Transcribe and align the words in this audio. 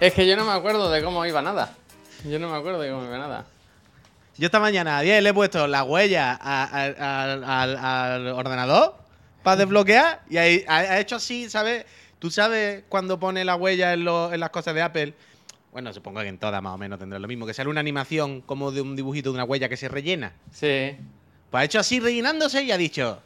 Es 0.00 0.14
que 0.14 0.26
yo 0.26 0.36
no 0.36 0.44
me 0.44 0.52
acuerdo 0.52 0.90
de 0.90 1.02
cómo 1.02 1.24
iba 1.26 1.42
nada. 1.42 1.74
Yo 2.24 2.38
no 2.38 2.48
me 2.50 2.56
acuerdo 2.56 2.80
de 2.80 2.90
cómo 2.90 3.04
iba 3.04 3.18
nada. 3.18 3.44
Yo 4.38 4.46
esta 4.46 4.60
mañana 4.60 4.98
a 4.98 5.00
10 5.02 5.22
le 5.22 5.28
he 5.30 5.34
puesto 5.34 5.66
la 5.66 5.84
huella 5.84 6.38
a- 6.40 6.64
a- 6.64 6.84
al- 6.84 7.44
al- 7.44 7.76
al 7.76 8.26
ordenador 8.28 8.94
para 9.42 9.56
desbloquear 9.56 10.22
y 10.30 10.38
ahí- 10.38 10.64
ha, 10.66 10.76
ha 10.78 11.00
hecho 11.00 11.16
así, 11.16 11.50
¿sabes? 11.50 11.84
Tú 12.18 12.30
sabes 12.30 12.84
cuando 12.88 13.18
pone 13.20 13.44
la 13.44 13.56
huella 13.56 13.92
en, 13.92 14.04
lo- 14.04 14.32
en 14.32 14.40
las 14.40 14.50
cosas 14.50 14.74
de 14.74 14.82
Apple. 14.82 15.14
Bueno, 15.72 15.92
supongo 15.92 16.20
que 16.20 16.28
en 16.28 16.38
todas 16.38 16.62
más 16.62 16.74
o 16.74 16.78
menos 16.78 16.98
tendrá 16.98 17.18
lo 17.18 17.28
mismo. 17.28 17.46
Que 17.46 17.54
sale 17.54 17.68
una 17.68 17.80
animación 17.80 18.40
como 18.40 18.72
de 18.72 18.80
un 18.80 18.96
dibujito 18.96 19.30
de 19.30 19.34
una 19.34 19.44
huella 19.44 19.68
que 19.68 19.76
se 19.76 19.88
rellena. 19.88 20.32
Sí. 20.52 20.96
Pues 21.50 21.60
ha 21.60 21.64
hecho 21.64 21.78
así 21.78 22.00
rellenándose 22.00 22.62
y 22.62 22.72
ha 22.72 22.78
dicho. 22.78 23.20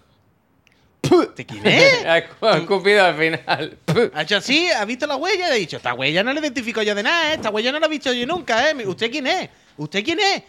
¿Te 1.35 1.45
quién 1.47 1.67
es? 1.67 2.05
Ha 2.41 2.57
escupido 2.59 3.05
al 3.05 3.17
final. 3.17 3.79
Ha 4.15 4.23
hecho 4.23 4.37
así, 4.37 4.69
ha 4.71 4.85
visto 4.85 5.07
la 5.07 5.17
huella 5.17 5.49
y 5.49 5.51
ha 5.51 5.55
dicho, 5.55 5.77
esta 5.77 5.95
huella 5.95 6.23
no 6.23 6.33
la 6.33 6.41
identifico 6.41 6.83
yo 6.83 6.95
de 6.95 7.03
nada, 7.03 7.33
¿eh? 7.33 7.35
esta 7.35 7.51
huella 7.51 7.73
no 7.73 7.79
la 7.81 7.87
he 7.87 7.91
visto 7.91 8.13
yo 8.13 8.27
nunca, 8.27 8.71
¿eh? 8.71 8.87
¿Usted 8.87 9.11
quién 9.11 9.27
es? 9.27 9.49
¿Usted 9.77 10.05
quién 10.05 10.19
es? 10.21 10.43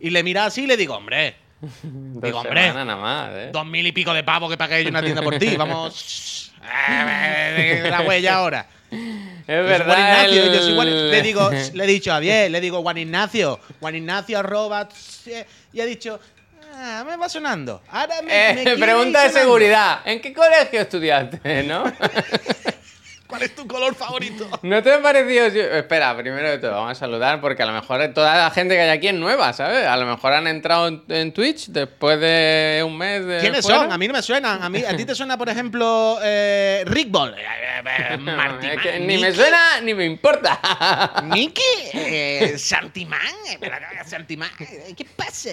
Y 0.00 0.10
le 0.10 0.22
mira 0.22 0.46
así 0.46 0.62
y 0.64 0.66
le 0.66 0.76
digo, 0.76 0.94
hombre, 0.94 1.36
Dos 1.60 2.22
Digo, 2.22 2.38
hombre. 2.40 2.72
nada 2.72 2.96
más, 2.96 3.30
¿eh? 3.32 3.50
dos 3.52 3.64
mil 3.66 3.86
y 3.86 3.92
pico 3.92 4.12
de 4.12 4.22
pavos 4.22 4.50
que 4.50 4.56
pagué 4.56 4.82
yo 4.84 4.90
una 4.90 5.02
tienda 5.02 5.22
por 5.22 5.38
ti, 5.38 5.56
vamos... 5.56 6.52
eh, 6.88 7.86
la 7.90 8.00
huella 8.02 8.34
ahora. 8.36 8.66
Es 8.90 9.46
verdad. 9.46 9.98
Ignacio, 10.28 10.52
yo 10.52 10.60
soy 10.62 10.74
Juan- 10.74 11.10
le 11.10 11.22
digo, 11.22 11.50
le 11.74 11.84
he 11.84 11.86
dicho 11.86 12.10
a 12.10 12.14
Javier, 12.14 12.50
le 12.50 12.60
digo 12.60 12.82
Juan 12.82 12.98
Ignacio, 12.98 13.58
Juan 13.80 13.94
Ignacio 13.96 14.38
arroba, 14.38 14.88
y 15.72 15.80
ha 15.80 15.86
dicho, 15.86 16.20
ah, 16.76 17.04
me 17.06 17.16
va 17.16 17.28
sonando. 17.28 17.82
Ahora 17.90 18.22
me, 18.22 18.50
Eh, 18.50 18.64
me 18.64 18.76
pregunta 18.76 19.22
de 19.24 19.30
seguridad. 19.30 20.00
¿En 20.04 20.20
qué 20.20 20.32
colegio 20.32 20.80
estudiaste, 20.80 21.62
no? 21.64 21.84
¿Cuál 23.26 23.42
es 23.42 23.54
tu 23.54 23.66
color 23.66 23.94
favorito? 23.94 24.48
¿No 24.62 24.82
te 24.82 24.92
ha 24.92 25.02
parecido? 25.02 25.46
Espera, 25.46 26.16
primero 26.16 26.48
de 26.48 26.58
todo, 26.58 26.72
vamos 26.72 26.92
a 26.92 26.94
saludar 26.94 27.40
porque 27.40 27.62
a 27.62 27.66
lo 27.66 27.72
mejor 27.72 28.06
toda 28.14 28.36
la 28.36 28.50
gente 28.50 28.74
que 28.74 28.80
hay 28.82 28.90
aquí 28.90 29.08
es 29.08 29.14
nueva, 29.14 29.52
¿sabes? 29.52 29.86
A 29.86 29.96
lo 29.96 30.06
mejor 30.06 30.32
han 30.32 30.46
entrado 30.46 30.88
en, 30.88 31.02
en 31.08 31.32
Twitch 31.32 31.68
después 31.68 32.20
de 32.20 32.82
un 32.86 32.96
mes 32.96 33.24
de. 33.24 33.38
¿Quiénes 33.40 33.62
fuera. 33.64 33.80
son? 33.80 33.92
A 33.92 33.98
mí 33.98 34.06
no 34.06 34.14
me 34.14 34.22
suenan. 34.22 34.62
A, 34.62 34.68
mí, 34.68 34.82
a 34.84 34.96
ti 34.96 35.04
te 35.04 35.14
suena, 35.14 35.36
por 35.36 35.48
ejemplo, 35.48 36.18
eh, 36.22 36.82
Rick 36.86 37.10
Ball. 37.10 37.34
Eh, 37.38 37.42
eh, 37.86 38.18
es 38.74 38.82
que 38.82 39.00
ni 39.00 39.18
me 39.18 39.32
suena 39.32 39.80
ni 39.82 39.94
me 39.94 40.04
importa. 40.04 40.60
Nicky, 41.24 41.60
eh, 41.92 42.54
Santimán. 42.58 43.20
eh, 43.50 43.70
Santimán, 44.04 44.50
¿Qué 44.58 45.04
pasa? 45.16 45.50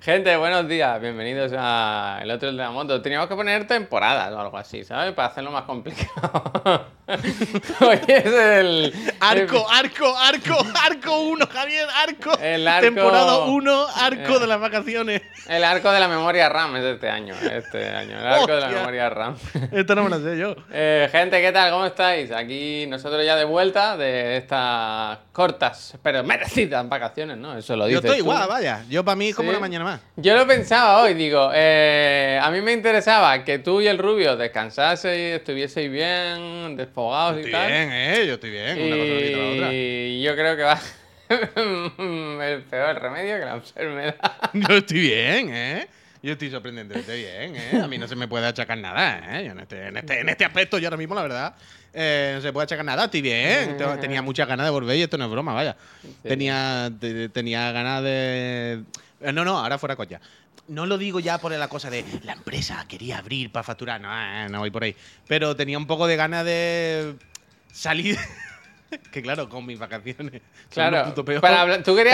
Gente, 0.00 0.36
buenos 0.36 0.68
días, 0.68 1.00
bienvenidos 1.00 1.52
a 1.56 2.20
El 2.22 2.30
Otro 2.30 2.50
de 2.50 2.54
la 2.56 2.70
Moto. 2.70 3.00
Teníamos 3.02 3.28
que 3.28 3.34
poner 3.34 3.66
temporadas 3.66 4.32
o 4.32 4.40
algo 4.40 4.56
así, 4.56 4.84
¿sabes? 4.84 5.12
Para 5.14 5.28
hacerlo 5.28 5.50
más 5.50 5.64
complicado. 5.64 6.86
Hoy 7.80 7.98
es 8.06 8.26
el. 8.26 8.94
Arco, 9.20 9.66
arco, 9.70 10.16
arco, 10.16 10.56
arco 10.84 11.20
1, 11.20 11.46
Javier, 11.52 11.86
arco. 12.06 12.38
El 12.40 12.66
arco- 12.68 12.80
Temporada 12.82 13.38
1, 13.44 13.86
arco 13.96 14.36
Eh. 14.36 14.38
de 14.40 14.46
las 14.46 14.60
vacaciones. 14.60 15.22
El 15.48 15.64
arco 15.64 15.90
de 15.90 15.98
la 16.00 16.06
memoria 16.08 16.48
RAM 16.48 16.76
es 16.76 16.82
de 16.82 16.92
este 16.92 17.08
año. 17.10 17.34
Este 17.34 17.88
año. 17.88 18.18
El 18.20 18.26
arco 18.26 18.54
de 18.54 18.60
la 18.60 18.68
memoria 18.68 19.10
RAM. 19.10 19.36
Esto 19.72 19.94
no 19.94 20.04
me 20.04 20.10
lo 20.10 20.20
sé 20.20 20.38
yo. 20.38 20.54
Eh, 20.72 21.08
gente, 21.10 21.40
¿qué 21.40 21.50
tal? 21.52 21.70
¿Cómo 21.72 21.86
estáis? 21.86 22.30
Aquí 22.30 22.86
nosotros 22.88 23.24
ya 23.24 23.34
de 23.36 23.44
vuelta 23.44 23.96
de 23.96 24.36
estas 24.36 25.18
cortas, 25.32 25.94
pero 26.02 26.22
merecidas 26.22 26.88
vacaciones, 26.88 27.36
¿no? 27.36 27.56
Eso 27.58 27.74
lo 27.76 27.84
Yo 27.88 28.00
dices 28.00 28.04
estoy 28.04 28.18
tú. 28.18 28.24
igual, 28.24 28.48
vaya. 28.48 28.84
Yo 28.88 29.04
para 29.04 29.16
mí 29.16 29.30
es 29.30 29.34
como 29.34 29.48
Sí. 29.48 29.56
una 29.56 29.60
mañana 29.60 29.84
más. 29.84 30.00
Yo 30.16 30.36
lo 30.36 30.46
pensaba 30.46 31.02
hoy, 31.02 31.14
digo, 31.14 31.50
eh, 31.52 32.38
a 32.40 32.50
mí 32.50 32.60
me 32.60 32.72
interesaba 32.72 33.42
que 33.44 33.58
tú 33.58 33.80
y 33.80 33.88
el 33.88 33.98
rubio 33.98 34.36
descansaseis, 34.36 35.36
estuvieseis 35.36 35.90
bien, 35.90 36.76
desfogados 37.00 37.46
y 37.46 37.50
tal. 37.50 37.66
bien, 37.68 37.88
eh. 37.92 38.24
Yo 38.26 38.34
estoy 38.34 38.50
bien. 38.50 38.80
Una 38.80 38.96
cosa 38.96 39.12
no 39.12 39.18
quita 39.20 39.38
la 39.38 39.48
otra. 39.50 39.72
Y 39.74 40.22
yo 40.22 40.34
creo 40.34 40.56
que 40.56 40.62
va 40.62 40.80
el 42.44 42.62
peor 42.64 43.00
remedio 43.02 43.38
que 43.38 43.44
la 43.44 43.54
enfermedad. 43.54 44.16
Yo 44.52 44.76
estoy 44.76 45.00
bien, 45.00 45.50
¿eh? 45.54 45.86
Yo 46.22 46.32
estoy 46.32 46.50
sorprendentemente 46.50 47.14
bien, 47.16 47.56
¿eh? 47.56 47.80
A 47.82 47.86
mí 47.88 47.96
no 47.96 48.06
se 48.06 48.14
me 48.14 48.28
puede 48.28 48.46
achacar 48.46 48.76
nada, 48.76 49.38
¿eh? 49.40 49.46
Yo 49.46 49.52
en 49.52 49.60
este, 49.60 49.86
en 49.86 49.96
este, 49.96 50.20
en 50.20 50.28
este 50.28 50.44
aspecto, 50.44 50.76
yo 50.78 50.88
ahora 50.88 50.98
mismo, 50.98 51.14
la 51.14 51.22
verdad, 51.22 51.54
eh, 51.94 52.32
no 52.34 52.42
se 52.42 52.52
puede 52.52 52.64
achacar 52.64 52.84
nada. 52.84 53.04
Estoy 53.06 53.22
bien. 53.22 53.76
Te- 53.78 53.96
Tenía 53.98 54.20
muchas 54.20 54.46
ganas 54.46 54.66
de 54.66 54.70
volver 54.70 54.96
y 54.98 55.02
esto 55.02 55.16
no 55.16 55.24
es 55.24 55.30
broma, 55.30 55.54
vaya. 55.54 55.76
Tenía, 56.22 56.90
te- 57.00 57.28
tenía 57.30 57.72
ganas 57.72 58.02
de... 58.02 58.82
No, 59.32 59.44
no, 59.44 59.58
ahora 59.58 59.78
fuera 59.78 59.96
coña. 59.96 60.20
No 60.68 60.86
lo 60.86 60.98
digo 60.98 61.18
ya 61.18 61.38
por 61.38 61.50
la 61.52 61.68
cosa 61.68 61.90
de 61.90 62.04
la 62.22 62.32
empresa 62.32 62.84
quería 62.88 63.18
abrir 63.18 63.50
para 63.50 63.64
facturar, 63.64 64.00
no, 64.00 64.08
eh, 64.12 64.48
no 64.48 64.60
voy 64.60 64.70
por 64.70 64.84
ahí. 64.84 64.94
Pero 65.26 65.56
tenía 65.56 65.76
un 65.76 65.86
poco 65.86 66.06
de 66.06 66.16
ganas 66.16 66.44
de 66.44 67.16
salir... 67.72 68.16
que 69.12 69.22
claro, 69.22 69.48
con 69.48 69.66
mis 69.66 69.78
vacaciones. 69.78 70.42
Claro, 70.70 71.12
tú 71.14 71.24
querías 71.24 71.40
Claro, 71.40 71.66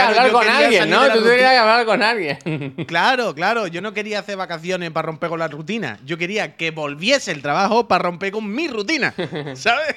hablar 0.07 0.33
con 0.33 0.43
quería 0.43 0.59
alguien, 0.59 0.91
¿no? 0.91 1.13
Tú 1.13 1.23
querías 1.25 1.59
hablar 1.59 1.87
con 1.87 2.03
alguien. 2.03 2.75
Claro, 2.87 3.35
claro. 3.35 3.67
Yo 3.67 3.81
no 3.81 3.93
quería 3.93 4.21
hacer 4.21 4.37
vacaciones 4.37 4.91
para 4.91 5.07
romper 5.07 5.29
con 5.29 5.39
la 5.39 5.49
rutina. 5.49 5.99
Yo 6.05 6.17
quería 6.19 6.57
que 6.57 6.71
volviese 6.71 7.33
el 7.33 7.43
trabajo 7.43 7.89
para 7.89 8.05
romper 8.05 8.33
con 8.33 8.51
mi 8.51 8.69
rutina. 8.69 9.15
¿Sabes? 9.55 9.97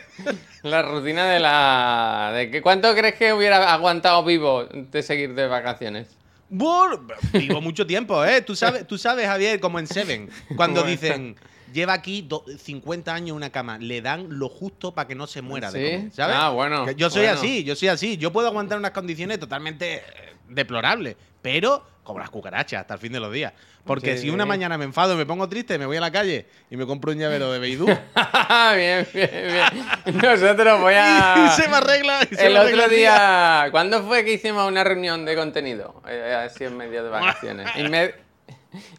La 0.64 0.82
rutina 0.82 1.28
de 1.28 1.40
la... 1.40 2.32
De 2.34 2.52
que, 2.52 2.62
¿Cuánto 2.62 2.94
crees 2.96 3.16
que 3.16 3.34
hubiera 3.34 3.74
aguantado 3.74 4.24
vivo 4.24 4.66
de 4.66 5.04
seguir 5.04 5.34
de 5.34 5.48
vacaciones? 5.48 6.19
Bueno, 6.50 7.08
vivo 7.34 7.62
mucho 7.62 7.86
tiempo, 7.86 8.24
¿eh? 8.26 8.42
Tú 8.42 8.56
sabes, 8.56 8.88
tú 8.88 8.98
sabes, 8.98 9.28
Javier, 9.28 9.60
como 9.60 9.80
en 9.80 9.88
Seven, 9.88 10.30
cuando 10.56 10.82
Bueno. 10.82 10.90
dicen, 10.90 11.36
lleva 11.72 11.94
aquí 11.94 12.24
do- 12.24 12.44
50 12.58 13.14
años 13.14 13.30
en 13.30 13.36
una 13.36 13.52
cama, 13.52 13.78
le 13.78 14.02
dan 14.02 14.26
lo 14.40 14.50
justo 14.50 14.94
para 14.94 15.08
que 15.08 15.14
no 15.16 15.28
se 15.28 15.42
muera 15.44 15.72
de 15.72 15.80
¿Sí? 15.86 15.96
comer, 15.98 16.12
¿sabes? 16.14 16.36
Ah, 16.40 16.50
bueno, 16.50 16.90
Yo 16.92 17.10
soy 17.12 17.26
bueno. 17.26 17.40
así, 17.40 17.64
yo 17.64 17.76
soy 17.76 17.90
así. 17.90 18.18
Yo 18.18 18.32
puedo 18.34 18.48
aguantar 18.48 18.78
unas 18.80 18.92
condiciones 18.92 19.40
totalmente 19.40 19.98
eh, 19.98 20.02
deplorables, 20.48 21.16
pero 21.42 21.86
como 22.10 22.20
las 22.20 22.32
cucarachas 22.32 22.82
hasta 22.82 22.96
el 22.96 23.00
fin 23.00 23.12
de 23.12 23.20
los 23.20 23.32
días. 23.32 23.54
Porque 23.86 24.18
Sí, 24.18 24.24
si 24.24 24.30
una 24.32 24.44
mañana 24.44 24.80
me 24.80 24.86
enfado 24.86 25.16
me 25.16 25.28
pongo 25.28 25.48
triste, 25.48 25.78
me 25.78 25.86
voy 25.86 25.98
a 25.98 26.02
la 26.02 26.10
calle 26.10 26.48
y 26.72 26.76
me 26.76 26.88
compro 26.88 27.12
un 27.12 27.20
llavero 27.20 27.52
de 27.52 27.60
Beidú 27.60 27.86
bien, 28.76 29.08
bien, 29.14 29.30
bien. 29.32 30.18
Nosotros 30.20 30.82
voy 30.82 30.96
a... 30.98 31.36
y 31.56 31.62
se 31.62 31.68
me 31.70 31.76
arregla. 31.78 32.24
y 32.32 32.36
se 32.36 32.48
El 32.48 32.54
me 32.54 32.60
arregla 32.62 32.84
otro 32.86 32.96
día, 32.96 33.68
¿cuándo 33.70 34.02
fue 34.04 34.26
que 34.26 34.34
hicimos 34.34 34.68
una 34.68 34.84
reunión 34.84 35.24
de 35.24 35.36
contenido? 35.36 36.02
Eh, 36.08 36.34
así 36.48 36.64
en 36.64 36.78
medio 36.78 37.04
de 37.04 37.10
vacaciones. 37.10 37.68
Inme- 37.76 38.16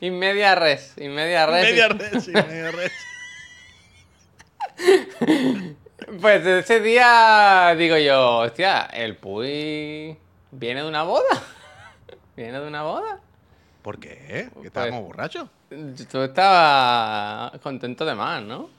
Inmedia 0.01 0.55
res, 0.55 0.95
inmedia 0.99 1.47
res. 1.47 1.65
Media 1.65 1.89
red, 1.89 2.21
sí, 2.21 2.31
media 2.31 2.71
red. 2.71 2.91
Pues 6.21 6.47
ese 6.47 6.81
día 6.81 7.75
digo 7.77 7.97
yo, 7.99 8.39
hostia, 8.39 8.83
el 8.93 9.17
Puy 9.17 10.17
viene 10.53 10.83
de 10.83 10.89
una 10.89 11.03
boda. 11.03 11.43
¿Viene 12.41 12.59
de 12.59 12.69
una 12.69 12.83
boda? 12.85 13.21
¿Por 13.83 14.01
qué? 14.01 14.49
Pues 14.55 14.63
¿Que 14.63 14.69
estábamos 14.69 15.03
borrachos? 15.03 15.47
Tú 16.11 16.23
estabas 16.23 17.61
contento 17.61 18.07
de 18.07 18.15
más, 18.15 18.43
¿no? 18.43 18.71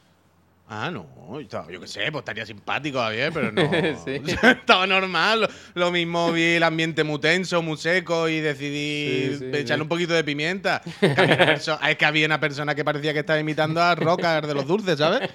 Ah, 0.67 0.89
no, 0.89 1.05
yo 1.39 1.79
qué 1.79 1.87
sé, 1.87 2.11
pues 2.11 2.21
estaría 2.21 2.43
simpático, 2.43 2.97
Javier, 2.97 3.31
pero 3.31 3.51
no. 3.51 3.61
Sí. 4.03 4.19
Estaba 4.41 4.87
normal. 4.87 5.47
Lo, 5.75 5.91
mismo 5.91 6.31
vi 6.31 6.55
el 6.55 6.63
ambiente 6.63 7.03
muy 7.03 7.19
tenso, 7.19 7.61
muy 7.61 7.77
seco 7.77 8.27
y 8.27 8.39
decidí 8.39 9.37
Sí, 9.37 9.37
sí, 9.37 9.51
echarle 9.53 9.83
un 9.83 9.89
poquito 9.89 10.13
de 10.13 10.23
pimienta. 10.23 10.81
Es 10.99 11.97
que 11.97 12.05
había 12.05 12.25
una 12.25 12.39
persona 12.39 12.73
que 12.73 12.83
parecía 12.83 13.13
que 13.13 13.19
estaba 13.19 13.37
imitando 13.37 13.79
a 13.79 13.93
Rocker 13.93 14.47
de 14.47 14.55
los 14.55 14.65
dulces, 14.65 14.97
¿sabes? 14.97 15.29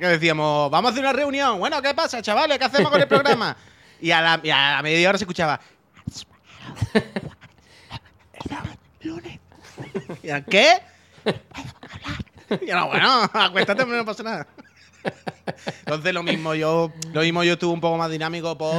Que 0.00 0.06
decíamos, 0.08 0.68
vamos 0.68 0.88
a 0.88 0.92
hacer 0.92 1.04
una 1.04 1.12
reunión. 1.12 1.60
Bueno, 1.60 1.80
¿qué 1.80 1.94
pasa, 1.94 2.20
chavales? 2.20 2.58
¿Qué 2.58 2.64
hacemos 2.64 2.90
con 2.90 3.00
el 3.00 3.06
programa? 3.06 3.56
Y 4.00 4.10
a 4.10 4.20
la, 4.20 4.40
y 4.42 4.50
a 4.50 4.72
la 4.72 4.82
media 4.82 5.08
hora 5.08 5.16
se 5.16 5.24
escuchaba. 5.24 5.60
Lunes. 9.02 9.38
Y 10.22 10.28
yo, 10.28 10.34
¿Qué? 10.48 10.68
Y 12.62 12.66
yo, 12.66 12.86
bueno, 12.86 13.22
acuéstate, 13.32 13.84
no 13.84 14.04
pasa 14.04 14.22
nada. 14.22 14.46
Entonces 15.80 16.12
lo 16.12 16.22
mismo 16.22 16.54
yo, 16.54 16.92
lo 17.12 17.20
mismo 17.20 17.44
yo 17.44 17.52
estuve 17.54 17.72
un 17.72 17.80
poco 17.80 17.96
más 17.96 18.10
dinámico 18.10 18.56
por 18.58 18.74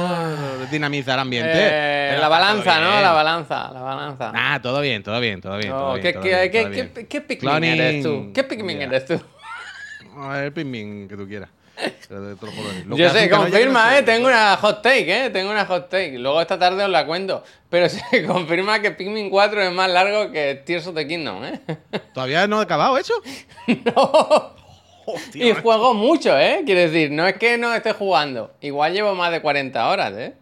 dinamizar 0.70 1.18
ambiente. 1.18 1.52
Eh, 1.54 2.16
la 2.20 2.28
balanza, 2.28 2.80
¿no? 2.80 3.00
La 3.00 3.12
balanza, 3.12 3.70
la 3.72 3.80
balanza. 3.80 4.32
Ah, 4.34 4.60
todo 4.62 4.80
bien, 4.80 5.02
todo 5.02 5.18
bien, 5.20 5.40
todo 5.40 5.56
bien. 5.56 5.70
No, 5.70 5.78
todo 5.78 5.92
bien, 5.94 6.02
¿qué, 6.02 6.12
todo 6.12 6.22
qué- 6.22 6.28
bien, 6.28 6.50
qué- 6.50 6.60
todo 6.62 6.70
bien. 6.70 6.92
qué- 6.94 7.06
qué 7.06 7.20
Pikmin 7.22 7.50
Cloning, 7.50 7.70
eres 7.72 8.02
tú? 8.02 8.30
¿Qué 8.34 8.44
Pikmin 8.44 8.78
ya. 8.78 8.84
eres 8.84 9.06
tú? 9.06 9.20
A 10.18 10.28
ver, 10.28 10.52
Pikmin 10.52 11.08
que 11.08 11.16
tú 11.16 11.26
quieras. 11.26 11.48
Yo 12.96 13.10
sé, 13.10 13.30
confirma, 13.30 13.90
no. 13.90 13.96
¿eh? 13.98 14.02
Tengo 14.02 14.26
una 14.28 14.56
hot 14.56 14.82
take, 14.82 15.26
¿eh? 15.26 15.30
Tengo 15.30 15.50
una 15.50 15.64
hot 15.66 15.88
take. 15.88 16.18
Luego 16.18 16.40
esta 16.40 16.58
tarde 16.58 16.84
os 16.84 16.90
la 16.90 17.06
cuento. 17.06 17.42
Pero 17.68 17.88
se 18.10 18.24
confirma 18.26 18.80
que 18.80 18.90
Pikmin 18.90 19.30
4 19.30 19.62
es 19.62 19.72
más 19.72 19.90
largo 19.90 20.30
que 20.32 20.62
Tears 20.64 20.86
of 20.86 20.94
the 20.94 21.06
Kingdom, 21.06 21.44
¿eh? 21.44 21.60
¿Todavía 22.14 22.46
no 22.46 22.58
ha 22.58 22.62
acabado 22.62 22.98
eso? 22.98 23.14
no. 23.66 24.56
Hostia, 25.06 25.46
Y 25.46 25.52
juego 25.54 25.94
mucho, 25.94 26.38
¿eh? 26.38 26.62
Quiero 26.66 26.82
decir, 26.82 27.10
no 27.10 27.26
es 27.26 27.36
que 27.36 27.56
no 27.56 27.72
esté 27.74 27.92
jugando. 27.92 28.52
Igual 28.60 28.92
llevo 28.92 29.14
más 29.14 29.30
de 29.30 29.40
40 29.40 29.88
horas, 29.88 30.12
¿eh? 30.16 30.34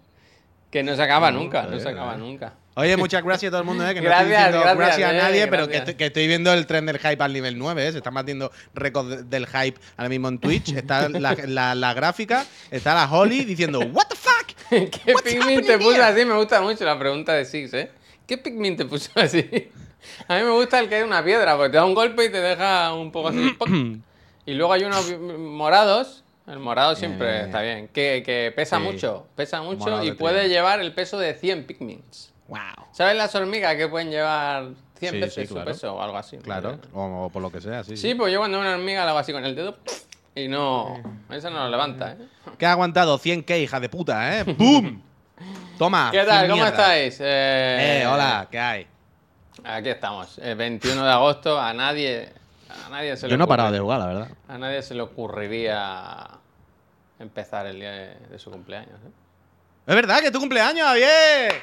Que 0.71 0.83
no 0.83 0.97
se 0.97 1.03
acaba 1.03 1.31
No, 1.31 1.39
nunca, 1.41 1.63
no 1.63 1.79
se 1.79 1.89
acaba 1.89 2.15
eh. 2.15 2.19
nunca. 2.19 2.55
Oye, 2.79 2.95
muchas 2.99 3.25
gracias 3.25 3.49
a 3.49 3.53
todo 3.53 3.61
el 3.63 3.67
mundo, 3.67 3.89
¿eh? 3.89 3.95
Que 3.95 4.01
no 4.03 4.07
Gracias, 4.07 4.29
estoy 4.29 4.37
diciendo 4.37 4.61
gracias, 4.61 4.77
gracias, 4.99 5.13
eh, 5.13 5.19
a 5.19 5.23
nadie, 5.23 5.47
pero 5.49 5.67
que 5.67 5.77
estoy, 5.79 5.95
que 5.95 6.07
estoy 6.07 6.27
viendo 6.27 6.53
el 6.53 6.67
tren 6.67 6.85
del 6.85 6.99
hype 6.99 7.23
al 7.25 7.33
nivel 7.33 7.57
9, 7.59 7.89
¿eh? 7.89 7.93
Se 7.93 7.99
están 7.99 8.13
batiendo 8.13 8.53
récords 8.75 9.09
de- 9.09 9.23
del 9.23 9.47
hype 9.47 9.81
ahora 9.97 10.11
mismo 10.11 10.29
en 10.29 10.39
Twitch. 10.39 10.73
Está 10.75 11.09
la, 11.09 11.35
la- 11.47 11.75
la 11.75 11.95
gráfica, 11.95 12.45
está 12.71 12.95
la 12.95 13.11
Holly 13.11 13.45
diciendo, 13.47 13.81
¿What 13.81 14.09
the 14.11 14.17
fuck? 14.17 14.47
¿Qué 15.05 15.15
Pikmin 15.25 15.65
te 15.65 15.79
puso 15.79 16.03
así? 16.03 16.25
Me 16.27 16.35
gusta 16.35 16.61
mucho 16.61 16.85
la 16.85 16.99
pregunta 16.99 17.33
de 17.33 17.47
Six, 17.47 17.73
¿eh? 17.73 17.91
¿Qué 18.27 18.37
Pikmin 18.37 18.77
te 18.77 18.85
puso 18.85 19.11
así? 19.17 19.71
A 20.29 20.37
mí 20.37 20.43
me 20.43 20.51
gusta 20.51 20.79
el 20.79 20.91
que 20.91 20.97
hay 20.97 21.03
una 21.03 21.25
piedra, 21.25 21.57
porque 21.57 21.71
te 21.71 21.77
da 21.79 21.85
un 21.87 21.95
golpe 21.95 22.27
y 22.27 22.29
te 22.31 22.41
deja 22.43 22.93
un 22.93 23.11
poco 23.11 23.29
así. 23.29 23.57
y 24.47 24.53
luego 24.53 24.75
hay 24.75 24.85
unos 24.85 25.19
morados. 25.19 26.25
El 26.47 26.59
morado 26.61 26.95
siempre 26.95 27.39
Eh. 27.39 27.45
está 27.47 27.63
bien. 27.63 27.89
Que, 27.89 28.23
que 28.25 28.53
pesa 28.55 28.77
Sí. 28.77 28.83
mucho, 28.83 29.27
pesa 29.35 29.63
mucho 29.63 29.79
Morado 29.79 30.05
y 30.05 30.11
de 30.11 30.15
puede 30.15 30.49
llevar 30.51 30.79
el 30.81 30.93
peso 30.93 31.19
de 31.19 31.33
100 31.35 31.65
Pikmins. 31.67 32.33
Wow. 32.49 32.59
¿Sabes 32.93 33.17
las 33.17 33.35
hormigas 33.35 33.75
que 33.77 33.89
pueden 33.89 34.11
llevar 34.11 34.69
100 34.99 35.13
Sí, 35.13 35.21
veces 35.21 35.35
sí, 35.35 35.47
su 35.47 35.65
peso 35.65 35.95
o 35.95 36.03
algo 36.03 36.17
así? 36.17 36.39
Claro, 36.39 36.79
o, 36.93 37.25
o 37.27 37.31
por 37.31 37.43
lo 37.43 37.51
que 37.51 37.61
sea, 37.61 37.83
sí. 37.85 37.97
Sí, 37.97 38.15
pues 38.15 38.33
yo 38.33 38.39
cuando 38.39 38.61
una 38.61 38.73
hormiga 38.75 39.05
la 39.05 39.11
hago 39.11 39.19
así 39.19 39.33
con 39.33 39.45
el 39.45 39.55
dedo 39.57 39.77
y 40.35 40.49
no. 40.49 41.03
Eso 41.31 41.51
no 41.51 41.65
lo 41.65 41.69
levanta, 41.71 42.13
¿eh? 42.13 42.19
Que 42.59 42.67
ha 42.67 42.73
aguantado 42.73 43.19
100k, 43.19 43.61
hija 43.63 43.81
de 43.81 43.89
puta, 43.89 44.39
¿eh? 44.39 44.45
¡Bum! 44.59 45.01
Toma. 45.79 46.11
¿Qué 46.13 46.25
tal? 46.25 46.39
100 46.47 46.51
¿Cómo 46.51 46.63
mierda. 46.63 46.69
estáis? 46.97 47.21
Eh, 47.21 48.03
Eh, 48.03 48.07
hola, 48.07 48.47
¿qué 48.51 48.59
hay? 48.59 48.87
Aquí 49.65 49.89
estamos, 49.89 50.39
el 50.39 50.55
21 50.57 51.05
de 51.05 51.11
agosto. 51.11 51.59
A 51.61 51.73
nadie, 51.75 52.29
a 52.87 52.89
nadie 52.91 53.17
se 53.17 53.27
le 53.27 53.33
Yo 53.33 53.37
no 53.39 53.45
he 53.45 53.49
parado 53.49 53.73
de 53.73 53.81
jugar, 53.81 53.99
la 53.99 54.07
verdad. 54.07 54.29
A 54.49 54.57
nadie 54.59 54.83
se 54.83 54.95
le 54.95 55.03
ocurriría 55.03 56.29
empezar 57.19 57.67
el 57.67 57.81
día 57.81 57.91
de, 57.91 58.15
de 58.31 58.39
su 58.39 58.51
cumpleaños. 58.51 58.95
¿eh? 59.05 59.11
Es 59.87 59.95
verdad 59.95 60.21
que 60.21 60.27
es 60.27 60.33
tu 60.33 60.39
cumpleaños, 60.41 60.87
Javier. 60.87 61.55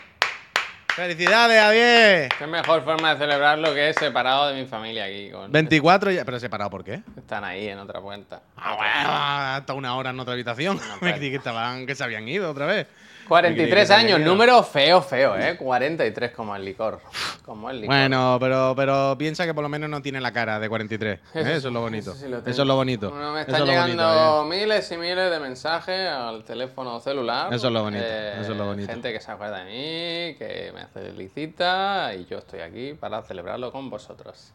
Felicidades, 0.95 1.59
Javier. 1.59 2.29
Qué 2.37 2.45
mejor 2.45 2.83
forma 2.83 3.15
de 3.15 3.19
celebrarlo 3.19 3.73
que 3.73 3.89
es 3.89 3.95
separado 3.95 4.49
de 4.49 4.61
mi 4.61 4.67
familia 4.67 5.05
aquí. 5.05 5.31
Con, 5.31 5.51
24 5.51 6.11
ya. 6.11 6.23
¿Pero 6.23 6.39
separado 6.39 6.69
por 6.69 6.83
qué? 6.83 7.01
Están 7.17 7.43
ahí 7.43 7.67
en 7.67 7.79
otra 7.79 7.99
cuenta. 7.99 8.43
Ah, 8.55 8.75
bueno, 8.75 9.09
hasta 9.57 9.73
una 9.73 9.95
hora 9.95 10.11
en 10.11 10.19
otra 10.19 10.33
habitación. 10.33 10.77
Me 10.93 10.99
pues. 10.99 11.15
creí 11.15 11.31
que 11.31 11.37
estaban, 11.37 11.87
que 11.87 11.95
se 11.95 12.03
habían 12.03 12.27
ido 12.27 12.51
otra 12.51 12.67
vez. 12.67 12.85
43 13.27 13.87
se 13.87 13.93
habían 13.93 14.07
años, 14.15 14.27
número 14.27 14.61
feo, 14.63 15.01
feo, 15.01 15.37
¿eh? 15.37 15.55
43 15.57 16.31
como 16.31 16.55
el 16.55 16.65
licor. 16.65 16.99
Como 17.45 17.69
el 17.69 17.81
licor. 17.81 17.95
Bueno, 17.95 18.37
pero, 18.39 18.73
pero 18.75 19.15
piensa 19.17 19.45
que 19.45 19.53
por 19.53 19.63
lo 19.63 19.69
menos 19.69 19.89
no 19.89 20.01
tiene 20.01 20.19
la 20.21 20.31
cara 20.33 20.59
de 20.59 20.67
43. 20.69 21.19
¿eh? 21.19 21.21
Eso, 21.33 21.43
sí, 21.61 21.67
es 21.67 21.73
lo 21.73 21.81
bonito. 21.81 22.11
eso 22.11 22.19
sí 22.19 22.27
lo 22.29 22.37
Eso, 22.37 22.43
tengo. 22.45 22.61
es 22.61 22.67
lo 22.67 22.75
bonito. 22.75 23.09
Bueno, 23.11 23.31
me 23.33 23.41
Eso 23.41 23.51
están 23.51 23.61
es 23.63 23.69
llegando 23.69 24.03
bonito, 24.03 24.43
¿eh? 24.53 24.59
miles 24.59 24.91
y 24.91 24.97
miles 24.97 25.31
de 25.31 25.39
mensajes 25.39 26.09
al 26.09 26.43
teléfono 26.43 26.99
celular. 26.99 27.53
Eso 27.53 27.67
es 27.67 27.73
lo 27.73 27.83
bonito, 27.83 28.03
eso 28.05 28.51
es 28.51 28.57
lo 28.57 28.65
bonito. 28.65 28.91
Gente 28.91 29.13
que 29.13 29.19
se 29.21 29.31
acuerda 29.31 29.63
de 29.63 29.65
mí, 29.65 30.35
que 30.37 30.71
me 30.73 30.85
felicita 30.87 32.13
y 32.15 32.25
yo 32.25 32.39
estoy 32.39 32.59
aquí 32.61 32.93
para 32.93 33.21
celebrarlo 33.23 33.71
con 33.71 33.89
vosotros. 33.89 34.51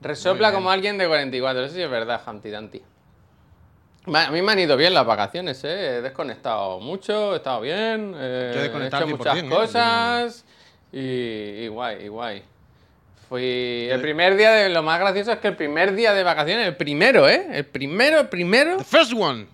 Resopla 0.00 0.52
como 0.52 0.70
alguien 0.70 0.96
de 0.96 1.06
44, 1.06 1.64
eso 1.64 1.74
sí 1.74 1.82
es 1.82 1.90
verdad, 1.90 2.20
Humpty 2.26 2.50
Dumpty. 2.50 2.82
A 4.14 4.30
mí 4.30 4.42
me 4.42 4.52
han 4.52 4.58
ido 4.58 4.76
bien 4.76 4.94
las 4.94 5.04
vacaciones, 5.04 5.62
¿eh? 5.64 5.98
he 5.98 6.00
desconectado 6.00 6.80
mucho, 6.80 7.34
he 7.34 7.36
estado 7.36 7.60
bien, 7.60 8.14
eh, 8.16 8.52
he 8.56 8.66
hecho 8.66 8.96
al 8.96 9.08
100%, 9.08 9.16
muchas 9.16 9.38
¿eh? 9.38 9.48
cosas 9.48 10.44
y, 10.92 10.98
y 10.98 11.68
guay, 11.68 12.04
y 12.04 12.08
guay. 12.08 12.42
Fui 13.28 13.88
el 13.90 14.00
primer 14.00 14.36
día 14.36 14.52
de 14.52 14.70
lo 14.70 14.82
más 14.82 14.98
gracioso 14.98 15.32
es 15.32 15.38
que 15.38 15.48
el 15.48 15.56
primer 15.56 15.94
día 15.94 16.14
de 16.14 16.22
vacaciones, 16.22 16.66
el 16.66 16.76
primero, 16.76 17.28
¿eh? 17.28 17.46
El 17.52 17.66
primero, 17.66 18.20
el 18.20 18.28
primero, 18.28 18.78
The 18.78 18.84
first 18.84 19.12
one. 19.14 19.46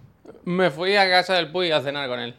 me 0.44 0.70
fui 0.70 0.94
a 0.94 1.10
casa 1.10 1.34
del 1.34 1.50
Puy 1.50 1.72
a 1.72 1.80
cenar 1.80 2.08
con 2.08 2.20
él. 2.20 2.34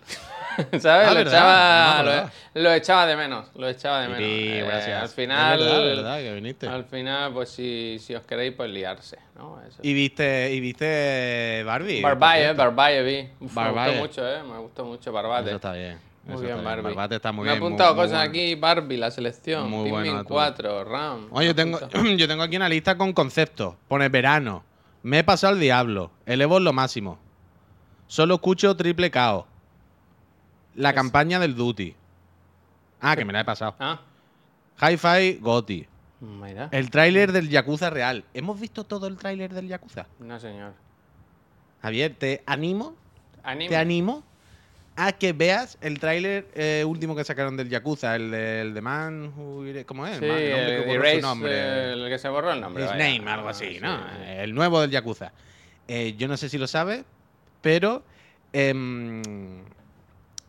¿Sabes? 0.80 1.08
Ah, 1.08 1.10
lo, 1.10 1.16
¿verdad? 1.16 1.22
echaba, 1.34 1.54
me 1.56 2.04
lo, 2.04 2.12
acordaba. 2.12 2.32
lo 2.54 2.74
echaba 2.74 3.06
de 3.08 3.16
menos, 3.16 3.46
lo 3.56 3.68
echaba 3.68 4.02
de 4.02 4.08
menos. 4.08 4.20
Sí, 4.24 4.48
Eh, 4.50 4.64
gracias. 4.68 5.02
Al 5.04 5.10
final, 5.10 5.60
Es 5.60 5.66
verdad, 5.66 5.90
es 5.90 5.96
verdad 5.98 6.18
que 6.20 6.34
viniste. 6.36 6.68
al 6.68 6.86
final, 6.86 7.34
pues 7.34 7.50
si, 7.50 7.98
si 8.00 8.16
os 8.16 8.24
queréis, 8.26 8.54
pues 8.56 8.70
liarse, 8.70 9.18
¿no? 9.36 9.62
Eso. 9.68 9.80
Y 9.82 9.94
viste, 9.94 10.54
y 10.54 10.60
viste 10.60 11.64
Barbie. 11.66 12.02
Por 12.02 12.18
cierto. 12.18 12.58
Barbaye 12.58 13.04
vi. 13.04 13.30
Uf, 13.40 13.54
Barbaye. 13.54 13.94
Me 13.96 14.00
gustó 14.02 14.22
mucho, 14.22 14.30
¿eh? 14.36 14.44
Me 14.44 14.58
gustó 14.60 14.86
mucho 14.86 15.12
Barbate. 15.12 15.48
Eso 15.48 15.56
está 15.58 15.74
bien. 15.74 16.00
Muy 16.26 16.42
bien, 16.42 16.54
está 16.58 16.64
Barbie. 16.64 16.84
Barbate 16.84 17.16
está 17.18 17.32
muy 17.32 17.46
Me 17.46 17.52
he 17.52 17.54
bien. 17.54 17.60
muy- 17.62 17.68
apuntado 17.68 17.94
muy 17.96 18.04
cosas 18.04 18.18
bueno. 18.18 18.30
aquí, 18.32 18.56
Barbie, 18.56 18.98
la 18.98 19.12
selección, 19.12 19.70
Muy 19.70 19.90
bueno, 19.92 20.06
Pikmin 20.06 20.24
tú. 20.24 20.30
4, 20.34 20.84
RAM. 20.84 21.28
Oye, 21.32 21.48
yo 21.48 21.56
tengo, 21.56 21.80
yo 22.18 22.28
tengo 22.28 22.42
aquí 22.44 22.56
una 22.56 22.68
lista 22.70 22.98
con 22.98 23.14
conceptos. 23.14 23.76
Pone 23.88 24.10
verano. 24.10 24.64
Me 25.04 25.20
he 25.20 25.24
pasado 25.24 25.54
el 25.54 25.60
diablo. 25.60 26.10
Elevo 26.26 26.60
lo 26.60 26.74
máximo. 26.74 27.20
Solo 28.08 28.36
escucho 28.36 28.76
triple 28.76 29.12
KO. 29.12 29.46
La 30.76 30.90
Es- 30.90 30.96
campaña 30.96 31.40
del 31.40 31.56
Duty. 31.56 31.96
Ah, 33.02 33.16
que 33.16 33.26
me 33.26 33.34
la 33.34 33.42
he 33.42 33.46
pasado. 33.46 33.76
Ah, 33.80 34.02
Hi-Fi 34.82 35.40
Goti. 35.42 35.86
mira. 36.20 36.70
El 36.72 36.90
tráiler 36.90 37.32
del 37.32 37.50
Yakuza 37.50 37.90
real. 37.90 38.24
¿Hemos 38.34 38.60
visto 38.60 38.84
todo 38.84 39.08
el 39.08 39.18
tráiler 39.18 39.54
del 39.54 39.68
Yakuza? 39.68 40.08
No, 40.20 40.40
señor. 40.40 40.74
Javier, 41.82 42.16
te 42.18 42.42
animo, 42.46 42.96
Anime. 43.44 43.70
te 43.70 43.76
animo 43.78 44.24
a 44.98 45.12
que 45.12 45.34
veas 45.34 45.78
el 45.82 46.00
tráiler 46.00 46.48
eh, 46.56 46.84
último 46.88 47.16
que 47.16 47.24
sacaron 47.24 47.58
del 47.58 47.70
Yakuza, 47.70 48.16
el 48.16 48.32
de, 48.32 48.62
el 48.62 48.74
de 48.74 48.82
Man 48.82 49.34
Who 49.38 49.64
¿Cómo 49.86 50.08
es? 50.08 50.18
Sí, 50.18 50.26
Man- 50.26 50.38
el 50.38 50.54
hombre 50.54 50.84
que 50.86 50.92
el 50.92 50.96
Erase, 51.02 51.22
nombre. 51.22 51.94
el 51.94 52.10
que 52.10 52.18
se 52.18 52.30
borró 52.30 52.52
el 52.52 52.62
nombre. 52.62 52.84
His 52.86 52.90
vaya. 52.92 53.14
Name, 53.18 53.30
algo 53.32 53.50
así, 53.50 53.76
Sí, 53.76 53.80
¿no? 53.82 53.98
sí. 53.98 54.04
El 54.26 54.56
nuevo 54.56 54.82
del 54.82 54.90
Yakuza. 54.92 55.32
Eh, 55.88 56.16
yo 56.18 56.28
no 56.28 56.38
sé 56.38 56.50
si 56.50 56.58
lo 56.58 56.66
sabes, 56.68 57.04
pero 57.62 58.04
em, 58.54 59.22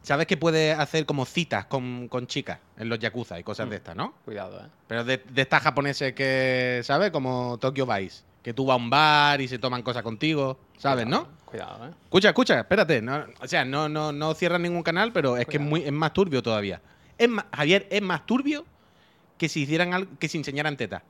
sabes 0.06 0.26
que 0.28 0.36
puede 0.36 0.72
hacer 0.72 1.04
como 1.04 1.24
citas 1.26 1.66
con, 1.66 2.06
con 2.08 2.26
chicas 2.28 2.60
en 2.78 2.88
los 2.88 2.98
Yakuza 3.00 3.40
y 3.40 3.42
cosas 3.42 3.68
de 3.68 3.76
estas, 3.76 3.96
¿no? 3.96 4.14
Cuidado, 4.24 4.60
¿eh? 4.60 4.68
Pero 4.86 5.02
de, 5.02 5.18
de 5.18 5.42
estas 5.42 5.62
japoneses 5.62 6.12
que, 6.14 6.80
¿sabes? 6.84 7.10
Como 7.10 7.58
Tokyo 7.60 7.86
Vice. 7.86 8.22
Que 8.42 8.54
tú 8.54 8.64
vas 8.64 8.74
a 8.74 8.76
un 8.76 8.88
bar 8.88 9.40
y 9.40 9.48
se 9.48 9.58
toman 9.58 9.82
cosas 9.82 10.04
contigo, 10.04 10.60
¿sabes, 10.78 11.04
no? 11.08 11.26
Cuidado, 11.44 11.88
¿eh? 11.88 11.90
Escucha, 12.04 12.28
escucha, 12.28 12.60
espérate. 12.60 13.02
no- 13.02 13.24
o 13.40 13.48
sea, 13.48 13.64
no, 13.64 13.88
no, 13.88 14.12
no 14.12 14.34
cierras 14.34 14.60
ningún 14.60 14.84
canal, 14.84 15.12
pero 15.12 15.36
es 15.36 15.46
que 15.46 15.56
es, 15.56 15.62
muy, 15.62 15.82
es 15.82 15.90
más 15.92 16.12
turbio 16.12 16.40
todavía. 16.40 16.80
Es 17.18 17.28
más- 17.28 17.46
Javier, 17.52 17.88
es 17.90 18.02
más 18.02 18.24
turbio 18.26 18.64
que 19.38 19.48
si 19.48 19.62
hicieran 19.62 19.92
algo, 19.92 20.12
que 20.20 20.28
si 20.28 20.38
enseñaran 20.38 20.76
tetas. 20.76 21.02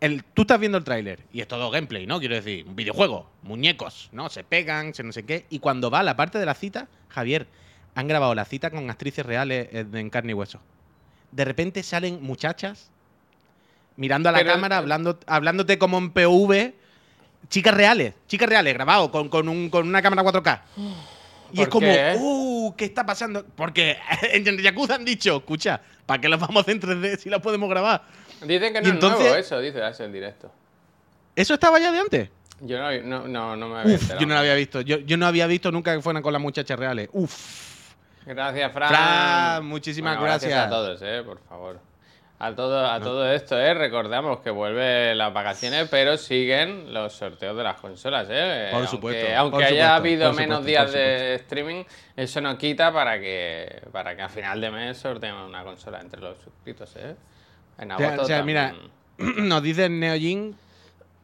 El, 0.00 0.24
tú 0.24 0.42
estás 0.42 0.58
viendo 0.58 0.78
el 0.78 0.82
tráiler 0.84 1.20
y 1.32 1.40
es 1.42 1.46
todo 1.46 1.70
gameplay, 1.70 2.06
¿no? 2.06 2.18
Quiero 2.18 2.34
decir, 2.34 2.66
un 2.66 2.74
videojuego, 2.74 3.30
muñecos, 3.42 4.08
¿no? 4.12 4.28
Se 4.30 4.42
pegan, 4.42 4.92
se 4.94 5.04
no 5.04 5.12
sé 5.12 5.24
qué. 5.24 5.46
Y 5.50 5.58
cuando 5.60 5.88
va 5.90 6.00
a 6.00 6.02
la 6.02 6.16
parte 6.16 6.38
de 6.38 6.46
la 6.46 6.54
cita, 6.54 6.88
Javier, 7.10 7.46
han 7.94 8.08
grabado 8.08 8.34
la 8.34 8.44
cita 8.44 8.70
con 8.70 8.88
actrices 8.90 9.24
reales 9.26 9.68
eh, 9.72 9.86
en 9.92 10.10
carne 10.10 10.32
y 10.32 10.34
hueso. 10.34 10.60
De 11.32 11.44
repente 11.44 11.82
salen 11.82 12.22
muchachas 12.22 12.90
mirando 13.96 14.28
a 14.28 14.32
la 14.32 14.38
Pero- 14.38 14.52
cámara, 14.52 14.78
hablando, 14.78 15.18
hablándote 15.26 15.78
como 15.78 15.98
en 15.98 16.10
PV. 16.10 16.74
Chicas 17.48 17.74
reales, 17.74 18.14
chicas 18.28 18.48
reales, 18.48 18.74
grabado 18.74 19.10
con, 19.10 19.28
con, 19.28 19.48
un- 19.48 19.70
con 19.70 19.88
una 19.88 20.02
cámara 20.02 20.22
4K. 20.22 20.60
Y 21.52 21.56
¿Por 21.56 21.62
es 21.64 21.68
como, 21.68 21.86
qué? 21.86 22.16
uh, 22.20 22.74
¿qué 22.76 22.84
está 22.84 23.04
pasando? 23.04 23.44
Porque 23.56 23.96
en 24.32 24.44
Yakuza 24.58 24.94
han 24.96 25.04
dicho, 25.04 25.36
escucha, 25.38 25.80
¿para 26.06 26.20
qué 26.20 26.28
las 26.28 26.38
vamos 26.38 26.68
en 26.68 26.80
3D 26.80 27.16
si 27.18 27.30
las 27.30 27.40
podemos 27.40 27.68
grabar? 27.70 28.02
Dicen 28.42 28.72
que 28.72 28.80
no 28.82 28.88
es 28.88 28.94
nuevo 28.94 29.06
entonces- 29.16 29.36
eso, 29.46 29.58
dice, 29.60 29.86
es 29.88 30.00
el 30.00 30.12
directo. 30.12 30.52
¿Eso 31.34 31.54
estaba 31.54 31.78
ya 31.80 31.90
de 31.90 31.98
antes? 31.98 32.28
Yo 32.60 32.78
no, 32.78 32.92
no, 33.02 33.26
no, 33.26 33.56
no 33.56 33.68
me 33.70 33.80
había 33.80 33.94
Uf, 33.96 34.10
yo 34.20 34.26
no 34.26 34.34
lo 34.34 34.40
había 34.40 34.54
visto. 34.54 34.82
Yo, 34.82 34.98
yo 34.98 35.16
no 35.16 35.26
había 35.26 35.46
visto 35.46 35.72
nunca 35.72 35.94
que 35.96 36.02
fueran 36.02 36.22
con 36.22 36.32
las 36.34 36.42
muchachas 36.42 36.78
reales. 36.78 37.08
Uf. 37.12 37.69
Gracias, 38.26 38.72
Fran. 38.72 38.88
Fran, 38.88 39.66
muchísimas 39.66 40.16
Bueno, 40.18 40.30
gracias. 40.32 40.66
a 40.66 40.68
todos, 40.68 41.00
eh, 41.02 41.22
por 41.24 41.40
favor. 41.40 41.80
A 42.42 42.54
todo, 42.54 42.86
a 42.90 42.98
todo 43.00 43.30
esto, 43.30 43.58
eh, 43.58 43.74
recordamos 43.74 44.40
que 44.40 44.48
vuelve 44.48 45.14
las 45.14 45.30
vacaciones, 45.32 45.88
pero 45.90 46.16
siguen 46.16 46.92
los 46.94 47.12
sorteos 47.12 47.54
de 47.54 47.62
las 47.62 47.78
consolas, 47.78 48.28
eh. 48.30 48.68
Por 48.70 48.78
Aunque- 48.80 48.90
supuesto, 48.90 49.26
Aunque 49.36 49.50
por 49.56 49.62
haya 49.64 49.70
supuesto, 49.70 49.94
habido 49.94 50.32
menos 50.32 50.64
días 50.64 50.90
de 50.90 51.34
streaming, 51.34 51.84
eso 52.16 52.40
no 52.40 52.56
quita 52.56 52.92
para 52.94 53.20
que, 53.20 53.82
para 53.92 54.16
que 54.16 54.22
a 54.22 54.28
final 54.30 54.58
de 54.58 54.70
mes 54.70 54.96
sorteemos 54.96 55.46
una 55.46 55.62
consola 55.64 56.00
entre 56.00 56.20
los 56.22 56.38
suscritos, 56.38 56.94
eh. 56.96 57.14
En 57.78 57.92
agosto 57.92 58.22
o 58.22 58.24
sea, 58.24 58.42
mira, 58.42 58.74
nos 59.18 59.62
dice 59.62 59.90
Neojin 59.90 60.56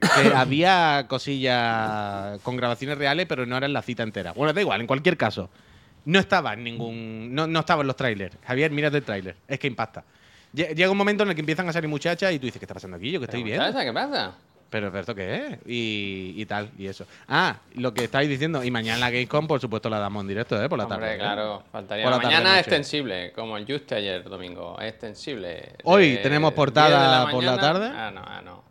que 0.00 0.33
había 0.37 1.07
cosillas 1.09 2.38
con 2.43 2.57
grabaciones 2.59 2.99
reales, 2.99 3.25
pero 3.26 3.47
no 3.47 3.57
eran 3.57 3.73
la 3.73 3.81
cita 3.81 4.03
entera. 4.03 4.33
Bueno, 4.33 4.53
da 4.53 4.61
igual, 4.61 4.83
en 4.83 4.87
cualquier 4.87 5.17
caso. 5.17 5.49
No 6.07 6.19
estaba 6.19 6.55
en 6.55 6.65
ningún. 6.65 7.35
No, 7.35 7.47
no 7.47 7.61
estaba 7.61 7.83
en 7.83 7.87
los 7.89 7.97
trailers. 7.97 8.37
Javier, 8.47 8.71
mírate 8.71 8.97
el 8.97 9.03
trailer. 9.05 9.37
Es 9.47 9.59
que 9.59 9.67
impacta. 9.67 10.03
Lle- 10.55 10.75
Llega 10.75 10.91
un 10.91 10.97
momento 10.97 11.23
en 11.25 11.29
el 11.31 11.35
que 11.35 11.41
empiezan 11.41 11.69
a 11.69 11.73
salir 11.73 11.89
muchachas 11.91 12.33
y 12.33 12.39
tú 12.39 12.47
dices, 12.47 12.59
¿qué 12.59 12.65
está 12.65 12.75
pasando 12.75 12.97
aquí? 12.97 13.11
Yo 13.13 13.21
que 13.21 13.25
estoy 13.27 13.43
viendo. 13.43 13.65
muchacha, 13.65 13.85
¿Qué 13.85 13.93
pasa? 13.93 14.33
Pero 14.69 14.89
¿pero 14.91 15.01
esto 15.01 15.15
qué 15.15 15.37
es? 15.37 15.59
Y, 15.67 16.35
y 16.37 16.45
tal, 16.47 16.71
y 16.77 16.87
eso. 16.89 17.07
Ah, 17.29 17.57
lo 17.75 17.95
que 17.95 18.05
estáis 18.05 18.29
diciendo. 18.29 18.65
Y 18.65 18.71
mañana 18.73 18.99
la 18.99 19.11
Gamescom, 19.11 19.47
por 19.47 19.61
supuesto, 19.61 19.89
la 19.89 19.99
damos 20.01 20.23
en 20.23 20.29
directo, 20.29 20.61
¿eh? 20.61 20.69
Por 20.69 20.77
la 20.79 20.85
Hombre, 20.87 20.99
tarde. 21.01 21.15
¿eh? 21.15 21.19
claro, 21.19 21.63
faltaría. 21.71 22.05
Por 22.05 22.13
la 22.13 22.19
tarde, 22.19 22.35
mañana 22.35 22.49
noche. 22.51 22.61
extensible, 22.61 23.33
como 23.33 23.57
el 23.57 23.65
Juste 23.65 23.95
ayer 23.95 24.25
domingo, 24.25 24.77
extensible. 24.81 25.73
Hoy 25.85 26.13
De 26.13 26.17
tenemos 26.19 26.51
10 26.51 26.57
portada 26.57 27.25
la 27.27 27.31
por 27.31 27.45
la 27.45 27.57
tarde. 27.59 27.87
Ah, 27.95 28.11
no, 28.13 28.23
ah, 28.27 28.43
no. 28.45 28.65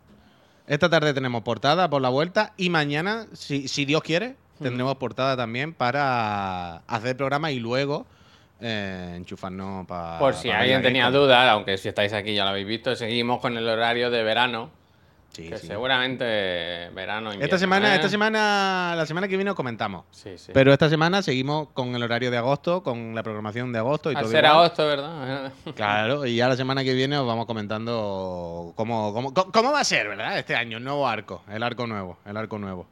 Esta 0.66 0.90
tarde 0.90 1.14
tenemos 1.14 1.42
portada 1.42 1.88
por 1.88 2.02
la 2.02 2.08
vuelta 2.10 2.52
y 2.56 2.68
mañana, 2.70 3.26
si, 3.32 3.66
si 3.68 3.84
Dios 3.86 4.02
quiere, 4.02 4.36
Tendremos 4.60 4.96
portada 4.96 5.36
también 5.36 5.72
para 5.74 6.76
hacer 6.86 7.16
programa 7.16 7.50
y 7.50 7.58
luego 7.60 8.06
eh, 8.60 9.14
enchufarnos 9.16 9.86
para. 9.86 10.18
Por 10.18 10.34
si 10.34 10.50
alguien 10.50 10.82
tenía 10.82 11.10
dudas, 11.10 11.48
aunque 11.50 11.76
si 11.78 11.88
estáis 11.88 12.12
aquí 12.12 12.34
ya 12.34 12.44
lo 12.44 12.50
habéis 12.50 12.66
visto, 12.66 12.94
seguimos 12.96 13.40
con 13.40 13.56
el 13.56 13.68
horario 13.68 14.10
de 14.10 14.22
verano. 14.22 14.70
Sí, 15.32 15.50
que 15.50 15.58
sí. 15.58 15.66
seguramente 15.66 16.24
verano. 16.94 17.28
Esta 17.30 17.34
invierno, 17.34 17.58
semana, 17.58 17.92
¿eh? 17.92 17.96
esta 17.96 18.08
semana, 18.08 18.94
la 18.96 19.04
semana 19.04 19.28
que 19.28 19.36
viene 19.36 19.50
os 19.50 19.56
comentamos. 19.56 20.04
Sí, 20.10 20.38
sí. 20.38 20.50
Pero 20.54 20.72
esta 20.72 20.88
semana 20.88 21.20
seguimos 21.20 21.68
con 21.74 21.94
el 21.94 22.02
horario 22.02 22.30
de 22.30 22.38
agosto, 22.38 22.82
con 22.82 23.14
la 23.14 23.22
programación 23.22 23.70
de 23.70 23.78
agosto 23.80 24.10
y 24.10 24.14
Al 24.14 24.22
todo 24.22 24.30
ser 24.30 24.44
igual. 24.44 24.58
agosto, 24.60 24.86
¿verdad? 24.86 25.52
Claro, 25.74 26.24
y 26.24 26.36
ya 26.36 26.48
la 26.48 26.56
semana 26.56 26.82
que 26.84 26.94
viene 26.94 27.18
os 27.18 27.26
vamos 27.26 27.44
comentando 27.44 28.72
cómo, 28.76 29.12
cómo, 29.12 29.34
cómo- 29.34 29.52
cómo 29.52 29.72
va 29.72 29.80
a 29.80 29.84
ser, 29.84 30.08
¿verdad? 30.08 30.38
Este 30.38 30.56
año, 30.56 30.78
el 30.78 30.84
nuevo 30.84 31.06
arco, 31.06 31.42
el 31.52 31.62
arco 31.62 31.86
nuevo, 31.86 32.16
el 32.24 32.36
arco 32.38 32.58
nuevo. 32.58 32.86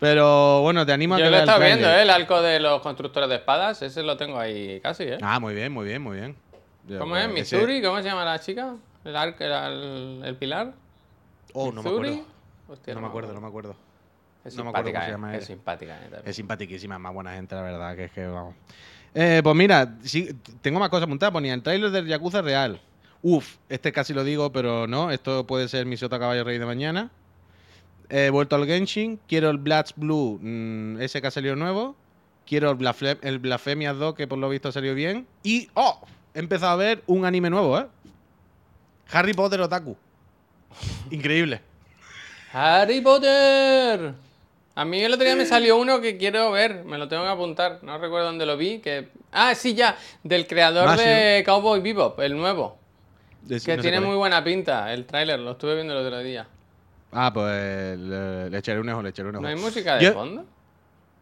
Pero 0.00 0.62
bueno, 0.62 0.84
te 0.86 0.92
animo 0.92 1.14
a 1.14 1.18
Yo 1.18 1.24
que 1.26 1.30
lo 1.30 1.36
estado 1.36 1.60
viendo. 1.60 1.86
¿eh? 1.88 2.02
El 2.02 2.10
arco 2.10 2.40
de 2.42 2.58
los 2.58 2.80
constructores 2.80 3.28
de 3.28 3.36
espadas. 3.36 3.82
Ese 3.82 4.02
lo 4.02 4.16
tengo 4.16 4.38
ahí 4.38 4.80
casi, 4.80 5.04
¿eh? 5.04 5.18
Ah, 5.22 5.38
muy 5.38 5.54
bien, 5.54 5.70
muy 5.72 5.84
bien, 5.86 6.02
muy 6.02 6.16
bien. 6.16 6.34
Yo, 6.88 6.98
¿Cómo 6.98 7.16
es? 7.16 7.24
ese- 7.26 7.32
¿Missouri? 7.34 7.82
¿Cómo 7.82 7.98
se 7.98 8.04
llama 8.04 8.24
la 8.24 8.38
chica? 8.40 8.74
¿El 9.04 9.14
arco, 9.16 9.44
el, 9.44 10.22
el 10.24 10.36
pilar? 10.36 10.72
Oh, 11.52 11.66
no 11.70 11.82
me 11.82 11.90
¿Missouri? 11.90 12.08
acuerdo. 12.10 12.30
Hostia, 12.68 12.94
No 12.94 13.00
me 13.02 13.06
acuerdo, 13.08 13.32
no 13.34 13.40
me 13.40 13.46
acuerdo. 13.48 13.76
Es 14.44 14.56
no 14.56 14.64
me 14.64 14.70
acuerdo 14.70 14.88
simpática, 14.88 15.00
cómo 15.00 15.04
se 15.04 15.08
¿eh? 15.08 15.12
llama 15.12 15.36
Es 15.36 15.44
simpática, 15.46 15.94
¿eh? 15.96 16.22
Es 16.24 16.36
simpaticísima, 16.36 16.98
más 16.98 17.12
buena 17.12 17.34
gente, 17.34 17.54
la 17.54 17.62
verdad, 17.62 17.94
que 17.94 18.04
es 18.04 18.12
que 18.12 18.26
vamos. 18.26 18.54
Eh, 19.14 19.40
pues 19.42 19.54
mira, 19.56 19.96
sí, 20.02 20.30
tengo 20.62 20.80
más 20.80 20.88
cosas 20.88 21.04
apuntadas. 21.04 21.32
Ponía 21.32 21.52
el 21.52 21.62
tráiler 21.62 21.90
del 21.90 22.06
Yakuza 22.06 22.40
real. 22.40 22.80
Uf, 23.22 23.56
este 23.68 23.92
casi 23.92 24.14
lo 24.14 24.24
digo, 24.24 24.50
pero 24.50 24.86
no. 24.86 25.10
Esto 25.10 25.46
puede 25.46 25.68
ser 25.68 25.84
mi 25.84 25.98
sota 25.98 26.18
caballo 26.18 26.42
rey 26.44 26.56
de 26.58 26.64
mañana. 26.64 27.10
He 28.10 28.30
vuelto 28.30 28.56
al 28.56 28.66
Genshin. 28.66 29.18
Quiero 29.28 29.50
el 29.50 29.58
Bloods 29.58 29.94
Blue, 29.96 30.38
mm, 30.42 31.00
ese 31.00 31.20
que 31.20 31.28
ha 31.28 31.30
salido 31.30 31.56
nuevo. 31.56 31.96
Quiero 32.46 32.70
el, 32.72 32.76
Blasfe- 32.78 33.18
el 33.22 33.38
Blasphemia 33.38 33.92
2, 33.92 34.14
que 34.14 34.26
por 34.26 34.38
lo 34.38 34.48
visto 34.48 34.68
ha 34.68 34.72
salido 34.72 34.94
bien. 34.94 35.26
Y, 35.44 35.68
oh, 35.74 36.00
he 36.34 36.40
empezado 36.40 36.72
a 36.72 36.76
ver 36.76 37.02
un 37.06 37.24
anime 37.24 37.48
nuevo, 37.50 37.78
¿eh? 37.78 37.86
Harry 39.12 39.32
Potter 39.34 39.60
Otaku. 39.60 39.96
Increíble. 41.10 41.60
¡Harry 42.52 43.00
Potter! 43.00 44.12
A 44.74 44.84
mí 44.84 45.00
el 45.02 45.12
otro 45.12 45.24
día 45.24 45.36
me 45.36 45.46
salió 45.46 45.76
uno 45.76 46.00
que 46.00 46.16
quiero 46.16 46.50
ver, 46.52 46.84
me 46.84 46.96
lo 46.96 47.06
tengo 47.08 47.22
que 47.24 47.28
apuntar, 47.28 47.80
no 47.82 47.98
recuerdo 47.98 48.26
dónde 48.26 48.46
lo 48.46 48.56
vi. 48.56 48.78
Que... 48.78 49.08
Ah, 49.30 49.54
sí, 49.54 49.74
ya, 49.74 49.96
del 50.24 50.46
creador 50.46 50.86
Más, 50.86 50.98
de 50.98 51.42
Cowboy 51.44 51.80
Bebop, 51.80 52.18
el 52.20 52.36
nuevo. 52.36 52.78
Es- 53.48 53.64
Que 53.64 53.76
no 53.76 53.82
tiene 53.82 54.00
muy 54.00 54.16
buena 54.16 54.42
pinta, 54.42 54.92
el 54.92 55.04
tráiler, 55.06 55.38
lo 55.38 55.52
estuve 55.52 55.74
viendo 55.74 55.92
el 55.98 56.04
otro 56.06 56.18
día. 56.20 56.46
Ah, 57.12 57.32
pues 57.32 57.98
le, 57.98 58.50
le 58.50 58.58
echaré 58.58 58.80
un 58.80 58.88
ojo, 58.88 59.02
le 59.02 59.08
echaré 59.10 59.28
un 59.28 59.36
ojo. 59.36 59.42
¿No 59.42 59.48
hay 59.48 59.56
música 59.56 59.96
de 59.96 60.04
Yo- 60.04 60.12
fondo? 60.14 60.44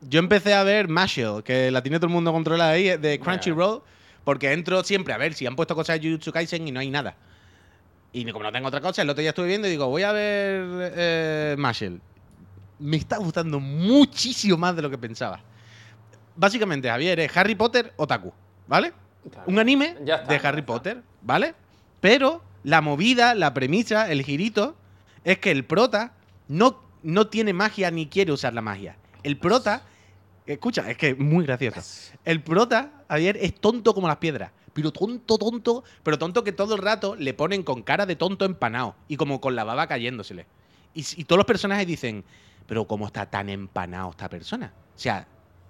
Yo 0.03 0.21
empecé 0.21 0.55
a 0.55 0.63
ver 0.63 0.87
Mashal, 0.87 1.43
que 1.43 1.71
la 1.73 1.83
tiene 1.83 1.99
todo 1.99 2.07
el 2.07 2.13
mundo 2.13 2.33
controlada 2.33 2.71
ahí, 2.71 2.97
de 2.99 3.19
Crunchyroll, 3.19 3.83
porque 4.23 4.53
entro 4.53 4.85
siempre 4.85 5.13
a 5.13 5.17
ver 5.19 5.35
si 5.35 5.45
han 5.45 5.57
puesto 5.57 5.75
cosas 5.75 6.01
de 6.01 6.07
Jujutsu 6.09 6.31
Kaisen 6.31 6.69
y 6.69 6.71
no 6.71 6.79
hay 6.79 6.89
nada. 6.91 7.17
Y 8.13 8.25
como 8.31 8.45
no 8.45 8.53
tengo 8.53 8.69
otra 8.69 8.81
cosa, 8.81 9.03
el 9.03 9.11
otro 9.11 9.21
día 9.23 9.31
estuve 9.31 9.49
viendo 9.49 9.67
y 9.67 9.71
digo, 9.73 9.89
voy 9.89 10.03
a 10.05 10.13
ver 10.13 10.93
eh. 10.95 11.57
Me 12.79 12.97
está 12.97 13.17
gustando 13.19 13.59
muchísimo 13.59 14.57
más 14.57 14.77
de 14.77 14.83
lo 14.83 14.91
que 14.91 14.99
pensaba. 14.99 15.41
Básicamente, 16.37 16.89
Javier, 16.89 17.19
es 17.19 17.37
Harry 17.37 17.57
Potter 17.57 17.93
Otaku, 17.97 18.33
¿vale? 18.69 18.93
Un 19.47 19.59
anime 19.59 19.97
Ya 20.05 20.17
está, 20.17 20.33
de 20.33 20.47
Harry. 20.47 20.63
Potter, 20.63 21.03
¿vale? 21.23 21.55
Pero 22.01 22.41
la 22.63 22.81
movida, 22.81 23.35
la 23.35 23.53
premisa, 23.53 24.09
el 24.13 24.23
girito, 24.23 24.77
es 25.25 25.39
que 25.39 25.51
el 25.51 25.65
prota 25.65 26.13
no, 26.49 26.83
no 27.03 27.29
tiene 27.29 27.53
magia 27.53 27.91
ni 27.91 28.07
quiere 28.07 28.33
usar 28.33 28.55
la 28.55 28.63
magia. 28.63 28.97
El 29.23 29.39
prota, 29.39 29.83
escucha, 30.47 30.91
es 30.91 30.97
que 30.97 31.11
es 31.11 31.19
muy 31.19 31.45
gracioso. 31.45 32.13
El 32.25 32.43
prota, 32.43 33.05
ayer, 33.09 33.37
es 33.41 33.55
tonto 33.55 33.95
como 33.95 34.09
las 34.09 34.19
piedras. 34.19 34.53
Pero 34.73 34.93
tonto, 34.93 35.39
tonto, 35.39 35.85
pero 36.03 36.19
tonto 36.19 36.45
que 36.45 36.53
todo 36.53 36.75
el 36.77 36.83
rato 36.83 37.17
le 37.17 37.35
ponen 37.35 37.63
con 37.63 37.83
cara 37.83 38.07
de 38.07 38.17
tonto 38.17 38.45
empanado 38.45 38.95
y 39.09 39.17
como 39.17 39.41
con 39.41 39.57
la 39.57 39.65
baba 39.65 39.87
cayéndosele. 39.87 40.47
Y, 40.95 41.05
y 41.21 41.25
todos 41.25 41.39
los 41.39 41.47
personajes 41.47 41.87
dicen, 41.87 42.25
pero 42.67 42.87
¿cómo 42.87 43.07
está 43.07 43.27
tan 43.27 43.49
empanado 43.49 44.11
esta 44.11 44.29
persona? 44.29 44.73
O 44.95 44.99
sea, 44.99 45.27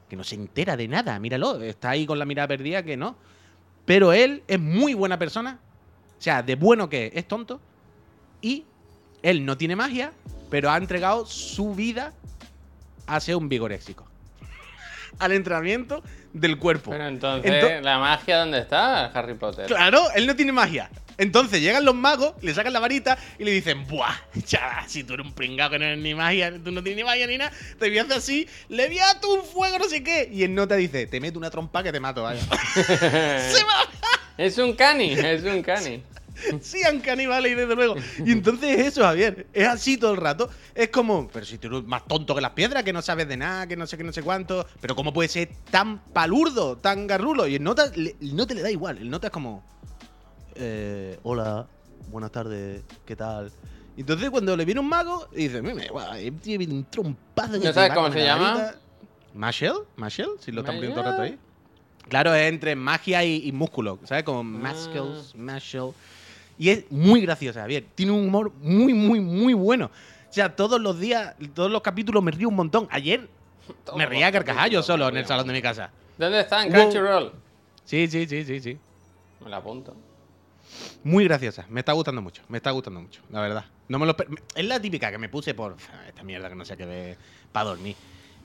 que 0.09 0.17
no 0.17 0.25
se 0.25 0.35
entera 0.35 0.77
de 0.77 0.89
nada, 0.89 1.19
míralo, 1.19 1.61
está 1.63 1.91
ahí 1.91 2.07
con 2.07 2.19
la 2.19 2.25
mirada 2.25 2.49
perdida 2.49 2.83
que 2.83 2.97
no. 2.97 3.17
Pero 3.85 4.13
él 4.13 4.43
es 4.47 4.61
muy 4.61 4.95
buena 4.95 5.19
persona. 5.19 5.59
O 6.19 6.21
sea, 6.21 6.43
de 6.43 6.57
bueno 6.57 6.89
que 6.89 7.07
es, 7.07 7.13
es 7.15 7.29
tonto. 7.29 7.61
Y 8.43 8.65
él 9.23 9.45
no 9.45 9.57
tiene 9.57 9.77
magia, 9.77 10.13
pero 10.51 10.71
ha 10.71 10.77
entregado 10.77 11.27
su 11.27 11.75
vida 11.75 12.13
a 13.07 13.21
ser 13.21 13.37
un 13.37 13.49
vigoréxico. 13.49 14.07
Al 15.19 15.33
entrenamiento 15.33 16.03
del 16.33 16.59
cuerpo. 16.59 16.91
Pero 16.91 17.07
entonces, 17.07 17.51
Ento- 17.51 17.81
¿la 17.83 17.99
magia 17.99 18.39
dónde 18.39 18.59
está, 18.59 19.07
Harry 19.07 19.35
Potter? 19.35 19.67
Claro, 19.67 20.11
él 20.15 20.27
no 20.27 20.37
tiene 20.37 20.53
magia. 20.53 20.91
Entonces 21.17 21.61
llegan 21.61 21.85
los 21.85 21.97
magos, 21.97 22.35
le 22.43 22.55
sacan 22.55 22.73
la 22.73 22.79
varita 22.79 23.19
y 23.41 23.45
le 23.45 23.51
dicen, 23.51 23.89
¡buah! 23.89 24.15
Chaval, 24.45 24.89
si 24.89 25.03
tú 25.03 25.15
eres 25.15 25.27
un 25.27 25.33
pringado 25.33 25.71
que 25.71 25.79
no 25.81 25.85
eres 25.87 25.99
ni 25.99 26.15
magia, 26.15 26.53
tú 26.63 26.71
no 26.71 26.81
tienes 26.81 26.99
ni 26.99 27.03
magia 27.03 27.27
ni 27.27 27.39
nada, 27.39 27.51
te 27.77 27.89
voy 27.89 27.99
a 27.99 28.03
hacer 28.03 28.19
así, 28.19 28.49
le 28.69 28.87
voy 28.87 29.01
a 29.01 29.07
dar 29.07 29.17
un 29.27 29.45
fuego, 29.45 29.81
no 29.81 29.89
sé 29.89 30.05
qué. 30.05 30.29
Y 30.33 30.45
él 30.45 30.55
no 30.55 30.69
te 30.69 30.77
dice, 30.77 31.09
te 31.09 31.19
meto 31.21 31.37
una 31.37 31.51
trompa 31.51 31.83
que 31.83 31.91
te 31.91 31.99
mato, 31.99 32.23
vaya. 32.23 32.41
Se 32.75 33.65
va. 33.65 33.89
Es 34.37 34.59
un 34.59 34.75
cani, 34.75 35.11
es 35.15 35.43
un 35.43 35.61
cani. 35.63 36.05
Sean 36.61 37.01
caníbales, 37.01 37.57
desde 37.57 37.75
luego. 37.75 37.97
Y 38.25 38.33
entonces 38.33 38.79
es 38.79 38.87
eso, 38.89 39.03
Javier. 39.03 39.47
Es 39.53 39.67
así 39.67 39.97
todo 39.97 40.13
el 40.13 40.17
rato. 40.19 40.49
Es 40.75 40.89
como, 40.89 41.29
pero 41.29 41.45
si 41.47 41.59
tú 41.59 41.69
eres 41.69 41.85
más 41.85 42.07
tonto 42.07 42.35
que 42.35 42.41
las 42.41 42.53
piedras, 42.53 42.83
que 42.85 42.93
no 42.93 43.03
sabes 43.03 43.29
de 43.29 43.37
nada, 43.37 43.67
que 43.67 43.77
no 43.77 43.87
sé 43.87 43.97
qué, 43.97 44.05
no 44.05 44.13
sé 44.13 44.23
cuánto. 44.23 44.67
Pero 44.81 44.95
¿cómo 44.97 45.13
puede 45.13 45.29
ser 45.29 45.51
tan 45.71 45.99
palurdo, 46.13 46.77
tan 46.79 47.07
garrulo? 47.07 47.47
Y 47.47 47.57
el 47.57 47.63
nota, 47.63 47.91
le- 47.95 48.17
el 48.21 48.37
nota 48.37 48.55
le 48.55 48.63
da 48.63 48.71
igual. 48.71 48.99
El 48.99 49.11
nota 49.11 49.29
es 49.29 49.33
como, 49.33 49.65
eh, 50.55 51.19
hola, 51.23 51.67
buenas 52.11 52.31
tardes, 52.33 52.83
¿qué 53.05 53.17
tal? 53.17 53.51
Y 53.97 54.01
entonces 54.03 54.31
cuando 54.31 54.57
le 54.57 54.65
viene 54.65 54.81
un 54.81 54.89
mago, 54.89 55.29
y 55.33 55.49
dice, 55.49 55.61
mira, 55.61 55.85
guau, 55.91 56.13
viene 56.45 56.73
un 56.75 56.85
trompazo. 56.85 57.59
¿No 57.59 57.73
sabes 57.73 57.93
cómo 57.93 58.13
se 58.13 58.19
la 58.21 58.25
llama? 58.25 58.55
varita". 58.55 58.79
¿Mashel? 59.35 59.73
¿Mashel? 59.97 60.29
Si 60.41 60.53
lo 60.53 60.61
están 60.61 60.77
poniendo 60.77 61.01
todo 61.01 61.05
el 61.07 61.11
rato 61.13 61.23
ahí. 61.23 61.39
Claro, 62.09 62.35
es 62.35 62.49
entre 62.49 62.75
magia 62.75 63.23
y, 63.25 63.47
y 63.47 63.53
músculo, 63.53 63.99
¿sabes? 64.05 64.25
Como 64.25 64.41
Ah. 64.41 64.73
muscles, 64.73 65.35
Mashel. 65.35 65.91
Y 66.59 66.71
es 66.71 66.91
muy 66.91 67.21
graciosa, 67.21 67.61
Javier. 67.61 67.87
Tiene 67.95 68.13
un 68.13 68.27
humor 68.27 68.53
muy, 68.61 68.93
muy, 68.93 69.21
muy 69.21 69.55
bueno. 69.55 69.87
O 70.29 70.33
sea, 70.33 70.55
todos 70.55 70.81
los 70.81 70.99
días, 70.99 71.35
todos 71.55 71.71
los 71.71 71.81
capítulos 71.83 72.23
me 72.23 72.31
río 72.33 72.49
un 72.49 72.57
montón. 72.57 72.89
Ayer 72.91 73.29
me 73.97 74.07
reía 74.07 74.27
a 74.27 74.33
carcajallos 74.33 74.85
solo 74.85 75.09
en 75.09 75.17
el 75.17 75.27
salón 75.27 75.47
de 75.47 75.53
mi 75.53 75.63
casa. 75.63 75.91
¿Dónde 76.19 76.41
está? 76.41 76.65
En 76.65 76.73
Crunchyroll. 76.73 77.33
Sí, 77.85 78.09
sí, 78.09 78.27
sí, 78.27 78.45
sí, 78.45 78.61
sí. 78.61 78.79
Me 79.43 79.49
la 79.49 79.59
apunto. 79.59 79.97
Muy 81.05 81.25
graciosa. 81.25 81.65
Me 81.71 81.81
está 81.81 81.93
gustando 81.93 82.21
mucho. 82.21 82.43
Me 82.49 82.59
está 82.59 82.73
gustando 82.73 83.01
mucho, 83.01 83.23
la 83.31 83.41
verdad. 83.41 83.65
No 83.89 83.99
me 83.99 84.05
lo 84.05 84.15
es 84.55 84.65
la 84.65 84.81
típica 84.81 85.11
que 85.11 85.17
me 85.19 85.29
puse 85.29 85.55
por 85.55 85.77
"Ah, 85.95 86.09
esta 86.09 86.23
mierda 86.23 86.49
que 86.51 86.55
no 86.55 86.65
sé 86.65 86.77
qué 86.77 86.85
ver 86.85 87.17
para 87.53 87.71
dormir. 87.71 87.97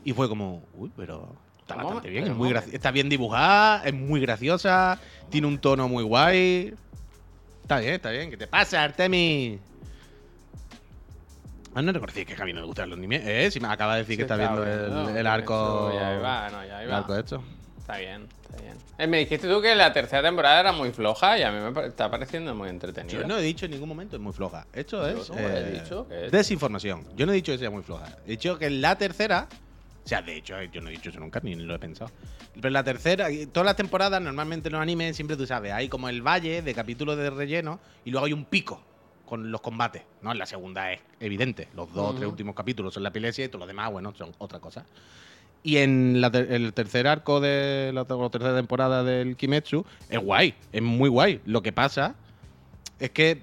Y 0.06 0.14
fue 0.14 0.30
como, 0.30 0.64
uy, 0.76 0.90
pero 0.96 1.36
está 1.60 1.76
bastante 1.76 2.10
bien. 2.10 2.26
Es 2.28 2.36
muy 2.36 2.54
está 2.72 2.92
bien 2.92 3.10
dibujada, 3.10 3.84
es 3.86 3.94
muy 3.94 4.22
graciosa, 4.22 5.00
tiene 5.30 5.48
un 5.48 5.58
tono 5.58 5.90
muy 5.90 6.04
guay. 6.04 6.74
Está 7.74 7.80
bien, 7.82 7.94
está 7.96 8.10
bien. 8.12 8.30
¿Qué 8.30 8.38
te 8.38 8.48
pasa, 8.48 8.84
Artemis? 8.84 9.60
Ah, 11.76 11.82
no 11.82 11.92
reconocí 11.92 12.24
que 12.26 12.34
a 12.34 12.38
Javi 12.38 12.54
no 12.54 12.60
le 12.62 12.68
gustan 12.68 12.90
los 12.90 12.98
animes. 12.98 13.24
Eh, 13.26 13.50
si 13.50 13.60
me 13.60 13.68
acaba 13.68 13.94
de 13.96 14.02
decir 14.02 14.16
que 14.18 14.22
está 14.24 14.36
viendo 14.36 14.64
viendo, 14.64 15.10
el, 15.10 15.18
el 15.18 15.28
arco. 15.28 15.90
eso 15.90 16.00
Ya 16.00 16.16
iba, 16.16 16.50
no, 16.52 16.66
ya 16.66 16.82
el 16.84 16.88
iba. 16.88 16.98
arco 17.00 17.18
hecho. 17.18 17.44
Está 17.80 17.98
bien, 17.98 18.28
está 18.44 18.62
bien. 18.62 18.78
Eh, 19.00 19.08
me 19.08 19.18
dijiste 19.18 19.48
tú 19.48 19.60
que 19.60 19.74
la 19.74 19.92
tercera 19.92 20.22
temporada 20.22 20.60
era 20.60 20.72
muy 20.72 20.92
floja 20.92 21.38
y 21.40 21.42
a 21.42 21.52
mí 21.52 21.72
me 21.72 21.88
está 21.88 22.12
pareciendo 22.12 22.54
muy 22.54 22.70
entretenida. 22.70 23.22
Yo 23.22 23.28
no 23.28 23.38
he 23.38 23.42
dicho 23.42 23.66
en 23.66 23.72
ningún 23.72 23.90
momento 23.90 24.16
es 24.18 24.22
muy 24.22 24.34
floja. 24.34 24.68
Esto 24.72 25.06
es 25.08 25.28
Yo 25.30 25.34
no 25.36 25.40
he 25.50 25.72
dicho 25.72 26.08
que 26.08 26.28
es- 26.28 26.32
desinformación. 26.32 27.08
Yo 27.16 27.26
no 27.26 27.32
he 27.32 27.36
dicho 27.36 27.52
que 27.52 27.58
sea 27.58 27.72
muy 27.72 27.82
floja. 27.82 28.06
He 28.28 28.32
dicho 28.32 28.60
que 28.60 28.70
la 28.70 28.96
tercera, 28.96 29.48
o 30.04 30.08
sea, 30.08 30.22
de 30.22 30.36
hecho, 30.38 30.62
yo 30.64 30.82
no 30.82 30.90
he 30.90 30.92
dicho 30.92 31.10
eso 31.10 31.20
nunca 31.20 31.40
ni 31.44 31.56
lo 31.56 31.74
he 31.76 31.80
pensado. 31.80 32.12
Pero 32.56 32.70
la 32.70 32.84
tercera, 32.84 33.28
todas 33.52 33.66
las 33.66 33.76
temporadas, 33.76 34.22
normalmente 34.22 34.68
en 34.70 34.74
los 34.74 34.82
animes, 34.82 35.16
siempre 35.16 35.38
tú 35.38 35.46
sabes, 35.48 35.72
hay 35.72 35.88
como 35.90 36.10
el 36.10 36.22
valle 36.22 36.62
de 36.62 36.74
capítulos 36.74 37.18
de 37.18 37.30
relleno 37.30 37.80
y 38.06 38.12
luego 38.12 38.26
hay 38.26 38.34
un 38.34 38.46
pico 38.46 38.82
con 39.26 39.50
los 39.52 39.62
combates. 39.62 40.04
¿no? 40.22 40.32
En 40.34 40.38
la 40.38 40.46
segunda 40.46 40.92
es 40.92 41.00
evidente. 41.20 41.70
Los 41.74 41.94
dos 41.94 42.12
o 42.12 42.16
tres 42.16 42.28
últimos 42.30 42.54
capítulos 42.54 42.94
son 42.94 43.04
la 43.04 43.10
epilepsia 43.10 43.46
y 43.46 43.48
todos 43.48 43.62
los 43.62 43.68
demás, 43.68 43.92
bueno, 43.92 44.14
son 44.16 44.32
otra 44.40 44.60
cosa. 44.60 44.86
Y 45.64 45.78
en 45.78 46.20
la 46.20 46.30
ter- 46.30 46.52
el 46.52 46.74
tercer 46.74 47.08
arco 47.08 47.40
de 47.40 47.92
la, 47.94 48.04
ter- 48.04 48.18
la 48.18 48.30
tercera 48.30 48.56
temporada 48.56 49.04
del 49.06 49.38
Kimetsu 49.38 49.86
es 50.10 50.20
guay, 50.20 50.54
es 50.74 50.82
muy 50.82 51.08
guay. 51.10 51.40
Lo 51.46 51.62
que 51.64 51.72
pasa 51.72 52.16
es 53.00 53.10
que 53.12 53.42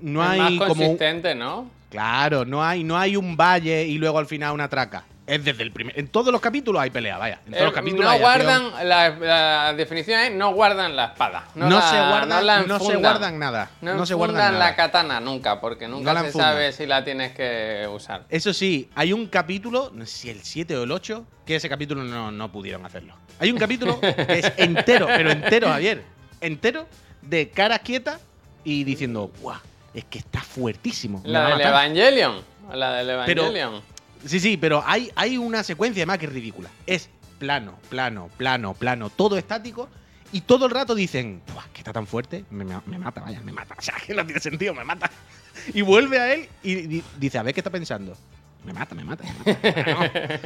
no 0.00 0.22
es 0.22 0.28
hay 0.28 0.38
más 0.58 0.68
como 0.68 0.74
consistente, 0.74 1.34
¿no? 1.34 1.70
claro, 1.88 2.44
no 2.44 2.62
hay 2.62 2.84
no 2.84 2.98
hay 2.98 3.16
un 3.16 3.36
valle 3.36 3.86
y 3.86 3.96
luego 3.96 4.18
al 4.18 4.26
final 4.26 4.52
una 4.52 4.68
traca. 4.68 5.04
Es 5.26 5.42
desde 5.42 5.62
el 5.62 5.72
primer 5.72 5.98
en 5.98 6.08
todos 6.08 6.30
los 6.30 6.40
capítulos 6.42 6.82
hay 6.82 6.90
pelea, 6.90 7.16
vaya. 7.16 7.40
En 7.46 7.52
todos 7.52 7.62
Eh, 7.62 7.64
los 7.64 7.72
capítulos 7.72 8.04
no 8.04 8.10
hay 8.10 8.20
guardan, 8.20 8.70
la, 8.88 9.08
la 9.10 9.72
definición 9.74 10.20
es 10.20 10.32
no 10.32 10.52
guardan 10.52 10.94
la 10.96 11.06
espada. 11.06 11.46
No, 11.54 11.70
no, 11.70 11.76
la- 11.78 11.90
se 11.90 11.96
guardan, 11.96 12.68
no, 12.68 12.78
se 12.78 12.96
guardan 12.96 13.38
nada. 13.38 13.70
No, 13.80 13.94
No, 13.94 14.04
se 14.06 14.12
guardan 14.12 14.36
nada. 14.52 14.58
la 14.58 14.76
katana 14.76 15.20
nunca, 15.20 15.60
porque 15.62 15.88
nunca 15.88 16.20
se 16.24 16.32
sabe 16.32 16.72
si 16.72 16.84
la 16.84 17.04
tienes 17.04 17.32
que 17.34 17.88
usar. 17.90 18.24
Eso 18.28 18.52
sí, 18.52 18.90
hay 18.94 19.14
un 19.14 19.26
capítulo, 19.26 19.90
no 19.94 20.04
sé 20.04 20.12
si 20.14 20.28
el 20.30 20.42
7 20.42 20.76
o 20.76 20.82
el 20.82 20.92
8, 20.92 21.24
que 21.46 21.56
ese 21.56 21.70
capítulo 21.70 22.04
no, 22.04 22.30
no 22.30 22.52
pudieron 22.52 22.84
hacerlo. 22.84 23.14
Hay 23.38 23.50
un 23.50 23.56
capítulo 23.58 23.98
que 24.00 24.38
es 24.40 24.52
entero, 24.58 25.06
pero 25.06 25.30
entero, 25.30 25.68
Javier. 25.68 26.02
Entero, 26.42 26.86
de 27.22 27.48
caras 27.48 27.80
quietas 27.80 28.20
y 28.62 28.84
diciendo, 28.84 29.30
¡buah! 29.40 29.56
Es 29.94 30.04
que 30.04 30.18
está 30.18 30.40
fuertísimo. 30.42 31.22
La 31.24 31.56
del. 31.56 31.66
Evangelion. 31.68 32.42
La 32.74 32.92
del 32.92 33.06
Pero- 33.24 33.42
Evangelion. 33.46 33.93
Sí, 34.26 34.40
sí, 34.40 34.56
pero 34.56 34.82
hay, 34.86 35.10
hay 35.16 35.36
una 35.36 35.62
secuencia 35.62 36.02
además 36.02 36.18
que 36.18 36.26
es 36.26 36.32
ridícula. 36.32 36.70
Es 36.86 37.10
plano, 37.38 37.78
plano, 37.90 38.28
plano, 38.36 38.74
plano, 38.74 39.10
todo 39.10 39.36
estático. 39.36 39.88
Y 40.32 40.40
todo 40.40 40.66
el 40.66 40.72
rato 40.72 40.94
dicen, 40.94 41.42
"Buah, 41.52 41.66
que 41.72 41.78
está 41.80 41.92
tan 41.92 42.06
fuerte, 42.06 42.44
me, 42.50 42.64
me- 42.64 42.80
me 42.86 42.98
mata, 42.98 43.20
vaya, 43.20 43.40
me 43.40 43.52
mata. 43.52 43.74
O 43.78 43.82
sea, 43.82 43.94
que 44.04 44.14
no 44.14 44.24
tiene 44.24 44.40
sentido, 44.40 44.74
me 44.74 44.82
mata. 44.84 45.10
Y 45.72 45.82
vuelve 45.82 46.18
a 46.18 46.34
él 46.34 46.48
y 46.62 46.74
di- 46.74 47.04
dice, 47.18 47.38
a 47.38 47.42
ver 47.42 47.54
qué 47.54 47.60
está 47.60 47.70
pensando. 47.70 48.16
Me 48.64 48.72
mata, 48.72 48.94
me 48.94 49.04
mata, 49.04 49.24
me 49.24 49.52
mata. 49.52 50.10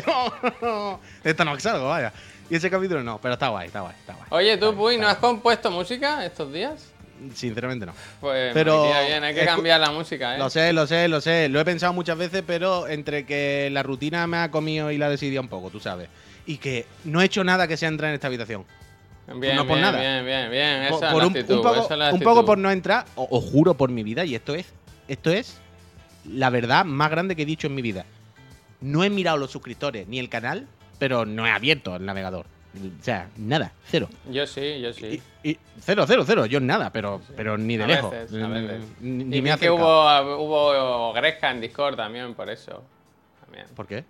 No, 0.06 0.32
no, 0.42 0.54
no. 0.62 1.00
Esta 1.24 1.44
no 1.44 1.58
salgo, 1.60 1.88
vaya. 1.88 2.12
Y 2.48 2.54
ese 2.56 2.70
capítulo 2.70 3.02
no, 3.02 3.18
pero 3.20 3.34
está 3.34 3.48
guay, 3.48 3.66
está 3.66 3.80
guay, 3.80 3.94
está 3.98 4.14
guay. 4.14 4.26
Oye, 4.30 4.56
tú, 4.56 4.66
Está 4.66 4.76
Puy, 4.76 4.82
guay, 4.94 4.98
¿no 4.98 5.08
has 5.08 5.18
compuesto 5.18 5.70
música 5.70 6.24
estos 6.24 6.52
días? 6.52 6.89
Sinceramente 7.34 7.86
no. 7.86 7.92
Pues 8.20 8.52
Pero- 8.54 8.84
bien, 9.06 9.22
hay 9.24 9.34
que 9.34 9.44
cambiar 9.44 9.80
la 9.80 9.90
música, 9.90 10.34
¿eh? 10.34 10.38
Lo 10.38 10.48
sé, 10.50 10.72
lo 10.72 10.86
sé, 10.86 11.08
lo 11.08 11.20
sé. 11.20 11.48
Lo 11.48 11.60
he 11.60 11.64
pensado 11.64 11.92
muchas 11.92 12.16
veces, 12.18 12.42
pero 12.46 12.88
entre 12.88 13.24
que 13.26 13.68
la 13.70 13.82
rutina 13.82 14.26
me 14.26 14.38
ha 14.38 14.50
comido 14.50 14.90
y 14.90 14.98
la 14.98 15.08
decidido 15.08 15.42
un 15.42 15.48
poco, 15.48 15.70
tú 15.70 15.80
sabes. 15.80 16.08
Y 16.46 16.56
que 16.58 16.86
no 17.04 17.20
he 17.20 17.26
hecho 17.26 17.44
nada 17.44 17.68
que 17.68 17.76
sea 17.76 17.88
entrar 17.88 18.08
en 18.10 18.14
esta 18.14 18.26
habitación. 18.28 18.64
Bien, 19.36 19.54
no 19.54 19.66
por 19.66 19.76
bien, 19.76 19.82
nada. 19.82 20.00
bien, 20.00 20.24
bien, 20.24 20.50
bien. 20.50 20.88
Por- 20.88 20.96
Esa 20.98 21.06
es 21.10 21.12
la 21.16 21.26
un, 21.26 21.30
actitud, 21.36 21.54
un 21.56 21.62
poco, 21.62 21.84
esa 21.84 21.94
es 21.94 21.98
la 21.98 22.12
un 22.12 22.20
poco 22.20 22.44
por 22.44 22.58
no 22.58 22.70
entrar, 22.70 23.04
os 23.14 23.44
juro 23.44 23.74
por 23.74 23.90
mi 23.90 24.02
vida, 24.02 24.24
y 24.24 24.34
esto 24.34 24.54
es, 24.56 24.66
esto 25.06 25.30
es 25.30 25.58
la 26.28 26.50
verdad 26.50 26.84
más 26.84 27.10
grande 27.10 27.36
que 27.36 27.42
he 27.42 27.46
dicho 27.46 27.68
en 27.68 27.74
mi 27.76 27.82
vida. 27.82 28.04
No 28.80 29.04
he 29.04 29.10
mirado 29.10 29.36
los 29.36 29.50
suscriptores 29.52 30.08
ni 30.08 30.18
el 30.18 30.28
canal, 30.28 30.66
pero 30.98 31.26
no 31.26 31.46
he 31.46 31.50
abierto 31.50 31.94
el 31.94 32.04
navegador. 32.04 32.46
O 32.72 33.02
sea, 33.02 33.28
nada, 33.36 33.72
cero. 33.86 34.08
Yo 34.30 34.46
sí, 34.46 34.80
yo 34.80 34.92
sí. 34.92 35.20
Y, 35.42 35.50
y- 35.50 35.58
cero, 35.80 36.04
cero, 36.06 36.22
cero. 36.24 36.46
Yo 36.46 36.60
nada, 36.60 36.90
pero, 36.92 37.20
pero 37.36 37.58
ni 37.58 37.76
de 37.76 37.84
A 37.84 37.86
lejos. 37.88 38.10
veces, 38.12 38.42
a 38.42 38.46
veces. 38.48 38.84
Ni, 39.00 39.22
y 39.22 39.26
ni 39.26 39.40
vi 39.40 39.50
me 39.50 39.58
que 39.58 39.70
hubo, 39.70 40.36
hubo 40.36 41.12
Gresca 41.12 41.50
en 41.50 41.60
Discord 41.60 41.96
también, 41.96 42.34
por 42.34 42.48
eso. 42.48 42.82
También. 43.44 43.66
¿Por 43.74 43.86
qué? 43.88 44.04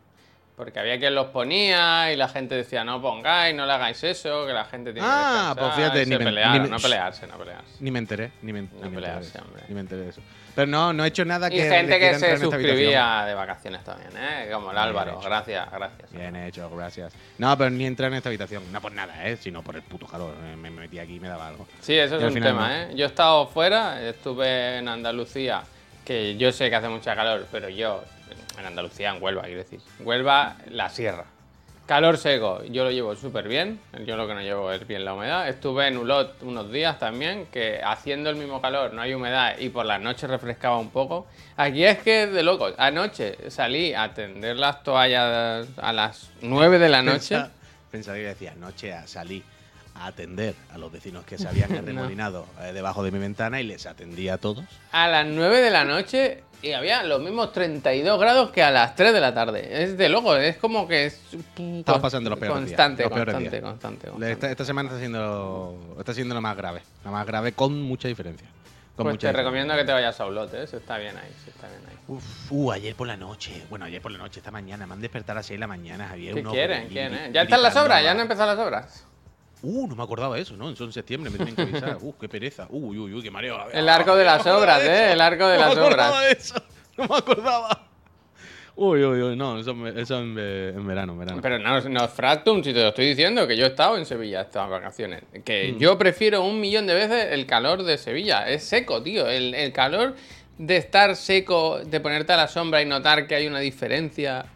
Porque 0.57 0.79
había 0.79 0.99
quien 0.99 1.14
los 1.14 1.29
ponía 1.29 2.12
y 2.12 2.17
la 2.17 2.29
gente 2.29 2.55
decía, 2.55 2.85
no 2.85 3.00
pongáis, 3.00 3.55
no 3.57 3.64
le 3.64 3.73
hagáis 3.73 4.05
eso, 4.05 4.47
que 4.47 4.52
la 4.52 4.67
gente 4.67 4.93
tiene 4.93 5.09
Ah, 5.11 5.55
que 5.55 5.61
pues 5.61 5.69
descansar", 5.71 5.76
fíjate, 5.76 6.02
y 6.02 6.07
ni 6.07 6.19
me- 6.19 6.25
pelearon, 6.26 6.52
ni 6.52 6.61
me- 6.61 6.69
no 6.69 6.76
pelearse, 6.79 7.26
no 7.26 7.38
pelearse. 7.38 7.76
Ni 7.81 7.90
me 7.90 7.99
enteré, 7.99 8.33
ni 8.43 8.52
me, 8.52 8.61
ni 8.61 8.67
me 8.69 8.75
enteré, 8.75 8.95
pelearse, 8.95 9.33
de 9.33 9.38
eso, 9.38 9.45
hombre. 9.49 9.62
ni 9.69 9.75
me 9.75 9.81
enteré 9.81 10.02
de 10.02 10.09
eso. 10.11 10.21
Pero 10.54 10.66
no, 10.66 10.92
no 10.92 11.04
he 11.04 11.09
hecho 11.09 11.25
nada 11.25 11.49
Y 11.49 11.57
que. 11.57 11.69
gente 11.69 11.99
que 11.99 12.19
se 12.19 12.37
suscribía 12.38 13.25
de 13.26 13.35
vacaciones 13.35 13.83
también, 13.85 14.11
¿eh? 14.16 14.49
Como 14.52 14.71
el 14.71 14.76
Bien 14.76 14.88
Álvaro. 14.88 15.12
hecho. 15.12 15.21
Gracias, 15.21 15.71
gracias. 15.71 16.12
Bien 16.12 16.37
hecho, 16.37 16.69
gracias. 16.71 17.12
No, 17.38 17.57
pero 17.57 17.71
ni 17.71 17.87
entrar 17.87 18.11
en 18.11 18.19
esta 18.19 18.28
habitación. 18.28 18.62
No 18.73 18.80
por 18.80 18.92
nada, 18.92 19.26
¿eh? 19.28 19.37
Sino 19.37 19.62
por 19.62 19.76
el 19.76 19.83
puto 19.83 20.07
calor. 20.07 20.35
Eh, 20.45 20.57
Me 20.57 20.71
metí 20.71 20.99
aquí 20.99 21.16
y 21.16 21.21
me 21.21 21.28
daba 21.28 21.47
algo. 21.49 21.66
Sí, 21.80 21.97
eso 21.97 22.16
Y 22.16 22.19
es 22.19 22.25
un 22.25 22.33
final 22.33 22.49
tema. 22.52 22.83
¿eh? 22.83 22.92
Yo 22.97 23.04
he 23.04 23.09
estado 23.09 23.47
fuera, 23.47 24.02
estuve 24.09 24.78
en 24.78 24.88
Andalucía, 24.88 25.62
que 26.04 26.37
yo 26.37 26.50
sé 26.52 26.69
que 26.69 26.76
hace 26.76 26.88
mucha 26.88 27.14
calor, 27.14 27.47
pero 27.52 27.69
yo, 27.69 28.02
en 28.59 28.66
Andalucía, 28.66 29.11
en 29.14 29.23
Huelva, 29.23 29.42
quiero 29.42 29.59
decir. 29.59 29.80
Huelva, 30.00 30.57
la 30.71 30.88
sierra. 30.90 31.25
Calor 31.90 32.18
seco, 32.18 32.62
yo 32.70 32.85
lo 32.85 32.92
llevo 32.92 33.16
súper 33.16 33.49
bien, 33.49 33.80
yo 34.06 34.16
lo 34.16 34.28
que 34.28 34.35
no 34.35 34.40
llevo 34.40 34.70
es 34.70 34.87
bien 34.87 35.04
la 35.04 35.12
humedad. 35.12 35.49
Estuve 35.49 35.88
en 35.88 35.97
Ulot 35.97 36.40
unos 36.44 36.70
días 36.70 37.00
también, 37.00 37.47
que 37.47 37.80
haciendo 37.85 38.30
el 38.30 38.37
mismo 38.37 38.62
calor, 38.62 38.92
no 38.94 39.02
hay 39.02 39.12
humedad 39.12 39.59
y 39.59 39.70
por 39.70 39.85
las 39.87 40.00
noches 40.00 40.30
refrescaba 40.30 40.78
un 40.78 40.90
poco. 40.90 41.26
Aquí 41.56 41.82
es 41.85 41.99
que 41.99 42.28
de 42.28 42.44
locos. 42.44 42.75
Anoche 42.78 43.50
salí 43.50 43.92
a 43.92 44.14
tender 44.14 44.56
las 44.56 44.85
toallas 44.85 45.66
a 45.78 45.92
las 45.92 46.30
9 46.42 46.78
de 46.78 46.88
la 46.90 47.02
noche. 47.02 47.35
Pensa- 47.35 47.50
Pensaba 47.90 48.16
que 48.18 48.23
decía, 48.23 48.52
anoche 48.52 48.94
salí 49.06 49.42
a 49.97 50.06
atender 50.06 50.54
a 50.73 50.78
los 50.78 50.92
vecinos 50.92 51.25
que 51.25 51.38
se 51.38 51.49
habían 51.49 51.73
arremolinado 51.76 52.47
eh, 52.62 52.73
debajo 52.73 53.02
de 53.02 53.11
mi 53.11 53.18
ventana 53.18 53.61
y 53.61 53.64
les 53.64 53.87
atendí 53.87 54.28
a 54.28 54.38
todos. 54.38 54.64
a 54.92 55.09
las 55.09 55.26
9 55.26 55.61
de 55.61 55.70
la 55.73 55.85
noche 55.85 56.44
y 56.62 56.73
había 56.73 57.02
los 57.02 57.21
mismos 57.21 57.52
32 57.52 58.21
grados 58.21 58.50
que 58.50 58.62
a 58.62 58.71
las 58.71 58.95
3 58.95 59.12
de 59.12 59.21
la 59.21 59.33
tarde. 59.35 59.83
Es 59.85 59.97
de 59.97 60.09
loco, 60.09 60.37
es 60.37 60.57
como 60.57 60.87
que 60.87 61.07
es 61.07 61.21
Estamos 61.33 62.00
pasando 62.02 62.31
los 62.31 62.38
peores 62.38 62.57
días, 62.67 62.69
constante, 62.69 63.02
los 63.05 63.12
peores 63.12 63.35
constante, 63.35 63.61
días. 63.61 63.70
constante. 64.09 64.31
Esta, 64.33 64.51
esta 64.51 64.64
semana 64.64 64.88
está 64.88 64.99
siendo, 64.99 65.96
está 65.99 66.12
siendo 66.14 66.35
lo 66.35 66.40
más 66.40 66.57
grave. 66.57 66.83
La 67.05 67.11
más 67.11 67.27
grave 67.27 67.53
con 67.53 67.81
mucha 67.83 68.09
diferencia. 68.09 68.46
Con 68.96 69.05
Pues 69.05 69.14
mucha 69.14 69.29
te 69.29 69.29
diferencia. 69.29 69.42
recomiendo 69.42 69.75
que 69.77 69.85
te 69.85 69.92
vayas 69.92 70.20
a 70.20 70.27
Ulot, 70.27 70.53
¿eh? 70.55 70.62
Eso 70.64 70.77
está 70.77 70.99
bien 70.99 71.16
ahí, 71.16 71.31
está 71.46 71.68
bien 71.68 71.81
ahí. 71.88 71.96
Uf, 72.09 72.53
uh, 72.53 72.73
ayer 72.73 72.94
por 72.94 73.07
la 73.07 73.16
noche. 73.16 73.62
Bueno, 73.70 73.87
ayer 73.87 74.03
por 74.03 74.11
la 74.12 74.18
noche, 74.18 74.40
esta 74.40 74.51
mañana. 74.51 74.87
Me 74.87 74.92
han 74.94 75.01
despertado 75.01 75.33
a 75.33 75.37
las 75.37 75.46
6 75.46 75.57
de 75.57 75.61
la 75.61 75.66
mañana, 75.66 76.09
Javier. 76.09 76.35
¿Qué 76.35 76.42
quieren? 76.42 76.88
¿Quién, 76.88 77.14
eh? 77.14 77.31
¿Ya 77.33 77.42
están 77.42 77.62
las 77.62 77.75
obras? 77.77 78.03
¿Ya 78.05 78.11
han 78.11 78.20
empezado 78.20 78.55
las 78.55 78.59
obras? 78.66 79.07
Uh, 79.62 79.87
no 79.87 79.94
me 79.96 80.03
acordaba 80.03 80.37
de 80.37 80.42
eso, 80.42 80.57
¿no? 80.57 80.70
Eso 80.70 80.85
en 80.85 80.92
septiembre 80.92 81.31
me 81.31 81.37
tienen 81.37 81.55
que 81.55 81.62
avisar. 81.62 81.99
Uh, 82.01 82.14
qué 82.18 82.29
pereza. 82.29 82.66
Uy, 82.70 82.99
uy, 82.99 83.12
uy, 83.12 83.23
qué 83.23 83.31
mareo. 83.31 83.59
la 83.59 83.64
El 83.79 83.88
arco 83.88 84.16
de 84.16 84.25
las 84.25 84.46
obras, 84.46 84.83
¿eh? 84.83 85.12
El 85.12 85.20
arco 85.20 85.46
de 85.46 85.57
no 85.59 85.61
las 85.66 85.75
me 85.77 85.81
acordaba 85.83 86.18
obras. 86.18 86.27
de 86.29 86.33
eso. 86.33 86.55
No 86.96 87.07
me 87.09 87.16
acordaba. 87.16 87.87
Uy, 88.77 89.05
uy, 89.05 89.20
uy, 89.23 89.37
no, 89.37 89.59
eso, 89.59 89.75
eso 89.88 90.18
en, 90.20 90.35
ve- 90.35 90.68
en 90.70 90.87
verano, 90.87 91.12
en 91.12 91.18
verano. 91.18 91.42
Pero 91.42 91.59
no, 91.59 91.81
no 91.81 92.05
es 92.05 92.11
Fractum, 92.12 92.62
si 92.64 92.73
te 92.73 92.81
lo 92.83 92.88
estoy 92.88 93.09
diciendo, 93.09 93.46
que 93.46 93.57
yo 93.57 93.66
he 93.66 93.68
estado 93.68 93.99
en 93.99 94.07
Sevilla 94.07 94.40
estas 94.42 94.70
vacaciones. 94.70 95.23
Mm. 95.35 95.40
Que 95.40 95.75
yo 95.79 95.99
prefiero 95.99 96.42
un 96.42 96.61
millón 96.61 96.87
de 96.87 96.94
veces 96.94 97.27
el 97.33 97.44
calor 97.46 97.83
de 97.83 97.99
Sevilla. 97.99 98.49
Es 98.49 98.64
seco, 98.64 99.03
tío. 99.03 99.29
El, 99.29 99.55
el 99.55 99.73
calor 99.73 100.14
de 100.57 100.77
estar 100.79 101.14
seco, 101.16 101.81
de 101.85 102.01
ponerte 102.01 102.33
a 102.33 102.37
la 102.38 102.49
sombra 102.49 102.81
y 102.81 102.87
notar 102.87 103.27
que 103.27 103.35
hay 103.35 103.46
una 103.46 103.59
diferencia. 103.59 104.46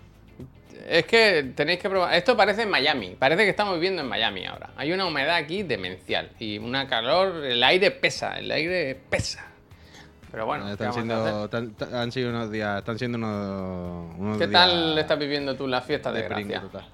Es 0.86 1.06
que 1.06 1.52
tenéis 1.54 1.78
que 1.80 1.88
probar. 1.88 2.14
Esto 2.14 2.36
parece 2.36 2.62
en 2.62 2.70
Miami. 2.70 3.16
Parece 3.18 3.44
que 3.44 3.50
estamos 3.50 3.74
viviendo 3.74 4.02
en 4.02 4.08
Miami 4.08 4.44
ahora. 4.46 4.70
Hay 4.76 4.92
una 4.92 5.06
humedad 5.06 5.36
aquí 5.36 5.62
demencial. 5.62 6.30
Y 6.38 6.58
una 6.58 6.86
calor. 6.86 7.44
El 7.44 7.62
aire 7.62 7.90
pesa. 7.90 8.38
El 8.38 8.50
aire 8.50 8.98
pesa. 9.08 9.46
Pero 10.30 10.46
bueno, 10.46 10.66
¿qué, 10.66 10.72
están 10.72 10.92
siendo, 10.92 11.48
tan- 11.48 11.74
tan- 11.74 11.94
han 11.94 12.10
sido 12.10 12.30
unos 12.30 12.50
días, 12.50 12.78
están 12.78 12.98
siendo 12.98 13.18
unos, 13.18 14.16
unos 14.18 14.36
¿Qué 14.38 14.48
días 14.48 14.60
tal 14.66 14.98
estás 14.98 15.16
viviendo 15.18 15.54
tú 15.54 15.68
las 15.68 15.84
fiestas 15.84 16.12
de, 16.12 16.22
de 16.22 16.28
gracia? 16.28 16.60
total. 16.60 16.84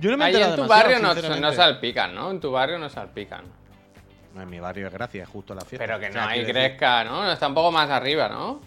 Yo 0.00 0.10
no 0.12 0.16
me 0.16 0.26
Ahí 0.26 0.36
en 0.40 0.54
tu 0.54 0.66
barrio 0.66 1.00
no, 1.00 1.52
salpican, 1.52 2.14
¿no? 2.14 2.30
En 2.30 2.38
tu 2.40 2.52
barrio 2.52 2.78
no 2.78 2.88
salpican. 2.88 3.42
En 4.36 4.48
mi 4.48 4.60
barrio 4.60 4.86
es 4.86 4.92
gracia, 4.92 5.26
justo 5.26 5.52
a 5.52 5.56
la 5.56 5.62
fiesta. 5.62 5.84
Pero 5.84 5.98
que 5.98 6.06
O 6.06 6.08
no 6.10 6.14
sea, 6.14 6.28
hay 6.28 6.44
quiero 6.44 6.54
decir, 6.60 6.70
crezca, 6.76 7.02
¿no? 7.04 7.32
Está 7.32 7.48
un 7.48 7.54
poco 7.54 7.72
más 7.72 7.90
arriba, 7.90 8.28
¿no? 8.28 8.60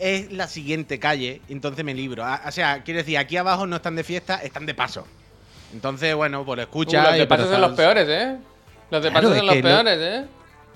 Es 0.00 0.32
la 0.32 0.48
siguiente 0.48 0.98
calle, 0.98 1.40
entonces 1.48 1.84
me 1.84 1.94
libro. 1.94 2.24
Ah, 2.24 2.42
O 2.46 2.50
sea, 2.52 2.82
quiero 2.82 2.98
decir, 2.98 3.16
aquí 3.18 3.36
abajo 3.36 3.66
no 3.66 3.76
están 3.76 3.96
de 3.96 4.04
fiesta, 4.04 4.36
están 4.36 4.66
de 4.66 4.74
paso. 4.74 5.06
Entonces, 5.72 6.14
bueno, 6.14 6.44
pues 6.44 6.56
lo 6.56 6.62
Uh, 6.62 6.66
escucha. 6.66 7.02
los 7.02 7.18
de 7.18 7.26
pasos 7.26 7.48
son 7.50 7.60
los 7.60 7.72
peores, 7.72 8.06
¿eh? 8.08 8.36
Los 8.90 9.02
de 9.02 9.10
Claro, 9.10 9.30
es 9.32 9.38
son 9.38 9.46
los 9.46 9.56
lo- 9.56 9.62
peores, 9.62 9.98
¿eh? 10.00 10.24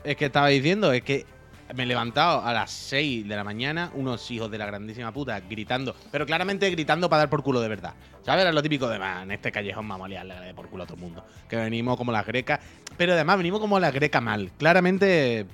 Es 0.04 0.16
que 0.16 0.26
estaba 0.26 0.48
diciendo, 0.48 0.92
es 0.92 1.02
que 1.02 1.26
me 1.74 1.82
he 1.82 1.86
levantado 1.86 2.42
a 2.42 2.52
las 2.52 2.70
6 2.70 3.28
de 3.28 3.36
la 3.36 3.44
mañana, 3.44 3.90
unos 3.94 4.30
hijos 4.30 4.50
de 4.50 4.56
la 4.58 4.64
grandísima 4.66 5.12
puta 5.12 5.38
gritando, 5.40 5.94
pero 6.10 6.24
claramente 6.24 6.70
gritando 6.70 7.10
para 7.10 7.20
dar 7.20 7.30
por 7.30 7.42
culo 7.42 7.60
de 7.60 7.68
verdad. 7.68 7.92
¿Sabes? 8.24 8.42
Era 8.42 8.52
lo 8.52 8.62
típico 8.62 8.88
de, 8.88 8.98
"Man, 8.98 9.24
en 9.24 9.32
este 9.32 9.52
callejón 9.52 9.86
vamos 9.86 10.10
a 10.10 10.24
de 10.24 10.54
por 10.54 10.68
culo 10.68 10.84
a 10.84 10.86
todo 10.86 10.96
el 10.96 11.02
mundo. 11.02 11.24
Que 11.48 11.56
venimos 11.56 11.96
como 11.96 12.10
las 12.12 12.24
grecas, 12.26 12.60
pero 12.96 13.12
además 13.12 13.36
venimos 13.36 13.60
como 13.60 13.78
las 13.78 13.92
grecas 13.92 14.22
mal. 14.22 14.50
Claramente 14.58 15.46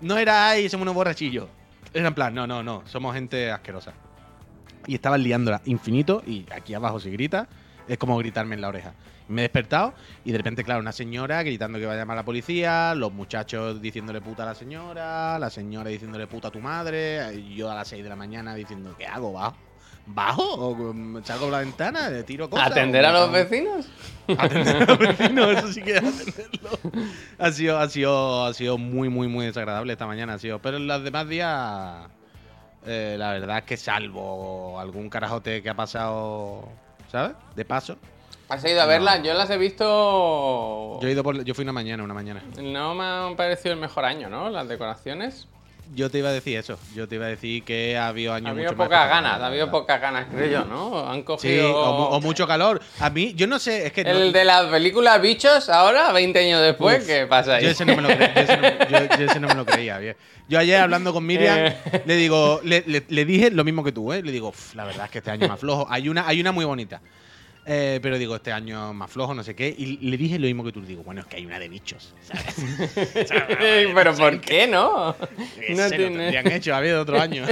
no 0.00 0.16
era, 0.18 0.48
ay, 0.50 0.68
somos 0.68 0.82
unos 0.84 0.94
borrachillos. 0.94 1.48
Era 1.94 2.08
en 2.08 2.14
plan, 2.14 2.34
no, 2.34 2.46
no, 2.46 2.62
no, 2.62 2.82
somos 2.86 3.14
gente 3.14 3.50
asquerosa. 3.50 3.92
Y 4.86 4.94
estaban 4.94 5.22
liándola 5.22 5.60
infinito 5.66 6.22
y 6.26 6.46
aquí 6.50 6.74
abajo 6.74 6.98
si 6.98 7.10
grita, 7.10 7.48
es 7.86 7.98
como 7.98 8.16
gritarme 8.16 8.54
en 8.54 8.62
la 8.62 8.68
oreja. 8.68 8.94
Me 9.28 9.42
he 9.42 9.44
despertado 9.44 9.94
y 10.24 10.32
de 10.32 10.38
repente, 10.38 10.64
claro, 10.64 10.80
una 10.80 10.92
señora 10.92 11.42
gritando 11.42 11.78
que 11.78 11.86
va 11.86 11.92
a 11.92 11.96
llamar 11.96 12.16
a 12.16 12.20
la 12.20 12.24
policía, 12.24 12.94
los 12.94 13.12
muchachos 13.12 13.80
diciéndole 13.80 14.20
puta 14.20 14.42
a 14.42 14.46
la 14.46 14.54
señora, 14.54 15.38
la 15.38 15.50
señora 15.50 15.90
diciéndole 15.90 16.26
puta 16.26 16.48
a 16.48 16.50
tu 16.50 16.60
madre, 16.60 17.42
yo 17.54 17.70
a 17.70 17.74
las 17.74 17.88
6 17.88 18.02
de 18.02 18.08
la 18.08 18.16
mañana 18.16 18.54
diciendo, 18.54 18.94
¿qué 18.98 19.06
hago? 19.06 19.32
¿Bajo? 19.32 19.56
¿Bajo? 20.06 20.42
¿O 20.42 21.22
salgo 21.24 21.44
por 21.44 21.52
la 21.52 21.58
ventana? 21.60 22.08
¿Le 22.10 22.24
tiro 22.24 22.50
cosas? 22.50 22.72
¿Atender 22.72 23.04
¿O- 23.04 23.08
a 23.08 23.12
los 23.12 23.32
vecinos? 23.32 23.86
Atender 24.36 24.76
a 24.82 24.84
los 24.86 24.98
vecinos, 25.18 25.48
eso 25.58 25.72
sí 25.72 25.82
que 25.82 25.92
es 25.96 25.98
atenderlo. 25.98 26.70
Ha 27.38 27.52
sido, 27.52 27.78
ha 27.78 27.88
sido, 27.88 28.44
ha 28.46 28.52
sido 28.54 28.78
muy, 28.78 29.08
muy, 29.08 29.28
muy 29.28 29.46
desagradable 29.46 29.92
esta 29.92 30.06
mañana. 30.06 30.34
Ha 30.34 30.38
sido. 30.38 30.58
Pero 30.60 30.78
en 30.78 30.86
los 30.88 31.04
demás 31.04 31.28
días, 31.28 32.08
eh, 32.86 33.14
la 33.18 33.32
verdad 33.32 33.58
es 33.58 33.64
que 33.64 33.76
salvo 33.76 34.78
algún 34.80 35.08
carajote 35.08 35.62
que 35.62 35.70
ha 35.70 35.74
pasado, 35.74 36.68
¿sabes? 37.10 37.32
De 37.54 37.64
paso. 37.64 37.96
¿Has 38.48 38.62
ido 38.64 38.82
a 38.82 38.86
verlas? 38.86 39.22
Yo 39.22 39.32
las 39.34 39.48
he 39.50 39.56
visto... 39.56 40.98
Yo 41.00 41.08
he 41.08 41.12
ido 41.12 41.22
por, 41.22 41.42
yo 41.42 41.54
fui 41.54 41.62
una 41.62 41.72
mañana, 41.72 42.02
una 42.02 42.12
mañana. 42.12 42.42
No 42.60 42.94
me 42.94 43.04
han 43.04 43.36
parecido 43.36 43.72
el 43.72 43.80
mejor 43.80 44.04
año, 44.04 44.28
¿no? 44.28 44.50
Las 44.50 44.68
decoraciones. 44.68 45.48
Yo 45.94 46.10
te 46.10 46.18
iba 46.18 46.30
a 46.30 46.32
decir 46.32 46.56
eso. 46.56 46.78
Yo 46.94 47.06
te 47.06 47.16
iba 47.16 47.26
a 47.26 47.28
decir 47.28 47.64
que 47.64 47.98
ha 47.98 48.08
habido 48.08 48.32
Ha 48.32 48.36
años 48.36 48.50
habido 48.50 48.70
mucho 48.70 48.76
más 48.78 48.86
pocas 48.86 49.08
ganas, 49.10 49.40
ha 49.40 49.46
habido 49.46 49.70
pocas 49.70 50.00
ganas, 50.00 50.26
creo 50.34 50.50
yo, 50.50 50.64
¿no? 50.64 51.06
Han 51.06 51.18
Sí, 51.18 51.22
cogido... 51.24 51.76
o, 51.76 51.98
mu- 51.98 52.16
o 52.16 52.20
mucho 52.22 52.46
calor. 52.46 52.80
A 52.98 53.10
mí, 53.10 53.34
yo 53.34 53.46
no 53.46 53.58
sé, 53.58 53.86
es 53.88 53.92
que. 53.92 54.02
no- 54.04 54.10
El 54.10 54.32
de 54.32 54.44
la 54.46 54.70
película 54.70 55.18
Bichos, 55.18 55.68
ahora, 55.68 56.10
20 56.12 56.38
años 56.38 56.62
después, 56.62 57.02
Uf, 57.02 57.06
¿qué 57.06 57.26
pasa 57.26 57.56
ahí? 57.56 57.64
Yo 57.64 57.70
ese 57.70 57.84
no 57.84 57.94
me 57.94 58.00
lo, 58.02 58.08
cre- 58.08 58.34
yo 58.34 58.40
ese 58.40 58.56
no- 58.56 58.88
yo- 58.88 59.16
yo 59.18 59.24
ese 59.26 59.40
no 59.40 59.48
me 59.48 59.54
lo 59.54 59.66
creía, 59.66 59.98
bien. 59.98 60.16
Yo 60.48 60.58
ayer 60.58 60.80
hablando 60.80 61.12
con 61.12 61.26
Miriam, 61.26 61.58
Eh. 61.58 61.76
le 62.06 62.16
digo, 62.16 62.60
le, 62.64 62.84
le- 62.86 63.04
le 63.08 63.24
dije 63.26 63.50
lo 63.50 63.62
mismo 63.62 63.84
que 63.84 63.92
tú, 63.92 64.12
¿eh? 64.14 64.22
Le 64.22 64.32
digo, 64.32 64.48
"Uf, 64.48 64.74
la 64.74 64.84
verdad 64.86 65.04
es 65.04 65.10
que 65.10 65.18
este 65.18 65.30
año 65.30 65.42
es 65.44 65.50
más 65.50 65.60
flojo. 65.60 65.86
Hay 65.90 66.08
una, 66.08 66.26
hay 66.26 66.40
una 66.40 66.52
muy 66.52 66.64
bonita. 66.64 67.02
Eh, 67.64 68.00
pero 68.02 68.18
digo, 68.18 68.34
este 68.34 68.50
año 68.50 68.92
más 68.92 69.08
flojo, 69.08 69.34
no 69.34 69.44
sé 69.44 69.54
qué. 69.54 69.72
Y 69.76 69.98
le 69.98 70.16
dije 70.16 70.36
lo 70.36 70.46
mismo 70.46 70.64
que 70.64 70.72
tú. 70.72 70.80
Digo, 70.82 71.04
bueno, 71.04 71.20
es 71.20 71.28
que 71.28 71.36
hay 71.36 71.46
una 71.46 71.60
de 71.60 71.68
bichos, 71.68 72.12
¿sabes? 72.22 72.56
Pero 73.94 74.14
¿por 74.16 74.40
qué 74.40 74.66
no? 74.66 75.14
Ese 75.60 75.74
No 75.74 75.82
lo 75.84 75.88
tiene- 75.90 76.04
tendrían 76.18 76.50
hecho, 76.50 76.74
ha 76.74 76.78
habido 76.78 77.00
otro 77.00 77.20
año. 77.20 77.44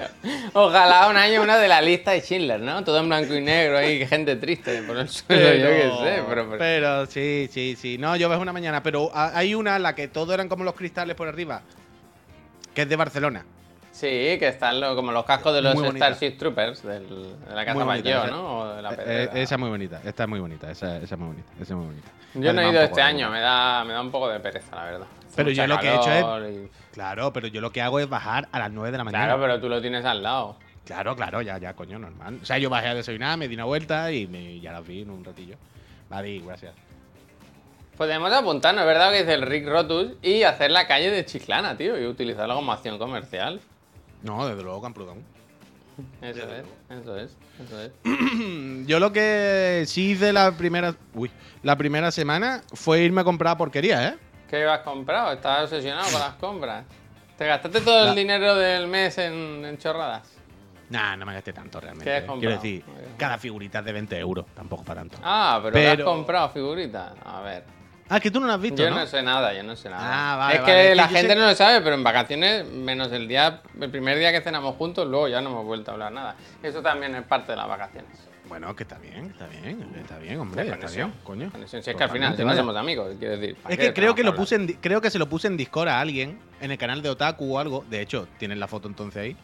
Ojalá 0.54 1.08
un 1.08 1.16
año 1.18 1.42
una 1.42 1.58
de 1.58 1.68
la 1.68 1.82
lista 1.82 2.12
de 2.12 2.20
Schindler, 2.22 2.60
¿no? 2.60 2.82
Todo 2.82 2.98
en 3.00 3.08
blanco 3.08 3.34
y 3.34 3.42
negro 3.42 3.76
ahí, 3.76 4.06
gente 4.08 4.36
triste 4.36 4.82
por 4.82 4.96
el 4.96 5.08
suelo, 5.08 5.58
yo 5.58 5.68
qué 5.68 5.82
sé, 6.02 6.22
pero... 6.26 6.48
pero- 6.48 6.58
pero 6.58 7.06
sí, 7.06 7.48
sí, 7.52 7.76
sí. 7.78 7.98
No, 7.98 8.16
yo 8.16 8.30
ves 8.30 8.38
una 8.38 8.54
mañana, 8.54 8.82
pero 8.82 9.10
ha- 9.14 9.36
hay 9.36 9.54
una 9.54 9.76
en 9.76 9.82
la 9.82 9.94
que 9.94 10.08
todo 10.08 10.32
eran 10.32 10.48
como 10.48 10.64
los 10.64 10.74
cristales 10.74 11.14
por 11.14 11.28
arriba, 11.28 11.60
que 12.74 12.82
es 12.82 12.88
de 12.88 12.96
Barcelona. 12.96 13.44
Sí, 13.98 14.06
que 14.38 14.46
están 14.46 14.78
lo- 14.80 14.94
como 14.94 15.10
los 15.10 15.24
cascos 15.24 15.52
de 15.54 15.60
los. 15.60 15.74
Starship 15.96 16.38
Troopers 16.38 16.84
del- 16.84 17.08
de 17.08 17.54
la 17.54 17.64
Casa 17.64 17.72
esa- 17.96 18.26
¿no? 18.30 18.58
O 18.60 18.74
de 18.76 18.82
la 18.82 18.90
Eh, 18.92 18.94
eh, 18.98 19.28
esa 19.34 19.54
es 19.56 19.58
muy 19.60 19.70
bonita, 19.70 20.00
esta 20.04 20.22
es 20.22 20.28
muy 20.28 20.38
bonita, 20.38 20.70
esa, 20.70 20.98
esa 20.98 21.14
es 21.16 21.18
muy 21.18 21.28
bonita, 21.30 21.52
esa 21.54 21.62
es 21.64 21.70
muy 21.76 21.86
bonita. 21.86 22.08
Yo 22.34 22.52
no 22.52 22.60
he 22.60 22.70
ido 22.70 22.80
este 22.82 23.02
año, 23.02 23.28
me 23.28 23.40
da, 23.40 23.82
me 23.84 23.94
da 23.94 24.00
un 24.00 24.12
poco 24.12 24.28
de 24.28 24.38
pereza, 24.38 24.76
la 24.76 24.84
verdad. 24.84 25.06
Pero 25.34 25.50
yo 25.50 25.66
lo 25.66 25.80
que 25.80 25.88
he 25.88 25.96
hecho 25.96 26.12
es- 26.12 26.54
y- 26.54 26.70
Claro, 26.92 27.32
pero 27.32 27.48
yo 27.48 27.60
lo 27.60 27.72
que 27.72 27.82
hago 27.82 27.98
es 27.98 28.08
bajar 28.08 28.46
a 28.52 28.58
las 28.60 28.70
9 28.70 28.92
de 28.92 28.98
la 28.98 29.04
mañana. 29.04 29.24
Claro, 29.24 29.40
pero 29.42 29.60
tú 29.60 29.68
lo 29.68 29.80
tienes 29.80 30.04
al 30.04 30.22
lado. 30.22 30.56
Claro, 30.84 31.16
claro, 31.16 31.42
ya, 31.42 31.58
ya, 31.58 31.74
coño, 31.74 31.98
normal. 31.98 32.38
O 32.40 32.46
sea, 32.46 32.58
yo 32.58 32.70
bajé 32.70 32.86
a 32.88 32.94
desayunar, 32.94 33.36
me 33.36 33.48
di 33.48 33.54
una 33.56 33.64
vuelta 33.64 34.12
y 34.12 34.28
me, 34.28 34.60
ya 34.60 34.70
las 34.72 34.86
vi 34.86 35.02
en 35.02 35.10
un 35.10 35.24
ratillo. 35.24 35.56
Vale, 36.08 36.38
gracias. 36.38 36.72
Podemos 37.96 38.32
apuntarnos, 38.32 38.86
verdad 38.86 39.10
que 39.10 39.18
dice 39.22 39.34
el 39.34 39.42
Rick 39.42 39.66
Rotus 39.66 40.12
y 40.22 40.44
hacer 40.44 40.70
la 40.70 40.86
calle 40.86 41.10
de 41.10 41.24
Chiclana, 41.24 41.76
tío, 41.76 42.00
y 42.00 42.06
utilizarla 42.06 42.54
como 42.54 42.72
acción 42.72 42.96
comercial. 42.96 43.60
No, 44.22 44.46
desde 44.46 44.62
luego, 44.62 44.80
Camprodón. 44.82 45.24
Eso 46.22 46.42
es, 46.52 46.64
eso 46.90 47.16
es, 47.18 47.36
eso 47.64 47.80
es. 47.80 48.86
Yo 48.86 49.00
lo 49.00 49.12
que 49.12 49.84
sí 49.86 50.10
hice 50.12 50.32
la 50.32 50.52
primera, 50.52 50.94
uy, 51.14 51.30
la 51.62 51.76
primera 51.76 52.10
semana 52.12 52.62
fue 52.72 53.00
irme 53.00 53.22
a 53.22 53.24
comprar 53.24 53.56
porquería, 53.56 54.08
¿eh? 54.08 54.16
¿Qué 54.48 54.64
has 54.64 54.80
comprado? 54.80 55.32
Estabas 55.32 55.64
obsesionado 55.64 56.10
con 56.10 56.20
las 56.20 56.34
compras. 56.34 56.84
¿Te 57.36 57.46
gastaste 57.46 57.80
todo 57.80 58.04
La- 58.04 58.10
el 58.10 58.16
dinero 58.16 58.54
del 58.54 58.86
mes 58.88 59.18
en, 59.18 59.64
en 59.64 59.76
chorradas? 59.78 60.28
Nah, 60.90 61.16
no 61.16 61.26
me 61.26 61.34
gasté 61.34 61.52
tanto 61.52 61.80
realmente. 61.80 62.04
¿Qué 62.04 62.16
has 62.16 62.22
¿eh? 62.22 62.26
comprado? 62.26 62.60
Quiero 62.60 62.82
decir, 62.84 63.16
cada 63.18 63.36
figurita 63.38 63.80
es 63.80 63.84
de 63.84 63.92
20 63.92 64.18
euros, 64.18 64.46
tampoco 64.54 64.84
para 64.84 65.00
tanto. 65.00 65.18
Ah, 65.22 65.60
pero, 65.62 65.74
¿qué 65.74 65.88
has 65.88 66.00
comprado 66.00 66.48
figuritas. 66.50 67.12
A 67.24 67.40
ver. 67.42 67.64
Ah, 68.10 68.20
que 68.20 68.30
tú 68.30 68.40
no 68.40 68.46
lo 68.46 68.52
has 68.54 68.60
visto, 68.60 68.82
Yo 68.82 68.90
¿no? 68.90 68.96
no 68.96 69.06
sé 69.06 69.22
nada, 69.22 69.52
yo 69.52 69.62
no 69.62 69.76
sé 69.76 69.90
nada. 69.90 70.32
Ah, 70.32 70.36
vale, 70.36 70.54
es 70.56 70.60
que 70.62 70.70
vale, 70.70 70.82
es 70.84 70.88
que 70.90 70.94
la 70.94 71.08
gente 71.08 71.28
sé- 71.34 71.38
no 71.38 71.46
lo 71.46 71.54
sabe, 71.54 71.80
pero 71.82 71.94
en 71.94 72.02
vacaciones, 72.04 72.66
menos 72.66 73.12
el 73.12 73.28
día, 73.28 73.60
el 73.80 73.90
primer 73.90 74.18
día 74.18 74.32
que 74.32 74.40
cenamos 74.40 74.76
juntos, 74.76 75.06
luego 75.06 75.28
ya 75.28 75.40
no 75.42 75.50
hemos 75.50 75.64
vuelto 75.66 75.90
a 75.90 75.94
hablar 75.94 76.12
nada. 76.12 76.36
Eso 76.62 76.80
también 76.80 77.14
es 77.14 77.22
parte 77.24 77.52
de 77.52 77.56
las 77.56 77.68
vacaciones. 77.68 78.10
Bueno, 78.48 78.74
que 78.74 78.84
está 78.84 78.96
bien, 78.98 79.26
está 79.26 79.46
bien, 79.46 79.92
está 80.00 80.16
bien, 80.18 80.40
hombre, 80.40 80.62
está 80.70 80.86
bien, 80.88 81.12
coño. 81.22 81.52
Si 81.66 81.76
es 81.76 81.84
que 81.94 82.02
al 82.02 82.08
final, 82.08 82.34
si 82.34 82.44
no 82.44 82.56
somos 82.56 82.74
amigos, 82.76 83.14
quiero 83.18 83.36
decir. 83.36 83.56
¿para 83.56 83.74
Es 83.74 83.78
que 83.78 83.92
creo 83.92 84.14
que 84.14 84.22
lo 84.24 84.34
puse 84.34 84.54
en, 84.54 84.66
creo 84.80 85.02
que 85.02 85.10
se 85.10 85.18
lo 85.18 85.28
puse 85.28 85.48
en 85.48 85.58
Discord 85.58 85.88
a 85.88 86.00
alguien 86.00 86.38
en 86.62 86.70
el 86.70 86.78
canal 86.78 87.02
de 87.02 87.10
Otaku 87.10 87.56
o 87.56 87.58
algo. 87.58 87.84
De 87.90 88.00
hecho, 88.00 88.26
tienen 88.38 88.58
la 88.58 88.66
foto 88.66 88.88
entonces 88.88 89.22
ahí. 89.22 89.36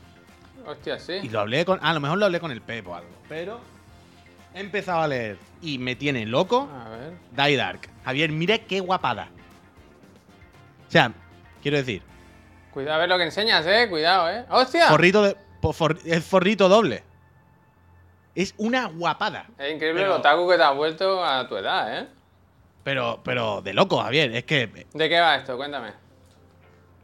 Hostia, 0.66 0.98
sí. 0.98 1.20
Y 1.22 1.29
lo 1.29 1.40
hablé 1.40 1.66
con. 1.66 1.79
A 1.83 1.92
lo 1.92 2.00
mejor 2.00 2.16
lo 2.16 2.24
hablé 2.24 2.40
con 2.40 2.50
el 2.50 2.62
Pep 2.62 2.88
o 2.88 2.94
algo. 2.94 3.11
Pero 3.29 3.61
he 4.54 4.60
empezado 4.60 5.02
a 5.02 5.08
leer 5.08 5.36
y 5.60 5.78
me 5.78 5.96
tiene 5.96 6.24
loco 6.26 6.68
A 6.72 6.88
ver. 6.88 7.12
Die 7.32 7.56
Dark. 7.56 7.88
Javier, 8.04 8.30
mira 8.30 8.58
qué 8.58 8.80
guapada. 8.80 9.28
O 10.86 10.90
sea, 10.90 11.12
quiero 11.62 11.76
decir, 11.78 12.02
Cuidado 12.72 12.94
a 12.96 12.98
ver 12.98 13.08
lo 13.08 13.16
que 13.18 13.24
enseñas, 13.24 13.64
eh. 13.66 13.86
Cuidado, 13.88 14.28
eh. 14.30 14.44
¡Hostia! 14.50 14.88
forrito 14.88 15.22
de. 15.22 15.36
for- 15.72 15.98
es 16.04 16.24
forrito 16.24 16.68
doble. 16.68 17.02
Es 18.34 18.52
una 18.58 18.86
guapada. 18.86 19.46
Es 19.58 19.72
increíble 19.72 20.02
Pero- 20.02 20.14
el 20.14 20.20
otaku 20.20 20.48
que 20.48 20.56
te 20.56 20.62
has 20.64 20.74
vuelto 20.74 21.24
a 21.24 21.48
tu 21.48 21.56
edad, 21.56 22.00
eh. 22.00 22.08
Pero, 22.82 23.20
pero 23.24 23.62
de 23.62 23.72
loco, 23.74 23.98
Javier. 24.02 24.34
Es 24.34 24.44
que. 24.44 24.86
¿De 24.92 25.08
qué 25.08 25.20
va 25.20 25.36
esto? 25.36 25.56
Cuéntame. 25.56 25.92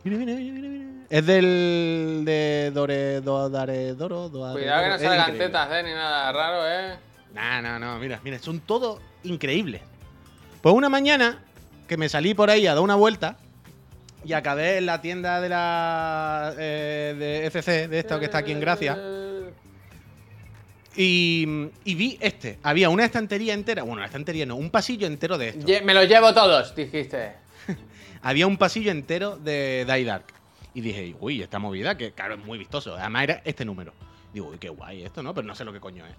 Mira, 0.03 0.17
mira, 0.19 0.33
mira, 0.35 0.53
mira, 0.55 0.69
mira. 0.69 1.07
Es 1.09 1.25
del. 1.27 2.23
de 2.25 2.71
Dore. 2.75 3.21
Do, 3.21 3.49
Dare, 3.49 3.95
Doro. 3.95 4.29
Doare, 4.29 4.55
Cuidado 4.61 4.83
que 4.83 4.89
no 4.91 4.99
salgan 4.99 5.39
tetas, 5.39 5.71
eh, 5.73 5.83
ni 5.85 5.93
nada 5.93 6.33
raro, 6.33 6.67
eh. 6.69 6.99
No, 7.35 7.63
no, 7.63 7.79
no, 7.79 7.99
mira, 7.99 8.21
mira, 8.25 8.39
son 8.39 8.61
todo 8.61 9.01
increíbles. 9.25 9.83
Pues 10.63 10.75
una 10.75 10.89
mañana 10.89 11.43
que 11.89 11.97
me 11.97 12.09
salí 12.09 12.35
por 12.35 12.51
ahí 12.51 12.67
a 12.67 12.75
dar 12.75 12.83
una 12.83 12.95
vuelta 12.95 13.37
y 14.25 14.33
acabé 14.33 14.79
en 14.79 14.87
la 14.87 15.01
tienda 15.01 15.41
de 15.41 15.49
la 15.49 16.55
eh, 16.59 17.15
de 17.19 17.47
FC, 17.47 17.89
de 17.89 17.99
esta 17.99 18.19
que 18.19 18.27
está 18.27 18.39
aquí 18.39 18.53
en 18.53 18.61
Gracia, 18.61 18.99
y, 20.97 21.69
y 21.85 21.95
vi 21.95 22.19
este. 22.21 22.59
Había 22.63 22.91
una 22.91 23.05
estantería 23.05 23.55
entera, 23.55 23.83
bueno, 23.83 23.99
una 23.99 24.07
estantería 24.07 24.45
no, 24.45 24.57
un 24.57 24.71
pasillo 24.71 25.07
entero 25.07 25.39
de 25.39 25.51
esto. 25.51 25.67
Me 25.85 25.95
los 25.95 26.07
llevo 26.09 26.35
todos, 26.35 26.75
dijiste. 26.75 27.33
Había 28.23 28.47
un 28.47 28.59
pasillo 28.59 28.91
entero 28.91 29.37
de 29.37 29.87
Die 29.87 30.05
Dark. 30.05 30.27
Y 30.75 30.81
dije, 30.83 31.15
uy, 31.19 31.43
esta 31.43 31.59
movida, 31.59 31.97
que 31.97 32.13
claro, 32.13 32.35
es 32.35 32.45
muy 32.45 32.59
vistoso. 32.59 32.95
Además 32.95 33.25
era 33.25 33.43
este 33.45 33.65
número. 33.65 33.93
Digo, 34.33 34.49
uy, 34.49 34.59
qué 34.59 34.69
guay 34.69 35.03
esto, 35.03 35.23
¿no? 35.23 35.35
Pero 35.35 35.47
no 35.47 35.55
sé 35.55 35.65
lo 35.65 35.73
que 35.73 35.81
coño 35.81 36.07
es. 36.07 36.15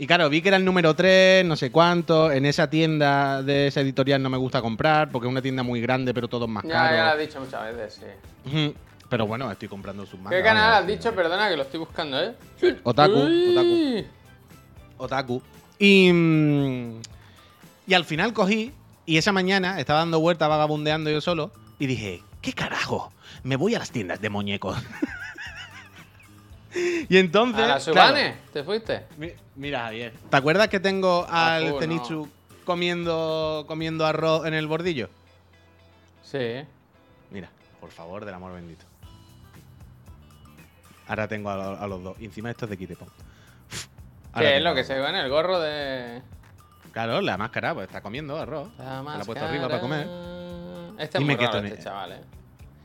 Y 0.00 0.06
claro, 0.06 0.28
vi 0.30 0.40
que 0.42 0.48
era 0.48 0.56
el 0.58 0.64
número 0.64 0.94
3, 0.94 1.44
no 1.44 1.56
sé 1.56 1.72
cuánto. 1.72 2.30
En 2.30 2.46
esa 2.46 2.70
tienda 2.70 3.42
de 3.42 3.66
esa 3.66 3.80
editorial 3.80 4.22
no 4.22 4.30
me 4.30 4.36
gusta 4.36 4.62
comprar 4.62 5.10
porque 5.10 5.26
es 5.26 5.30
una 5.32 5.42
tienda 5.42 5.64
muy 5.64 5.80
grande, 5.80 6.14
pero 6.14 6.28
todo 6.28 6.44
es 6.44 6.50
más 6.50 6.62
Ya, 6.62 6.70
ya 6.70 6.78
lo 6.78 7.02
has 7.02 7.08
caro. 7.10 7.20
dicho 7.20 7.40
muchas 7.40 7.76
veces, 7.76 8.00
sí. 8.44 8.74
Pero 9.08 9.26
bueno, 9.26 9.50
estoy 9.50 9.66
comprando 9.68 10.06
sus 10.06 10.20
mangas. 10.20 10.38
¿Qué 10.38 10.44
canal 10.44 10.74
has 10.74 10.86
dicho? 10.86 11.12
Perdona, 11.14 11.48
que 11.48 11.56
lo 11.56 11.62
estoy 11.62 11.80
buscando, 11.80 12.22
¿eh? 12.22 12.34
Otaku, 12.84 13.18
Uy. 13.18 14.06
Otaku. 14.98 15.42
Y, 15.80 16.10
y 17.86 17.94
al 17.94 18.04
final 18.04 18.32
cogí 18.32 18.72
y 19.06 19.16
esa 19.16 19.32
mañana 19.32 19.80
estaba 19.80 20.00
dando 20.00 20.20
vueltas, 20.20 20.48
vagabundeando 20.48 21.10
yo 21.10 21.20
solo 21.20 21.50
y 21.78 21.86
dije, 21.86 22.22
¿qué 22.40 22.52
carajo? 22.52 23.10
Me 23.42 23.56
voy 23.56 23.74
a 23.74 23.78
las 23.80 23.90
tiendas 23.90 24.20
de 24.20 24.28
muñecos. 24.30 24.76
y 27.08 27.16
entonces... 27.16 27.64
¿A 27.64 27.66
la 27.66 27.78
claro, 27.80 28.08
Subane? 28.10 28.34
¿Te 28.52 28.62
fuiste? 28.62 29.06
mi- 29.16 29.32
mira, 29.58 29.80
Javier. 29.82 30.12
¿Te 30.30 30.36
acuerdas 30.36 30.68
que 30.68 30.80
tengo 30.80 31.26
al 31.28 31.68
full, 31.70 31.80
Zenitsu 31.80 32.28
comiendo, 32.64 33.64
comiendo 33.68 34.06
arroz 34.06 34.46
en 34.46 34.54
el 34.54 34.66
bordillo? 34.66 35.08
Sí. 36.22 36.64
Mira, 37.30 37.50
por 37.80 37.90
favor, 37.90 38.24
del 38.24 38.34
amor 38.34 38.52
bendito. 38.54 38.84
Ahora 41.06 41.26
tengo 41.28 41.50
a, 41.50 41.56
lo- 41.56 41.78
a 41.80 41.86
los 41.86 42.02
dos. 42.02 42.16
Y 42.20 42.26
encima 42.26 42.50
esto 42.50 42.66
es 42.66 42.70
de 42.70 42.76
Kitepon. 42.76 43.08
¿Qué 44.36 44.56
es 44.58 44.62
lo 44.62 44.74
que 44.74 44.84
se 44.84 44.98
ve 44.98 45.08
en 45.08 45.16
el 45.16 45.28
gorro 45.30 45.58
de. 45.58 46.22
Claro, 46.92 47.20
la 47.20 47.36
máscara, 47.36 47.74
pues 47.74 47.86
está 47.86 48.00
comiendo 48.02 48.36
arroz. 48.38 48.68
La 48.78 49.02
Me 49.02 49.10
la 49.16 49.22
he 49.22 49.24
puesto 49.24 49.44
arriba 49.44 49.68
para 49.68 49.80
comer. 49.80 50.06
Este 50.98 51.18
es 51.18 51.24
muy 51.24 51.36
raro, 51.36 51.58
este 51.60 51.82
chaval, 51.82 52.12
eh. 52.12 52.20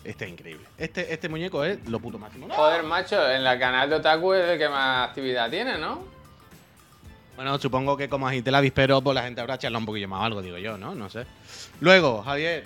Este 0.04 0.26
es 0.26 0.32
increíble. 0.32 0.66
Este, 0.78 1.14
este 1.14 1.30
muñeco 1.30 1.64
es 1.64 1.88
lo 1.88 2.00
puto 2.00 2.20
máximo. 2.20 2.48
Joder, 2.50 2.84
macho, 2.84 3.30
en 3.30 3.46
el 3.46 3.60
canal 3.60 3.90
de 3.90 3.96
Otaku 3.96 4.34
es 4.34 4.50
el 4.50 4.58
que 4.60 4.68
más 4.70 5.10
actividad 5.10 5.50
tiene, 5.50 5.78
¿no? 5.78 6.00
Bueno, 7.36 7.58
supongo 7.58 7.98
que 7.98 8.08
como 8.10 8.28
agité 8.28 8.50
el 8.50 8.56
avispero, 8.56 9.02
pues 9.02 9.16
la 9.16 9.24
gente 9.24 9.42
habrá 9.42 9.58
charlado 9.58 9.80
un 9.80 9.86
poquillo 9.88 10.08
más 10.08 10.22
o 10.22 10.24
algo, 10.24 10.42
digo 10.42 10.58
yo, 10.58 10.78
¿no? 10.78 10.94
No 10.94 11.10
sé. 11.10 11.26
Luego, 11.80 12.22
Javier. 12.24 12.66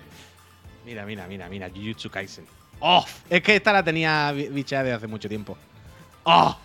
Mira, 0.85 1.05
mira, 1.05 1.25
mira, 1.27 1.47
mira. 1.49 1.69
Jujutsu 1.69 2.09
Kaisen. 2.09 2.45
¡Oh! 2.79 3.05
Es 3.29 3.41
que 3.41 3.55
esta 3.55 3.71
la 3.73 3.83
tenía 3.83 4.31
bi- 4.33 4.49
bichada 4.49 4.83
de 4.83 4.93
hace 4.93 5.07
mucho 5.07 5.27
tiempo. 5.29 5.57
¡Oh! 6.23 6.55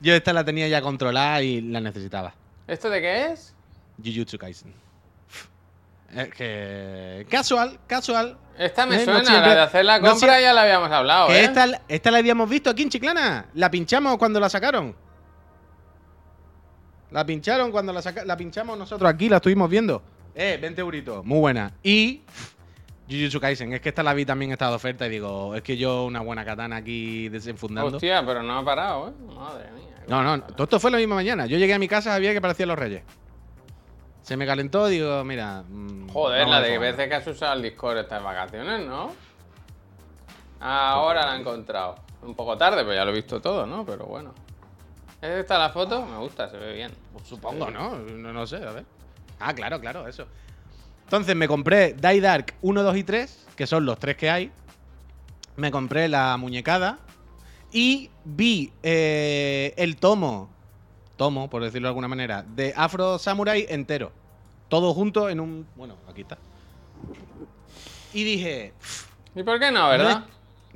Yo 0.00 0.14
esta 0.14 0.32
la 0.32 0.44
tenía 0.44 0.68
ya 0.68 0.80
controlada 0.82 1.42
y 1.42 1.60
la 1.62 1.80
necesitaba. 1.80 2.32
¿Esto 2.68 2.88
de 2.90 3.00
qué 3.00 3.32
es? 3.32 3.54
Jujutsu 4.04 4.38
Kaisen. 4.38 4.72
Es 6.14 6.28
que. 6.32 7.26
Casual, 7.28 7.78
casual. 7.86 8.38
Esta 8.56 8.86
me 8.86 8.94
Eh, 8.94 8.98
no 9.00 9.04
suena, 9.04 9.24
siempre- 9.24 9.48
la 9.50 9.54
de 9.56 9.60
hacer 9.62 9.84
la 9.84 9.98
no 9.98 10.10
compra 10.10 10.36
sie- 10.38 10.42
ya 10.42 10.52
la 10.52 10.62
habíamos 10.62 10.90
hablado, 10.90 11.30
¿eh? 11.30 11.44
esta, 11.44 11.82
esta 11.88 12.10
la 12.10 12.18
habíamos 12.18 12.48
visto 12.48 12.70
aquí 12.70 12.82
en 12.84 12.90
Chiclana. 12.90 13.46
La 13.54 13.70
pinchamos 13.70 14.16
cuando 14.16 14.38
la 14.40 14.48
sacaron. 14.48 14.94
La 17.10 17.24
pincharon 17.24 17.70
cuando 17.70 17.92
la 17.92 18.02
saca- 18.02 18.24
la 18.24 18.36
pinchamos 18.36 18.76
nosotros 18.78 19.08
aquí, 19.08 19.28
la 19.28 19.36
estuvimos 19.36 19.70
viendo. 19.70 20.02
Eh, 20.34 20.58
20 20.60 20.80
euritos, 20.80 21.24
muy 21.24 21.38
buena. 21.38 21.72
Y 21.82 22.22
Jujutsu 23.08 23.40
Kaisen, 23.40 23.72
es 23.72 23.80
que 23.80 23.88
esta 23.90 24.02
la 24.02 24.12
vi 24.12 24.24
también 24.26 24.50
esta 24.52 24.68
de 24.68 24.74
oferta 24.74 25.06
y 25.06 25.10
digo, 25.10 25.54
es 25.54 25.62
que 25.62 25.76
yo 25.76 26.04
una 26.04 26.20
buena 26.20 26.44
katana 26.44 26.76
aquí 26.76 27.28
desenfundando. 27.28 27.96
Hostia, 27.96 28.24
pero 28.26 28.42
no 28.42 28.58
ha 28.58 28.64
parado, 28.64 29.08
¿eh? 29.08 29.12
Madre 29.34 29.70
mía. 29.72 29.84
No, 30.08 30.22
no, 30.22 30.42
todo 30.42 30.64
esto 30.64 30.78
fue 30.80 30.90
la 30.90 30.98
misma 30.98 31.14
mañana. 31.14 31.46
Yo 31.46 31.56
llegué 31.58 31.74
a 31.74 31.78
mi 31.78 31.88
casa, 31.88 32.10
sabía 32.12 32.32
que 32.32 32.40
parecían 32.40 32.68
los 32.68 32.78
reyes. 32.78 33.02
Se 34.22 34.36
me 34.36 34.44
calentó, 34.44 34.88
digo, 34.88 35.22
mira. 35.24 35.62
mm, 35.68 36.08
Joder, 36.08 36.48
la 36.48 36.60
de 36.60 36.72
probar. 36.74 36.90
veces 36.92 37.08
que 37.08 37.14
has 37.14 37.26
usado 37.28 37.52
el 37.54 37.62
Discord 37.62 37.98
estas 37.98 38.22
vacaciones, 38.22 38.84
¿no? 38.86 39.12
Ahora 40.60 41.26
la 41.26 41.36
he 41.36 41.40
encontrado. 41.40 41.96
Un 42.22 42.34
poco 42.34 42.56
tarde, 42.56 42.78
pero 42.82 42.94
ya 42.94 43.04
lo 43.04 43.12
he 43.12 43.14
visto 43.14 43.40
todo, 43.40 43.66
¿no? 43.66 43.84
Pero 43.86 44.06
bueno. 44.06 44.34
¿Es 45.26 45.40
esta 45.40 45.58
la 45.58 45.70
foto? 45.70 46.06
Me 46.06 46.16
gusta, 46.18 46.48
se 46.48 46.56
ve 46.56 46.72
bien. 46.72 46.92
Pues 47.12 47.26
supongo, 47.26 47.70
¿no? 47.70 47.98
¿no? 47.98 48.32
No 48.32 48.46
sé, 48.46 48.56
a 48.56 48.72
ver. 48.72 48.84
Ah, 49.40 49.54
claro, 49.54 49.80
claro, 49.80 50.06
eso. 50.06 50.26
Entonces 51.04 51.34
me 51.34 51.48
compré 51.48 51.94
Die 51.94 52.20
Dark 52.20 52.54
1, 52.62 52.82
2 52.82 52.96
y 52.96 53.04
3, 53.04 53.46
que 53.56 53.66
son 53.66 53.84
los 53.84 53.98
tres 53.98 54.16
que 54.16 54.30
hay. 54.30 54.52
Me 55.56 55.70
compré 55.70 56.08
la 56.08 56.36
muñecada. 56.36 56.98
Y 57.72 58.10
vi 58.24 58.72
eh, 58.82 59.74
el 59.76 59.96
tomo 59.96 60.50
tomo, 61.16 61.50
por 61.50 61.62
decirlo 61.62 61.88
de 61.88 61.90
alguna 61.90 62.08
manera, 62.08 62.44
de 62.46 62.72
Afro 62.76 63.18
Samurai 63.18 63.66
entero. 63.68 64.12
Todo 64.68 64.94
junto 64.94 65.28
en 65.28 65.40
un. 65.40 65.66
Bueno, 65.74 65.96
aquí 66.08 66.22
está. 66.22 66.38
Y 68.12 68.24
dije. 68.24 68.72
¿Y 69.34 69.42
por 69.42 69.58
qué 69.58 69.70
no, 69.70 69.88
verdad? 69.88 70.24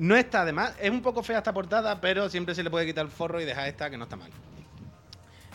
No, 0.01 0.07
es- 0.07 0.09
no 0.09 0.17
está 0.17 0.45
de 0.45 0.53
más. 0.53 0.75
Es 0.81 0.91
un 0.91 1.03
poco 1.03 1.23
fea 1.23 1.39
esta 1.39 1.53
portada, 1.53 2.01
pero 2.01 2.29
siempre 2.29 2.55
se 2.55 2.63
le 2.63 2.71
puede 2.71 2.87
quitar 2.87 3.05
el 3.05 3.11
forro 3.11 3.41
y 3.41 3.45
dejar 3.45 3.69
esta 3.69 3.91
que 3.91 3.97
no 3.97 4.05
está 4.05 4.17
mal. 4.17 4.31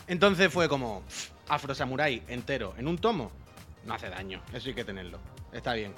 Entonces 0.07 0.51
fue 0.53 0.69
como 0.69 1.01
pff, 1.01 1.29
Afro 1.49 1.73
Samurai 1.73 2.21
entero 2.27 2.73
en 2.77 2.87
un 2.87 2.97
tomo. 2.97 3.31
No 3.85 3.93
hace 3.93 4.09
daño, 4.09 4.41
eso 4.53 4.69
hay 4.69 4.75
que 4.75 4.83
tenerlo. 4.83 5.19
Está 5.53 5.73
bien. 5.73 5.93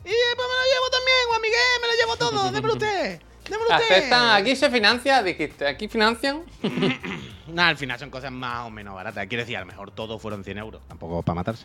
Y 0.00 0.02
pues 0.04 0.14
me 0.36 0.42
lo 0.42 0.64
llevo 0.74 0.90
también, 0.90 1.16
Juan 1.28 1.40
Miguel, 1.40 1.58
me 1.80 1.86
lo 1.88 1.94
llevo 1.94 2.16
todo. 2.16 2.52
Démelo 2.52 2.72
usted. 2.74 3.20
Démelo 3.44 3.70
usted. 3.70 3.96
Aceptan, 3.96 4.30
aquí 4.42 4.56
se 4.56 4.70
financia, 4.70 5.22
dijiste, 5.22 5.66
aquí 5.66 5.88
financian. 5.88 6.42
Nah, 7.48 7.68
al 7.68 7.78
final 7.78 7.98
son 7.98 8.10
cosas 8.10 8.30
más 8.30 8.66
o 8.66 8.70
menos 8.70 8.94
baratas. 8.94 9.26
Quiero 9.26 9.40
decir, 9.42 9.56
a 9.56 9.60
lo 9.60 9.66
mejor 9.66 9.90
todo 9.90 10.18
fueron 10.18 10.44
100 10.44 10.58
euros. 10.58 10.82
Tampoco 10.86 11.22
para 11.22 11.36
matarse. 11.36 11.64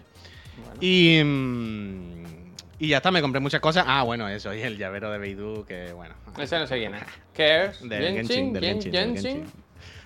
Bueno. 0.55 0.77
Y. 0.79 1.21
mm, 1.21 2.42
y 2.83 2.89
ya 2.89 2.97
está, 2.97 3.11
me 3.11 3.21
compré 3.21 3.39
muchas 3.39 3.61
cosas. 3.61 3.85
Ah, 3.87 4.03
bueno, 4.03 4.27
eso. 4.27 4.53
Y 4.53 4.61
el 4.61 4.77
llavero 4.77 5.11
de 5.11 5.17
Beidou, 5.17 5.63
que 5.65 5.93
bueno. 5.93 6.15
Ese 6.37 6.59
no 6.59 6.67
sé 6.67 6.77
quién 6.79 6.95
es. 6.95 7.03
¿Qué 7.33 7.65
es? 7.65 7.87
Del 7.87 8.13
Genshin, 8.13 8.53
del 8.53 8.63
¿Gen- 8.63 8.73
Genshin, 8.81 8.91
del 8.91 9.05
Genshin? 9.13 9.31
Genshin. 9.43 9.63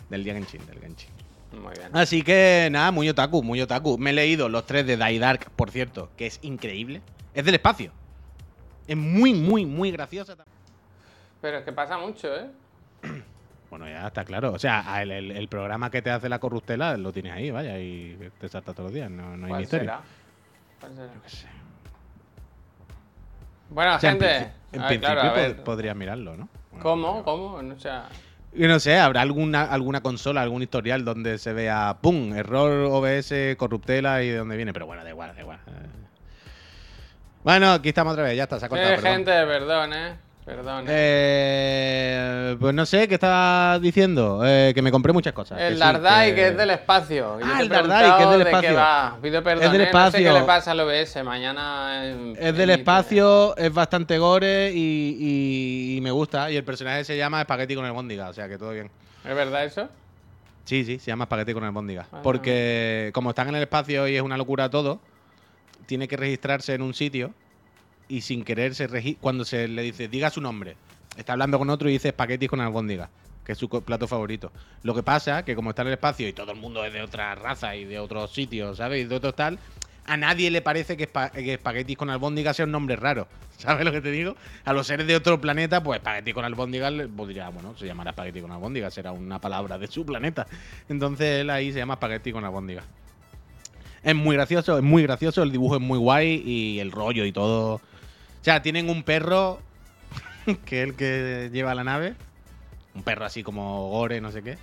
Del 0.10 0.24
Genshin, 0.24 0.66
del 0.68 0.80
Genshin. 0.80 1.10
Muy 1.54 1.74
bien. 1.74 1.90
Así 1.96 2.22
que 2.22 2.68
nada, 2.72 2.92
muy 2.92 3.10
otaku, 3.10 3.42
muy 3.42 3.60
otaku. 3.62 3.98
Me 3.98 4.12
he 4.12 4.13
leído 4.13 4.48
los 4.50 4.66
tres 4.66 4.86
de 4.86 4.96
Die 4.98 5.18
Dark, 5.20 5.50
por 5.56 5.72
cierto, 5.72 6.10
que 6.18 6.28
es 6.28 6.40
increíble. 6.44 7.02
Es 7.34 7.46
del 7.46 7.56
espacio. 7.56 7.92
Es 8.88 8.96
muy, 8.96 9.34
muy, 9.34 9.66
muy 9.66 9.92
graciosa. 9.92 10.36
Pero 11.42 11.58
es 11.58 11.66
que 11.66 11.72
pasa 11.72 11.98
mucho, 11.98 12.28
¿eh? 12.36 12.48
Bueno, 13.70 13.86
ya 13.90 14.08
está 14.08 14.24
claro. 14.24 14.54
O 14.54 14.60
sea, 14.60 15.02
el, 15.02 15.12
el- 15.12 15.32
el 15.32 15.48
programa 15.50 15.90
que 15.92 16.02
te 16.02 16.10
hace 16.10 16.30
la 16.30 16.40
corruptela 16.40 16.96
lo 16.96 17.12
tienes 17.12 17.34
ahí, 17.34 17.52
vaya, 17.52 17.78
y 17.80 18.18
te 18.40 18.48
salta 18.48 18.72
todos 18.74 18.86
los 18.86 18.94
días. 18.94 19.10
No, 19.12 19.36
no 19.36 19.46
hay 19.48 19.50
¿Cuál 19.50 19.62
misterio. 19.62 19.86
será? 19.90 20.02
¿Cuál 20.80 20.94
será? 20.96 21.13
Yo 21.13 21.22
qué 21.24 21.30
sé. 21.30 21.48
Bueno, 23.69 23.95
O 23.95 23.99
sea, 23.99 24.12
en 24.12 24.19
gente. 24.19 24.51
en 24.71 24.82
a 24.82 24.88
ver, 24.88 24.99
principio 24.99 25.21
claro, 25.34 25.34
pod- 25.36 25.63
podrías 25.63 25.95
mirarlo, 25.95 26.38
¿no? 26.38 26.49
Bueno, 26.71 26.84
¿Cómo? 26.84 27.23
¿Cómo? 27.23 27.53
O 27.75 27.80
sea, 27.80 28.06
Yo 28.53 28.67
no 28.67 28.80
sé, 28.80 28.97
habrá 28.97 29.21
alguna, 29.21 29.63
alguna 29.63 30.01
consola, 30.01 30.41
algún 30.41 30.62
historial 30.63 31.03
donde 31.06 31.38
se 31.38 31.53
vea, 31.53 31.97
¡pum! 32.01 32.34
Error 32.36 32.88
OBS, 32.91 33.34
corruptela 33.58 34.23
y 34.23 34.30
de 34.30 34.38
dónde 34.38 34.56
viene. 34.56 34.73
Pero 34.73 34.86
bueno, 34.86 35.03
da 35.03 35.10
igual, 35.10 35.36
da 35.36 35.41
igual. 35.41 35.60
Eh. 35.67 35.71
Bueno, 37.43 37.71
aquí 37.71 37.89
estamos 37.89 38.13
otra 38.13 38.25
vez, 38.25 38.36
ya 38.38 38.43
está, 38.43 38.60
se 38.60 38.65
ha 38.65 38.69
cortado. 38.69 38.89
eh, 38.91 38.95
perdón. 38.95 39.12
gente, 39.13 39.32
perdón, 39.32 39.93
¿eh? 39.93 40.15
Perdón. 40.48 40.86
¿eh? 40.88 40.92
Eh, 42.52 42.58
pues 42.58 42.74
no 42.74 42.86
sé, 42.86 43.06
¿qué 43.10 43.16
estaba 43.16 43.78
diciendo? 43.80 44.42
Eh, 44.46 44.72
que 44.74 44.82
me 44.82 44.92
compré 44.92 45.12
muchas 45.12 45.34
cosas. 45.34 45.60
el 45.60 45.74
sí, 45.74 45.80
Dardai, 45.82 46.34
que... 46.34 46.48
es 46.48 46.58
del 46.58 46.70
espacio. 46.70 47.38
Ah, 47.44 47.62
el 47.62 47.68
Dardai, 47.68 48.18
que 48.18 48.24
es 48.24 48.30
del 48.30 48.40
de 48.40 48.46
espacio. 48.46 48.76
va. 48.76 49.18
Pido 49.22 49.44
perdón, 49.44 49.66
Es 49.66 49.72
del 49.74 49.82
¿eh? 49.82 49.84
No 49.92 49.92
sé 49.92 49.98
espacio. 50.08 50.34
qué 50.34 50.40
le 50.40 50.46
pasa 50.46 50.72
al 50.72 50.80
OBS. 50.80 51.24
Mañana. 51.26 52.08
en- 52.08 52.38
Es 52.40 52.56
del 52.56 52.70
espacio, 52.70 53.58
es 53.58 53.74
bastante 53.74 54.18
gore 54.20 54.72
y, 54.74 55.18
y- 55.20 55.98
y 55.98 56.02
me 56.02 56.12
gusta. 56.12 56.50
Y 56.50 56.56
el 56.56 56.64
personaje 56.64 57.04
se 57.04 57.18
llama 57.18 57.42
Espagueti 57.42 57.76
con 57.76 57.86
el 57.86 57.92
Bóndiga, 57.92 58.30
o 58.30 58.34
sea 58.34 58.48
que 58.48 58.58
todo 58.58 58.72
bien. 58.72 58.90
¿Es 59.26 59.36
verdad 59.36 59.66
eso? 59.66 59.90
Sí, 60.64 60.86
sí, 60.86 60.98
se 60.98 61.08
llama 61.12 61.26
Espagueti 61.26 61.54
con 61.54 61.66
el 61.66 61.72
Bóndiga. 61.72 62.08
Ah. 62.10 62.22
Porque 62.24 63.12
como 63.14 63.32
están 63.32 63.50
en 63.50 63.56
el 63.56 63.64
espacio 63.64 64.08
y 64.08 64.16
es 64.16 64.22
una 64.22 64.38
locura 64.38 64.70
todo, 64.70 65.02
tiene 65.88 66.08
que 66.08 66.16
registrarse 66.16 66.74
en 66.74 66.84
un 66.84 66.94
sitio 66.94 67.34
y 68.08 68.22
sin 68.22 68.43
querer 68.43 68.76
se 68.76 69.15
cuando 69.20 69.46
se 69.46 69.67
le 69.67 69.82
dice, 69.82 70.08
diga 70.08 70.30
su 70.30 70.41
nombre, 70.41 70.76
está 71.17 71.34
hablando 71.34 71.58
con 71.58 71.70
otro 71.70 71.89
y 71.89 71.93
dice 71.93 72.10
espaguetis 72.10 72.50
con 72.50 72.62
albóndiga, 72.62 73.10
que 73.43 73.52
es 73.54 73.58
su 73.58 73.70
plato 73.70 74.08
favorito. 74.08 74.52
Lo 74.84 74.93
que 74.93 75.04
pasa 75.04 75.43
que 75.43 75.56
como 75.56 75.72
está 75.72 75.82
en 75.82 75.89
el 75.89 75.93
espacio 75.96 76.28
y 76.28 76.34
todo 76.34 76.52
el 76.52 76.60
mundo 76.60 76.84
es 76.86 76.93
de 76.93 77.02
otra 77.02 77.36
raza 77.36 77.76
y 77.76 77.86
de 77.86 78.00
otros 78.00 78.32
sitios, 78.34 78.78
¿sabes? 78.78 79.06
Y 79.06 79.08
de 79.08 79.15
otros 79.15 79.36
tal, 79.36 79.60
a 80.06 80.15
nadie 80.15 80.50
le 80.50 80.62
parece 80.62 80.96
que, 80.96 81.12
espa- 81.12 81.32
que 81.32 81.54
espaguetis 81.56 81.98
con 81.98 82.10
albóndiga 82.10 82.54
sea 82.54 82.65
un 82.65 82.72
nombre 82.72 82.96
raro. 82.96 83.28
¿Sabes 83.58 83.84
lo 83.84 83.91
que 83.91 84.02
te 84.02 84.12
digo? 84.12 84.36
A 84.65 84.72
los 84.72 84.86
seres 84.88 85.08
de 85.08 85.15
otro 85.15 85.41
planeta, 85.41 85.82
pues 85.84 85.98
espagueti 85.98 86.32
con 86.32 86.46
albóndiga, 86.46 86.91
pues 87.15 87.28
diría, 87.28 87.50
bueno, 87.50 87.76
se 87.76 87.88
llamará 87.88 88.12
espagueti 88.12 88.39
con 88.39 88.52
albóndiga, 88.52 88.89
será 88.91 89.12
una 89.12 89.41
palabra 89.41 89.78
de 89.78 89.88
su 89.88 90.06
planeta. 90.06 90.46
Entonces 90.88 91.41
él 91.41 91.50
ahí 91.50 91.72
se 91.74 91.80
llama 91.80 91.96
espagueti 91.96 92.32
con 92.32 92.46
albóndiga. 92.46 92.84
Es 94.04 94.15
muy 94.15 94.36
gracioso, 94.36 94.78
es 94.78 94.84
muy 94.84 95.04
gracioso, 95.04 95.43
el 95.43 95.52
dibujo 95.52 95.76
es 95.76 95.82
muy 95.82 95.98
guay 95.98 96.41
y 96.46 96.80
el 96.80 96.91
rollo 96.91 97.26
y 97.26 97.32
todo. 97.32 97.82
O 98.48 98.50
sea, 98.50 98.62
tienen 98.62 98.90
un 98.90 99.04
perro 99.04 99.60
que 100.66 100.82
es 100.82 100.88
el 100.88 100.96
que 100.96 101.50
lleva 101.52 101.76
la 101.76 101.84
nave. 101.84 102.16
Un 102.96 103.04
perro 103.04 103.26
así 103.26 103.44
como 103.44 103.90
gore, 103.90 104.22
no 104.22 104.32
sé 104.32 104.42
qué. 104.42 104.58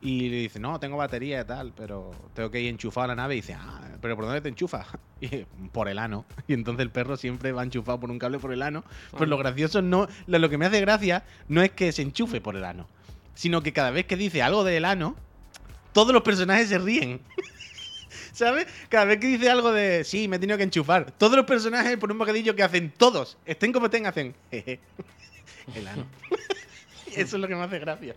Y 0.00 0.28
le 0.28 0.36
dice, 0.36 0.60
no, 0.60 0.78
tengo 0.78 0.96
batería 0.96 1.40
y 1.40 1.44
tal, 1.44 1.72
pero 1.76 2.12
tengo 2.32 2.48
que 2.52 2.60
ir 2.60 2.68
enchufado 2.68 3.06
a 3.06 3.08
la 3.08 3.14
nave. 3.16 3.34
Y 3.34 3.40
dice, 3.40 3.54
ah, 3.54 3.80
pero 4.00 4.14
¿por 4.14 4.26
dónde 4.26 4.40
te 4.40 4.50
enchufas? 4.50 4.86
Y, 5.20 5.44
por 5.72 5.88
el 5.88 5.98
ano. 5.98 6.26
Y 6.46 6.52
entonces 6.52 6.80
el 6.80 6.92
perro 6.92 7.16
siempre 7.16 7.50
va 7.50 7.64
enchufado 7.64 7.98
por 7.98 8.08
un 8.08 8.20
cable 8.20 8.38
por 8.38 8.52
el 8.52 8.62
ano. 8.62 8.84
Pues 9.10 9.28
lo 9.28 9.36
gracioso 9.36 9.82
no, 9.82 10.06
lo, 10.28 10.38
lo 10.38 10.48
que 10.48 10.56
me 10.56 10.66
hace 10.66 10.80
gracia 10.80 11.24
no 11.48 11.60
es 11.60 11.72
que 11.72 11.90
se 11.90 12.02
enchufe 12.02 12.40
por 12.40 12.54
el 12.54 12.64
ano, 12.64 12.86
sino 13.34 13.64
que 13.64 13.72
cada 13.72 13.90
vez 13.90 14.06
que 14.06 14.16
dice 14.16 14.42
algo 14.42 14.62
del 14.62 14.84
ano, 14.84 15.16
todos 15.92 16.12
los 16.12 16.22
personajes 16.22 16.68
se 16.68 16.78
ríen. 16.78 17.20
¿Sabes? 18.38 18.68
Cada 18.88 19.04
vez 19.04 19.18
que 19.18 19.26
dice 19.26 19.50
algo 19.50 19.72
de, 19.72 20.04
sí, 20.04 20.28
me 20.28 20.36
he 20.36 20.38
tenido 20.38 20.56
que 20.56 20.62
enchufar, 20.62 21.10
todos 21.10 21.36
los 21.36 21.44
personajes 21.44 21.96
por 21.96 22.12
un 22.12 22.18
bocadillo 22.18 22.54
que 22.54 22.62
hacen 22.62 22.92
todos, 22.96 23.36
estén 23.44 23.72
como 23.72 23.86
estén, 23.86 24.06
hacen, 24.06 24.32
jeje, 24.48 24.78
el 25.74 25.88
ano. 25.88 26.06
Eso 27.16 27.34
es 27.34 27.42
lo 27.42 27.48
que 27.48 27.56
me 27.56 27.64
hace 27.64 27.80
gracia. 27.80 28.14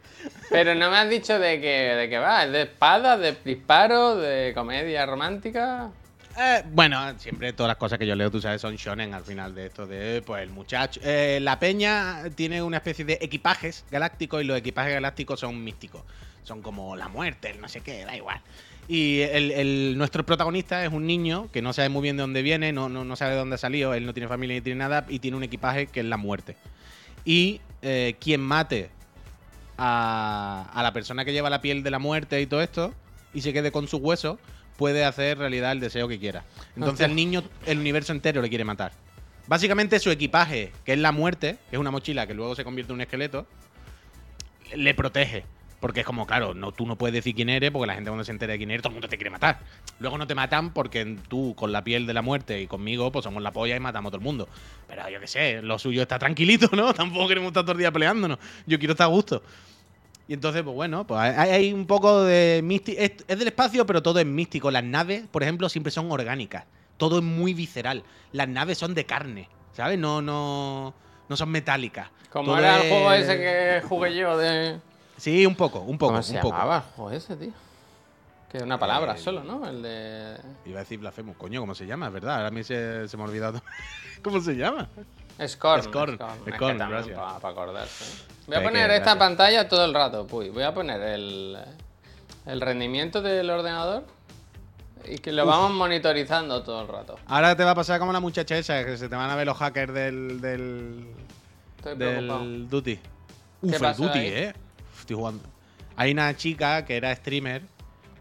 Pero 0.51 0.75
no 0.75 0.91
me 0.91 0.97
has 0.97 1.09
dicho 1.09 1.39
de 1.39 1.59
qué, 1.59 1.95
de 1.95 2.07
qué 2.07 2.19
va. 2.19 2.45
¿Es 2.45 2.51
de 2.51 2.61
espada, 2.63 3.17
de 3.17 3.35
disparo, 3.43 4.15
de 4.15 4.51
comedia 4.53 5.07
romántica? 5.07 5.89
Eh, 6.37 6.61
bueno, 6.67 7.17
siempre 7.17 7.51
todas 7.53 7.69
las 7.69 7.77
cosas 7.77 7.97
que 7.97 8.05
yo 8.05 8.13
leo, 8.13 8.29
tú 8.29 8.39
sabes, 8.39 8.61
son 8.61 8.75
shonen 8.75 9.15
al 9.15 9.23
final 9.23 9.55
de 9.55 9.65
esto 9.65 9.87
de, 9.87 10.21
pues, 10.21 10.43
el 10.43 10.51
muchacho. 10.51 11.01
eh, 11.03 11.39
la 11.41 11.57
peña 11.57 12.29
tiene 12.35 12.61
una 12.61 12.77
especie 12.77 13.05
de 13.05 13.17
equipajes 13.19 13.85
galácticos 13.89 14.43
y 14.43 14.45
los 14.45 14.55
equipajes 14.55 14.93
galácticos 14.93 15.39
son 15.39 15.63
místicos. 15.63 16.03
Son 16.43 16.61
como 16.61 16.95
la 16.95 17.07
muerte, 17.07 17.49
el 17.49 17.59
no 17.59 17.67
sé 17.67 17.81
qué, 17.81 18.05
da 18.05 18.15
igual. 18.15 18.39
Y 18.87 19.21
el, 19.21 19.51
el- 19.51 19.97
nuestro 19.97 20.25
protagonista 20.25 20.83
es 20.83 20.91
un 20.91 21.05
niño 21.05 21.49
que 21.53 21.61
no 21.61 21.71
sabe 21.73 21.89
muy 21.89 22.01
bien 22.01 22.17
de 22.17 22.21
dónde 22.21 22.41
viene, 22.41 22.73
no, 22.73 22.89
no, 22.89 23.05
no 23.05 23.15
sabe 23.15 23.31
de 23.31 23.37
dónde 23.37 23.55
ha 23.55 23.57
salido, 23.57 23.93
él 23.93 24.05
no 24.05 24.13
tiene 24.13 24.27
familia 24.27 24.55
ni 24.55 24.61
tiene 24.61 24.79
nada 24.79 25.05
y 25.07 25.19
tiene 25.19 25.37
un 25.37 25.43
equipaje 25.43 25.87
que 25.87 26.01
es 26.01 26.05
la 26.05 26.17
muerte. 26.17 26.55
Y 27.23 27.61
eh, 27.81 28.15
quien 28.19 28.41
mate 28.41 28.89
a, 29.77 30.69
a 30.73 30.83
la 30.83 30.91
persona 30.93 31.23
que 31.25 31.31
lleva 31.33 31.49
la 31.49 31.61
piel 31.61 31.83
de 31.83 31.91
la 31.91 31.99
muerte 31.99 32.41
y 32.41 32.47
todo 32.47 32.61
esto 32.61 32.93
y 33.33 33.41
se 33.41 33.53
quede 33.53 33.71
con 33.71 33.87
sus 33.87 34.01
huesos, 34.01 34.39
puede 34.77 35.05
hacer 35.05 35.37
realidad 35.37 35.71
el 35.71 35.79
deseo 35.79 36.07
que 36.07 36.19
quiera. 36.19 36.43
Entonces 36.75 37.05
al 37.05 37.15
niño 37.15 37.43
el 37.65 37.79
universo 37.79 38.11
entero 38.11 38.41
le 38.41 38.49
quiere 38.49 38.65
matar. 38.65 38.91
Básicamente 39.47 39.99
su 39.99 40.11
equipaje, 40.11 40.71
que 40.85 40.93
es 40.93 40.99
la 40.99 41.11
muerte, 41.11 41.57
que 41.69 41.75
es 41.75 41.79
una 41.79 41.91
mochila 41.91 42.27
que 42.27 42.33
luego 42.33 42.55
se 42.55 42.63
convierte 42.63 42.91
en 42.91 42.95
un 42.95 43.01
esqueleto, 43.01 43.45
le 44.75 44.93
protege. 44.93 45.43
Porque 45.81 46.01
es 46.01 46.05
como, 46.05 46.25
claro, 46.27 46.53
no, 46.53 46.71
tú 46.71 46.85
no 46.85 46.95
puedes 46.95 47.13
decir 47.13 47.35
quién 47.35 47.49
eres, 47.49 47.71
porque 47.71 47.87
la 47.87 47.95
gente 47.95 48.09
cuando 48.09 48.23
se 48.23 48.31
entera 48.31 48.53
de 48.53 48.57
quién 48.59 48.71
eres, 48.71 48.83
todo 48.83 48.91
el 48.91 48.95
mundo 48.95 49.09
te 49.09 49.17
quiere 49.17 49.31
matar. 49.31 49.59
Luego 49.99 50.17
no 50.17 50.27
te 50.27 50.35
matan 50.35 50.71
porque 50.71 51.17
tú, 51.27 51.53
con 51.57 51.71
la 51.73 51.83
piel 51.83 52.05
de 52.07 52.13
la 52.13 52.21
muerte 52.21 52.61
y 52.61 52.67
conmigo, 52.67 53.11
pues 53.11 53.23
somos 53.23 53.41
la 53.43 53.51
polla 53.51 53.75
y 53.75 53.79
matamos 53.81 54.09
a 54.09 54.11
todo 54.11 54.19
el 54.19 54.23
mundo. 54.23 54.47
Pero 54.87 55.09
yo 55.09 55.19
qué 55.19 55.27
sé, 55.27 55.61
lo 55.61 55.77
suyo 55.79 56.03
está 56.03 56.17
tranquilito, 56.19 56.69
¿no? 56.73 56.93
Tampoco 56.93 57.27
queremos 57.27 57.47
estar 57.49 57.63
todo 57.63 57.73
el 57.73 57.79
día 57.79 57.91
peleándonos. 57.91 58.37
Yo 58.67 58.77
quiero 58.79 58.93
estar 58.93 59.05
a 59.05 59.09
gusto. 59.09 59.41
Y 60.27 60.33
entonces, 60.35 60.61
pues 60.61 60.75
bueno, 60.75 61.05
pues 61.05 61.19
hay, 61.19 61.73
un 61.73 61.85
poco 61.87 62.23
de 62.23 62.61
místico. 62.63 63.01
Es, 63.01 63.13
es 63.27 63.37
del 63.39 63.47
espacio, 63.47 63.85
pero 63.85 64.01
todo 64.03 64.19
es 64.19 64.25
místico. 64.25 64.71
Las 64.71 64.83
naves, 64.83 65.23
por 65.29 65.41
ejemplo, 65.43 65.67
siempre 65.67 65.91
son 65.91 66.09
orgánicas. 66.11 66.63
Todo 66.97 67.17
es 67.17 67.23
muy 67.23 67.53
visceral. 67.55 68.03
Las 68.31 68.47
naves 68.47 68.77
son 68.77 68.93
de 68.93 69.05
carne, 69.05 69.49
¿sabes? 69.73 69.97
No, 69.97 70.21
no, 70.21 70.93
no 71.27 71.35
son 71.35 71.49
metálicas. 71.49 72.09
Como 72.29 72.45
Todo 72.51 72.59
era 72.59 72.77
el 72.77 72.83
es- 72.83 72.89
juego 72.91 73.13
ese 73.13 73.37
que 73.37 73.81
jugué 73.87 74.15
yo 74.15 74.37
de. 74.37 74.79
Sí, 75.21 75.45
un 75.45 75.53
poco, 75.55 75.79
un 75.81 75.97
poco, 75.99 76.13
¿Cómo 76.13 76.23
se 76.23 76.33
un 76.35 76.41
poco. 76.41 76.55
llamaba 76.55 76.77
el 76.77 76.83
juego 76.95 77.11
ese, 77.11 77.35
tío? 77.35 77.51
Que 78.49 78.57
es 78.57 78.63
una 78.63 78.79
palabra 78.79 79.13
El- 79.13 79.19
solo, 79.19 79.43
¿no? 79.43 79.67
El 79.69 79.83
de. 79.83 80.35
Iba 80.65 80.79
a 80.79 80.83
decir 80.83 80.97
blasfemo. 80.99 81.35
Coño, 81.35 81.61
¿cómo 81.61 81.75
se 81.75 81.85
llama? 81.85 82.07
Es 82.07 82.13
verdad, 82.13 82.37
ahora 82.37 82.47
a 82.47 82.51
mí 82.51 82.63
se, 82.63 83.07
se 83.07 83.15
me 83.17 83.23
ha 83.23 83.25
olvidado. 83.27 83.61
¿Cómo 84.23 84.41
se 84.41 84.55
llama? 84.55 84.87
Scorn. 85.47 85.83
Scorn, 85.83 86.17
Scorn, 86.55 86.77
gracias. 86.77 87.17
para 87.19 87.49
acordarse. 87.53 88.03
¿eh? 88.03 88.33
Voy 88.47 88.55
a 88.57 88.63
poner 88.63 88.89
que- 88.89 88.95
esta 88.97 89.13
gracias. 89.13 89.17
pantalla 89.17 89.69
todo 89.69 89.85
el 89.85 89.93
rato, 89.93 90.25
puy. 90.27 90.49
Voy 90.49 90.63
a 90.63 90.73
poner 90.73 90.99
el, 91.01 91.57
el 92.47 92.61
rendimiento 92.61 93.21
del 93.21 93.49
ordenador 93.49 94.03
y 95.05 95.19
que 95.19 95.31
lo 95.31 95.45
vamos 95.45 95.71
monitorizando 95.71 96.61
todo 96.63 96.81
el 96.81 96.87
rato. 96.87 97.17
Ahora 97.27 97.55
te 97.55 97.63
va 97.63 97.71
a 97.71 97.75
pasar 97.75 97.99
como 97.99 98.11
la 98.11 98.19
muchacha 98.19 98.57
esa, 98.57 98.83
que 98.83 98.97
se 98.97 99.07
te 99.07 99.15
van 99.15 99.29
a 99.29 99.35
ver 99.35 99.45
los 99.47 99.57
hackers 99.57 99.93
del, 99.93 100.41
del, 100.41 101.05
Estoy 101.77 101.95
preocupado. 101.95 102.39
del 102.39 102.69
Duty. 102.69 102.99
Uf, 103.61 103.73
el 103.73 103.95
Duty, 103.95 104.19
ahí? 104.19 104.27
eh. 104.27 104.53
Estoy 105.01 105.15
jugando. 105.17 105.43
Hay 105.97 106.11
una 106.11 106.35
chica 106.35 106.85
que 106.85 106.95
era 106.97 107.13
streamer 107.15 107.63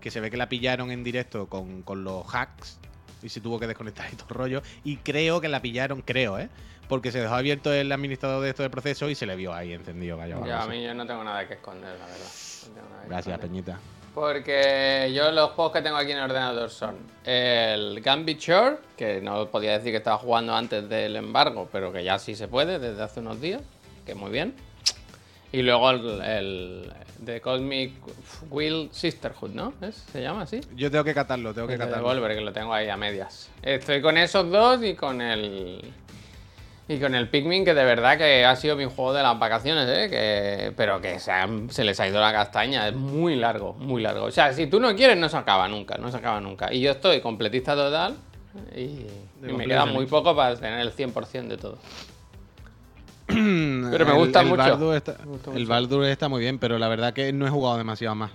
que 0.01 0.11
se 0.11 0.21
ve 0.21 0.31
que 0.31 0.37
la 0.37 0.49
pillaron 0.49 0.91
en 0.91 1.05
directo 1.05 1.47
con, 1.49 1.83
con 1.83 2.05
los 2.05 2.25
hacks 2.35 2.79
y 3.23 3.29
se 3.29 3.41
tuvo 3.41 3.61
que 3.61 3.67
desconectar 3.67 4.07
y 4.13 4.17
todo 4.17 4.27
el 4.31 4.35
rollo. 4.35 4.63
Y 4.83 4.97
creo 4.97 5.41
que 5.41 5.49
la 5.49 5.61
pillaron, 5.63 6.01
creo, 6.03 6.39
¿eh? 6.39 6.49
Porque 6.89 7.13
se 7.13 7.21
dejó 7.21 7.35
abierto 7.35 7.73
el 7.73 7.93
administrador 7.93 8.43
de 8.43 8.51
esto 8.51 8.63
del 8.63 8.71
proceso 8.71 9.09
y 9.09 9.15
se 9.15 9.25
le 9.27 9.37
vio 9.37 9.55
ahí 9.55 9.73
encendido. 9.73 10.17
Vaya, 10.17 10.35
Ya, 10.37 10.41
vamos. 10.41 10.65
a 10.65 10.69
mí 10.69 10.83
yo 10.83 10.93
no 10.95 11.07
tengo 11.07 11.23
nada 11.23 11.47
que 11.47 11.55
esconder, 11.55 11.97
la 11.99 12.07
verdad. 12.07 12.29
No 12.75 13.09
Gracias. 13.09 13.39
Peñita. 13.39 13.79
Porque 14.15 15.13
yo 15.15 15.31
los 15.31 15.51
juegos 15.51 15.73
que 15.73 15.83
tengo 15.83 15.97
aquí 15.97 16.11
en 16.11 16.19
el 16.19 16.25
ordenador 16.25 16.69
son 16.71 16.97
el 17.25 18.01
Gambit 18.01 18.41
Shore, 18.41 18.79
que 18.97 19.21
no 19.21 19.47
podía 19.47 19.73
decir 19.79 19.93
que 19.93 19.99
estaba 19.99 20.19
jugando 20.19 20.55
antes 20.55 20.89
del 20.89 21.15
embargo, 21.15 21.69
pero 21.71 21.93
que 21.93 22.03
ya 22.03 22.19
sí 22.19 22.35
se 22.35 22.49
puede 22.49 22.79
desde 22.81 23.01
hace 23.03 23.21
unos 23.21 23.41
días, 23.41 23.63
que 24.05 24.15
muy 24.17 24.31
bien. 24.33 24.55
Y 25.53 25.63
luego 25.63 25.91
el, 25.91 26.21
el 26.23 26.93
The 27.25 27.41
Cosmic 27.41 27.93
Wheel 28.51 28.89
Sisterhood, 28.93 29.51
¿no? 29.51 29.73
¿Es? 29.81 29.97
¿Se 30.13 30.23
llama 30.23 30.43
así? 30.43 30.61
Yo 30.77 30.91
tengo 30.91 31.03
que 31.05 31.13
catarlo, 31.15 31.53
tengo 31.53 31.67
que 31.67 31.77
catarlo. 31.77 32.09
Devolver, 32.09 32.37
que 32.37 32.41
lo 32.43 32.53
tengo 32.53 32.73
ahí 32.73 32.89
a 32.89 32.97
medias. 32.97 33.51
Estoy 33.63 34.01
con 34.01 34.17
esos 34.17 34.51
dos 34.51 34.83
y 34.85 34.95
con 34.95 35.21
el. 35.21 35.93
Y 36.89 36.99
con 36.99 37.15
el 37.15 37.29
Pikmin, 37.29 37.65
que 37.65 37.73
de 37.73 37.85
verdad 37.85 38.19
que 38.19 38.45
ha 38.45 38.57
sido 38.57 38.75
mi 38.75 38.85
juego 38.85 39.13
de 39.13 39.23
las 39.23 39.39
vacaciones, 39.39 39.89
¿eh? 39.89 40.09
Que, 40.11 40.73
pero 40.77 41.01
que 41.01 41.21
se, 41.21 41.31
han- 41.31 41.71
se 41.71 41.85
les 41.85 42.01
ha 42.01 42.09
ido 42.09 42.21
la 42.21 42.33
castaña. 42.33 42.89
Es 42.89 42.95
muy 42.97 43.37
largo, 43.37 43.75
muy 43.75 44.03
largo. 44.03 44.25
O 44.25 44.31
sea, 44.33 44.53
si 44.53 44.67
tú 44.67 44.81
no 44.81 44.95
quieres, 44.97 45.17
no 45.17 45.29
se 45.29 45.37
acaba 45.37 45.69
nunca, 45.69 45.97
no 45.99 46.11
se 46.11 46.17
acaba 46.17 46.41
nunca. 46.41 46.73
Y 46.73 46.81
yo 46.81 46.91
estoy 46.91 47.21
completista 47.21 47.77
total 47.77 48.17
y, 48.75 48.81
y 48.81 49.07
me 49.53 49.67
queda 49.69 49.85
muy 49.95 50.07
poco 50.07 50.35
para 50.35 50.57
tener 50.57 50.81
el 50.81 50.93
100% 50.93 51.47
de 51.47 51.57
todo. 51.59 51.79
Pero 53.91 54.07
me 54.07 54.13
gusta 54.13 54.43
mucho. 54.43 54.57
Baldur 54.57 54.95
está, 54.97 55.17
Me 55.21 55.25
gusta 55.27 55.51
el 55.51 55.59
mucho. 55.61 55.69
Baldur 55.69 56.05
está 56.07 56.29
muy 56.29 56.41
bien, 56.41 56.59
pero 56.59 56.79
la 56.79 56.89
verdad 56.89 57.13
que 57.13 57.33
no 57.33 57.47
he 57.47 57.51
jugado 57.51 57.79
demasiado 57.79 58.15
más. 58.15 58.31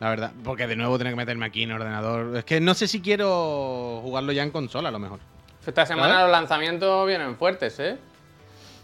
La 0.00 0.10
verdad, 0.10 0.32
porque 0.44 0.66
de 0.66 0.76
nuevo 0.76 0.98
tengo 0.98 1.10
que 1.10 1.16
meterme 1.16 1.46
aquí 1.46 1.62
en 1.62 1.72
ordenador. 1.72 2.36
Es 2.36 2.44
que 2.44 2.60
no 2.60 2.74
sé 2.74 2.86
si 2.86 3.00
quiero 3.00 4.00
jugarlo 4.02 4.32
ya 4.32 4.42
en 4.42 4.50
consola, 4.50 4.90
a 4.90 4.92
lo 4.92 4.98
mejor. 4.98 5.20
Esta 5.66 5.86
semana 5.86 6.22
los 6.22 6.30
lanzamientos 6.30 7.06
vienen 7.06 7.36
fuertes, 7.36 7.78
¿eh? 7.80 7.96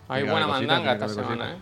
Hay 0.09 0.25
buena 0.25 0.47
mandanga 0.47 0.93
esta 0.93 1.09
semana, 1.09 1.53
¿eh? 1.53 1.57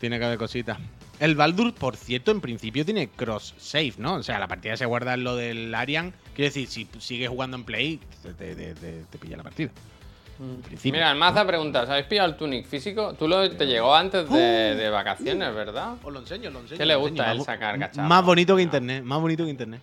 Tiene 0.00 0.18
que 0.18 0.24
haber 0.24 0.38
cositas. 0.38 0.78
El 1.18 1.34
Baldur, 1.34 1.74
por 1.74 1.96
cierto, 1.96 2.30
en 2.30 2.40
principio 2.40 2.84
tiene 2.84 3.08
cross 3.08 3.54
save, 3.58 3.94
¿no? 3.98 4.14
O 4.16 4.22
sea, 4.22 4.38
la 4.38 4.46
partida 4.46 4.76
se 4.76 4.86
guarda 4.86 5.14
en 5.14 5.24
lo 5.24 5.34
del 5.34 5.74
Arian. 5.74 6.12
Quiere 6.36 6.50
decir, 6.50 6.68
si 6.68 6.88
sigues 7.00 7.28
jugando 7.28 7.56
en 7.56 7.64
Play, 7.64 8.00
te, 8.22 8.34
te- 8.34 8.54
te- 8.54 8.74
te- 8.74 9.04
te 9.10 9.18
pilla 9.18 9.36
la 9.36 9.42
partida. 9.42 9.70
Mira, 10.84 11.10
el 11.10 11.16
Maza 11.16 11.44
pregunta, 11.46 11.82
¿os 11.82 11.90
habéis 11.90 12.06
pillado 12.06 12.28
el 12.28 12.36
Tunic 12.36 12.66
físico? 12.66 13.14
Tú 13.14 13.26
lo, 13.26 13.50
te 13.50 13.66
llegó 13.66 13.94
antes 13.94 14.28
de, 14.30 14.76
de 14.76 14.88
vacaciones, 14.90 15.52
¿verdad? 15.54 15.94
Os 16.02 16.12
lo 16.12 16.20
enseño, 16.20 16.48
os 16.48 16.54
lo 16.54 16.60
enseño. 16.60 16.78
¿Qué 16.78 16.86
le 16.86 16.94
gusta 16.96 17.28
a 17.28 17.32
él 17.32 17.42
sacar 17.42 17.78
cacharros? 17.78 18.08
Más 18.08 18.24
bonito 18.24 18.54
que 18.54 18.62
No. 18.62 18.64
internet, 18.64 19.02
más 19.02 19.20
bonito 19.20 19.44
que 19.44 19.50
internet. 19.50 19.80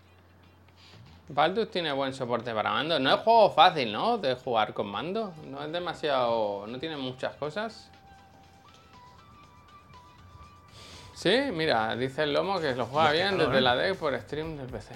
Baldur's 1.27 1.71
tiene 1.71 1.91
buen 1.91 2.13
soporte 2.13 2.53
para 2.53 2.71
mando. 2.71 2.99
No 2.99 3.09
es 3.13 3.19
juego 3.21 3.49
fácil, 3.51 3.91
¿no? 3.91 4.17
De 4.17 4.35
jugar 4.35 4.73
con 4.73 4.87
mando. 4.87 5.33
No 5.49 5.63
es 5.63 5.71
demasiado... 5.71 6.65
No 6.67 6.77
tiene 6.79 6.95
muchas 6.97 7.35
cosas. 7.35 7.89
Sí, 11.15 11.33
mira, 11.51 11.95
dice 11.95 12.23
el 12.23 12.33
lomo 12.33 12.59
que 12.59 12.75
lo 12.75 12.85
juega 12.85 13.11
bien 13.11 13.37
desde 13.37 13.57
¿eh? 13.57 13.61
la 13.61 13.75
deck 13.75 13.97
por 13.97 14.17
stream 14.19 14.57
del 14.57 14.67
PC. 14.67 14.93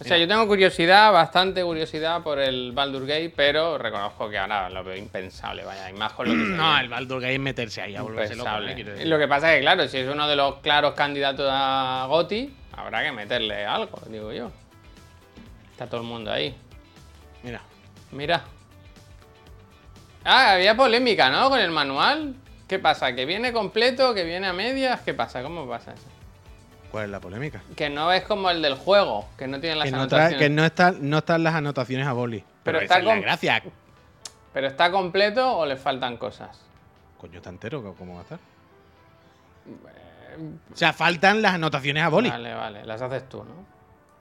O 0.00 0.04
sea, 0.04 0.16
yo 0.16 0.28
tengo 0.28 0.46
curiosidad, 0.46 1.12
bastante 1.12 1.62
curiosidad 1.64 2.22
por 2.22 2.38
el 2.38 2.72
Baldur 2.72 3.06
Gate, 3.06 3.32
pero 3.34 3.78
reconozco 3.78 4.30
que 4.30 4.38
ahora 4.38 4.70
lo 4.70 4.84
veo 4.84 4.96
impensable, 4.96 5.64
vaya, 5.64 5.90
y 5.90 5.92
más 5.94 6.12
con 6.12 6.28
lo 6.28 6.32
que 6.32 6.38
No, 6.56 6.78
el 6.78 6.88
Baldur 6.88 7.20
Gate 7.20 7.34
es 7.34 7.40
meterse 7.40 7.82
ahí 7.82 7.96
a 7.96 8.02
volverse 8.02 8.36
loco. 8.36 8.48
¿eh? 8.60 9.04
Lo 9.04 9.18
que 9.18 9.26
pasa 9.26 9.52
es 9.52 9.58
que, 9.58 9.62
claro, 9.62 9.88
si 9.88 9.98
es 9.98 10.08
uno 10.08 10.28
de 10.28 10.36
los 10.36 10.56
claros 10.56 10.94
candidatos 10.94 11.48
a 11.50 12.06
GOTI, 12.08 12.54
habrá 12.76 13.02
que 13.02 13.12
meterle 13.12 13.66
algo, 13.66 14.00
digo 14.08 14.32
yo. 14.32 14.52
Está 15.72 15.86
todo 15.86 16.00
el 16.00 16.06
mundo 16.06 16.30
ahí. 16.30 16.54
Mira, 17.42 17.60
Mira. 18.12 18.44
Ah, 20.24 20.52
había 20.52 20.76
polémica, 20.76 21.30
¿no? 21.30 21.48
Con 21.48 21.60
el 21.60 21.70
manual. 21.70 22.34
¿Qué 22.66 22.78
pasa? 22.78 23.14
¿Que 23.14 23.24
viene 23.24 23.52
completo? 23.52 24.14
¿Que 24.14 24.24
viene 24.24 24.46
a 24.46 24.52
medias? 24.52 25.00
¿Qué 25.00 25.14
pasa? 25.14 25.42
¿Cómo 25.42 25.66
pasa 25.68 25.94
eso? 25.94 26.17
¿Cuál 26.90 27.04
es 27.06 27.10
la 27.10 27.20
polémica? 27.20 27.62
Que 27.76 27.88
no 27.90 28.12
es 28.12 28.22
como 28.24 28.50
el 28.50 28.62
del 28.62 28.74
juego, 28.74 29.28
que 29.36 29.46
no 29.46 29.60
tiene 29.60 29.76
las 29.76 29.84
Que 29.86 29.90
no, 29.92 29.98
anotaciones. 30.02 30.38
que 30.38 30.48
no, 30.50 30.64
está- 30.64 30.92
no 30.92 31.18
están 31.18 31.42
las 31.44 31.54
anotaciones 31.54 32.06
a 32.06 32.12
boli. 32.12 32.44
Pero 32.62 32.78
esa 32.78 32.84
está 32.84 32.98
es 32.98 33.04
la 33.04 33.12
con- 33.12 33.20
gracia. 33.22 33.62
¿Pero 34.52 34.66
está 34.66 34.90
completo 34.90 35.56
o 35.56 35.66
le 35.66 35.76
faltan 35.76 36.16
cosas? 36.16 36.60
Coño, 37.18 37.38
está 37.38 37.50
entero, 37.50 37.94
¿cómo 37.96 38.14
va 38.14 38.20
a 38.20 38.22
estar? 38.22 38.38
O 40.72 40.76
sea, 40.76 40.92
faltan 40.92 41.42
las 41.42 41.54
anotaciones 41.54 42.02
a 42.02 42.08
boli. 42.08 42.30
Vale, 42.30 42.54
vale, 42.54 42.84
las 42.84 43.02
haces 43.02 43.28
tú, 43.28 43.38
¿no? 43.44 43.66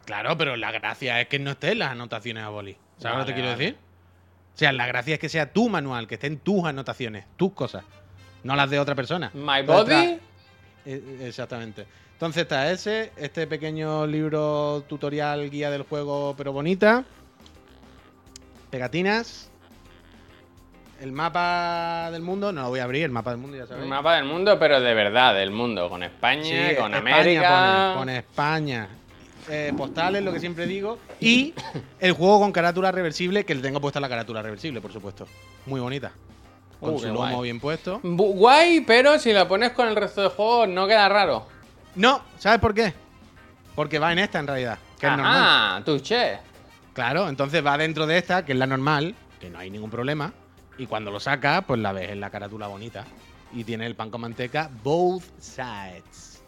Claro, 0.06 0.38
pero 0.38 0.56
la 0.56 0.71
gracia 0.71 1.21
es 1.21 1.27
que 1.27 1.38
no 1.39 1.51
estén 1.51 1.80
las 1.80 1.91
anotaciones 1.91 2.43
a 2.43 2.49
boli. 2.49 2.77
¿Sabes 2.97 3.19
lo 3.19 3.25
que 3.25 3.32
te 3.32 3.36
quiero 3.36 3.49
vale. 3.51 3.63
decir? 3.65 3.77
O 4.56 4.58
sea, 4.58 4.71
la 4.73 4.88
gracia 4.88 5.13
es 5.15 5.19
que 5.19 5.30
sea 5.30 5.51
tu 5.53 5.69
manual, 5.69 6.08
que 6.08 6.15
estén 6.15 6.39
tus 6.39 6.65
anotaciones, 6.65 7.25
tus 7.38 7.53
cosas, 7.53 7.84
no 8.43 8.56
las 8.56 8.69
de 8.69 8.80
otra 8.80 8.95
persona. 8.95 9.30
My 9.34 9.62
body. 9.63 10.19
Eh, 10.86 11.17
Exactamente. 11.27 11.86
Entonces 12.17 12.41
está 12.41 12.71
ese, 12.71 13.12
este 13.15 13.45
pequeño 13.45 14.08
libro 14.08 14.84
tutorial, 14.88 15.51
guía 15.51 15.69
del 15.69 15.84
juego, 15.84 16.34
pero 16.36 16.51
bonita. 16.51 17.03
Pegatinas. 18.71 19.51
El 20.99 21.12
mapa 21.12 22.10
del 22.12 22.23
mundo, 22.23 22.51
no 22.51 22.63
lo 22.63 22.69
voy 22.69 22.80
a 22.80 22.86
abrir, 22.86 23.03
el 23.03 23.12
mapa 23.12 23.30
del 23.30 23.39
mundo 23.39 23.56
ya 23.56 23.67
sabéis. 23.67 23.84
Un 23.84 23.89
mapa 23.91 24.15
del 24.15 24.25
mundo, 24.25 24.58
pero 24.58 24.82
de 24.82 24.95
verdad, 24.95 25.36
del 25.36 25.51
mundo. 25.51 25.89
Con 25.89 26.01
España, 26.01 26.41
Sí, 26.43 26.75
con 26.75 26.91
España 26.95 27.15
América. 27.21 27.91
Pone, 27.93 27.99
pone 27.99 28.17
España. 28.17 28.88
Eh, 29.47 29.71
postales, 29.77 30.23
lo 30.23 30.34
que 30.34 30.39
siempre 30.39 30.65
digo. 30.65 30.97
Y 31.19 31.53
el 31.99 32.13
juego 32.13 32.39
con 32.39 32.51
carátula 32.51 32.91
reversible, 32.91 33.45
que 33.45 33.53
le 33.53 33.62
tengo 33.62 33.80
puesta 33.80 33.99
la 33.99 34.10
carátula 34.10 34.41
reversible, 34.41 34.82
por 34.82 34.91
supuesto. 34.91 35.27
Muy 35.67 35.80
bonita. 35.80 36.13
Con 36.80 36.95
Uh, 36.95 36.99
su 36.99 37.08
lomo 37.10 37.19
guay. 37.19 37.41
bien 37.43 37.60
puesto. 37.60 37.99
Bu- 38.01 38.34
Guay, 38.34 38.82
pero 38.82 39.19
si 39.19 39.32
la 39.34 39.47
pones 39.47 39.73
con 39.73 39.88
el 39.88 39.95
resto 39.95 40.23
de 40.23 40.30
juegos 40.30 40.67
no 40.69 40.88
queda 40.88 41.08
raro. 41.10 41.56
No, 41.98 42.22
¿sabes 42.38 42.60
por 42.60 42.74
qué? 42.74 42.94
Porque 43.76 44.00
va 44.00 44.12
en 44.12 44.20
esta 44.20 44.40
en 44.40 44.48
realidad, 44.48 44.78
que 45.00 45.08
es 45.08 45.12
normal. 45.12 45.42
Ajá, 45.42 45.84
touché. 45.84 46.40
Claro, 46.94 47.28
entonces 47.28 47.66
va 47.66 47.78
dentro 47.78 48.06
de 48.08 48.18
esta, 48.18 48.46
que 48.46 48.54
es 48.54 48.58
la 48.58 48.68
normal, 48.68 49.16
que 49.40 49.50
no 49.50 49.60
hay 49.60 49.70
ningún 49.70 49.90
problema. 49.90 50.32
Y 50.78 50.86
cuando 50.86 51.12
lo 51.12 51.20
sacas, 51.20 51.64
pues 51.66 51.80
la 51.80 51.92
ves 51.92 52.12
en 52.12 52.20
la 52.20 52.30
carátula 52.30 52.68
bonita. 52.68 53.04
Y 53.52 53.64
tiene 53.64 53.88
el 53.88 53.96
pan 53.96 54.12
con 54.12 54.22
manteca, 54.22 54.70
both 54.84 55.24
sides. 55.40 56.42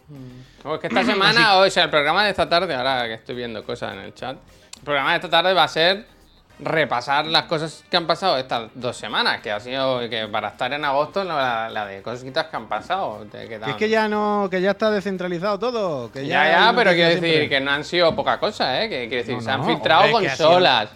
O 0.63 0.75
es 0.75 0.81
que 0.81 0.87
esta 0.87 1.03
semana, 1.05 1.57
o 1.57 1.69
sea, 1.69 1.83
el 1.85 1.89
programa 1.89 2.23
de 2.23 2.29
esta 2.29 2.47
tarde, 2.47 2.73
ahora 2.75 3.07
que 3.07 3.15
estoy 3.15 3.35
viendo 3.35 3.63
cosas 3.63 3.93
en 3.93 3.99
el 3.99 4.13
chat, 4.13 4.37
el 4.77 4.83
programa 4.83 5.11
de 5.11 5.15
esta 5.15 5.29
tarde 5.29 5.53
va 5.53 5.63
a 5.63 5.67
ser 5.67 6.07
repasar 6.59 7.25
las 7.25 7.43
cosas 7.43 7.83
que 7.89 7.95
han 7.97 8.05
pasado 8.05 8.37
estas 8.37 8.69
dos 8.75 8.97
semanas, 8.97 9.39
que 9.41 9.51
ha 9.51 9.59
sido 9.59 9.99
que 10.09 10.27
para 10.27 10.49
estar 10.49 10.71
en 10.73 10.83
agosto 10.83 11.23
la, 11.23 11.69
la 11.69 11.85
de 11.85 12.01
cositas 12.01 12.47
que 12.47 12.55
han 12.57 12.67
pasado. 12.67 13.25
Que 13.31 13.55
es 13.67 13.75
que 13.75 13.89
ya 13.89 14.07
no, 14.09 14.47
que 14.51 14.61
ya 14.61 14.71
está 14.71 14.91
descentralizado 14.91 15.57
todo. 15.57 16.11
Que 16.11 16.27
Ya, 16.27 16.49
ya, 16.49 16.73
pero 16.75 16.91
quiero 16.91 17.09
decir 17.09 17.23
siempre. 17.23 17.49
que 17.49 17.59
no 17.61 17.71
han 17.71 17.83
sido 17.85 18.13
poca 18.15 18.39
cosa, 18.39 18.83
¿eh? 18.83 18.89
Que 18.89 19.07
quiero 19.07 19.23
decir, 19.23 19.35
No, 19.35 19.41
se 19.41 19.51
han 19.51 19.61
no, 19.61 19.67
filtrado 19.67 20.03
hombre, 20.15 20.27
consolas. 20.27 20.89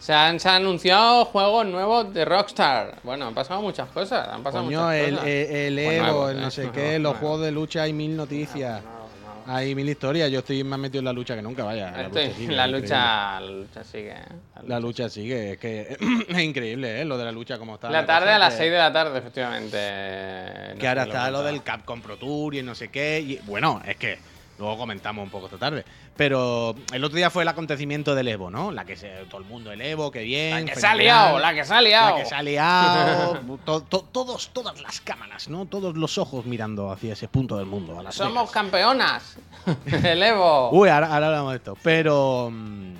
Se 0.00 0.12
han, 0.12 0.38
se 0.38 0.48
han 0.50 0.56
anunciado 0.56 1.24
juegos 1.24 1.64
nuevos 1.64 2.12
de 2.12 2.24
Rockstar. 2.26 2.96
Bueno, 3.04 3.26
han 3.28 3.34
pasado 3.34 3.62
muchas 3.62 3.88
cosas. 3.88 4.28
Han 4.28 4.42
pasado 4.42 4.64
Coño, 4.64 4.82
muchas 4.82 4.94
el, 4.96 5.10
cosas. 5.14 5.26
el- 5.28 5.78
el 5.78 5.84
Pues 5.86 6.08
Evo, 6.08 6.28
el 6.28 6.36
¿eh? 6.36 6.40
no 6.42 6.50
sé 6.50 6.70
qué, 6.74 6.98
los 6.98 7.16
juegos 7.16 7.40
de 7.40 7.50
lucha 7.52 7.82
hay 7.84 7.92
mil 7.94 8.14
noticias. 8.16 8.82
No, 8.82 8.90
no, 8.90 8.98
no. 8.98 9.03
Hay 9.46 9.74
mil 9.74 9.88
historias. 9.88 10.30
Yo 10.30 10.40
estoy 10.40 10.64
más 10.64 10.78
metido 10.78 11.00
en 11.00 11.04
la 11.06 11.12
lucha 11.12 11.34
que 11.36 11.42
nunca, 11.42 11.64
vaya. 11.64 11.90
La 11.90 12.08
lucha 12.08 12.30
sigue, 12.34 12.54
la, 12.54 12.66
lucha, 12.66 13.40
la 13.40 13.50
lucha 13.50 13.84
sigue. 13.84 14.10
¿eh? 14.10 14.14
increíble. 14.14 14.68
La 14.68 14.80
lucha 14.80 15.08
sigue. 15.08 15.52
Es 15.52 15.58
que 15.58 15.96
es 16.28 16.38
increíble, 16.42 17.00
¿eh? 17.00 17.04
Lo 17.04 17.18
de 17.18 17.24
la 17.24 17.32
lucha 17.32 17.58
como 17.58 17.74
está. 17.74 17.90
La 17.90 18.06
tarde 18.06 18.30
a 18.30 18.38
las 18.38 18.54
que- 18.54 18.58
6 18.60 18.70
de 18.72 18.78
la 18.78 18.92
tarde, 18.92 19.18
efectivamente. 19.18 20.74
No 20.74 20.80
Que 20.80 20.88
ahora 20.88 21.02
está 21.04 21.30
lo 21.30 21.42
del 21.42 21.62
Capcom 21.62 22.00
Pro 22.00 22.16
Tour 22.16 22.54
y 22.54 22.62
no 22.62 22.74
sé 22.74 22.88
qué. 22.88 23.20
Y, 23.20 23.36
bueno, 23.46 23.80
es 23.86 23.96
que 23.96 24.18
luego 24.58 24.76
comentamos 24.78 25.24
un 25.24 25.30
poco 25.30 25.46
esta 25.46 25.58
tarde. 25.58 25.84
Pero 26.16 26.74
el 26.92 27.02
otro 27.02 27.16
día 27.16 27.28
fue 27.30 27.42
el 27.42 27.48
acontecimiento 27.48 28.14
del 28.14 28.28
Evo, 28.28 28.50
¿no? 28.50 28.70
La 28.70 28.84
que 28.84 28.96
se, 28.96 29.08
todo 29.28 29.40
el 29.40 29.46
mundo 29.46 29.72
el 29.72 29.80
Evo, 29.80 30.10
que 30.10 30.22
bien. 30.22 30.64
La 30.66 30.72
que 30.74 30.80
se 30.80 30.86
ha 30.86 30.94
liado, 30.94 31.38
la 31.38 31.54
que 31.54 31.64
se 31.64 31.74
ha 31.74 31.80
liado. 31.80 32.16
La 32.16 32.22
que 32.22 32.28
se 32.28 32.34
ha 32.34 32.42
liado. 32.42 33.40
to- 33.64 33.82
to- 33.82 34.06
todos, 34.12 34.50
todas 34.52 34.80
las 34.80 35.00
cámaras, 35.00 35.48
¿no? 35.48 35.66
Todos 35.66 35.96
los 35.96 36.18
ojos 36.18 36.46
mirando 36.46 36.90
hacia 36.92 37.14
ese 37.14 37.26
punto 37.28 37.56
del 37.56 37.66
mundo. 37.66 37.98
A 37.98 38.02
Las 38.02 38.14
Somos 38.14 38.34
Vegas. 38.34 38.50
campeonas. 38.52 39.36
El 40.04 40.22
Evo. 40.22 40.70
Uy, 40.70 40.88
ahora, 40.88 41.08
ahora 41.12 41.26
hablamos 41.26 41.50
de 41.52 41.56
esto. 41.56 41.76
Pero. 41.82 42.50
mm, 42.52 42.94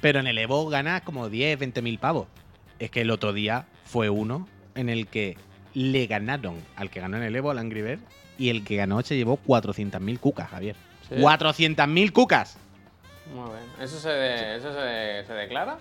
Pero 0.00 0.20
en 0.20 0.26
el 0.26 0.38
Evo 0.38 0.68
ganas 0.68 1.00
como 1.02 1.28
10, 1.28 1.58
20 1.58 1.82
mil 1.82 1.98
pavos. 1.98 2.26
Es 2.78 2.90
que 2.90 3.00
el 3.00 3.10
otro 3.10 3.32
día 3.32 3.66
fue 3.84 4.10
uno 4.10 4.46
en 4.74 4.88
el 4.90 5.06
que 5.06 5.36
le 5.74 6.06
ganaron 6.06 6.56
al 6.76 6.90
que 6.90 7.00
ganó 7.00 7.16
en 7.16 7.22
el 7.24 7.34
Evo, 7.34 7.50
al 7.50 7.58
Angry 7.58 7.82
Bird, 7.82 8.00
y 8.38 8.50
el 8.50 8.64
que 8.64 8.76
ganó 8.76 9.00
se 9.02 9.16
llevó 9.16 9.38
400.000 9.46 10.18
cucas, 10.18 10.48
Javier. 10.50 10.76
Sí. 11.08 11.16
400.000 11.16 12.12
cucas. 12.12 12.56
Muy 13.34 13.44
bien. 13.50 13.64
¿Eso 13.80 13.98
se, 13.98 14.08
de- 14.10 14.56
eso 14.56 14.72
se, 14.72 15.24
se 15.26 15.32
declara? 15.32 15.78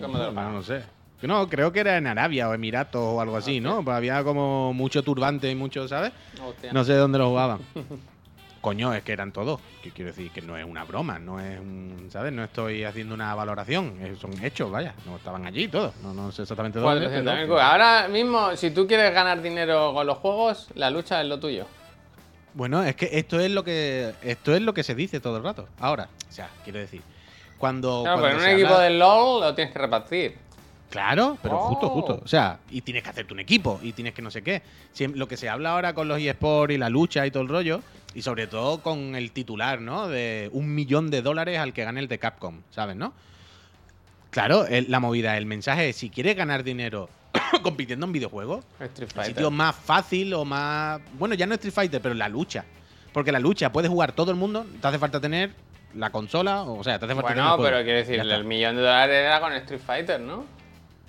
¿Cómo 0.00 0.18
te 0.18 0.24
lo 0.24 0.32
No, 0.32 0.50
no 0.52 0.62
sé. 0.62 0.82
No, 1.22 1.48
creo 1.48 1.72
que 1.72 1.80
era 1.80 1.96
en 1.96 2.06
Arabia 2.06 2.48
o 2.48 2.54
Emiratos 2.54 3.00
o 3.00 3.20
algo 3.20 3.36
así, 3.36 3.58
¿no? 3.60 3.82
Pues 3.82 3.96
había 3.96 4.22
como 4.22 4.72
mucho 4.74 5.02
turbante 5.02 5.50
y 5.50 5.54
mucho, 5.54 5.88
¿sabes? 5.88 6.12
Hostia. 6.46 6.72
No 6.72 6.84
sé 6.84 6.92
dónde 6.94 7.18
lo 7.18 7.28
jugaban. 7.30 7.58
Coño, 8.66 8.92
es 8.92 9.04
que 9.04 9.12
eran 9.12 9.30
todos. 9.30 9.60
Que 9.80 9.92
quiero 9.92 10.10
decir 10.10 10.32
que 10.32 10.42
no 10.42 10.56
es 10.56 10.64
una 10.64 10.82
broma, 10.82 11.20
no 11.20 11.38
es 11.38 11.60
un, 11.60 12.08
¿sabes? 12.10 12.32
No 12.32 12.42
estoy 12.42 12.82
haciendo 12.82 13.14
una 13.14 13.32
valoración, 13.32 13.94
son 14.20 14.32
hechos, 14.44 14.72
vaya. 14.72 14.92
No 15.06 15.14
estaban 15.18 15.46
allí 15.46 15.68
todos. 15.68 15.94
No, 16.02 16.12
no 16.12 16.32
sé 16.32 16.42
exactamente 16.42 16.80
dónde. 16.80 17.06
400.000 17.06 17.22
pero- 17.36 17.46
cubos. 17.46 17.62
Ahora 17.62 18.08
mismo, 18.08 18.56
si 18.56 18.72
tú 18.72 18.88
quieres 18.88 19.14
ganar 19.14 19.40
dinero 19.40 19.94
con 19.94 20.04
los 20.04 20.18
juegos, 20.18 20.66
la 20.74 20.90
lucha 20.90 21.20
es 21.22 21.28
lo 21.28 21.38
tuyo. 21.38 21.64
Bueno, 22.54 22.82
es 22.82 22.96
que 22.96 23.08
esto 23.12 23.38
es 23.38 23.52
lo 23.52 23.62
que 23.62 24.12
esto 24.22 24.52
es 24.52 24.60
lo 24.62 24.74
que 24.74 24.82
se 24.82 24.96
dice 24.96 25.20
todo 25.20 25.36
el 25.36 25.44
rato. 25.44 25.68
Ahora, 25.78 26.08
o 26.28 26.32
sea, 26.32 26.50
quiero 26.64 26.80
decir, 26.80 27.02
cuando, 27.58 28.02
Claro, 28.02 28.20
cuando 28.20 28.36
pero 28.36 28.40
en 28.40 28.50
un 28.50 28.58
equipo 28.58 28.74
habla- 28.74 28.84
del 28.84 28.98
LOL 28.98 29.40
lo 29.42 29.54
tienes 29.54 29.72
que 29.72 29.78
repartir. 29.78 30.38
Claro, 30.90 31.38
pero 31.40 31.56
justo, 31.58 31.86
Oh. 31.86 31.90
justo. 31.90 32.20
O 32.24 32.26
sea, 32.26 32.58
y 32.70 32.80
tienes 32.80 33.04
que 33.04 33.10
hacerte 33.10 33.32
un 33.32 33.38
equipo 33.38 33.78
y 33.80 33.92
tienes 33.92 34.12
que 34.12 34.22
no 34.22 34.30
sé 34.32 34.42
qué. 34.42 34.62
Lo 35.14 35.28
que 35.28 35.36
se 35.36 35.48
habla 35.48 35.70
ahora 35.74 35.94
con 35.94 36.08
los 36.08 36.18
eSports 36.18 36.74
y 36.74 36.78
la 36.78 36.88
lucha 36.88 37.24
y 37.26 37.30
todo 37.30 37.44
el 37.44 37.48
rollo, 37.48 37.80
y 38.16 38.22
sobre 38.22 38.46
todo 38.46 38.80
con 38.82 39.14
el 39.14 39.30
titular, 39.30 39.80
¿no? 39.82 40.08
De 40.08 40.48
un 40.52 40.74
millón 40.74 41.10
de 41.10 41.20
dólares 41.20 41.58
al 41.58 41.74
que 41.74 41.84
gane 41.84 42.00
el 42.00 42.08
de 42.08 42.18
Capcom, 42.18 42.62
¿sabes, 42.70 42.96
no? 42.96 43.12
Claro, 44.30 44.66
el- 44.66 44.90
la 44.90 45.00
movida, 45.00 45.36
el 45.36 45.44
mensaje 45.44 45.90
es, 45.90 45.96
si 45.96 46.08
quieres 46.10 46.34
ganar 46.34 46.64
dinero 46.64 47.10
compitiendo 47.62 48.06
en 48.06 48.12
videojuegos, 48.12 48.64
Street 48.80 49.10
el 49.16 49.24
sitio 49.26 49.50
más 49.50 49.76
fácil 49.76 50.32
o 50.34 50.44
más... 50.46 51.00
Bueno, 51.18 51.34
ya 51.34 51.46
no 51.46 51.54
Street 51.54 51.74
Fighter, 51.74 52.00
pero 52.00 52.14
la 52.14 52.28
lucha. 52.30 52.64
Porque 53.12 53.32
la 53.32 53.38
lucha 53.38 53.70
puede 53.70 53.88
jugar 53.88 54.12
todo 54.12 54.30
el 54.30 54.36
mundo, 54.38 54.66
te 54.80 54.86
hace 54.88 54.98
falta 54.98 55.20
tener 55.20 55.52
la 55.94 56.10
consola, 56.10 56.62
o 56.62 56.82
sea, 56.82 56.98
te 56.98 57.04
hace 57.04 57.14
falta 57.14 57.28
tener 57.28 57.42
Bueno, 57.44 57.50
el 57.54 57.56
juego. 57.56 57.70
pero 57.70 57.84
quiero 57.84 57.98
decir, 57.98 58.18
el 58.20 58.44
millón 58.44 58.76
de 58.76 58.82
dólares 58.82 59.16
era 59.26 59.40
con 59.40 59.52
Street 59.52 59.80
Fighter, 59.86 60.20
¿no? 60.20 60.44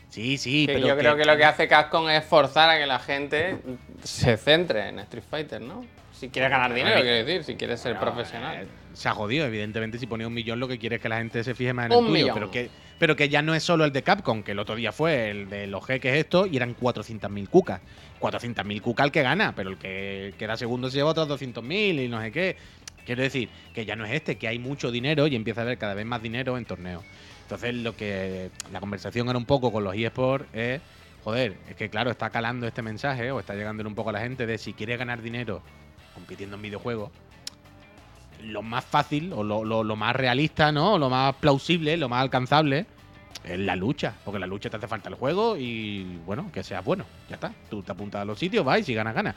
Sí, 0.09 0.37
sí, 0.37 0.65
Que 0.65 0.73
pero 0.75 0.87
yo 0.87 0.97
creo 0.97 1.15
que 1.17 1.25
lo 1.25 1.35
que 1.37 1.43
hace 1.45 1.67
Capcom 1.69 2.09
es 2.09 2.23
forzar 2.25 2.69
a 2.69 2.77
que 2.77 2.85
la 2.85 2.99
gente 2.99 3.57
se 4.03 4.37
centre 4.37 4.89
en 4.89 4.99
Street 4.99 5.23
Fighter, 5.29 5.61
¿no? 5.61 5.85
Si 6.19 6.29
quieres 6.29 6.49
ganar 6.49 6.73
dinero, 6.73 6.99
quiero 7.01 7.25
decir, 7.25 7.43
si 7.43 7.55
quieres 7.55 7.79
ser 7.79 7.99
profesional. 7.99 8.63
eh, 8.63 8.67
se 8.93 9.07
ha 9.07 9.11
jodido, 9.13 9.45
evidentemente, 9.45 9.99
si 9.99 10.07
ponía 10.07 10.25
un 10.27 10.33
millón, 10.33 10.59
lo 10.59 10.67
que 10.67 10.79
quiere 10.79 10.95
es 10.95 11.01
que 11.01 11.09
la 11.09 11.17
gente 11.19 11.43
se 11.43 11.53
fije 11.53 11.73
más 11.73 11.85
en 11.85 11.91
Un 11.91 12.05
el 12.05 12.05
tuyo. 12.11 12.13
millón. 12.23 12.33
Pero 12.33 12.49
que, 12.51 12.69
pero 12.97 13.15
que 13.15 13.29
ya 13.29 13.43
no 13.43 13.53
es 13.53 13.61
solo 13.61 13.85
el 13.85 13.91
de 13.91 14.01
Capcom, 14.01 14.41
que 14.41 14.53
el 14.53 14.59
otro 14.59 14.75
día 14.75 14.91
fue 14.91 15.29
el 15.29 15.49
de 15.49 15.67
los 15.67 15.85
jeques 15.85 16.15
esto, 16.15 16.47
y 16.47 16.57
eran 16.57 16.75
400.000 16.75 17.47
cucas. 17.49 17.81
400.000 18.19 18.81
cucas 18.81 19.05
el 19.05 19.11
que 19.11 19.21
gana, 19.21 19.53
pero 19.55 19.69
el 19.69 19.77
que 19.77 20.33
queda 20.39 20.57
segundo 20.57 20.89
se 20.89 20.97
lleva 20.97 21.11
otros 21.11 21.29
200.000 21.29 22.05
y 22.05 22.07
no 22.07 22.19
sé 22.19 22.31
qué. 22.31 22.55
Quiero 23.05 23.21
decir, 23.21 23.49
que 23.75 23.85
ya 23.85 23.95
no 23.95 24.03
es 24.03 24.11
este, 24.13 24.37
que 24.37 24.47
hay 24.47 24.57
mucho 24.57 24.89
dinero 24.89 25.27
y 25.27 25.35
empieza 25.35 25.61
a 25.61 25.63
haber 25.65 25.77
cada 25.77 25.93
vez 25.93 26.05
más 26.07 26.21
dinero 26.23 26.57
en 26.57 26.65
torneos. 26.65 27.03
Entonces, 27.43 27.75
lo 27.75 27.95
que 27.95 28.49
la 28.73 28.79
conversación 28.79 29.29
era 29.29 29.37
un 29.37 29.45
poco 29.45 29.71
con 29.71 29.83
los 29.83 29.95
eSports 29.95 30.47
es, 30.53 30.81
joder, 31.23 31.53
es 31.69 31.75
que 31.75 31.89
claro, 31.89 32.09
está 32.09 32.31
calando 32.31 32.65
este 32.67 32.81
mensaje 32.81 33.29
o 33.31 33.39
está 33.39 33.53
llegando 33.53 33.87
un 33.87 33.93
poco 33.95 34.09
a 34.09 34.13
la 34.13 34.19
gente 34.21 34.47
de 34.47 34.57
si 34.57 34.73
quieres 34.73 34.97
ganar 34.97 35.21
dinero 35.21 35.61
compitiendo 36.17 36.55
en 36.55 36.63
videojuegos, 36.63 37.11
lo 38.43 38.63
más 38.63 38.83
fácil 38.83 39.31
o 39.33 39.43
lo, 39.43 39.95
más 39.95 40.15
realista, 40.15 40.71
¿no? 40.71 40.97
Lo 40.97 41.11
más 41.11 41.35
plausible, 41.35 41.95
lo 41.95 42.09
más 42.09 42.23
alcanzable 42.23 42.87
es 43.43 43.59
la 43.59 43.75
lucha. 43.75 44.15
Porque 44.25 44.39
la 44.39 44.47
lucha 44.47 44.69
te 44.71 44.77
hace 44.77 44.87
falta 44.87 45.09
el 45.09 45.15
juego 45.15 45.57
y, 45.57 46.19
bueno, 46.25 46.51
que 46.51 46.63
seas 46.63 46.83
bueno. 46.83 47.05
Ya 47.29 47.35
está. 47.35 47.53
Tú 47.69 47.83
te 47.83 47.91
apuntas 47.91 48.21
a 48.21 48.25
los 48.25 48.39
sitios, 48.39 48.65
vas 48.65 48.79
y 48.79 48.83
si 48.83 48.93
ganas, 48.95 49.13
ganas. 49.13 49.35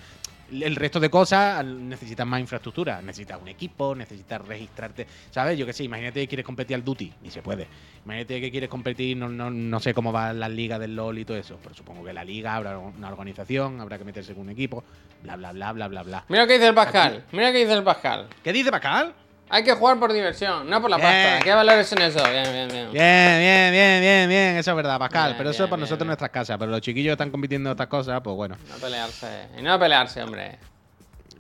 El 0.51 0.77
resto 0.77 0.99
de 0.99 1.09
cosas 1.09 1.65
necesitas 1.65 2.27
más 2.27 2.41
infraestructura. 2.41 3.01
Necesitas 3.03 3.41
un 3.41 3.49
equipo, 3.49 3.95
necesitas 3.95 4.47
registrarte. 4.47 5.07
¿Sabes? 5.31 5.59
Yo 5.59 5.67
qué 5.67 5.73
sé, 5.73 5.85
imagínate 5.85 6.21
que 6.21 6.29
quieres 6.29 6.47
competir 6.47 6.75
al 6.75 6.85
Duty. 6.85 7.13
Ni 7.23 7.31
se 7.31 7.43
puede. 7.43 7.67
Imagínate 8.05 8.41
que 8.41 8.51
quieres 8.51 8.69
competir, 8.69 9.17
no, 9.17 9.29
no, 9.29 9.51
no 9.51 9.81
sé 9.81 9.95
cómo 9.95 10.13
va 10.13 10.33
la 10.33 10.49
liga 10.49 10.79
del 10.79 10.97
LOL 10.97 11.19
y 11.19 11.25
todo 11.25 11.37
eso. 11.37 11.59
Pero 11.63 11.75
supongo 11.75 12.05
que 12.05 12.13
la 12.13 12.25
liga 12.25 12.55
habrá 12.55 12.79
una 12.79 13.09
organización, 13.09 13.81
habrá 13.81 13.99
que 13.99 14.05
meterse 14.05 14.35
con 14.35 14.43
un 14.43 14.51
equipo. 14.51 14.83
Bla, 15.23 15.37
bla, 15.37 15.53
bla, 15.53 15.73
bla, 15.73 15.89
bla, 15.89 16.03
bla. 16.03 16.25
Mira 16.29 16.47
que 16.47 16.55
dice 16.55 16.69
el 16.69 16.75
Pascal, 16.75 17.25
mira 17.33 17.49
lo 17.49 17.53
que 17.53 17.59
dice 17.61 17.75
el 17.75 17.85
Pascal. 17.85 18.29
¿Qué 18.43 18.53
dice 18.53 18.71
Pascal? 18.71 19.15
Hay 19.53 19.65
que 19.65 19.73
jugar 19.75 19.99
por 19.99 20.13
diversión, 20.13 20.71
no 20.71 20.81
por 20.81 20.89
la 20.91 20.97
Bien. 20.97 21.09
pasta. 21.09 21.41
¿Qué 21.45 21.53
valores 21.53 21.89
son 21.89 22.01
eso? 22.03 22.23
Bien, 22.31 22.45
bien, 22.53 22.69
bien. 22.69 22.93
Bien, 22.93 23.39
bien, 23.41 23.73
bien, 23.73 24.01
bien, 24.01 24.29
bien. 24.29 24.57
Eso 24.57 24.71
es 24.71 24.77
verdad, 24.77 24.97
Pascal. 24.99 25.31
Bien, 25.31 25.39
pero 25.39 25.51
eso 25.51 25.59
bien, 25.59 25.65
es 25.67 25.71
para 25.71 25.81
nosotros 25.81 26.03
en 26.03 26.07
nuestras 26.07 26.31
casas. 26.31 26.57
Pero 26.57 26.71
los 26.71 26.81
chiquillos 26.81 27.13
están 27.13 27.31
compitiendo 27.33 27.69
en 27.69 27.73
otras 27.73 27.89
cosas, 27.89 28.21
pues 28.23 28.37
bueno. 28.37 28.57
No 28.69 28.77
pelearse. 28.77 29.49
Y 29.59 29.63
no 29.63 29.77
pelearse, 29.79 30.23
hombre. 30.23 30.59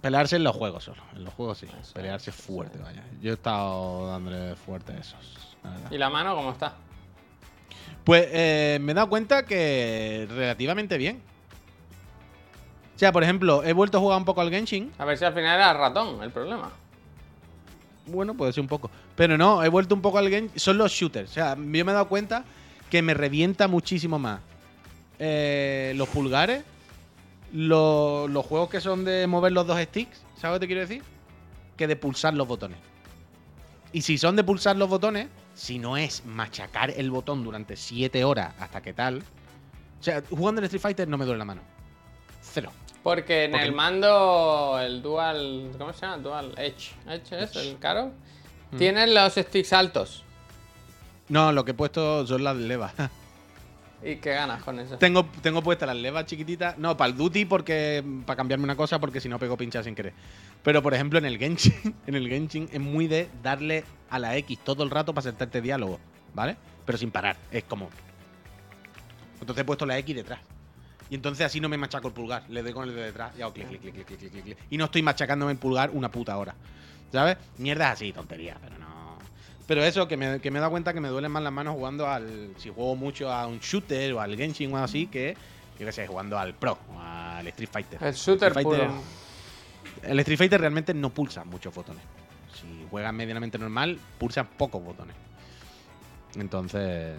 Pelearse 0.00 0.36
en 0.36 0.44
los 0.44 0.56
juegos 0.56 0.82
solo. 0.82 1.02
En 1.14 1.22
los 1.24 1.32
juegos 1.34 1.58
sí. 1.58 1.66
Eso, 1.80 1.94
Pelearse 1.94 2.32
fuerte, 2.32 2.78
vaya. 2.78 3.04
Yo 3.20 3.30
he 3.30 3.34
estado 3.34 4.08
dándole 4.08 4.56
fuerte 4.56 4.92
a 4.92 4.96
esos. 4.98 5.56
la. 5.62 5.94
¿Y 5.94 5.98
la 5.98 6.11
mano 6.11 6.34
cómo 6.34 6.50
está? 6.50 6.72
Pues 8.02 8.26
eh, 8.32 8.78
me 8.80 8.90
he 8.90 8.94
dado 8.96 9.08
cuenta 9.08 9.44
que 9.44 10.26
relativamente 10.30 10.98
bien. 10.98 11.22
O 12.96 12.98
sea, 12.98 13.12
por 13.12 13.22
ejemplo, 13.22 13.62
he 13.62 13.72
vuelto 13.72 13.98
a 13.98 14.00
jugar 14.00 14.18
un 14.18 14.24
poco 14.24 14.40
al 14.40 14.50
Genshin. 14.50 14.92
A 14.98 15.04
ver 15.04 15.16
si 15.16 15.24
al 15.24 15.32
final 15.32 15.54
era 15.54 15.72
ratón 15.74 16.22
el 16.24 16.30
problema. 16.32 16.70
Bueno, 18.11 18.34
puede 18.34 18.52
ser 18.52 18.61
un 18.62 18.68
poco. 18.68 18.90
Pero 19.16 19.36
no, 19.38 19.62
he 19.62 19.68
vuelto 19.68 19.94
un 19.94 20.02
poco 20.02 20.18
al 20.18 20.28
Genshin. 20.28 20.58
Son 20.58 20.76
los 20.78 20.92
shooters. 20.92 21.30
O 21.30 21.34
sea, 21.34 21.54
yo 21.54 21.61
me 21.62 21.78
he 21.80 21.84
dado 21.84 22.08
cuenta 22.08 22.44
que 22.90 23.02
me 23.02 23.14
revienta 23.14 23.68
muchísimo 23.68 24.18
más 24.18 24.40
eh, 25.18 25.92
los 25.96 26.08
pulgares, 26.08 26.64
lo- 27.52 28.26
los 28.28 28.44
juegos 28.46 28.70
que 28.70 28.80
son 28.80 29.04
de 29.04 29.26
mover 29.26 29.52
los 29.52 29.66
dos 29.66 29.80
sticks, 29.80 30.22
¿sabes 30.40 30.54
lo 30.54 30.61
que 30.61 30.61
te 30.61 30.66
quiero 30.66 30.80
decir? 30.82 31.02
Que 31.76 31.86
de 31.86 31.96
pulsar 31.96 32.34
los 32.34 32.46
botones. 32.48 32.78
Y 33.92 34.02
si 34.02 34.18
son 34.18 34.36
de 34.36 34.44
pulsar 34.44 34.76
los 34.76 34.88
botones, 34.88 35.28
si 35.54 35.78
no 35.78 35.96
es 35.96 36.24
machacar 36.24 36.90
el 36.96 37.11
botón 37.11 37.42
durante 37.44 37.76
7 37.76 38.24
horas 38.24 38.54
hasta 38.61 38.80
que 38.80 38.92
tal. 38.92 39.18
O 40.00 40.02
sea, 40.02 40.22
jugando 40.30 40.61
en 40.61 40.64
Street 40.66 40.80
Fighter 40.80 41.08
no 41.08 41.18
me 41.18 41.24
duele 41.24 41.38
la 41.38 41.44
mano. 41.44 41.61
Cero. 42.40 42.70
Porque 43.03 43.44
en 43.44 43.55
el 43.55 43.72
mando, 43.72 44.78
el 44.80 45.01
Dual. 45.03 45.70
¿Cómo 45.78 45.92
se 45.92 46.03
llama? 46.03 46.18
Dual 46.18 46.55
Edge. 46.59 46.92
Edge 47.09 47.42
es 47.42 47.57
el 47.57 47.78
caro. 47.78 48.12
Mm. 48.72 48.76
Tienen 48.76 49.14
los 49.14 49.34
sticks 49.34 49.72
altos. 49.72 50.24
No, 51.28 51.53
lo 51.53 51.64
que 51.64 51.70
he 51.70 51.74
puesto 51.74 52.26
son 52.26 52.44
las 52.44 52.57
levas. 52.57 52.92
¿Y 54.03 54.16
qué 54.16 54.32
ganas 54.32 54.62
con 54.62 54.78
eso? 54.78 54.96
tengo, 54.96 55.26
tengo 55.42 55.62
puestas 55.62 55.86
las 55.86 55.96
levas 55.96 56.24
chiquititas. 56.26 56.76
No, 56.78 56.96
para 56.96 57.11
el 57.11 57.16
duty, 57.16 57.46
porque. 57.46 58.05
Para 58.26 58.36
cambiarme 58.36 58.64
una 58.64 58.76
cosa, 58.76 58.98
porque 58.98 59.20
si 59.20 59.28
no 59.28 59.38
pego 59.38 59.57
pinchar 59.57 59.84
sin 59.84 59.94
querer. 59.94 60.12
Pero 60.62 60.82
por 60.82 60.92
ejemplo, 60.92 61.18
en 61.18 61.24
el 61.24 61.38
Genshin, 61.38 61.94
en 62.07 62.14
el 62.14 62.28
Genshin 62.28 62.68
es 62.70 62.80
muy 62.80 63.07
de 63.07 63.30
darle 63.42 63.84
a 64.11 64.18
la 64.18 64.36
X 64.36 64.59
todo 64.62 64.82
el 64.82 64.90
rato 64.90 65.14
para 65.14 65.22
saltarte 65.22 65.62
diálogo, 65.62 65.98
¿vale? 66.34 66.57
Pero 66.84 66.98
sin 66.98 67.11
parar. 67.11 67.36
Es 67.51 67.64
como. 67.64 67.88
Entonces 69.40 69.62
he 69.62 69.64
puesto 69.64 69.86
la 69.86 69.96
X 69.98 70.14
detrás. 70.14 70.40
Y 71.11 71.16
entonces 71.16 71.44
así 71.44 71.61
no 71.61 71.68
me 71.68 71.76
machaco 71.76 72.08
el 72.08 72.14
pulgar. 72.14 72.44
Le 72.48 72.62
doy 72.62 72.72
con 72.72 72.88
el 72.88 72.94
de 72.94 73.02
detrás 73.02 73.32
y 73.36 73.42
hago 73.42 73.52
clic, 73.52 73.68
clic, 73.68 73.80
clic, 73.80 74.06
clic, 74.06 74.18
clic, 74.18 74.44
clic. 74.44 74.58
Y 74.70 74.76
no 74.78 74.84
estoy 74.86 75.02
machacándome 75.02 75.52
el 75.52 75.58
pulgar 75.58 75.90
una 75.92 76.11
puta 76.11 76.36
hora. 76.38 76.54
¿Sabes? 77.12 77.36
Mierdas 77.58 77.94
así, 77.94 78.12
tonterías, 78.12 78.56
pero 78.62 78.78
no. 78.78 79.18
Pero 79.66 79.82
eso, 79.84 80.06
que 80.06 80.16
me, 80.16 80.40
que 80.40 80.50
me 80.50 80.58
he 80.58 80.61
dado 80.61 80.70
cuenta 80.70 80.92
que 80.94 81.00
me 81.00 81.08
duelen 81.08 81.32
más 81.32 81.42
las 81.42 81.52
manos 81.52 81.74
jugando 81.74 82.06
al. 82.08 82.54
Si 82.56 82.70
juego 82.70 82.94
mucho 82.94 83.32
a 83.32 83.46
un 83.46 83.58
shooter 83.58 84.12
o 84.12 84.20
al 84.20 84.36
Genshin 84.36 84.72
o 84.72 84.76
algo 84.76 84.84
así, 84.84 85.06
que. 85.08 85.36
Yo 85.78 85.86
qué 85.86 85.92
sé, 85.92 86.06
jugando 86.06 86.38
al 86.38 86.54
Pro 86.54 86.78
o 86.94 87.00
al 87.00 87.46
Street 87.48 87.70
Fighter. 87.72 88.02
El 88.02 88.14
shooter 88.14 88.48
Street 88.48 88.66
Fighter- 88.66 88.88
puro. 88.88 89.02
El 90.02 90.20
Street 90.20 90.38
Fighter 90.38 90.61
realmente 90.61 90.94
no 90.94 91.11
pulsa 91.11 91.42
muchos 91.44 91.74
botones. 91.74 92.02
Si 92.54 92.86
juegas 92.90 93.12
medianamente 93.14 93.58
normal, 93.58 93.98
pulsa 94.18 94.44
pocos 94.44 94.82
botones. 94.84 95.16
Entonces. 96.36 97.16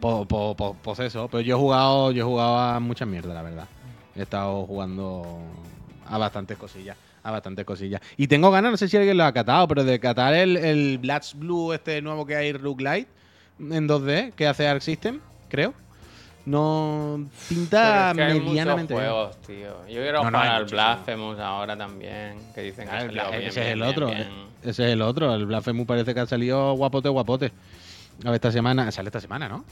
Po- 0.00 0.26
po- 0.26 0.56
po- 0.56 0.76
Pues 0.82 0.98
eso. 1.00 1.28
Pero 1.30 1.40
yo 1.42 1.56
he 1.56 1.58
jugado. 1.58 2.10
Yo 2.12 2.22
he 2.22 2.26
jugado 2.26 2.58
a 2.58 2.80
mucha 2.80 3.04
mierda, 3.06 3.32
la 3.34 3.42
verdad. 3.42 3.66
He 4.16 4.22
estado 4.22 4.64
jugando 4.66 5.38
a 6.06 6.18
bastantes 6.18 6.56
cosillas. 6.58 6.96
A 7.24 7.30
bastantes 7.30 7.64
cosillas. 7.64 8.00
Y 8.16 8.26
tengo 8.26 8.50
ganas, 8.50 8.72
no 8.72 8.76
sé 8.76 8.88
si 8.88 8.96
alguien 8.96 9.16
lo 9.16 9.24
ha 9.24 9.32
catado, 9.32 9.68
pero 9.68 9.84
de 9.84 10.00
catar 10.00 10.34
el, 10.34 10.56
el 10.56 10.98
Bloods 10.98 11.34
Blue, 11.36 11.72
este 11.72 12.02
nuevo 12.02 12.26
que 12.26 12.34
hay, 12.34 12.52
Roguelite, 12.52 13.06
en 13.60 13.88
2D, 13.88 14.32
que 14.32 14.48
hace 14.48 14.66
Arc 14.66 14.80
System, 14.82 15.20
creo. 15.48 15.72
No 16.44 17.24
pinta 17.48 18.10
es 18.10 18.16
que 18.16 18.24
medianamente 18.40 18.94
juegos, 18.94 19.40
tío. 19.42 19.86
Yo 19.86 20.00
quiero 20.02 20.24
No, 20.24 20.30
no, 20.32 20.38
jugar 20.38 20.54
al. 20.56 20.64
Blasphemous 20.64 21.38
ahora 21.38 21.76
también. 21.76 22.38
Que 22.52 22.62
dicen 22.62 22.88
que 22.88 22.94
Ah, 22.94 23.02
el 23.02 23.10
Bla- 23.12 23.30
bien, 23.30 23.42
ese 23.42 23.60
es 23.60 23.66
el 23.68 23.78
bien, 23.78 23.88
otro. 23.88 24.06
bien. 24.08 24.28
Ese 24.64 24.86
es 24.86 24.92
el 24.92 25.02
otro. 25.02 25.32
El 25.34 25.46
Blasphemous 25.46 25.86
parece 25.86 26.12
que 26.12 26.18
ha 26.20 26.26
salido 26.26 26.72
guapote, 26.74 27.08
guapote. 27.08 27.52
A 28.24 28.26
ver, 28.26 28.34
esta 28.34 28.52
semana. 28.52 28.90
Sale 28.92 29.08
esta 29.08 29.20
semana, 29.20 29.48
¿no? 29.48 29.64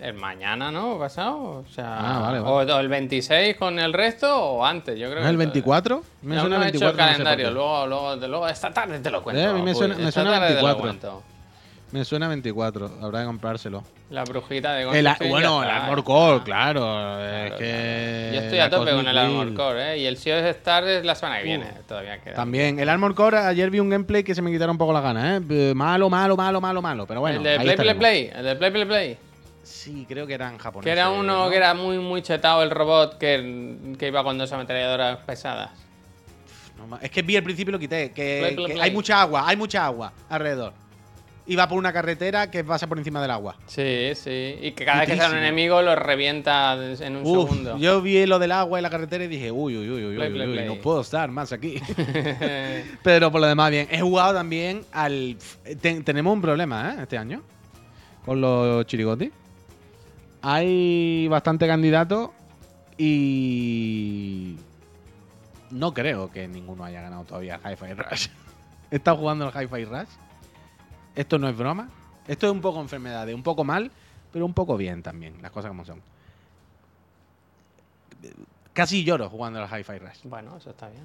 El 0.00 0.14
mañana, 0.14 0.70
¿no? 0.72 0.98
¿Pasado? 0.98 1.36
O 1.38 1.64
sea, 1.72 2.16
Ah, 2.16 2.20
vale, 2.20 2.40
O, 2.40 2.56
o 2.56 2.80
el 2.80 2.88
26 2.88 3.56
con 3.56 3.78
el 3.78 3.92
resto 3.92 4.36
o 4.36 4.64
antes. 4.64 4.98
Yo 4.98 5.06
creo 5.08 5.20
¿No 5.20 5.26
que 5.26 5.30
el 5.30 5.36
24? 5.36 6.02
Me 6.22 6.38
suena 6.40 6.56
no 6.56 6.62
el 6.62 6.68
he 6.68 6.70
hecho 6.70 6.80
24. 6.80 6.90
el 6.90 7.10
calendario. 7.10 7.50
luego, 7.52 7.86
luego, 7.86 8.16
luego, 8.16 8.48
esta 8.48 8.70
tarde 8.72 8.98
te 8.98 9.10
lo 9.10 9.22
cuento. 9.22 9.40
Eh, 9.40 9.46
a 9.46 9.52
mí 9.52 9.62
me 9.62 9.70
Puy, 9.72 9.78
suena- 9.78 9.94
me 9.96 10.08
esta 10.08 10.20
suena 10.22 10.30
tarde 10.38 10.48
te 10.56 10.62
lo 10.62 10.66
24. 10.66 10.82
cuento. 10.82 11.22
Me 11.94 12.04
suena 12.04 12.26
24. 12.26 12.90
Habrá 13.02 13.20
que 13.20 13.26
comprárselo. 13.26 13.84
La 14.10 14.24
brujita 14.24 14.74
de 14.74 14.84
Tsushima 14.84 15.16
bueno, 15.30 15.62
el 15.62 15.70
Armor 15.70 16.02
Core, 16.02 16.42
claro. 16.42 16.80
Claro, 16.80 17.24
es 17.24 17.52
que. 17.52 18.30
Yo 18.34 18.40
estoy 18.40 18.58
a 18.58 18.68
tope 18.68 18.90
con 18.90 19.06
el 19.06 19.16
Armor. 19.16 19.54
Core, 19.54 19.92
¿eh? 19.92 19.98
Y 19.98 20.06
el 20.06 20.16
Sea 20.16 20.40
of 20.40 20.46
Stars 20.56 20.88
es 20.88 21.04
la 21.04 21.14
semana 21.14 21.38
que 21.38 21.44
viene. 21.44 21.66
Uh, 21.66 21.82
Todavía 21.86 22.20
queda. 22.20 22.34
También. 22.34 22.80
El 22.80 22.88
Armor 22.88 23.14
Core, 23.14 23.38
ayer 23.38 23.70
vi 23.70 23.78
un 23.78 23.90
gameplay 23.90 24.24
que 24.24 24.34
se 24.34 24.42
me 24.42 24.50
quitaron 24.50 24.72
un 24.72 24.78
poco 24.78 24.92
las 24.92 25.04
ganas, 25.04 25.40
¿eh? 25.40 25.44
Eh, 25.48 25.72
Malo, 25.76 26.10
malo, 26.10 26.36
malo, 26.36 26.60
malo, 26.60 26.82
malo. 26.82 27.06
Pero 27.06 27.20
bueno. 27.20 27.36
el 27.36 27.44
de 27.44 27.58
Play 27.60 27.76
Play. 27.76 27.94
Play. 27.94 28.30
El 28.34 28.44
de 28.44 28.56
Play 28.56 28.70
Play 28.72 28.84
Play. 28.86 29.18
Sí, 29.62 30.04
creo 30.08 30.26
que 30.26 30.34
eran 30.34 30.58
japoneses. 30.58 30.86
Que 30.86 30.98
era 30.98 31.10
uno 31.10 31.44
¿no? 31.44 31.50
que 31.50 31.56
era 31.56 31.74
muy, 31.74 31.98
muy 31.98 32.22
chetado 32.22 32.64
el 32.64 32.70
robot 32.70 33.18
que, 33.18 33.94
que 33.96 34.08
iba 34.08 34.24
con 34.24 34.36
dos 34.36 34.52
ametralladoras 34.52 35.18
pesadas. 35.18 35.70
No 36.76 36.98
es 37.00 37.08
que 37.08 37.22
vi 37.22 37.36
al 37.36 37.44
principio 37.44 37.70
y 37.70 37.72
lo 37.74 37.78
quité. 37.78 38.10
Que, 38.10 38.40
Play, 38.40 38.54
play, 38.56 38.66
que 38.66 38.72
play. 38.72 38.84
hay 38.84 38.90
mucha 38.90 39.20
agua, 39.20 39.44
hay 39.46 39.56
mucha 39.56 39.86
agua 39.86 40.12
alrededor. 40.28 40.72
Y 41.46 41.56
va 41.56 41.68
por 41.68 41.76
una 41.78 41.92
carretera 41.92 42.50
que 42.50 42.64
pasa 42.64 42.86
por 42.86 42.96
encima 42.98 43.20
del 43.20 43.30
agua. 43.30 43.56
Sí, 43.66 44.12
sí. 44.14 44.56
Y 44.62 44.72
que 44.72 44.84
cada 44.86 45.00
vez 45.00 45.10
que 45.10 45.16
sale 45.16 45.34
un 45.34 45.40
enemigo 45.40 45.82
lo 45.82 45.94
revienta 45.94 46.74
en 46.74 47.16
un 47.16 47.22
Uf, 47.26 47.50
segundo. 47.50 47.76
yo 47.78 48.00
vi 48.00 48.24
lo 48.24 48.38
del 48.38 48.52
agua 48.52 48.78
y 48.78 48.82
la 48.82 48.88
carretera 48.88 49.24
y 49.24 49.28
dije, 49.28 49.50
uy, 49.52 49.76
uy, 49.76 49.90
uy, 49.90 50.04
uy, 50.06 50.16
Play, 50.16 50.28
uy, 50.28 50.34
play, 50.34 50.48
uy, 50.48 50.54
play. 50.54 50.66
no 50.68 50.76
puedo 50.76 51.02
estar 51.02 51.30
más 51.30 51.52
aquí. 51.52 51.80
Pero 53.02 53.30
por 53.30 53.40
lo 53.42 53.46
demás, 53.46 53.70
bien. 53.70 53.86
He 53.90 54.00
jugado 54.00 54.32
también 54.34 54.82
al. 54.92 55.36
ten- 55.82 56.02
tenemos 56.02 56.32
un 56.32 56.40
problema, 56.40 56.92
¿eh? 56.94 57.02
Este 57.02 57.18
año. 57.18 57.42
Con 58.24 58.40
los 58.40 58.86
chirigotis. 58.86 59.30
Hay 60.40 61.28
bastante 61.28 61.66
candidatos 61.66 62.30
y. 62.96 64.56
No 65.70 65.92
creo 65.92 66.30
que 66.30 66.46
ninguno 66.46 66.84
haya 66.84 67.02
ganado 67.02 67.24
todavía 67.24 67.60
el 67.64 67.72
Hi-Fi 67.72 67.94
Rush. 67.94 68.28
He 68.90 68.96
estado 68.96 69.16
jugando 69.16 69.46
el 69.48 69.50
Hi-Fi 69.62 69.84
Rush. 69.84 70.08
Esto 71.14 71.38
no 71.38 71.48
es 71.48 71.56
broma. 71.56 71.88
Esto 72.26 72.46
es 72.46 72.52
un 72.52 72.60
poco 72.60 72.80
enfermedad, 72.80 73.28
un 73.28 73.42
poco 73.42 73.64
mal, 73.64 73.90
pero 74.32 74.46
un 74.46 74.54
poco 74.54 74.76
bien 74.76 75.02
también, 75.02 75.40
las 75.42 75.50
cosas 75.50 75.68
como 75.68 75.84
son. 75.84 76.00
Casi 78.72 79.04
lloro 79.04 79.28
jugando 79.28 79.62
al 79.62 79.68
Hi-Fi 79.68 79.98
Rush. 79.98 80.18
bueno, 80.24 80.56
eso 80.56 80.70
está 80.70 80.88
bien. 80.88 81.04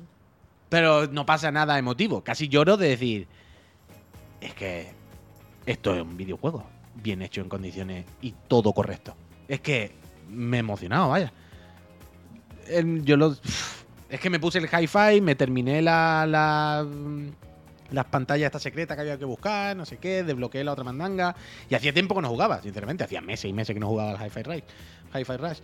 Pero 0.70 1.08
no 1.08 1.26
pasa 1.26 1.52
nada 1.52 1.78
emotivo. 1.78 2.24
Casi 2.24 2.48
lloro 2.48 2.78
de 2.78 2.90
decir. 2.90 3.28
Es 4.42 4.54
que 4.54 4.92
esto 5.66 5.94
es 5.96 6.02
un 6.02 6.16
videojuego. 6.18 6.64
Bien 6.96 7.22
hecho 7.22 7.42
en 7.42 7.50
condiciones 7.50 8.06
y 8.22 8.34
todo 8.48 8.74
correcto. 8.74 9.16
Es 9.48 9.62
que 9.62 9.92
me 10.30 10.58
he 10.58 10.60
emocionado, 10.62 11.10
vaya. 11.10 11.32
Em, 12.68 13.04
Yo 13.04 13.18
lo. 13.18 13.36
Es 14.10 14.20
que 14.20 14.30
me 14.30 14.40
puse 14.40 14.58
el 14.60 14.66
hi-fi, 14.66 15.22
me 15.22 15.36
terminé 15.36 15.82
la, 15.82 16.26
la- 16.28 16.86
las 17.92 18.06
pantallas 18.06 18.48
esta 18.48 18.60
secreta 18.60 18.96
que 18.96 19.02
había 19.02 19.18
que 19.18 19.26
buscar, 19.26 19.76
no 19.76 19.86
sé 19.86 19.98
qué, 19.98 20.24
desbloqueé 20.24 20.64
la 20.64 20.74
otra 20.74 20.84
mandanga. 20.84 21.36
Y 21.70 21.76
hacía 21.76 21.94
tiempo 21.94 22.16
que 22.16 22.22
no 22.22 22.30
jugaba, 22.30 22.62
sinceramente. 22.62 23.04
Hacía 23.04 23.22
meses 23.22 23.46
y 23.46 23.54
meses 23.54 23.74
que 23.74 23.80
no 23.80 23.88
jugaba 23.88 24.12
al 24.12 24.26
Hi-Fi 24.26 24.44
Rush. 24.44 24.64
Hi-Fi 25.16 25.38
Rush. 25.38 25.60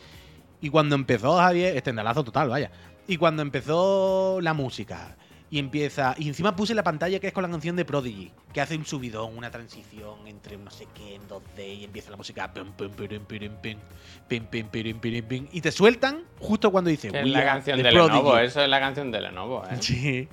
Y 0.61 0.69
cuando 0.69 0.95
empezó 0.95 1.38
Javier, 1.38 1.76
estendalazo 1.78 2.23
total, 2.23 2.49
vaya. 2.49 2.71
Y 3.07 3.17
cuando 3.17 3.41
empezó 3.41 4.39
la 4.41 4.53
música 4.53 5.15
y 5.50 5.60
empieza. 5.60 6.16
Y 6.18 6.28
encima 6.28 6.56
puse 6.56 6.74
la 6.74 6.84
pantalla 6.84 7.20
que 7.20 7.28
es 7.28 7.34
con 7.34 7.43
la 7.43 7.50
canción 7.50 7.76
de 7.76 7.86
Prodigy, 7.86 8.32
que 8.54 8.62
hace 8.62 8.76
un 8.76 8.86
subidón, 8.86 9.38
una 9.38 9.52
transición 9.52 10.28
entre 10.28 10.58
un 10.58 10.66
no 10.66 10.72
sé 10.72 10.88
qué 10.93 11.16
en 11.16 11.28
2D 11.28 11.80
y 11.80 11.84
empieza 11.84 12.12
la 12.12 12.18
música. 12.18 12.52
y 15.52 15.62
te 15.62 15.72
sueltan 15.72 16.24
justo 16.39 16.72
cuando 16.72 16.89
dice. 16.89 17.08
Es 17.08 17.14
"We 17.14 17.26
la 17.26 17.46
canción 17.46 17.78
de 17.78 17.84
Prodigy". 17.91 18.18
Lenovo, 18.18 18.38
eso 18.38 18.62
es 18.62 18.70
la 18.70 18.80
canción 18.80 19.12
de 19.12 19.22
Lenovo, 19.22 19.64
¿eh? 19.66 19.78
Sí. 19.80 20.28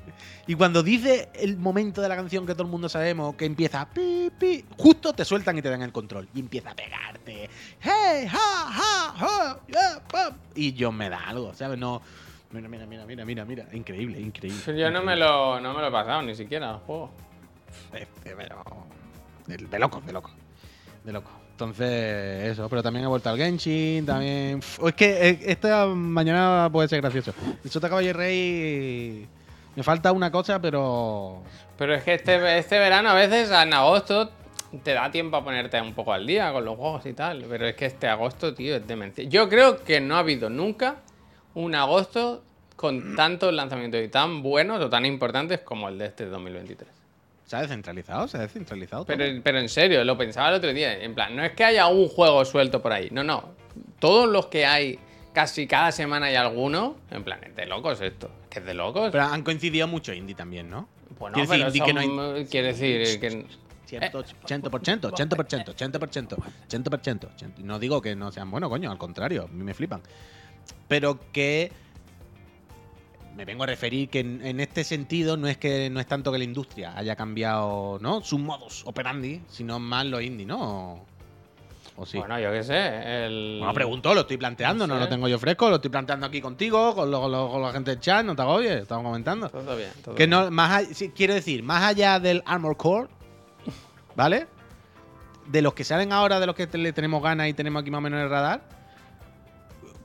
Y 0.47 0.55
cuando 0.55 0.83
dice 0.83 1.31
el 1.35 1.57
momento 1.57 2.01
de 2.03 2.09
la 2.09 2.17
canción 2.17 2.47
que 2.47 2.55
todo 2.55 2.65
el 2.65 2.71
mundo 2.71 2.89
sabemos, 2.89 3.37
que 3.37 3.45
empieza 3.45 3.89
pi, 3.91 4.31
pi, 4.39 4.65
justo 4.77 5.13
te 5.13 5.25
sueltan 5.25 5.57
y 5.59 5.63
te 5.63 5.71
dan 5.71 5.83
el 5.83 5.93
control. 5.93 6.29
Y 6.35 6.41
empieza 6.41 6.71
a 6.71 6.75
pegarte. 6.75 7.49
¡Hey! 7.81 8.27
¡Ja! 8.29 8.39
¡Ja! 8.39 9.15
¡Ja! 9.17 9.61
yeah. 9.69 10.37
Y 10.55 10.73
yo 10.73 10.91
me 10.91 11.09
da 11.09 11.29
algo, 11.29 11.55
¿sabes? 11.55 11.79
No. 11.79 12.03
Mira, 12.53 12.69
mira, 12.69 12.87
mira, 12.87 13.05
mira, 13.07 13.25
mira, 13.25 13.45
mira. 13.45 13.67
Increíble, 13.73 14.21
increíble. 14.21 14.79
Yo 14.79 14.91
no 14.91 15.03
me, 15.03 15.17
lo, 15.17 15.59
no 15.61 15.73
me 15.73 15.81
lo 15.81 15.89
he 15.89 15.91
pasado 15.91 16.23
ni 16.23 16.35
siquiera 16.35 16.71
el 16.73 16.77
juego. 16.79 17.11
Eh, 17.95 18.07
eh, 18.27 18.35
pero- 18.37 18.63
De, 19.47 19.57
de 19.57 19.79
loco, 19.79 20.03
de 20.05 20.13
loco. 20.13 20.31
De 21.05 21.13
loco. 21.13 21.31
Entonces, 21.53 22.51
eso. 22.51 22.69
Pero 22.69 22.83
también 22.83 23.05
he 23.05 23.09
vuelto 23.09 23.31
al 23.31 23.39
Genshin, 23.39 24.05
también. 24.05 24.61
Es 24.85 24.95
que 24.95 25.29
eh, 25.31 25.39
esta 25.47 25.87
mañana 25.87 26.69
puede 26.71 26.89
ser 26.89 27.01
gracioso. 27.01 27.33
El 27.65 27.71
Sota 27.71 27.89
Caballo 27.89 28.13
Rey. 28.13 29.27
Me 29.75 29.83
falta 29.83 30.13
una 30.13 30.31
cosa, 30.31 30.61
pero. 30.61 31.43
Pero 31.79 31.95
es 31.95 32.03
que 32.05 32.15
este, 32.15 32.59
este 32.59 32.79
verano 32.79 33.09
a 33.11 33.15
veces 33.15 33.51
en 33.51 33.73
agosto 33.73 34.31
te 34.83 34.93
da 34.93 35.11
tiempo 35.11 35.37
a 35.39 35.45
ponerte 35.45 35.81
un 35.81 35.95
poco 35.95 36.13
al 36.13 36.27
día 36.27 36.53
con 36.53 36.65
los 36.67 36.77
juegos 36.77 37.07
y 37.07 37.15
tal. 37.15 37.45
Pero 37.49 37.67
es 37.67 37.75
que 37.77 37.87
este 37.87 38.09
agosto, 38.09 38.53
tío, 38.55 38.77
es 38.77 38.87
demencia. 38.87 39.25
Yo 39.25 39.49
creo 39.49 39.83
que 39.83 40.01
no 40.01 40.17
ha 40.17 40.19
habido 40.19 40.51
nunca 40.51 40.97
un 41.55 41.75
agosto 41.75 42.43
con 42.77 43.15
tantos 43.17 43.53
lanzamientos 43.53 44.01
y 44.03 44.09
tan 44.09 44.43
buenos 44.43 44.81
o 44.83 44.89
tan 44.91 45.05
importantes 45.07 45.61
como 45.61 45.89
el 45.89 45.99
de 45.99 46.07
este 46.07 46.27
2023. 46.27 46.89
Se 47.47 47.57
ha 47.57 47.61
descentralizado, 47.61 48.27
se 48.29 48.39
ha 48.39 48.41
descentralizado. 48.41 49.05
todo. 49.05 49.17
Pero, 49.17 49.41
pero 49.43 49.59
en 49.59 49.69
serio, 49.69 50.03
lo 50.05 50.17
pensaba 50.17 50.49
el 50.49 50.55
otro 50.55 50.73
día. 50.73 50.99
En 51.03 51.15
plan, 51.15 51.37
no 51.37 51.45
es 51.45 51.53
que 51.53 51.65
haya 51.65 51.87
un 51.87 52.09
juego 52.09 52.45
suelto 52.45 52.81
por 52.83 52.93
ahí. 52.93 53.09
No, 53.13 53.23
no. 53.23 53.51
Todos 53.99 54.29
los 54.29 54.47
que 54.47 54.65
hay, 54.65 54.99
casi 55.35 55.67
cada 55.67 55.93
semana 55.93 56.27
hay 56.27 56.35
alguno. 56.37 56.97
En 57.11 57.23
plan, 57.25 57.45
es 57.45 57.55
de 57.55 57.67
locos 57.67 58.01
esto. 58.01 58.31
Que 58.49 58.61
es 58.61 58.65
de 58.65 58.75
locos. 58.75 59.11
Pero 59.13 59.25
han 59.25 59.43
coincidido 59.43 59.87
mucho 59.87 60.13
indie 60.15 60.35
también, 60.35 60.71
¿no? 60.71 60.89
bueno, 61.19 61.35
quiero 61.35 61.51
decir, 61.51 61.59
pero 61.59 61.69
indie 61.69 61.85
que 61.85 61.93
no 61.93 62.01
hay- 62.01 62.07
son- 62.41 62.47
quiere 62.47 62.67
decir 62.69 63.21
que. 63.21 63.47
100%, 63.87 64.35
80%, 64.43 65.11
80%, 65.13 65.75
80%, 65.77 66.39
80%. 66.69 67.29
Y 67.59 67.63
No 67.63 67.79
digo 67.79 68.01
que 68.01 68.17
no 68.17 68.33
sean 68.33 68.51
buenos, 68.51 68.71
coño, 68.71 68.91
al 68.91 68.97
contrario, 68.99 69.45
a 69.45 69.49
mí 69.49 69.63
me 69.63 69.75
flipan. 69.75 70.01
Pero 70.93 71.19
que 71.33 71.73
me 73.35 73.47
vengo 73.47 73.63
a 73.63 73.67
referir 73.67 74.11
que 74.11 74.21
en, 74.21 74.45
en 74.45 74.61
este 74.61 74.85
sentido 74.85 75.39
no 75.39 75.49
es 75.49 75.57
que 75.57 75.89
no 75.89 76.01
es 76.01 76.07
tanto 76.07 76.31
que 76.31 76.37
la 76.37 76.45
industria 76.45 76.93
haya 76.95 77.17
cambiado, 77.17 77.97
¿no? 78.03 78.21
Sus 78.23 78.39
modos 78.39 78.83
operandi, 78.85 79.41
sino 79.49 79.79
más 79.79 80.05
los 80.05 80.21
indie, 80.23 80.45
¿no? 80.45 81.03
O, 81.97 82.05
sí. 82.05 82.19
Bueno, 82.19 82.39
yo 82.39 82.53
qué 82.53 82.63
sé. 82.63 83.25
El... 83.25 83.57
Bueno, 83.61 83.73
pregunto, 83.73 84.13
lo 84.15 84.21
estoy 84.21 84.37
planteando, 84.37 84.87
no, 84.87 84.99
lo 84.99 85.09
tengo 85.09 85.29
yo 85.29 85.39
fresco, 85.39 85.71
lo 85.71 85.77
estoy 85.77 85.91
planteando 85.91 86.27
aquí 86.27 86.43
contigo, 86.43 86.95
con, 86.95 87.11
lo- 87.11 87.23
con 87.23 87.33
lo- 87.33 87.51
con 87.51 87.63
la 87.63 87.73
gente 87.73 87.93
del 87.93 88.01
chat, 88.01 88.23
no 88.23 88.37
te 88.37 88.43
agobies, 88.43 88.83
estamos 88.83 89.03
comentando. 89.07 89.49
Todo 89.49 89.77
bien. 89.79 89.89
Todo 90.05 90.15
Que 90.15 90.27
bien. 90.27 90.31
no, 90.39 90.51
más 90.51 90.89
sí, 90.89 91.11
quiero 91.17 91.33
decir, 91.33 91.63
más 91.63 91.83
allá 91.85 92.21
del 92.21 92.43
Armor 92.45 92.77
Core, 92.77 93.09
¿vale? 94.15 94.47
De 95.47 95.63
los 95.63 95.73
que 95.73 95.85
salen 95.85 96.13
ahora, 96.13 96.39
de 96.39 96.45
los 96.47 96.55
que 96.55 96.67
le 96.77 96.93
tenemos 96.93 97.23
ganas 97.23 97.49
y 97.49 97.55
tenemos 97.55 97.81
aquí 97.81 97.91
más 97.91 98.01
o 98.01 98.03
menos 98.03 98.19
en 98.19 98.25
el 98.25 98.31
radar, 98.31 98.82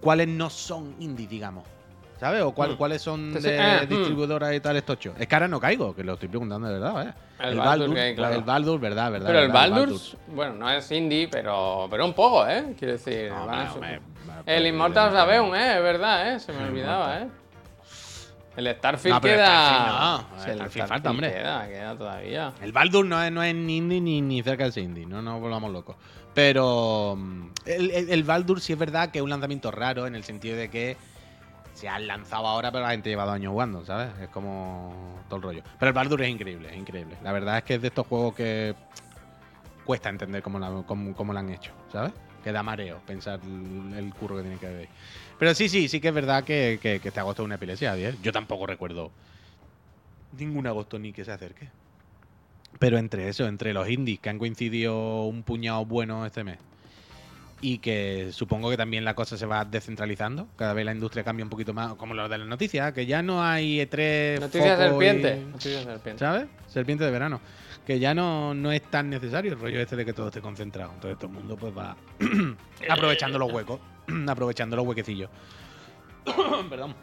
¿cuáles 0.01 0.27
no 0.27 0.49
son 0.49 0.95
indie, 0.99 1.27
digamos? 1.27 1.63
¿Sabes? 2.19 2.41
¿O 2.41 2.51
cuál- 2.51 2.71
Hmm. 2.71 2.77
cuáles 2.77 3.01
son 3.01 3.27
Entonces, 3.27 3.51
de 3.51 3.57
eh, 3.59 3.81
hmm. 3.85 3.89
distribuidoras 3.89 4.55
y 4.55 4.59
tal 4.59 4.75
estocho? 4.75 5.13
Es 5.19 5.27
que 5.27 5.35
ahora 5.35 5.47
no 5.47 5.59
caigo, 5.59 5.95
que 5.95 6.03
lo 6.03 6.13
estoy 6.13 6.27
preguntando 6.29 6.67
de 6.67 6.73
verdad, 6.73 6.93
¿vaya? 6.93 7.15
El 7.39 7.57
Baldur 7.59 7.97
hay, 7.99 8.15
claro. 8.15 8.35
el 8.35 8.41
Baldur, 8.41 8.79
verdad, 8.79 9.11
verdad. 9.11 9.27
Pero 9.27 9.39
el 9.41 9.51
Baldur, 9.51 9.89
bueno, 10.27 10.53
no 10.55 10.69
es 10.71 10.91
indie, 10.91 11.27
pero, 11.27 11.85
pero 11.91 12.05
un 12.05 12.13
poco, 12.13 12.47
¿eh? 12.47 12.73
Quiero 12.79 12.93
decir. 12.93 13.29
No, 13.29 13.45
van 13.45 13.59
a 13.59 13.63
me- 13.65 13.73
su- 13.73 13.79
me- 13.79 13.99
me- 13.99 14.55
el 14.57 14.65
Immortals 14.65 15.13
Aveum, 15.13 15.53
¿eh? 15.53 15.75
Es 15.77 15.83
verdad, 15.83 16.33
¿eh? 16.33 16.39
Se 16.39 16.51
me 16.53 16.63
olvidaba, 16.63 17.19
¿eh? 17.19 17.27
El 18.55 18.75
Starfield 18.75 19.13
No, 19.13 19.21
pero 19.21 19.33
el 19.35 19.39
queda. 19.39 19.47
Starfield 19.55 19.87
no, 19.99 20.45
el 20.45 20.55
Starfield 20.57 20.87
falta, 20.87 21.09
hombre. 21.11 21.31
Queda, 21.31 21.67
queda 21.67 21.95
todavía. 21.95 22.53
El 22.63 22.71
Baldur 22.71 23.05
no 23.05 23.21
es, 23.21 23.31
no 23.31 23.43
es 23.43 23.53
indie 23.53 24.01
ni, 24.01 24.21
ni 24.21 24.41
cerca 24.41 24.63
de 24.63 24.71
ser 24.71 24.81
indie, 24.83 25.05
no 25.05 25.21
nos 25.21 25.39
volvamos 25.39 25.71
locos. 25.71 25.95
Pero 26.37 27.15
mm, 27.17 27.47
el, 27.65 27.89
el, 28.11 28.23
Baldur 28.23 28.61
sí 28.61 28.71
es 28.71 28.77
verdad 28.77 29.09
que 29.09 29.17
es 29.17 29.23
un 29.23 29.31
lanzamiento 29.31 29.71
raro 29.71 30.05
en 30.05 30.13
el 30.13 30.23
sentido 30.23 30.55
de 30.55 30.69
que 30.69 30.95
se 31.73 31.89
han 31.89 32.05
lanzado 32.05 32.45
ahora, 32.45 32.71
pero 32.71 32.83
la 32.83 32.91
gente 32.91 33.09
lleva 33.09 33.25
dos 33.25 33.33
años 33.33 33.49
jugando, 33.49 33.83
¿sabes? 33.83 34.09
Es 34.21 34.29
como 34.29 35.19
todo 35.29 35.37
el 35.37 35.41
rollo. 35.41 35.63
Pero 35.79 35.87
el 35.87 35.93
Baldur 35.93 36.21
es 36.21 36.29
increíble, 36.29 36.69
es 36.69 36.77
increíble. 36.77 37.17
La 37.23 37.31
verdad 37.31 37.57
es 37.57 37.63
que 37.63 37.73
es 37.73 37.81
de 37.81 37.87
estos 37.87 38.05
juegos 38.05 38.35
que 38.35 38.75
cuesta 39.83 40.09
entender 40.09 40.43
cómo, 40.43 40.59
la- 40.59 40.83
cómo, 40.85 41.15
cómo 41.15 41.33
lo 41.33 41.39
han 41.39 41.49
hecho, 41.49 41.71
¿sabes? 41.91 42.13
Que 42.43 42.51
da 42.51 42.61
mareo 42.61 42.99
pensar 43.07 43.39
el, 43.43 44.13
curro 44.13 44.35
que 44.35 44.43
tiene 44.43 44.57
que 44.59 44.67
haber. 44.67 44.89
Pero 45.39 45.55
sí, 45.55 45.67
sí, 45.67 45.87
sí 45.87 45.99
que 45.99 46.09
es 46.09 46.13
verdad 46.13 46.43
que, 46.43 46.77
que, 46.79 46.99
que 46.99 47.07
este 47.07 47.19
agosto 47.19 47.41
es 47.41 47.45
una 47.47 47.55
epilepsia, 47.55 47.89
Javier. 47.89 48.15
Yo 48.21 48.31
tampoco 48.31 48.67
recuerdo 48.67 49.09
ningún 50.33 50.67
agosto 50.67 50.99
ni 50.99 51.13
que 51.13 51.25
se 51.25 51.31
acerque. 51.31 51.71
Pero 52.79 52.97
entre 52.97 53.27
eso, 53.29 53.47
entre 53.47 53.73
los 53.73 53.89
indies 53.89 54.19
que 54.19 54.29
han 54.29 54.37
coincidido 54.39 55.23
un 55.25 55.43
puñado 55.43 55.85
bueno 55.85 56.25
este 56.25 56.43
mes 56.43 56.57
y 57.59 57.79
que 57.79 58.29
supongo 58.33 58.69
que 58.69 58.77
también 58.77 59.03
la 59.03 59.15
cosa 59.15 59.35
se 59.35 59.47
va 59.47 59.65
descentralizando, 59.65 60.47
cada 60.57 60.73
vez 60.73 60.85
la 60.85 60.91
industria 60.93 61.23
cambia 61.23 61.43
un 61.43 61.49
poquito 61.49 61.73
más, 61.73 61.95
como 61.95 62.13
lo 62.13 62.29
de 62.29 62.37
las 62.37 62.47
noticias, 62.47 62.93
que 62.93 63.07
ya 63.07 63.23
no 63.23 63.43
hay 63.43 63.79
E3. 63.79 64.39
Noticias 64.41 64.77
serpiente. 64.77 65.37
y- 65.41 65.51
Noticias 65.51 65.83
serpiente. 65.83 66.19
¿Sabes? 66.19 66.47
Serpiente 66.67 67.03
de 67.03 67.09
verano. 67.09 67.41
Que 67.83 67.97
ya 67.99 68.13
no, 68.13 68.53
no 68.53 68.71
es 68.71 68.83
tan 68.83 69.09
necesario 69.09 69.53
el 69.53 69.59
rollo 69.59 69.79
este 69.79 69.95
de 69.95 70.05
que 70.05 70.13
todo 70.13 70.27
esté 70.27 70.39
concentrado. 70.41 70.91
Entonces 70.93 71.17
todo 71.17 71.31
el 71.31 71.33
mundo 71.37 71.55
pues 71.57 71.75
va 71.75 71.97
aprovechando 72.89 73.39
los 73.39 73.51
huecos, 73.51 73.79
aprovechando 74.27 74.75
los 74.75 74.85
huequecillos. 74.85 75.29
Perdón. 76.69 76.93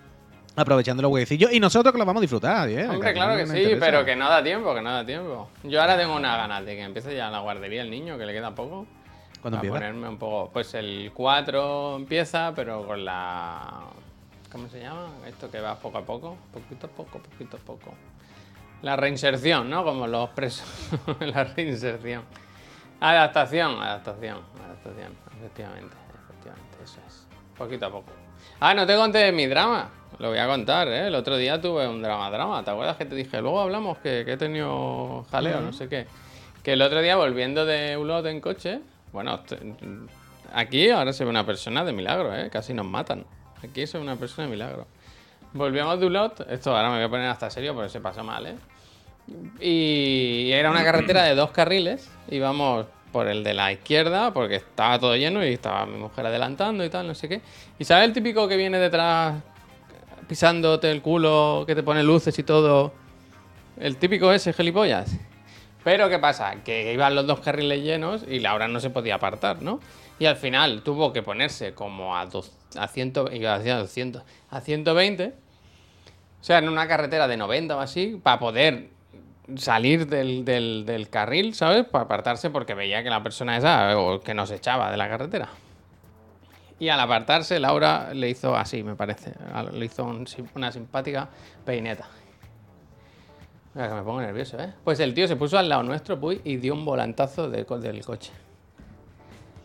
Aprovechando 0.57 1.03
los 1.03 1.11
huequecillos 1.11 1.53
y 1.53 1.59
nosotros 1.59 1.93
que 1.93 1.99
los 1.99 2.07
vamos 2.07 2.21
a 2.21 2.23
disfrutar, 2.23 2.69
¿eh? 2.69 2.89
Hombre, 2.89 3.13
claro 3.13 3.37
que 3.37 3.47
sí, 3.47 3.59
interesa. 3.59 3.87
pero 3.87 4.05
que 4.05 4.15
no 4.15 4.29
da 4.29 4.43
tiempo, 4.43 4.73
que 4.73 4.83
no 4.83 4.93
da 4.93 5.05
tiempo. 5.05 5.49
Yo 5.65 5.81
ahora 5.81 5.97
tengo 5.99 6.15
una 6.15 6.37
ganas 6.37 6.65
de 6.65 6.77
que 6.77 6.83
empiece 6.83 7.17
ya 7.17 7.29
la 7.29 7.41
guardería 7.41 7.83
el 7.83 7.91
niño, 7.91 8.17
que 8.17 8.25
le 8.25 8.33
queda 8.33 8.55
poco. 8.55 8.87
¿Cuándo 9.43 9.57
empieza? 9.59 9.75
ponerme 9.75 10.09
un 10.09 10.17
poco. 10.17 10.51
Pues 10.53 10.73
el 10.75 11.11
4 11.13 11.97
empieza, 11.97 12.53
pero 12.55 12.87
con 12.87 13.05
la. 13.05 13.83
¿Cómo 14.53 14.69
se 14.69 14.79
llama? 14.79 15.09
Esto 15.27 15.51
que 15.51 15.61
va 15.61 15.75
poco 15.77 15.99
a 15.99 16.03
poco. 16.03 16.37
Poquito 16.53 16.87
a 16.87 16.91
poco, 16.91 17.19
poquito 17.19 17.57
a 17.57 17.61
poco. 17.61 17.95
La 18.83 18.95
reinserción, 18.95 19.69
¿no? 19.69 19.83
Como 19.83 20.07
los 20.07 20.31
presos. 20.31 20.67
la 21.21 21.43
reinserción. 21.45 22.23
Adaptación, 23.01 23.83
adaptación, 23.83 24.39
adaptación. 24.65 25.13
Efectivamente, 25.37 25.97
efectivamente, 26.25 26.79
eso 26.85 27.01
es. 27.07 27.27
Poquito 27.59 27.87
a 27.87 27.91
poco. 27.91 28.13
Ah, 28.61 28.73
no 28.73 28.87
te 28.87 28.95
conté 28.95 29.19
de 29.19 29.33
mi 29.33 29.47
drama. 29.47 29.91
Lo 30.19 30.29
voy 30.29 30.39
a 30.39 30.47
contar, 30.47 30.89
¿eh? 30.89 31.09
El 31.09 31.15
otro 31.15 31.37
día 31.37 31.61
tuve 31.61 31.89
un 31.89 32.03
drama, 32.03 32.31
drama. 32.31 32.65
¿Te 32.65 32.71
acuerdas 32.71 32.97
que 32.97 33.05
te 33.05 33.15
dije? 33.15 33.41
Luego 33.41 33.61
hablamos 33.61 33.99
que, 33.99 34.25
que 34.25 34.33
he 34.33 34.37
tenido 34.37 35.25
jaleo, 35.31 35.61
no 35.61 35.73
sé 35.73 35.89
qué. 35.89 36.07
Que 36.63 36.75
el 36.75 36.83
otro 36.83 37.01
día 37.01 37.17
volviendo 37.17 37.67
de 37.67 37.97
Ulot 37.97 38.27
en 38.27 38.41
coche, 38.41 38.81
bueno, 39.13 39.41
aquí 40.53 40.91
ahora 40.91 41.13
se 41.13 41.25
ve 41.25 41.31
una 41.31 41.45
persona 41.45 41.85
de 41.85 41.93
milagro, 41.93 42.35
¿eh? 42.35 42.49
Casi 42.51 42.73
nos 42.73 42.87
matan. 42.87 43.25
Aquí 43.63 43.87
se 43.87 43.99
ve 43.99 44.05
una 44.05 44.17
persona 44.17 44.47
de 44.47 44.53
milagro. 44.53 44.87
Volvíamos 45.53 46.01
de 46.01 46.07
Ulot, 46.07 46.41
esto 46.49 46.77
ahora 46.77 46.91
me 46.91 46.97
voy 46.97 47.05
a 47.05 47.09
poner 47.09 47.27
hasta 47.29 47.51
serio 47.51 47.75
porque 47.75 47.89
se 47.89 48.01
pasó 48.01 48.25
mal, 48.25 48.47
¿eh? 48.47 48.57
Y 49.61 50.51
era 50.53 50.71
una 50.71 50.85
carretera 50.85 51.25
de 51.25 51.35
dos 51.35 51.51
carriles, 51.51 52.11
íbamos 52.29 52.87
por 53.13 53.29
el 53.29 53.45
de 53.45 53.55
la 53.55 53.73
izquierda 53.73 54.33
porque 54.33 54.57
estaba 54.57 54.99
todo 54.99 55.17
lleno 55.17 55.45
y 55.45 55.53
estaba 55.53 55.87
mi 55.87 55.97
mujer 55.97 56.27
adelantando 56.27 56.85
y 56.85 56.91
tal, 56.91 57.07
no 57.07 57.15
sé 57.15 57.29
qué. 57.29 57.41
¿Y 57.79 57.85
sabes 57.85 58.07
el 58.07 58.13
típico 58.13 58.49
que 58.49 58.57
viene 58.57 58.79
detrás 58.79 59.35
pisándote 60.29 60.91
el 60.91 61.03
culo, 61.03 61.65
que 61.67 61.75
te 61.75 61.83
pone 61.83 62.03
luces 62.03 62.39
y 62.39 62.43
todo? 62.43 62.93
El 63.79 63.97
típico 63.97 64.31
ese, 64.33 64.53
gilipollas. 64.53 65.17
Pero 65.83 66.09
¿qué 66.09 66.19
pasa? 66.19 66.57
Que 66.65 66.93
iban 66.93 67.15
los 67.15 67.27
dos 67.27 67.41
carriles 67.41 67.83
llenos 67.83 68.25
y 68.29 68.41
Laura 68.41 68.69
no 68.69 68.81
se 68.81 68.91
podía 68.91 69.17
apartar, 69.17 69.61
¿no? 69.63 69.81
Y 70.19 70.27
al 70.27 70.37
final 70.37 70.83
tuvo 70.83 71.13
que 71.13 71.23
ponerse 71.23 71.75
como 71.75 72.17
a, 72.17 72.25
dos, 72.27 72.53
a, 72.79 72.87
100, 72.89 73.13
iba 73.33 73.55
a 73.55 73.59
decir 73.59 73.73
a 73.73 73.79
200, 73.79 74.23
a 74.51 74.61
120. 74.61 75.35
O 76.41 76.45
sea, 76.45 76.59
en 76.59 76.69
una 76.69 76.87
carretera 76.89 77.27
de 77.29 77.37
90 77.37 77.77
o 77.77 77.81
así, 77.81 78.21
para 78.23 78.39
poder 78.39 78.89
salir 79.57 80.07
del, 80.07 80.45
del- 80.45 80.85
del 80.87 81.11
carril, 81.11 81.55
¿sabes? 81.55 81.85
Para 81.85 82.05
apartarse 82.05 82.49
porque 82.51 82.75
veía 82.75 83.03
que 83.03 83.11
la 83.11 83.23
persona 83.23 83.57
esa 83.59 83.99
o 83.99 84.21
que 84.21 84.33
nos 84.35 84.51
echaba 84.51 84.91
de 84.91 84.97
la 84.97 85.09
carretera. 85.09 85.49
Y 86.85 86.91
al 86.91 87.01
apartarse, 87.01 87.59
Laura 87.59 88.13
le 88.13 88.29
hizo 88.29 88.55
así, 88.55 88.83
me 88.83 88.95
parece. 88.95 89.33
Le 89.73 89.87
hizo 89.87 90.05
un 90.05 90.27
una 90.55 90.71
simpática 90.71 91.27
peineta. 91.65 92.07
Mira 93.73 93.89
que 93.89 93.95
me 93.95 94.03
pongo 94.03 94.21
nervioso, 94.21 94.61
¿eh? 94.61 94.71
Pues 94.85 95.01
el 95.01 95.15
tío 95.15 95.27
se 95.27 95.35
puso 95.35 95.57
al 95.57 95.67
lado 95.67 95.83
nuestro, 95.83 96.21
puy, 96.21 96.43
y 96.45 96.59
dio 96.59 96.75
un 96.75 96.85
volantazo 96.85 97.49
del, 97.49 97.65
del 97.81 98.05
coche. 98.05 98.33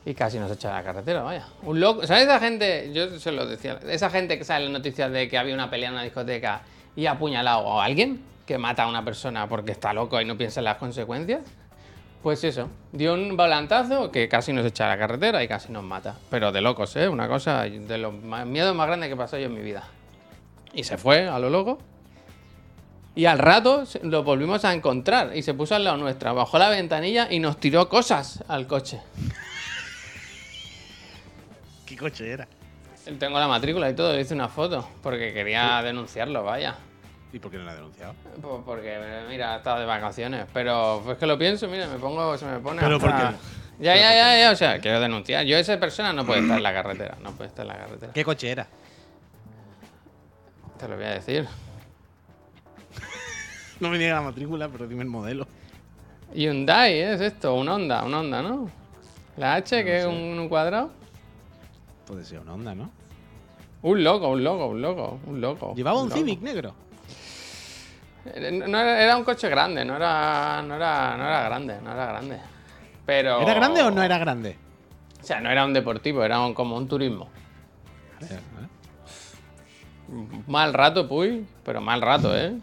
Y 0.05 0.13
casi 0.13 0.39
nos 0.39 0.49
echa 0.49 0.70
de 0.70 0.76
la 0.76 0.84
carretera, 0.84 1.22
vaya. 1.22 1.45
Un 1.63 1.82
loco. 1.82 2.07
¿Sabes 2.07 2.24
esa 2.24 2.39
gente? 2.39 2.89
Yo 2.93 3.20
se 3.20 3.34
lo 3.34 3.45
decía. 3.45 3.78
Esa 3.89 4.09
gente 4.09 4.38
que 4.38 4.45
sale 4.45 4.67
en 4.67 4.72
las 4.72 4.80
noticias 4.80 5.11
de 5.11 5.28
que 5.28 5.38
había 5.38 5.55
una 5.55 5.70
pelea 5.70 5.89
en 5.89 5.95
una 5.95 6.03
discoteca 6.03 6.61
y 6.95 7.05
ha 7.05 7.11
apuñalado 7.11 7.82
a 7.82 7.84
alguien 7.84 8.22
que 8.45 8.57
mata 8.57 8.84
a 8.84 8.88
una 8.88 9.03
persona 9.03 9.49
porque 9.49 9.74
está 9.74 9.91
loco 9.91 10.22
y 10.22 10.24
no 10.24 10.38
piensa 10.38 10.61
en 10.61 10.63
las 10.63 10.78
consecuencias. 10.78 11.41
Pues 12.22 12.43
eso, 12.43 12.70
dio 12.91 13.13
un 13.13 13.38
volantazo 13.38 14.11
que 14.11 14.28
casi 14.28 14.51
nos 14.51 14.65
echa 14.65 14.86
a 14.86 14.89
la 14.89 14.97
carretera 14.97 15.41
y 15.41 15.47
casi 15.47 15.72
nos 15.72 15.84
mata. 15.84 16.17
Pero 16.30 16.51
de 16.51 16.59
locos, 16.59 16.93
¿eh? 16.97 17.07
Una 17.07 17.30
cosa 17.30 17.63
de 17.63 17.97
los 17.97 18.13
miedos 18.13 18.76
más 18.76 18.88
grandes 18.88 19.09
que 19.09 19.15
pasó 19.15 19.38
yo 19.38 19.45
en 19.45 19.53
mi 19.53 19.61
vida. 19.61 19.88
Y 20.74 20.84
se 20.84 20.97
fue 20.97 21.30
a 21.30 21.39
lo 21.39 21.49
loco. 21.49 21.80
Y 23.15 23.26
al 23.26 23.39
rato 23.39 23.86
lo 24.03 24.24
volvimos 24.24 24.65
a 24.65 24.74
encontrar 24.74 25.36
y 25.36 25.43
se 25.43 25.53
puso 25.53 25.76
al 25.76 25.86
lado 25.86 25.97
nuestra. 25.97 26.34
Bajó 26.34 26.57
la 26.59 26.70
ventanilla 26.70 27.28
y 27.32 27.39
nos 27.39 27.57
tiró 27.57 27.88
cosas 27.88 28.43
al 28.49 28.67
coche. 28.67 28.99
¿Qué 31.86 31.95
coche 31.95 32.32
era? 32.32 32.47
Tengo 33.17 33.39
la 33.39 33.47
matrícula 33.47 33.89
y 33.89 33.95
todo, 33.95 34.13
le 34.13 34.22
hice 34.22 34.34
una 34.34 34.49
foto 34.49 34.88
porque 35.01 35.34
quería 35.34 35.82
denunciarlo, 35.82 36.43
vaya. 36.43 36.76
¿Y 37.32 37.39
por 37.39 37.51
qué 37.51 37.57
no 37.57 37.63
la 37.65 37.73
ha 37.73 37.75
denunciado? 37.75 38.13
Pues 38.41 38.61
porque, 38.65 38.97
mira, 39.30 39.57
estaba 39.57 39.80
de 39.80 39.86
vacaciones. 39.86 40.45
Pero 40.53 41.11
es 41.11 41.17
que 41.17 41.27
lo 41.27 41.38
pienso, 41.38 41.67
mira, 41.67 41.88
me 41.88 41.97
pongo, 41.99 42.38
se 42.38 42.45
me 42.45 42.59
pone. 42.59 42.82
Pero 42.82 42.95
hasta- 42.97 43.07
¿por 43.07 43.30
qué? 43.32 43.36
Ya, 43.84 43.95
ya, 43.95 44.13
ya, 44.13 44.39
ya, 44.39 44.51
o 44.51 44.55
sea, 44.55 44.80
quiero 44.80 44.99
denunciar. 44.99 45.45
Yo, 45.45 45.57
esa 45.57 45.80
persona 45.80 46.11
no 46.11 46.25
puede 46.25 46.41
estar 46.41 46.57
en 46.57 46.63
la 46.63 46.73
carretera, 46.73 47.17
no 47.21 47.32
puede 47.32 47.49
estar 47.49 47.65
en 47.65 47.71
la 47.71 47.77
carretera. 47.77 48.11
¿Qué 48.13 48.25
coche 48.25 48.49
era? 48.51 48.67
Te 50.77 50.88
lo 50.88 50.95
voy 50.95 51.05
a 51.05 51.09
decir. 51.11 51.47
No 53.80 53.89
me 53.89 53.97
diga 53.97 54.15
la 54.15 54.21
matrícula, 54.21 54.67
pero 54.67 54.88
dime 54.88 55.03
el 55.03 55.07
modelo. 55.09 55.47
Hyundai, 56.34 56.95
¿eh? 56.95 57.13
es 57.13 57.21
esto, 57.21 57.55
un 57.55 57.69
Honda, 57.69 58.03
un 58.03 58.13
Honda, 58.13 58.41
¿no? 58.41 58.69
La 59.38 59.53
H, 59.55 59.86
que 59.86 59.99
es 59.99 60.05
un, 60.05 60.15
un 60.38 60.49
cuadrado. 60.49 60.91
Puede 62.05 62.25
ser 62.25 62.39
una 62.39 62.55
Honda, 62.55 62.75
¿no? 62.75 62.91
Un 63.82 64.03
loco, 64.03 64.27
un 64.27 64.43
loco, 64.43 64.67
un 64.67 64.82
loco, 64.82 65.19
un 65.25 65.39
loco. 65.39 65.73
Llevaba 65.75 66.01
un. 66.01 66.11
Civic 66.11 66.41
negro. 66.41 66.73
Eh, 68.26 68.51
No 68.51 68.80
era, 68.80 69.15
un 69.17 69.24
coche 69.24 69.49
grande, 69.49 69.84
no 69.86 69.95
era, 69.95 70.61
no 70.61 70.76
era, 70.76 71.15
no 71.17 71.24
era 71.26 71.43
grande, 71.43 71.82
no 71.82 71.91
era 71.91 72.05
grande. 72.07 72.39
Pero. 73.05 73.41
¿Era 73.41 73.53
grande 73.53 73.82
o 73.82 73.91
no 73.91 74.03
era 74.03 74.17
grande? 74.17 74.57
O 75.22 75.24
sea, 75.24 75.39
no 75.41 75.49
era 75.49 75.65
un 75.65 75.74
deportivo, 75.74 76.24
era 76.24 76.39
un- 76.39 76.53
como 76.53 76.76
un 76.78 76.88
turismo. 76.88 77.30
Mal 80.47 80.74
rato, 80.74 81.07
puy, 81.07 81.45
pero 81.63 81.82
mal 81.82 82.01
rato, 82.01 82.36
¿eh? 82.36 82.53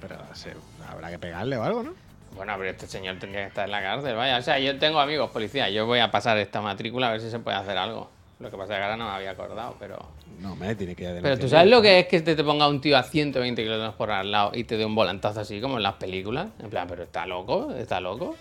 Pero 0.00 0.16
se- 0.34 0.56
habrá 0.88 1.10
que 1.10 1.18
pegarle 1.18 1.56
o 1.56 1.62
algo, 1.62 1.82
¿no? 1.84 1.94
Bueno, 2.34 2.54
pero 2.58 2.70
este 2.70 2.86
señor 2.86 3.18
tendría 3.18 3.42
que 3.42 3.48
estar 3.48 3.64
en 3.66 3.70
la 3.72 3.82
cárcel, 3.82 4.16
vaya. 4.16 4.38
O 4.38 4.42
sea, 4.42 4.58
yo 4.58 4.78
tengo 4.78 4.98
amigos 5.00 5.30
policías, 5.30 5.70
yo 5.72 5.86
voy 5.86 5.98
a 6.00 6.10
pasar 6.10 6.38
esta 6.38 6.60
matrícula 6.60 7.08
a 7.08 7.12
ver 7.12 7.20
si 7.20 7.30
se 7.30 7.38
puede 7.38 7.56
hacer 7.56 7.76
algo. 7.76 8.10
Lo 8.40 8.50
que 8.50 8.56
pasa 8.56 8.72
es 8.74 8.78
que 8.78 8.82
ahora 8.84 8.96
no 8.96 9.04
me 9.06 9.10
había 9.12 9.32
acordado, 9.32 9.76
pero. 9.78 9.98
No, 10.40 10.56
me 10.56 10.74
tiene 10.74 10.94
que 10.94 11.18
Pero 11.22 11.38
tú 11.38 11.48
sabes 11.48 11.70
lo 11.70 11.82
que 11.82 12.00
es 12.00 12.06
que 12.06 12.20
te, 12.22 12.34
te 12.34 12.42
ponga 12.42 12.66
un 12.66 12.80
tío 12.80 12.96
a 12.96 13.02
120 13.02 13.62
kilómetros 13.62 13.94
por 13.94 14.10
al 14.10 14.30
lado 14.30 14.52
y 14.54 14.64
te 14.64 14.78
dé 14.78 14.86
un 14.86 14.94
volantazo 14.94 15.40
así 15.40 15.60
como 15.60 15.76
en 15.76 15.82
las 15.82 15.94
películas. 15.94 16.48
En 16.60 16.70
plan, 16.70 16.86
pero 16.88 17.02
está 17.02 17.26
loco, 17.26 17.72
está 17.72 18.00
loco. 18.00 18.36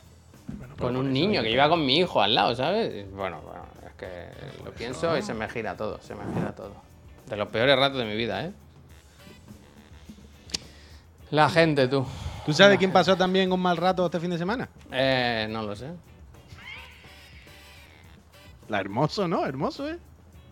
Bueno, 0.47 0.75
Con 0.77 0.93
por 0.93 0.97
un 0.97 1.11
niño 1.11 1.41
que 1.41 1.51
iba 1.51 1.67
con 1.67 1.85
mi 1.85 1.97
hijo 1.97 2.21
al 2.21 2.33
lado, 2.33 2.55
¿sabes? 2.55 3.05
Bueno, 3.11 3.41
bueno, 3.41 3.65
es 3.85 3.93
que 3.95 4.63
lo 4.63 4.71
pienso 4.71 5.17
y 5.17 5.21
se 5.21 5.33
me 5.33 5.49
gira 5.49 5.75
todo, 5.75 5.99
se 6.01 6.15
me 6.15 6.21
gira 6.33 6.55
todo. 6.55 6.73
De 7.27 7.35
los 7.35 7.49
peores 7.49 7.75
ratos 7.75 7.99
de 7.99 8.05
mi 8.05 8.15
vida, 8.15 8.45
¿eh? 8.45 8.51
La 11.31 11.49
gente, 11.49 11.87
tú. 11.87 12.05
¿Tú 12.45 12.53
sabes 12.53 12.79
quién 12.79 12.91
pasó 12.91 13.15
también 13.15 13.51
un 13.51 13.59
mal 13.59 13.77
rato 13.77 14.05
este 14.05 14.19
fin 14.19 14.31
de 14.31 14.37
semana? 14.37 14.69
Eh, 14.91 15.47
no 15.51 15.63
lo 15.63 15.75
sé. 15.75 15.89
La 18.69 18.79
Hermoso, 18.79 19.27
¿no? 19.27 19.45
Hermoso, 19.45 19.87
¿eh? 19.89 19.97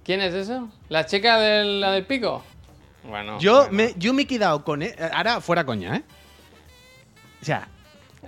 ¿Quién 0.07 0.21
es 0.21 0.33
eso? 0.33 0.67
¿La 0.89 1.05
chica 1.05 1.37
del, 1.37 1.79
la 1.81 1.91
del 1.91 2.05
pico? 2.05 2.43
Bueno. 3.03 3.37
Yo 3.39 3.57
bueno. 3.67 3.73
me, 3.73 3.93
yo 3.97 4.13
me 4.13 4.23
he 4.23 4.27
quedado 4.27 4.63
con 4.63 4.81
él. 4.81 4.95
Ahora, 5.13 5.39
fuera 5.41 5.63
coña, 5.65 5.97
¿eh? 5.97 6.03
O 7.41 7.45
sea, 7.45 7.67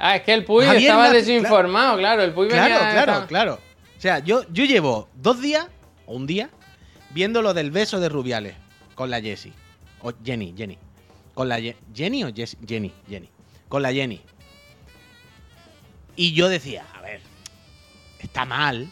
Ah, 0.01 0.15
es 0.15 0.21
que 0.21 0.33
el 0.33 0.45
Puy 0.45 0.63
Javier 0.65 0.83
estaba 0.83 1.09
desinformado, 1.09 1.97
claro. 1.97 2.21
El 2.23 2.31
Puy 2.33 2.47
claro, 2.47 2.63
venía- 2.75 2.79
claro, 2.91 2.99
estaba- 3.11 3.27
claro. 3.27 3.53
O 3.97 4.01
sea, 4.01 4.19
yo, 4.19 4.43
yo 4.51 4.63
llevo 4.65 5.09
dos 5.15 5.41
días, 5.41 5.67
o 6.05 6.13
un 6.15 6.25
día, 6.27 6.49
viendo 7.09 7.41
lo 7.41 7.53
del 7.53 7.71
beso 7.71 7.99
de 7.99 8.07
Rubiales 8.07 8.55
con 8.95 9.09
la 9.09 9.19
Jessie. 9.19 9.51
O 10.01 10.13
Jenny, 10.23 10.53
Jenny. 10.55 10.77
Con 11.33 11.49
la 11.49 11.59
Ye- 11.59 11.75
Jenny 11.93 12.23
o 12.23 12.33
Jessie? 12.33 12.57
Jenny, 12.65 12.93
Jenny. 13.09 13.29
Con 13.67 13.81
la 13.81 13.91
Jenny. 13.91 14.21
Y 16.15 16.33
yo 16.33 16.47
decía, 16.49 16.85
a 16.97 17.01
ver, 17.01 17.21
está 18.19 18.45
mal 18.45 18.89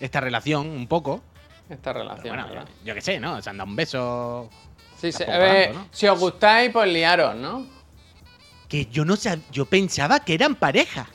esta 0.00 0.20
relación 0.20 0.68
un 0.68 0.86
poco. 0.88 1.22
Esta 1.70 1.92
Pero 1.92 2.00
relación. 2.00 2.36
bueno, 2.36 2.52
yo, 2.54 2.60
yo 2.84 2.94
qué 2.94 3.00
sé, 3.00 3.20
¿no? 3.20 3.40
Se 3.40 3.48
han 3.50 3.56
dado 3.56 3.70
un 3.70 3.76
beso. 3.76 4.50
Sí, 5.00 5.08
eh, 5.08 5.12
tanto, 5.12 5.78
¿no? 5.78 5.88
Si 5.92 6.06
os 6.08 6.18
gustáis, 6.18 6.70
pues 6.72 6.92
liaros, 6.92 7.34
¿no? 7.36 7.66
que 8.68 8.86
yo 8.86 9.04
no 9.04 9.14
sab- 9.16 9.40
yo 9.50 9.66
pensaba 9.66 10.20
que 10.20 10.32
eran 10.34 10.54
pareja. 10.54 11.08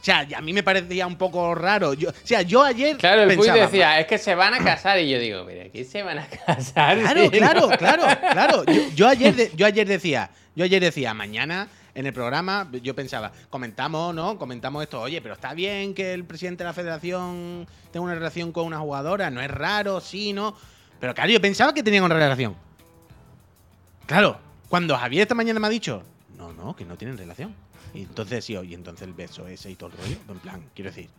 O 0.00 0.04
sea, 0.04 0.26
a 0.34 0.40
mí 0.40 0.52
me 0.54 0.62
parecía 0.62 1.06
un 1.06 1.16
poco 1.16 1.54
raro. 1.54 1.92
Yo, 1.92 2.08
o 2.08 2.12
sea, 2.24 2.40
yo 2.40 2.62
ayer 2.64 2.96
Claro, 2.96 3.22
el 3.24 3.28
Puy 3.36 3.46
pensaba, 3.46 3.66
decía, 3.66 4.00
es 4.00 4.06
que 4.06 4.16
se 4.16 4.34
van 4.34 4.54
a 4.54 4.64
casar. 4.64 4.98
Y 4.98 5.10
yo 5.10 5.18
digo, 5.18 5.44
mira, 5.44 5.64
¿qué 5.70 5.84
se 5.84 6.02
van 6.02 6.18
a 6.20 6.26
casar? 6.46 6.98
Claro, 6.98 7.30
claro, 7.30 7.68
claro, 7.78 8.02
claro. 8.32 8.64
Yo, 8.64 8.80
yo 8.94 9.08
ayer 9.08 9.34
de- 9.36 9.52
yo 9.54 9.66
ayer 9.66 9.86
decía, 9.86 10.30
yo 10.56 10.64
ayer 10.64 10.80
decía, 10.82 11.12
mañana 11.12 11.68
en 11.94 12.06
el 12.06 12.12
programa, 12.12 12.70
yo 12.82 12.94
pensaba, 12.94 13.32
comentamos, 13.50 14.14
¿no? 14.14 14.38
Comentamos 14.38 14.82
esto, 14.82 15.00
oye, 15.00 15.20
pero 15.20 15.34
está 15.34 15.54
bien 15.54 15.94
que 15.94 16.14
el 16.14 16.24
presidente 16.24 16.64
de 16.64 16.68
la 16.68 16.74
federación 16.74 17.66
tenga 17.90 18.04
una 18.04 18.14
relación 18.14 18.52
con 18.52 18.66
una 18.66 18.78
jugadora, 18.78 19.30
no 19.30 19.40
es 19.40 19.50
raro, 19.50 20.00
sí, 20.00 20.32
¿no? 20.32 20.56
Pero 21.00 21.14
claro, 21.14 21.30
yo 21.30 21.40
pensaba 21.40 21.74
que 21.74 21.82
tenían 21.82 22.04
una 22.04 22.14
relación. 22.14 22.56
Claro, 24.06 24.38
cuando 24.68 24.96
Javier 24.96 25.22
esta 25.22 25.34
mañana 25.34 25.60
me 25.60 25.66
ha 25.66 25.70
dicho, 25.70 26.02
no, 26.38 26.52
no, 26.52 26.74
que 26.74 26.84
no 26.84 26.96
tienen 26.96 27.18
relación. 27.18 27.54
Y 27.94 28.02
entonces 28.02 28.44
sí, 28.44 28.54
y 28.54 28.74
entonces 28.74 29.06
el 29.06 29.12
beso 29.12 29.46
ese 29.46 29.70
y 29.70 29.74
todo 29.74 29.90
el 29.90 29.98
rollo, 29.98 30.16
en 30.28 30.38
plan, 30.38 30.64
quiero 30.74 30.90
decir. 30.90 31.10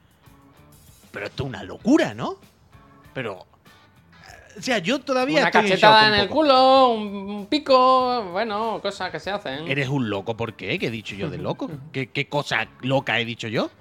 Pero 1.11 1.27
esto 1.27 1.43
es 1.43 1.49
una 1.49 1.63
locura, 1.63 2.13
¿no? 2.13 2.37
Pero. 3.13 3.45
O 4.57 4.61
sea, 4.61 4.77
yo 4.79 4.99
todavía 4.99 5.39
Una 5.39 5.47
estoy 5.47 5.63
cachetada 5.63 6.07
en 6.07 6.13
el 6.15 6.27
poco. 6.27 6.41
culo, 6.41 6.89
un, 6.89 7.47
pico, 7.47 8.23
bueno, 8.31 8.79
cosas 8.81 9.11
que 9.11 9.19
se 9.19 9.31
hacen. 9.31 9.67
¿Eres 9.67 9.89
un 9.89 10.09
loco 10.09 10.37
por 10.37 10.53
qué? 10.53 10.77
¿Qué 10.79 10.87
he 10.87 10.91
dicho 10.91 11.15
yo 11.15 11.29
de 11.29 11.37
loco? 11.37 11.69
¿Qué, 11.91 12.09
qué 12.11 12.27
cosa 12.27 12.67
loca 12.81 13.19
he 13.19 13.25
dicho 13.25 13.47
yo? 13.47 13.71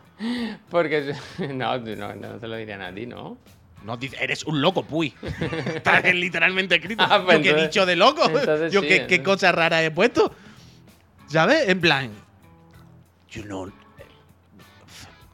Porque 0.71 1.15
no, 1.39 1.79
no, 1.79 2.15
no 2.15 2.29
te 2.39 2.49
lo 2.49 2.57
dirían 2.57 2.83
a 2.83 2.95
ti, 2.95 3.07
¿no? 3.07 3.37
No, 3.85 3.99
eres 4.21 4.45
un 4.45 4.61
loco, 4.61 4.85
puy. 4.85 5.13
Está 5.75 6.01
literalmente 6.13 6.77
escrito. 6.77 7.05
Ah, 7.07 7.23
pues 7.25 7.39
¿Yo 7.39 7.55
qué 7.55 7.61
he 7.61 7.63
dicho 7.65 7.85
de 7.85 7.97
loco? 7.97 8.31
¿Yo 8.71 8.81
sí, 8.81 8.87
qué, 8.87 9.07
qué 9.09 9.23
cosa 9.23 9.51
rara 9.51 9.83
he 9.83 9.91
puesto? 9.91 10.33
¿Sabes? 11.27 11.69
En 11.69 11.81
plan. 11.81 12.11
Yo 13.29 13.45
no. 13.45 13.73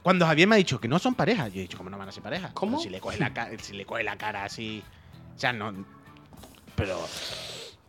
Cuando 0.03 0.24
Javier 0.24 0.49
me 0.49 0.55
ha 0.55 0.59
dicho 0.59 0.80
que 0.80 0.89
no 0.89 0.99
son 0.99 1.14
pareja, 1.14 1.49
yo 1.49 1.59
he 1.59 1.62
dicho, 1.62 1.76
¿cómo 1.76 1.91
no 1.91 1.99
van 1.99 2.09
a 2.09 2.12
ser 2.12 2.22
pareja? 2.22 2.51
¿Cómo? 2.55 2.80
Si 2.80 2.89
le 2.89 3.01
coge 3.01 3.18
la, 3.18 3.51
si 3.61 3.74
le 3.74 3.84
coge 3.84 4.05
la 4.05 4.16
cara 4.16 4.45
así. 4.45 4.82
O 5.39 5.41
sea, 5.41 5.53
no. 5.53 5.72
Pero. 6.74 6.99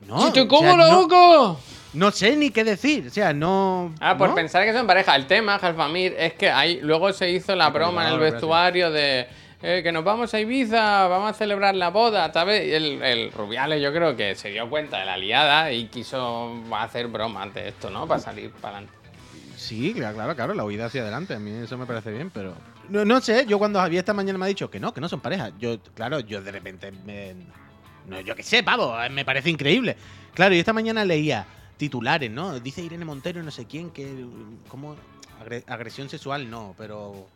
No. 0.01 0.21
¡Si 0.27 0.33
te 0.33 0.41
o 0.41 0.47
como 0.47 0.61
sea, 0.61 0.75
no- 0.77 1.01
loco! 1.01 1.59
no 1.93 2.11
sé 2.11 2.35
ni 2.35 2.51
qué 2.51 2.63
decir. 2.63 3.07
O 3.07 3.09
sea, 3.09 3.33
no. 3.33 3.91
Ah, 3.99 4.15
por 4.15 4.29
¿no? 4.29 4.35
pensar 4.35 4.63
que 4.65 4.71
son 4.73 4.85
pareja. 4.85 5.15
El 5.15 5.25
tema, 5.25 5.57
Jalfamir, 5.57 6.15
es 6.19 6.33
que 6.35 6.51
hay, 6.51 6.79
luego 6.81 7.11
se 7.11 7.31
hizo 7.31 7.55
la 7.55 7.71
broma 7.71 8.07
en 8.07 8.13
el 8.13 8.19
vestuario 8.19 8.91
de 8.91 9.27
eh, 9.63 9.81
que 9.83 9.91
nos 9.91 10.03
vamos 10.03 10.31
a 10.35 10.39
Ibiza, 10.39 11.07
vamos 11.07 11.31
a 11.31 11.33
celebrar 11.33 11.73
la 11.73 11.89
boda, 11.89 12.31
¿sabes? 12.31 12.67
Y 12.67 12.71
El, 12.71 13.01
el 13.01 13.31
Rubiales 13.31 13.81
yo 13.81 13.91
creo 13.91 14.15
que 14.15 14.35
se 14.35 14.49
dio 14.51 14.69
cuenta 14.69 14.99
de 14.99 15.05
la 15.05 15.17
liada 15.17 15.71
y 15.71 15.87
quiso 15.87 16.53
hacer 16.71 17.07
bromas 17.07 17.51
de 17.55 17.69
esto, 17.69 17.89
¿no? 17.89 18.07
Para 18.07 18.19
salir 18.21 18.51
para 18.51 18.77
adelante. 18.77 18.99
Sí, 19.57 19.91
claro, 19.95 20.13
claro, 20.15 20.35
claro, 20.35 20.53
la 20.53 20.63
huida 20.65 20.85
hacia 20.85 21.01
adelante. 21.01 21.33
A 21.33 21.39
mí 21.39 21.49
eso 21.63 21.75
me 21.79 21.87
parece 21.87 22.11
bien, 22.11 22.29
pero. 22.29 22.53
No, 22.89 23.05
no 23.05 23.21
sé, 23.21 23.45
yo 23.47 23.57
cuando 23.59 23.79
Javier 23.79 23.99
esta 23.99 24.13
mañana 24.13 24.37
me 24.39 24.45
ha 24.45 24.47
dicho 24.47 24.69
que 24.69 24.79
no, 24.79 24.93
que 24.93 25.01
no 25.01 25.07
son 25.09 25.19
pareja. 25.21 25.51
Yo, 25.59 25.79
claro, 25.95 26.19
yo 26.19 26.41
de 26.41 26.51
repente 26.51 26.91
me. 26.91 27.35
No, 28.07 28.19
yo 28.21 28.35
qué 28.35 28.43
sé, 28.43 28.63
pavo, 28.63 28.95
me 29.11 29.23
parece 29.25 29.49
increíble. 29.49 29.95
Claro, 30.33 30.55
y 30.55 30.59
esta 30.59 30.73
mañana 30.73 31.05
leía 31.05 31.45
titulares, 31.77 32.31
¿no? 32.31 32.59
Dice 32.59 32.81
Irene 32.81 33.05
Montero, 33.05 33.43
no 33.43 33.51
sé 33.51 33.65
quién, 33.65 33.91
que. 33.91 34.25
¿Cómo? 34.67 34.95
Agre- 35.43 35.63
agresión 35.67 36.09
sexual, 36.09 36.49
no, 36.49 36.73
pero. 36.77 37.27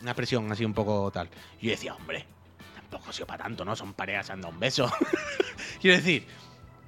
Una 0.00 0.10
expresión 0.10 0.50
así 0.52 0.64
un 0.64 0.74
poco 0.74 1.10
tal. 1.10 1.28
Y 1.60 1.66
yo 1.66 1.70
decía, 1.70 1.94
hombre, 1.94 2.26
tampoco 2.74 3.10
ha 3.10 3.12
sido 3.12 3.26
para 3.26 3.44
tanto, 3.44 3.64
¿no? 3.64 3.74
Son 3.76 3.92
parejas, 3.94 4.28
anda 4.30 4.48
un 4.48 4.58
beso. 4.60 4.90
Quiero 5.80 5.96
decir, 5.96 6.26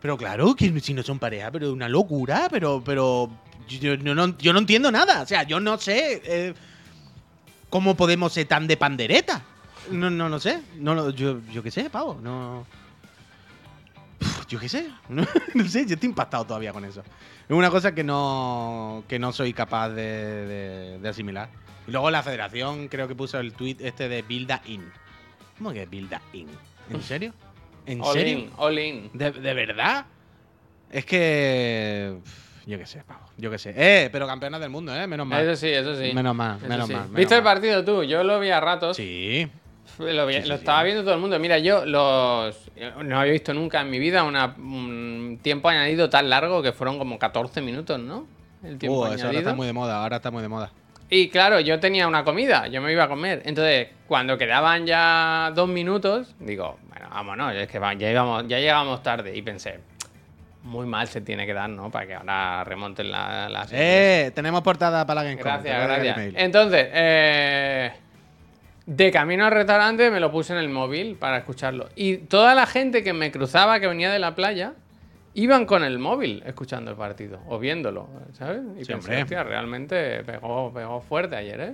pero 0.02 0.16
claro, 0.18 0.54
que 0.54 0.80
si 0.80 0.92
no 0.92 1.02
son 1.02 1.18
pareja, 1.18 1.50
pero 1.50 1.72
una 1.72 1.88
locura, 1.88 2.48
pero, 2.50 2.82
pero 2.84 3.30
yo, 3.68 3.96
no, 3.98 4.14
no- 4.14 4.36
yo 4.38 4.52
no 4.52 4.58
entiendo 4.58 4.90
nada. 4.90 5.22
O 5.22 5.26
sea, 5.26 5.44
yo 5.44 5.60
no 5.60 5.78
sé 5.78 6.20
eh, 6.24 6.54
cómo 7.70 7.96
podemos 7.96 8.32
ser 8.32 8.46
tan 8.46 8.66
de 8.66 8.76
pandereta. 8.76 9.42
No, 9.90 10.10
no, 10.10 10.28
no 10.28 10.38
sé. 10.40 10.60
No, 10.76 11.10
yo, 11.10 11.40
yo 11.52 11.62
qué 11.62 11.70
sé, 11.70 11.88
pavo. 11.90 12.18
No. 12.22 12.66
Uf, 14.20 14.46
Yo 14.48 14.58
qué 14.58 14.68
sé. 14.68 14.88
No, 15.08 15.24
no 15.54 15.64
sé, 15.68 15.86
yo 15.86 15.94
estoy 15.94 16.08
impactado 16.08 16.44
todavía 16.44 16.72
con 16.72 16.84
eso. 16.84 17.00
Es 17.48 17.56
una 17.56 17.70
cosa 17.70 17.94
que 17.94 18.02
no, 18.02 19.04
que 19.08 19.18
no 19.18 19.32
soy 19.32 19.52
capaz 19.52 19.90
de, 19.90 20.02
de- 20.02 20.98
de 20.98 21.08
asimilar. 21.08 21.48
Y 21.86 21.92
luego 21.92 22.10
la 22.10 22.22
federación 22.22 22.88
creo 22.88 23.06
que 23.06 23.14
puso 23.14 23.38
el 23.38 23.52
tweet 23.52 23.76
este 23.80 24.08
de 24.08 24.22
Bilda 24.22 24.60
In. 24.66 24.90
¿Cómo 25.58 25.72
que 25.72 25.86
Bilda 25.86 26.20
In? 26.32 26.48
¿En 26.90 27.02
serio? 27.02 27.32
¿En 27.86 28.00
All 28.02 28.12
serio? 28.14 28.38
in, 28.38 28.50
all 28.56 28.78
in. 28.78 29.10
¿De, 29.12 29.30
de 29.30 29.54
verdad? 29.54 30.06
Es 30.90 31.04
que. 31.04 32.18
Yo 32.66 32.78
qué 32.78 32.86
sé, 32.86 33.02
pavo. 33.04 33.20
Yo 33.38 33.50
qué 33.50 33.58
sé. 33.58 33.72
Eh, 33.76 34.08
pero 34.10 34.26
campeonas 34.26 34.60
del 34.60 34.70
mundo, 34.70 34.94
¿eh? 34.94 35.06
Menos 35.06 35.26
mal. 35.26 35.42
Eso 35.48 35.54
sí, 35.56 35.68
eso 35.68 35.94
sí. 35.96 36.12
Menos 36.12 36.34
mal, 36.34 36.56
Eso 36.58 36.66
menos 36.68 36.86
sí. 36.88 36.92
mal. 36.94 37.02
menos 37.04 37.16
¿Viste 37.16 37.36
el 37.36 37.42
partido 37.44 37.84
tú? 37.84 38.02
Yo 38.02 38.24
lo 38.24 38.40
vi 38.40 38.50
a 38.50 38.60
ratos. 38.60 38.96
Sí. 38.96 39.48
Lo, 40.00 40.26
vi- 40.26 40.34
Sí, 40.34 40.42
sí, 40.42 40.48
lo 40.48 40.56
sí. 40.56 40.60
estaba 40.60 40.82
viendo 40.82 41.04
todo 41.04 41.14
el 41.14 41.20
mundo. 41.20 41.38
Mira, 41.38 41.58
yo 41.58 41.84
los 41.86 42.56
no 43.04 43.20
había 43.20 43.32
visto 43.32 43.54
nunca 43.54 43.80
en 43.80 43.88
mi 43.90 43.98
vida 44.00 44.24
una- 44.24 44.54
un 44.58 45.38
tiempo 45.42 45.68
añadido 45.68 46.10
tan 46.10 46.28
largo 46.28 46.60
que 46.60 46.72
fueron 46.72 46.98
como 46.98 47.18
14 47.20 47.60
minutos, 47.62 47.98
¿no? 48.00 48.26
El 48.64 48.78
tiempo 48.78 48.98
Uh, 48.98 49.04
eso 49.04 49.12
ahora 49.12 49.22
añadido. 49.22 49.40
está 49.40 49.54
muy 49.54 49.66
de 49.68 49.72
moda. 49.72 50.02
Ahora 50.02 50.16
está 50.16 50.30
muy 50.32 50.42
de 50.42 50.48
moda. 50.48 50.72
Y 51.08 51.28
claro, 51.28 51.60
yo 51.60 51.78
tenía 51.78 52.08
una 52.08 52.24
comida, 52.24 52.66
yo 52.66 52.82
me 52.82 52.90
iba 52.90 53.04
a 53.04 53.08
comer. 53.08 53.42
Entonces, 53.46 53.88
cuando 54.08 54.36
quedaban 54.36 54.86
ya 54.86 55.52
dos 55.54 55.68
minutos, 55.68 56.34
digo, 56.40 56.78
bueno, 56.88 57.06
vámonos, 57.10 57.54
es 57.54 57.68
que 57.68 57.78
ya, 57.96 58.10
íbamos, 58.10 58.48
ya 58.48 58.58
llegamos 58.58 59.04
tarde. 59.04 59.36
Y 59.36 59.40
pensé, 59.42 59.78
muy 60.66 60.86
mal 60.86 61.08
se 61.08 61.20
tiene 61.20 61.46
que 61.46 61.54
dar, 61.54 61.70
¿no? 61.70 61.90
Para 61.90 62.06
que 62.06 62.14
ahora 62.14 62.62
remonten 62.64 63.10
la, 63.10 63.48
la 63.48 63.64
serie. 63.66 64.26
Eh, 64.26 64.30
tenemos 64.32 64.62
portada 64.62 65.06
para 65.06 65.22
la 65.22 65.28
Gamescom. 65.30 65.52
Gracias, 65.62 65.82
gracias. 65.86 66.34
Entonces, 66.36 66.88
eh, 66.92 67.92
de 68.86 69.10
camino 69.10 69.46
al 69.46 69.52
restaurante 69.52 70.10
me 70.10 70.20
lo 70.20 70.30
puse 70.30 70.52
en 70.52 70.58
el 70.58 70.68
móvil 70.68 71.16
para 71.16 71.38
escucharlo. 71.38 71.88
Y 71.96 72.18
toda 72.18 72.54
la 72.54 72.66
gente 72.66 73.02
que 73.02 73.12
me 73.12 73.30
cruzaba, 73.32 73.80
que 73.80 73.86
venía 73.86 74.10
de 74.12 74.18
la 74.18 74.34
playa, 74.34 74.74
iban 75.34 75.66
con 75.66 75.84
el 75.84 75.98
móvil 75.98 76.42
escuchando 76.46 76.90
el 76.90 76.96
partido 76.96 77.40
o 77.48 77.58
viéndolo, 77.58 78.08
¿sabes? 78.32 78.60
Y 78.78 78.84
Sí, 78.84 78.92
pensé, 78.92 79.08
hombre. 79.10 79.22
hostia, 79.22 79.42
realmente 79.44 80.22
pegó, 80.24 80.72
pegó 80.72 81.00
fuerte 81.00 81.36
ayer, 81.36 81.60
¿eh? 81.60 81.72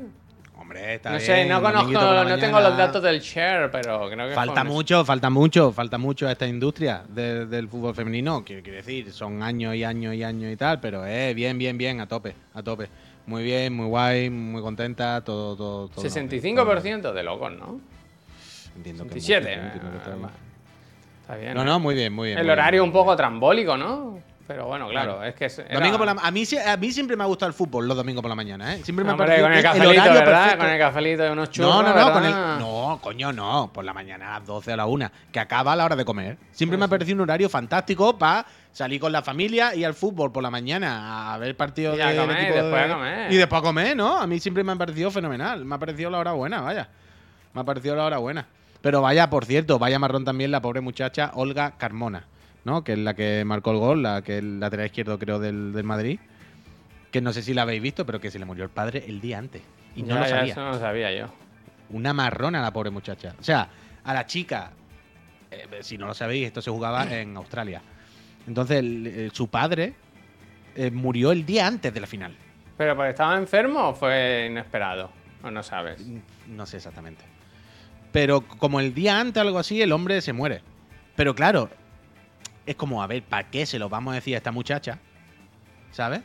Hombre, 0.62 0.94
está 0.94 1.10
no 1.10 1.16
bien, 1.16 1.26
sé, 1.26 1.44
no 1.44 1.60
conozco, 1.60 1.90
no 2.24 2.38
tengo 2.38 2.60
los 2.60 2.76
datos 2.76 3.02
del 3.02 3.18
share, 3.20 3.68
pero 3.72 4.08
creo 4.08 4.28
que 4.28 4.34
Falta 4.34 4.62
mucho, 4.62 5.04
falta 5.04 5.28
mucho, 5.28 5.72
falta 5.72 5.98
mucho 5.98 6.28
a 6.28 6.32
esta 6.32 6.46
industria 6.46 7.02
de- 7.08 7.46
del 7.46 7.66
fútbol 7.68 7.96
femenino. 7.96 8.44
Quiero, 8.44 8.62
quiero 8.62 8.76
decir, 8.76 9.12
son 9.12 9.42
años 9.42 9.74
y 9.74 9.82
años 9.82 10.14
y 10.14 10.22
años 10.22 10.52
y 10.52 10.56
tal, 10.56 10.78
pero 10.78 11.04
eh, 11.04 11.34
bien, 11.34 11.58
bien, 11.58 11.76
bien, 11.76 12.00
a 12.00 12.06
tope, 12.06 12.36
a 12.54 12.62
tope. 12.62 12.88
Muy 13.26 13.42
bien, 13.42 13.74
muy 13.74 13.86
guay, 13.86 14.30
muy 14.30 14.62
contenta, 14.62 15.20
todo, 15.24 15.56
todo, 15.56 15.88
todo. 15.88 16.04
65% 16.04 17.12
de 17.12 17.22
locos, 17.24 17.50
¿no? 17.58 17.80
Entiendo 18.76 19.02
que 19.02 19.10
27. 19.10 19.48
mucho, 19.56 19.62
entiendo 19.66 19.90
que 19.90 19.96
está 19.96 20.10
eh, 20.10 20.14
bien. 20.16 20.30
Está 21.22 21.36
bien. 21.36 21.54
No, 21.54 21.64
no, 21.64 21.80
muy 21.80 21.96
bien, 21.96 22.12
muy 22.12 22.28
bien. 22.28 22.38
El 22.38 22.44
muy 22.44 22.50
bien, 22.50 22.58
horario 22.60 22.82
muy 22.82 22.88
un 22.88 22.92
poco 22.92 23.10
bien. 23.10 23.16
trambólico, 23.16 23.76
¿no? 23.76 24.20
Pero 24.46 24.66
bueno, 24.66 24.88
claro, 24.88 25.22
es 25.24 25.34
que 25.34 25.46
es, 25.46 25.58
era- 25.60 25.74
Domingo 25.78 25.98
por 25.98 26.06
la, 26.06 26.12
a, 26.20 26.30
mí, 26.30 26.44
a 26.66 26.76
mí 26.76 26.90
siempre 26.92 27.16
me 27.16 27.22
ha 27.22 27.26
gustado 27.26 27.48
el 27.48 27.54
fútbol 27.54 27.86
los 27.86 27.96
domingos 27.96 28.22
por 28.22 28.28
la 28.28 28.34
mañana, 28.34 28.74
¿eh? 28.74 28.80
Siempre 28.82 29.04
me 29.04 29.10
ha 29.10 29.14
Hombre, 29.14 29.40
con 29.40 29.52
el 29.52 29.62
cafelito, 29.62 29.90
horario 29.90 30.12
¿verdad? 30.12 30.24
perfecto. 30.42 30.58
Con 30.58 30.68
el 30.68 30.78
cafelito 30.80 31.22
de 31.22 31.30
unos 31.30 31.50
churros, 31.50 31.74
No, 31.74 31.82
no, 31.82 31.94
no, 31.94 32.12
con 32.12 32.24
el, 32.24 32.32
no, 32.32 32.98
coño, 33.00 33.32
no. 33.32 33.70
Por 33.72 33.84
la 33.84 33.92
mañana 33.94 34.34
a 34.34 34.38
las 34.40 34.46
12 34.46 34.72
a 34.72 34.76
la 34.76 34.86
1, 34.86 35.10
que 35.30 35.40
acaba 35.40 35.72
a 35.72 35.76
la 35.76 35.84
hora 35.84 35.96
de 35.96 36.04
comer. 36.04 36.36
Siempre 36.50 36.76
me 36.76 36.84
ha 36.84 36.88
sí. 36.88 36.90
parecido 36.90 37.14
un 37.16 37.20
horario 37.22 37.48
fantástico 37.48 38.18
para 38.18 38.44
salir 38.72 39.00
con 39.00 39.12
la 39.12 39.22
familia 39.22 39.74
y 39.74 39.84
al 39.84 39.94
fútbol 39.94 40.32
por 40.32 40.42
la 40.42 40.50
mañana 40.50 41.32
a 41.34 41.38
ver 41.38 41.56
partidos 41.56 41.96
Y 41.96 42.00
comer, 42.00 42.42
y 42.42 42.52
después 42.52 42.72
de- 42.72 42.80
a 42.80 42.94
comer. 42.94 43.32
Y 43.32 43.36
después 43.36 43.60
a 43.60 43.62
comer, 43.62 43.96
¿no? 43.96 44.18
A 44.18 44.26
mí 44.26 44.40
siempre 44.40 44.64
me 44.64 44.72
ha 44.72 44.76
parecido 44.76 45.10
fenomenal. 45.10 45.64
Me 45.64 45.74
ha 45.74 45.78
parecido 45.78 46.10
la 46.10 46.18
hora 46.18 46.32
buena, 46.32 46.60
vaya. 46.62 46.88
Me 47.54 47.60
ha 47.60 47.64
parecido 47.64 47.94
la 47.96 48.04
hora 48.06 48.18
buena. 48.18 48.46
Pero 48.80 49.00
vaya, 49.00 49.30
por 49.30 49.44
cierto, 49.44 49.78
vaya 49.78 49.98
marrón 50.00 50.24
también 50.24 50.50
la 50.50 50.60
pobre 50.60 50.80
muchacha 50.80 51.30
Olga 51.34 51.74
Carmona, 51.78 52.24
¿no? 52.64 52.84
Que 52.84 52.92
es 52.92 52.98
la 52.98 53.14
que 53.14 53.44
marcó 53.44 53.72
el 53.72 53.78
gol, 53.78 54.02
la 54.02 54.22
que 54.22 54.34
es 54.34 54.38
el 54.40 54.60
lateral 54.60 54.86
izquierdo, 54.86 55.18
creo, 55.18 55.38
del, 55.38 55.72
del 55.72 55.84
Madrid. 55.84 56.18
Que 57.10 57.20
no 57.20 57.32
sé 57.32 57.42
si 57.42 57.52
la 57.54 57.62
habéis 57.62 57.82
visto, 57.82 58.06
pero 58.06 58.20
que 58.20 58.30
se 58.30 58.38
le 58.38 58.44
murió 58.44 58.64
el 58.64 58.70
padre 58.70 59.04
el 59.06 59.20
día 59.20 59.38
antes. 59.38 59.62
Y 59.94 60.02
no 60.02 60.18
lo 60.18 60.26
sabía 60.26 60.52
Eso 60.52 60.60
no 60.64 60.70
lo 60.72 60.78
sabía 60.78 61.12
yo. 61.14 61.26
una 61.90 62.12
marrona 62.14 62.60
a 62.60 62.62
la 62.62 62.72
pobre 62.72 62.90
muchacha. 62.90 63.34
O 63.38 63.42
sea, 63.44 63.68
a 64.04 64.14
la 64.14 64.24
chica, 64.26 64.70
eh, 65.50 65.66
si 65.82 65.98
no 65.98 66.06
lo 66.06 66.14
sabéis, 66.14 66.46
esto 66.46 66.62
se 66.62 66.70
jugaba 66.70 67.04
en 67.14 67.36
Australia. 67.36 67.82
Entonces, 68.46 68.78
el- 68.78 69.06
el- 69.06 69.30
su 69.32 69.48
padre 69.48 69.94
eh, 70.74 70.90
murió 70.90 71.32
el 71.32 71.44
día 71.44 71.66
antes 71.66 71.92
de 71.92 72.00
la 72.00 72.06
final. 72.06 72.34
¿Pero 72.78 72.96
porque 72.96 73.10
estaba 73.10 73.36
enfermo 73.36 73.88
o 73.90 73.94
fue 73.94 74.46
inesperado? 74.50 75.10
¿O 75.44 75.50
no 75.50 75.62
sabes? 75.62 76.02
No 76.48 76.64
sé 76.64 76.78
exactamente. 76.78 77.22
Pero 78.10 78.40
como 78.40 78.80
el 78.80 78.94
día 78.94 79.20
antes, 79.20 79.40
algo 79.40 79.58
así, 79.58 79.82
el 79.82 79.92
hombre 79.92 80.20
se 80.22 80.32
muere. 80.32 80.62
Pero 81.14 81.34
claro, 81.34 81.68
es 82.66 82.76
como, 82.76 83.02
a 83.02 83.06
ver, 83.06 83.22
¿para 83.22 83.50
qué 83.50 83.66
se 83.66 83.78
lo 83.78 83.88
vamos 83.88 84.12
a 84.12 84.14
decir 84.16 84.34
a 84.34 84.38
esta 84.38 84.52
muchacha? 84.52 84.98
¿Sabes? 85.90 86.22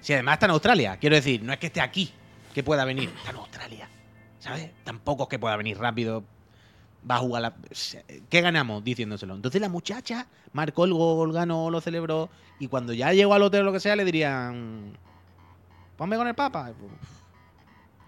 Si 0.00 0.12
además 0.12 0.34
está 0.34 0.46
en 0.46 0.52
Australia, 0.52 0.96
quiero 0.98 1.16
decir, 1.16 1.42
no 1.42 1.52
es 1.52 1.58
que 1.58 1.66
esté 1.66 1.80
aquí, 1.80 2.12
que 2.52 2.62
pueda 2.62 2.84
venir, 2.84 3.10
está 3.16 3.30
en 3.30 3.36
Australia. 3.36 3.88
¿Sabes? 4.38 4.70
Tampoco 4.84 5.22
es 5.22 5.28
que 5.30 5.38
pueda 5.38 5.56
venir 5.56 5.78
rápido. 5.78 6.24
Va 7.10 7.16
a 7.16 7.18
jugar 7.18 7.42
la. 7.42 7.54
¿Qué 8.28 8.40
ganamos 8.40 8.84
diciéndoselo? 8.84 9.34
Entonces 9.34 9.60
la 9.60 9.68
muchacha 9.68 10.26
marcó 10.52 10.84
el 10.84 10.92
gol, 10.92 11.32
ganó, 11.32 11.70
lo 11.70 11.80
celebró. 11.80 12.28
Y 12.58 12.68
cuando 12.68 12.92
ya 12.92 13.12
llegó 13.12 13.34
al 13.34 13.42
hotel 13.42 13.62
o 13.62 13.64
lo 13.64 13.72
que 13.72 13.80
sea, 13.80 13.96
le 13.96 14.04
dirían. 14.04 14.96
Ponme 15.96 16.16
con 16.16 16.28
el 16.28 16.34
papa. 16.34 16.72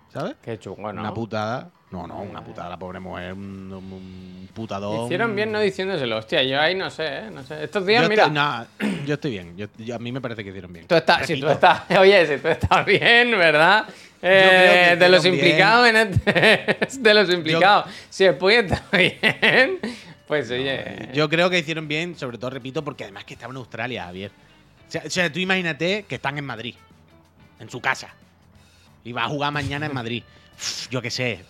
¿Sabes? 0.09 0.37
Qué 0.43 0.59
chungo, 0.59 0.93
¿no? 0.93 1.01
Una 1.01 1.15
putada. 1.15 1.71
No, 1.91 2.07
no, 2.07 2.21
una 2.21 2.43
putada, 2.43 2.69
la 2.69 2.77
pobre 2.79 2.99
mujer. 2.99 3.33
Un, 3.33 3.73
un 3.73 4.49
putadón. 4.53 5.05
Hicieron 5.07 5.37
bien 5.37 5.53
no 5.53 5.61
diciéndoselo. 5.61 6.17
Hostia, 6.19 6.43
yo 6.43 6.61
ahí 6.61 6.75
no 6.75 6.91
sé, 6.91 7.07
¿eh? 7.07 7.31
No 7.33 7.45
sé. 7.45 7.63
Estos 7.63 7.87
días, 7.87 8.03
yo 8.03 8.09
mira. 8.09 8.25
Estoy, 8.25 8.35
no, 8.35 8.67
yo 9.07 9.15
estoy 9.15 9.31
bien. 9.31 9.57
Yo, 9.57 9.67
yo- 9.79 9.95
a 9.95 9.99
mí 10.01 10.11
me 10.11 10.21
parece 10.21 10.43
que 10.43 10.51
hicieron 10.51 10.73
bien. 10.73 10.87
Tú 10.89 10.97
estás, 10.97 11.25
si 11.27 11.41
tú 11.41 11.49
estás, 11.49 11.83
oye, 11.99 12.27
si 12.27 12.43
tú 12.43 12.49
estás 12.49 12.85
bien, 12.85 13.31
¿verdad? 13.33 13.87
Eh, 14.21 14.87
que 14.91 14.97
de 14.97 15.09
los 15.09 15.23
bien. 15.23 15.35
implicados 15.37 15.89
en 15.89 15.97
este, 15.97 16.77
de 17.01 17.15
los 17.15 17.31
implicados. 17.31 17.87
Si 18.11 18.25
el 18.25 18.35
Puy 18.35 18.55
está 18.55 18.83
bien, 18.93 19.79
pues 20.27 20.51
oye. 20.51 21.11
Yo 21.15 21.29
creo 21.29 21.49
que 21.49 21.59
hicieron 21.61 21.87
bien, 21.87 22.17
sobre 22.19 22.37
todo, 22.37 22.51
repito, 22.51 22.83
porque 22.83 23.05
además 23.05 23.25
que 23.25 23.35
estaban 23.35 23.55
en 23.55 23.59
Australia, 23.59 24.05
Javier. 24.07 24.33
O 24.89 24.91
sea, 24.91 25.03
o 25.07 25.11
sea, 25.11 25.33
tú 25.33 25.39
imagínate 25.39 26.05
que 26.09 26.17
están 26.17 26.37
en 26.37 26.45
Madrid, 26.47 26.75
en 27.61 27.71
su 27.71 27.81
casa. 27.81 28.09
Y 29.05 29.13
va 29.13 29.25
a 29.25 29.29
jugar 29.29 29.53
mañana 29.53 29.87
en 29.87 29.95
Madrid. 29.95 30.25
Uf, 30.57 30.89
yo 30.91 31.01
qué 31.01 31.11
sé. 31.13 31.45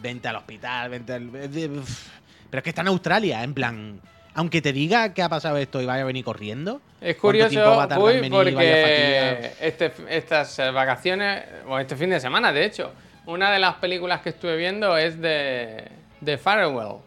Vente 0.00 0.28
al 0.28 0.36
hospital, 0.36 0.90
vente 0.90 1.12
al. 1.12 1.28
uf. 1.28 2.08
Pero 2.50 2.58
es 2.58 2.62
que 2.64 2.70
está 2.70 2.82
en 2.82 2.88
Australia, 2.88 3.42
en 3.42 3.54
plan. 3.54 4.00
Aunque 4.34 4.62
te 4.62 4.72
diga 4.72 5.12
que 5.14 5.22
ha 5.22 5.28
pasado 5.28 5.56
esto 5.56 5.82
y 5.82 5.86
vaya 5.86 6.02
a 6.02 6.06
venir 6.06 6.24
corriendo. 6.24 6.80
Es 7.00 7.16
¿cuánto 7.16 7.48
tiempo 7.48 7.70
va 7.76 7.88
curioso, 7.88 8.06
a 8.18 8.20
venir? 8.20 8.54
Porque 8.54 9.52
este, 9.60 9.92
estas 10.16 10.58
eh, 10.60 10.70
vacaciones, 10.70 11.44
o 11.66 11.78
este 11.78 11.96
fin 11.96 12.10
de 12.10 12.20
semana, 12.20 12.52
de 12.52 12.64
hecho, 12.64 12.92
una 13.26 13.50
de 13.50 13.58
las 13.58 13.74
películas 13.76 14.20
que 14.20 14.28
estuve 14.30 14.56
viendo 14.56 14.96
es 14.96 15.20
de, 15.20 15.84
de 16.20 16.38
Farewell, 16.38 16.98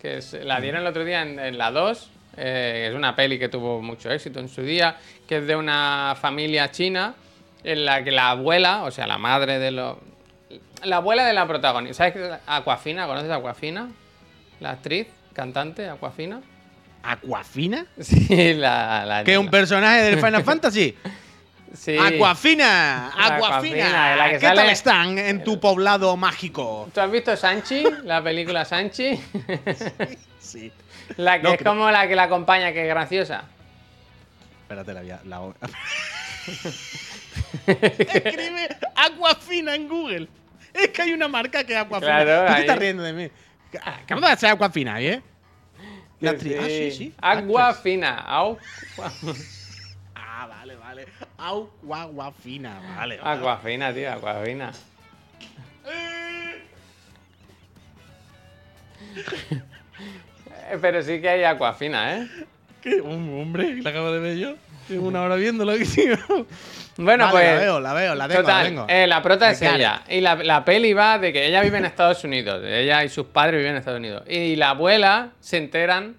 que 0.00 0.18
es- 0.18 0.34
la 0.44 0.60
dieron 0.60 0.82
el 0.82 0.86
otro 0.86 1.04
día 1.04 1.22
en, 1.22 1.38
en 1.38 1.56
la 1.58 1.70
2. 1.70 2.10
eh, 2.36 2.86
es 2.90 2.94
una 2.94 3.16
peli 3.16 3.38
que 3.38 3.48
tuvo 3.48 3.80
mucho 3.82 4.10
éxito 4.10 4.38
en 4.38 4.48
su 4.48 4.62
día, 4.62 4.96
que 5.26 5.38
es 5.38 5.46
de 5.46 5.56
una 5.56 6.14
familia 6.20 6.70
china 6.70 7.14
en 7.64 7.84
la 7.86 8.04
que 8.04 8.10
la 8.12 8.30
abuela, 8.30 8.82
o 8.84 8.90
sea, 8.90 9.06
la 9.06 9.16
madre 9.18 9.58
de 9.58 9.70
los... 9.70 9.96
La 10.84 10.96
abuela 10.96 11.24
de 11.26 11.32
la 11.32 11.46
protagonista. 11.46 12.10
¿Sabes 12.10 12.40
Aquafina? 12.46 13.06
¿Conoces 13.06 13.30
a 13.30 13.36
Aquafina? 13.36 13.88
La 14.60 14.70
actriz, 14.70 15.06
cantante, 15.32 15.88
Aquafina. 15.88 16.40
¿Aquafina? 17.02 17.86
Sí, 18.00 18.54
la. 18.54 19.04
la 19.06 19.24
¿Que 19.24 19.32
es 19.32 19.38
un 19.38 19.50
personaje 19.50 20.02
del 20.02 20.16
Final 20.16 20.42
Fantasy? 20.44 20.96
Sí. 21.74 21.96
¡Aquafina! 21.98 23.08
¡Aquafina! 23.08 23.36
Aquafina, 23.36 24.16
la 24.16 24.30
que 24.30 24.38
¿Qué 24.38 24.46
tal 24.46 24.70
están 24.70 25.18
en 25.18 25.44
tu 25.44 25.60
poblado 25.60 26.16
mágico? 26.16 26.88
¿Tú 26.94 27.00
has 27.00 27.10
visto 27.10 27.36
Sanchi? 27.36 27.84
La 28.04 28.22
película 28.22 28.64
Sanchi. 28.64 29.20
Sí. 30.40 30.72
La 31.18 31.36
que 31.38 31.42
No, 31.42 31.50
es 31.52 31.58
creo- 31.58 31.72
como 31.72 31.90
la 31.90 32.08
que 32.08 32.14
la 32.16 32.22
acompaña, 32.22 32.72
que 32.72 32.82
es 32.82 32.88
graciosa. 32.88 33.42
Espérate, 34.62 34.94
la, 34.94 35.00
voy 35.02 35.10
a- 35.10 35.20
la 35.24 35.40
Escribe 37.66 38.68
Aquafina 38.94 39.74
en 39.74 39.88
Google. 39.88 40.28
Es 40.74 40.88
que 40.88 41.02
hay 41.02 41.12
una 41.12 41.28
marca 41.28 41.64
que 41.64 41.72
es 41.74 41.78
Aquafina. 41.78 42.22
Claro, 42.24 42.46
¿Tú 42.48 42.54
te 42.54 42.60
estás 42.60 42.78
riendo 42.78 43.02
de 43.02 43.12
mí? 43.12 43.30
¿Cómo 44.08 44.20
va 44.22 44.32
a 44.32 44.36
ser 44.36 44.50
Aquafina, 44.50 45.00
eh? 45.00 45.22
La 46.20 46.32
actriz- 46.32 46.56
Ah, 46.60 46.66
sí, 46.66 46.90
sí. 46.90 47.14
Agua 47.20 47.74
fina. 47.74 48.18
Agua, 48.20 48.58
Ah, 50.14 50.46
vale, 50.48 50.76
vale. 50.76 51.06
Agua, 51.36 52.02
agua 52.02 52.32
fina. 52.32 52.80
Vale, 52.96 53.18
vale. 53.18 53.38
agua 53.38 53.58
fina, 53.58 53.92
tío, 53.92 54.10
agua 54.12 54.42
fina. 54.44 54.72
Eh, 55.86 56.62
Pero 60.80 61.02
sí 61.02 61.20
que 61.20 61.28
hay 61.28 61.44
agua 61.44 61.74
fina, 61.74 62.16
¿eh? 62.18 62.28
¿Qué? 62.82 63.00
Un 63.00 63.40
hombre, 63.40 63.80
la 63.82 63.90
acabo 63.90 64.12
de 64.12 64.20
ver 64.20 64.36
yo. 64.38 64.54
Llevo 64.88 65.08
una 65.08 65.22
hora 65.22 65.36
viéndolo 65.36 65.72
aquí, 65.72 65.84
tío. 65.94 66.16
Bueno, 67.00 67.26
Vale, 67.26 67.32
pues. 67.38 67.54
La 67.54 67.60
veo, 67.60 67.80
la 67.80 67.94
veo, 67.94 68.14
la 68.16 68.28
tengo, 68.28 68.40
Total, 68.40 68.56
la 68.64 68.68
tengo. 68.68 68.86
eh, 68.88 69.06
la 69.06 69.22
prota 69.22 69.46
Me 69.46 69.52
es 69.52 69.60
cae. 69.60 69.76
ella. 69.76 70.02
Y 70.08 70.20
la, 70.20 70.34
la 70.34 70.64
peli 70.64 70.92
va 70.92 71.18
de 71.18 71.32
que 71.32 71.46
ella 71.46 71.62
vive 71.62 71.78
en 71.78 71.84
Estados 71.84 72.24
Unidos. 72.24 72.60
Ella 72.66 73.04
y 73.04 73.08
sus 73.08 73.26
padres 73.26 73.58
viven 73.58 73.70
en 73.72 73.76
Estados 73.78 74.00
Unidos. 74.00 74.24
Y 74.28 74.56
la 74.56 74.70
abuela 74.70 75.28
se 75.38 75.58
enteran 75.58 76.16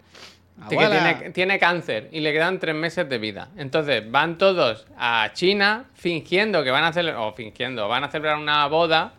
de 0.69 0.77
que 0.77 0.87
tiene, 0.87 1.13
tiene 1.31 1.59
cáncer 1.59 2.07
y 2.13 2.21
le 2.21 2.31
quedan 2.31 2.59
tres 2.59 2.75
meses 2.75 3.07
de 3.09 3.17
vida. 3.17 3.49
Entonces 3.57 4.09
van 4.09 4.37
todos 4.37 4.87
a 4.97 5.29
China 5.33 5.85
fingiendo 5.95 6.63
que 6.63 6.71
van 6.71 6.85
a 6.85 6.87
hacer, 6.87 7.13
o 7.13 7.33
fingiendo, 7.33 7.87
van 7.89 8.05
a 8.05 8.09
celebrar 8.09 8.37
una 8.37 8.65
boda 8.67 9.13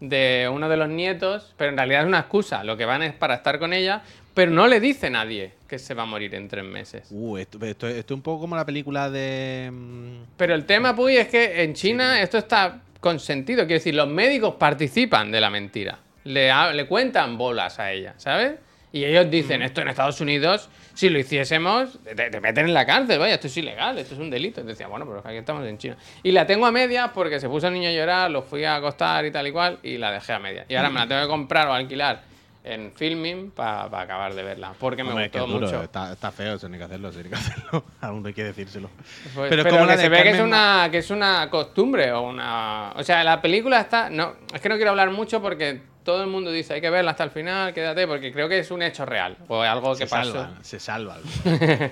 de 0.00 0.50
uno 0.52 0.68
de 0.68 0.76
los 0.76 0.88
nietos, 0.90 1.54
pero 1.56 1.70
en 1.70 1.78
realidad 1.78 2.02
es 2.02 2.06
una 2.08 2.18
excusa. 2.20 2.62
Lo 2.62 2.76
que 2.76 2.84
van 2.84 3.02
es 3.02 3.14
para 3.14 3.34
estar 3.36 3.58
con 3.58 3.72
ella, 3.72 4.02
pero 4.34 4.50
no 4.50 4.66
le 4.66 4.80
dice 4.80 5.08
nadie 5.08 5.54
que 5.66 5.78
se 5.78 5.94
va 5.94 6.04
a 6.04 6.06
morir 6.06 6.34
en 6.34 6.48
tres 6.48 6.64
meses. 6.64 7.08
Uh, 7.10 7.36
esto, 7.38 7.58
esto, 7.64 7.88
esto 7.88 8.14
es 8.14 8.16
un 8.16 8.22
poco 8.22 8.42
como 8.42 8.56
la 8.56 8.64
película 8.64 9.10
de. 9.10 9.70
mm, 9.72 10.16
Pero 10.36 10.54
el 10.54 10.64
tema, 10.64 10.94
Puy, 10.94 11.16
es 11.16 11.28
que 11.28 11.62
en 11.62 11.74
China 11.74 12.20
esto 12.20 12.38
está 12.38 12.80
consentido. 13.00 13.66
Quiero 13.66 13.78
decir, 13.78 13.94
los 13.94 14.08
médicos 14.08 14.54
participan 14.54 15.30
de 15.30 15.40
la 15.40 15.50
mentira. 15.50 15.98
Le, 16.24 16.50
le 16.74 16.86
cuentan 16.86 17.36
bolas 17.38 17.78
a 17.78 17.92
ella, 17.92 18.14
¿sabes? 18.16 18.54
Y 18.92 19.04
ellos 19.04 19.30
dicen, 19.30 19.60
esto 19.62 19.82
en 19.82 19.88
Estados 19.88 20.20
Unidos, 20.20 20.70
si 20.94 21.10
lo 21.10 21.18
hiciésemos, 21.18 21.98
te, 22.02 22.30
te 22.30 22.40
meten 22.40 22.66
en 22.66 22.72
la 22.72 22.86
cárcel, 22.86 23.18
vaya, 23.18 23.34
esto 23.34 23.46
es 23.48 23.56
ilegal, 23.58 23.98
esto 23.98 24.14
es 24.14 24.20
un 24.20 24.30
delito. 24.30 24.62
Y 24.62 24.64
decía, 24.64 24.86
bueno, 24.86 25.04
pero 25.06 25.20
aquí 25.22 25.36
estamos 25.36 25.66
en 25.66 25.76
China. 25.76 25.96
Y 26.22 26.32
la 26.32 26.46
tengo 26.46 26.64
a 26.64 26.72
medias 26.72 27.10
porque 27.12 27.38
se 27.38 27.48
puso 27.48 27.66
el 27.68 27.74
niño 27.74 27.90
a 27.90 27.92
llorar, 27.92 28.30
lo 28.30 28.42
fui 28.42 28.64
a 28.64 28.76
acostar 28.76 29.26
y 29.26 29.30
tal 29.30 29.46
y 29.46 29.52
cual, 29.52 29.78
y 29.82 29.98
la 29.98 30.10
dejé 30.12 30.32
a 30.32 30.38
medias. 30.38 30.64
Y 30.68 30.74
ahora 30.76 30.88
me 30.88 31.00
la 31.00 31.06
tengo 31.06 31.20
que 31.22 31.28
comprar 31.28 31.68
o 31.68 31.74
alquilar 31.74 32.22
en 32.66 32.92
filming 32.92 33.52
para 33.52 33.84
acabar 33.84 34.34
de 34.34 34.42
verla, 34.42 34.74
porque 34.78 35.04
me 35.04 35.10
Hombre, 35.10 35.28
gustó 35.28 35.44
es 35.44 35.50
mucho. 35.50 35.82
Está, 35.82 36.12
está 36.12 36.32
feo, 36.32 36.54
eso 36.56 36.66
hay 36.66 36.78
que 36.78 36.84
hacerlo, 36.84 37.08
eso 37.08 37.18
hay 37.20 37.24
que 37.24 37.34
hacerlo. 37.34 37.84
Aún 38.00 38.26
hay 38.26 38.34
que 38.34 38.44
decírselo. 38.44 38.90
Pues, 39.34 39.48
pero 39.48 39.62
pero 39.62 39.68
es 39.68 39.74
como 39.74 39.86
que 39.86 39.98
se 39.98 40.08
ve 40.08 40.22
que 40.24 40.30
es, 40.30 40.40
una, 40.40 40.88
que 40.90 40.98
es 40.98 41.10
una 41.10 41.48
costumbre 41.48 42.12
o 42.12 42.22
una... 42.22 42.92
O 42.96 43.04
sea, 43.04 43.22
la 43.22 43.40
película 43.40 43.80
está... 43.80 44.10
No, 44.10 44.34
es 44.52 44.60
que 44.60 44.68
no 44.68 44.74
quiero 44.74 44.90
hablar 44.90 45.10
mucho 45.10 45.40
porque 45.40 45.80
todo 46.02 46.22
el 46.22 46.28
mundo 46.28 46.50
dice 46.50 46.74
hay 46.74 46.80
que 46.80 46.90
verla 46.90 47.12
hasta 47.12 47.24
el 47.24 47.30
final, 47.30 47.72
quédate, 47.72 48.06
porque 48.06 48.32
creo 48.32 48.48
que 48.48 48.58
es 48.58 48.70
un 48.70 48.82
hecho 48.82 49.06
real 49.06 49.36
o 49.48 49.62
algo 49.62 49.92
que 49.92 50.06
se 50.06 50.10
pasó. 50.10 50.32
salva, 50.32 50.58
se 50.62 50.80
salva. 50.80 51.16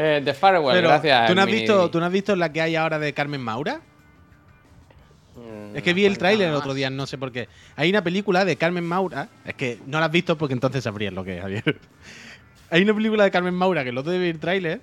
Eh, 0.00 0.22
The 0.24 0.32
Farewell, 0.32 0.76
Pero, 0.76 0.90
gracias. 0.90 1.26
¿tú 1.26 1.34
no, 1.34 1.40
has 1.40 1.46
Mini 1.48 1.58
visto. 1.58 1.90
¿tú 1.90 1.98
no 1.98 2.06
has 2.06 2.12
visto 2.12 2.36
la 2.36 2.52
que 2.52 2.60
hay 2.60 2.76
ahora 2.76 3.00
de 3.00 3.12
Carmen 3.12 3.40
Maura? 3.40 3.80
Mm, 5.48 5.76
Es 5.76 5.82
que 5.82 5.92
vi 5.94 6.02
el 6.04 6.10
cuenta 6.12 6.18
tráiler 6.20 6.48
el 6.48 6.54
otro 6.54 6.74
día, 6.74 6.90
no 6.90 7.06
sé 7.06 7.18
por 7.18 7.32
qué. 7.32 7.48
Hay 7.76 7.90
una 7.90 8.02
película 8.02 8.44
de 8.44 8.56
Carmen 8.56 8.84
Maura. 8.84 9.28
Es 9.44 9.54
que 9.54 9.78
no 9.86 9.98
la 10.00 10.06
has 10.06 10.12
visto 10.12 10.36
porque 10.36 10.54
entonces 10.54 10.84
sabrías 10.84 11.12
lo 11.12 11.24
que 11.24 11.36
es, 11.36 11.42
Javier. 11.42 11.62
Hay 12.70 12.82
una 12.82 12.94
película 12.94 13.24
de 13.24 13.30
Carmen 13.30 13.54
Maura 13.54 13.82
que 13.82 13.90
el 13.90 13.96
otro 13.98 14.12
día 14.12 14.20
vi 14.20 14.28
el 14.28 14.38
tráiler. 14.40 14.80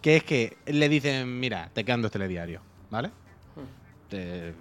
Que 0.00 0.16
es 0.16 0.24
que 0.24 0.56
le 0.66 0.88
dicen, 0.88 1.40
mira, 1.40 1.70
te 1.74 1.84
quedan 1.84 2.00
dos 2.02 2.10
telediarios, 2.12 2.62
¿vale? 2.88 3.10
Te- 4.08 4.54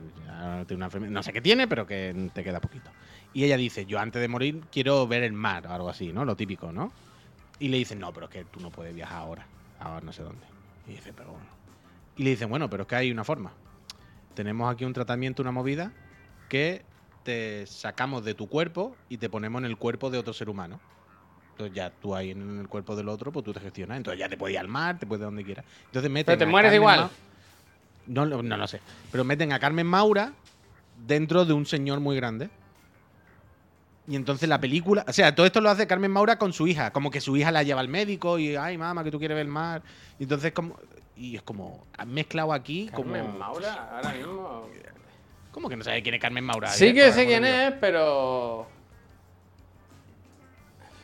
una 0.74 0.86
enfermedad- 0.86 1.12
no 1.12 1.24
sé 1.24 1.32
qué 1.32 1.42
tiene, 1.42 1.68
pero 1.68 1.86
que 1.86 2.30
te 2.34 2.44
queda 2.44 2.60
poquito. 2.60 2.92
Y 3.34 3.44
ella 3.46 3.56
dice, 3.56 3.86
yo 3.86 4.00
antes 4.00 4.20
de 4.22 4.28
morir 4.28 4.62
quiero 4.72 5.08
ver 5.08 5.24
el 5.24 5.34
mar 5.34 5.68
o 5.68 5.72
algo 5.74 5.90
así, 5.90 6.12
¿no? 6.12 6.26
Lo 6.26 6.36
típico, 6.36 6.72
¿no? 6.74 6.92
Y 7.60 7.70
le 7.70 7.78
dicen, 7.78 8.00
no, 8.00 8.12
pero 8.12 8.26
es 8.26 8.32
que 8.32 8.44
tú 8.46 8.60
no 8.60 8.72
puedes 8.72 8.94
viajar 8.94 9.20
ahora. 9.20 9.48
Ahora 9.80 10.02
no 10.06 10.12
sé 10.12 10.24
dónde. 10.24 10.46
Y 10.88 10.92
dice, 10.92 11.14
pero 11.14 11.32
bueno. 11.32 11.48
Y 12.18 12.24
le 12.24 12.32
dicen, 12.32 12.50
bueno, 12.50 12.70
pero 12.70 12.84
es 12.84 12.90
que 12.90 12.96
hay 12.96 13.12
una 13.12 13.24
forma. 13.24 13.54
Tenemos 14.38 14.72
aquí 14.72 14.86
un 14.86 14.94
tratamiento, 14.94 15.42
una 15.42 15.52
movida, 15.52 15.92
que 16.48 16.86
te 17.24 17.66
sacamos 17.66 18.24
de 18.24 18.36
tu 18.36 18.48
cuerpo 18.48 18.96
y 19.10 19.18
te 19.18 19.30
ponemos 19.30 19.60
en 19.62 19.66
el 19.66 19.78
cuerpo 19.78 20.12
de 20.12 20.20
otro 20.20 20.32
ser 20.32 20.48
humano. 20.48 20.80
Entonces 21.54 21.76
ya 21.76 21.90
tú 21.90 22.14
ahí 22.14 22.30
en 22.30 22.60
el 22.60 22.68
cuerpo 22.68 22.96
del 22.96 23.10
otro, 23.10 23.32
pues 23.32 23.44
tú 23.44 23.52
te 23.52 23.60
gestionas. 23.60 23.98
Entonces 23.98 24.20
ya 24.20 24.30
te 24.30 24.38
puedes 24.38 24.54
ir 24.54 24.60
al 24.60 24.68
mar, 24.68 25.00
te 25.00 25.08
puedes 25.08 25.22
ir 25.22 25.26
donde 25.26 25.44
quieras. 25.44 25.66
Entonces 25.86 26.12
meten 26.12 26.26
Pero 26.26 26.38
te 26.38 26.44
a 26.44 26.48
mueres 26.50 26.70
Carmen 26.70 26.82
igual. 26.84 27.00
Ma- 27.00 27.12
No, 28.06 28.26
lo- 28.28 28.44
no 28.44 28.58
lo 28.58 28.68
sé. 28.68 28.80
Pero 29.12 29.24
meten 29.24 29.52
a 29.54 29.60
Carmen 29.60 29.88
Maura 29.88 30.34
dentro 31.08 31.44
de 31.44 31.54
un 31.54 31.66
señor 31.66 32.00
muy 32.00 32.16
grande. 32.16 32.52
Y 34.08 34.16
entonces 34.16 34.48
la 34.48 34.62
película. 34.62 35.04
O 35.08 35.14
sea, 35.14 35.34
todo 35.34 35.48
esto 35.48 35.62
lo 35.62 35.70
hace 35.72 35.88
Carmen 35.88 36.12
Maura 36.12 36.38
con 36.38 36.54
su 36.54 36.68
hija. 36.68 36.92
Como 36.92 37.10
que 37.10 37.22
su 37.22 37.36
hija 37.36 37.52
la 37.52 37.64
lleva 37.64 37.82
al 37.82 37.90
médico 37.90 38.38
y, 38.38 38.56
ay, 38.56 38.78
mamá, 38.78 39.04
que 39.04 39.10
tú 39.10 39.18
quieres 39.18 39.36
ver 39.36 39.48
el 39.48 39.52
mar. 39.52 39.84
Y 40.20 40.24
entonces, 40.24 40.54
como. 40.54 40.80
Y 41.18 41.36
es 41.36 41.42
como. 41.42 41.86
Han 41.98 42.14
mezclado 42.14 42.54
aquí 42.54 42.90
como. 42.94 43.14
Carmen 43.14 43.38
Maura, 43.38 43.90
ahora 43.96 44.14
mismo... 44.14 44.70
¿Cómo 45.52 45.70
que 45.70 45.76
no 45.76 45.84
sabes 45.84 46.04
quién 46.04 46.14
es 46.14 46.22
Carmen 46.22 46.44
Maura? 46.44 46.70
Sí 46.70 46.94
que 46.94 47.12
sé 47.12 47.26
quién 47.26 47.44
es, 47.44 47.74
pero... 47.82 48.68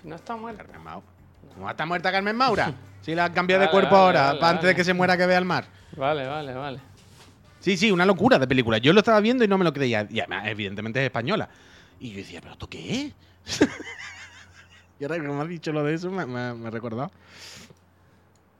No 0.03 0.15
está 0.15 0.35
muerta. 0.35 0.63
Carmen 0.63 0.83
Maura. 0.83 1.07
¿Cómo 1.55 1.69
está 1.69 1.85
muerta 1.85 2.11
Carmen 2.11 2.35
Maura? 2.35 2.73
Si 3.03 3.13
la 3.13 3.25
han 3.25 3.33
cambiado 3.33 3.61
de 3.61 3.69
cuerpo 3.69 3.95
vale, 3.95 4.05
ahora, 4.05 4.23
vale, 4.27 4.39
para 4.39 4.51
antes 4.51 4.67
de 4.69 4.75
que 4.75 4.83
se 4.85 4.93
muera 4.93 5.17
que 5.17 5.25
vea 5.25 5.37
el 5.37 5.43
mar. 5.43 5.65
Vale, 5.97 6.25
vale, 6.25 6.53
vale. 6.53 6.79
Sí, 7.59 7.75
sí, 7.75 7.91
una 7.91 8.05
locura 8.05 8.39
de 8.39 8.47
película. 8.47 8.77
Yo 8.77 8.93
lo 8.93 8.99
estaba 8.99 9.19
viendo 9.19 9.43
y 9.43 9.47
no 9.49 9.57
me 9.57 9.65
lo 9.65 9.73
creía. 9.73 10.07
Y 10.09 10.21
además, 10.21 10.47
evidentemente 10.47 11.01
es 11.01 11.07
española. 11.07 11.49
Y 11.99 12.11
yo 12.11 12.17
decía, 12.19 12.39
¿pero 12.39 12.53
esto 12.53 12.69
qué 12.69 13.13
es? 13.45 13.61
y 15.01 15.03
ahora 15.03 15.17
que 15.17 15.21
me 15.21 15.41
has 15.41 15.49
dicho 15.49 15.73
lo 15.73 15.83
de 15.83 15.95
eso, 15.95 16.09
me, 16.11 16.25
me, 16.25 16.53
me 16.53 16.69
he 16.69 16.71
recordado. 16.71 17.11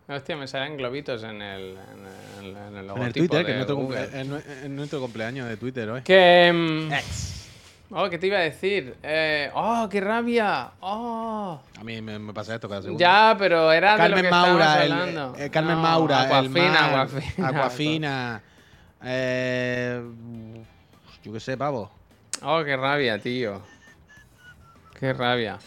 Hostia, 0.08 0.36
me 0.36 0.48
salen 0.48 0.76
globitos 0.78 1.24
en 1.24 1.42
el, 1.42 1.78
en 1.78 2.46
el, 2.46 2.58
en 2.58 2.76
el 2.76 2.78
En 2.78 2.88
logotipo 2.88 3.06
el 3.06 3.14
Twitter, 3.14 3.46
que 3.46 3.52
de 3.54 3.62
es 3.62 3.68
nuestro, 3.68 3.76
Google. 3.78 4.00
cumple- 4.10 4.20
es 4.22 4.28
nue- 4.28 4.64
es 4.64 4.70
nuestro 4.70 5.00
cumpleaños 5.00 5.48
de 5.48 5.58
Twitter 5.58 5.90
hoy. 5.90 6.02
Que... 6.02 6.90
Ex. 6.92 7.32
Oh, 7.96 8.10
¿qué 8.10 8.18
te 8.18 8.28
iba 8.28 8.38
a 8.40 8.42
decir? 8.42 8.96
Eh, 9.04 9.52
oh, 9.54 9.88
qué 9.90 10.02
rabia. 10.02 10.72
Oh. 10.82 11.62
A 11.80 11.84
mí 11.84 12.02
me, 12.02 12.18
me 12.20 12.34
pasa 12.34 12.56
esto 12.56 12.68
cada 12.68 12.82
segundo. 12.82 13.00
Ya, 13.00 13.36
pero 13.38 13.72
era 13.72 13.92
de 13.92 13.98
lo 14.10 14.16
Carmen 14.16 14.24
que 14.24 14.30
Maura, 14.32 14.84
el, 14.84 14.92
hablando. 14.92 15.36
eh, 15.38 15.50
Carmen 15.52 15.76
No, 15.76 15.82
Maura, 15.82 16.20
el 16.24 16.26
Aquafina, 16.48 16.88
mar. 16.88 17.10
Aquafina, 17.46 18.42
eh, 19.04 20.02
yo 21.24 21.34
qué 21.34 21.40
sé, 21.40 21.56
pavo. 21.56 21.92
Oh, 22.42 22.64
qué 22.64 22.76
rabia, 22.76 23.20
tío. 23.20 23.62
Qué 25.00 25.14
rabia. 25.14 25.60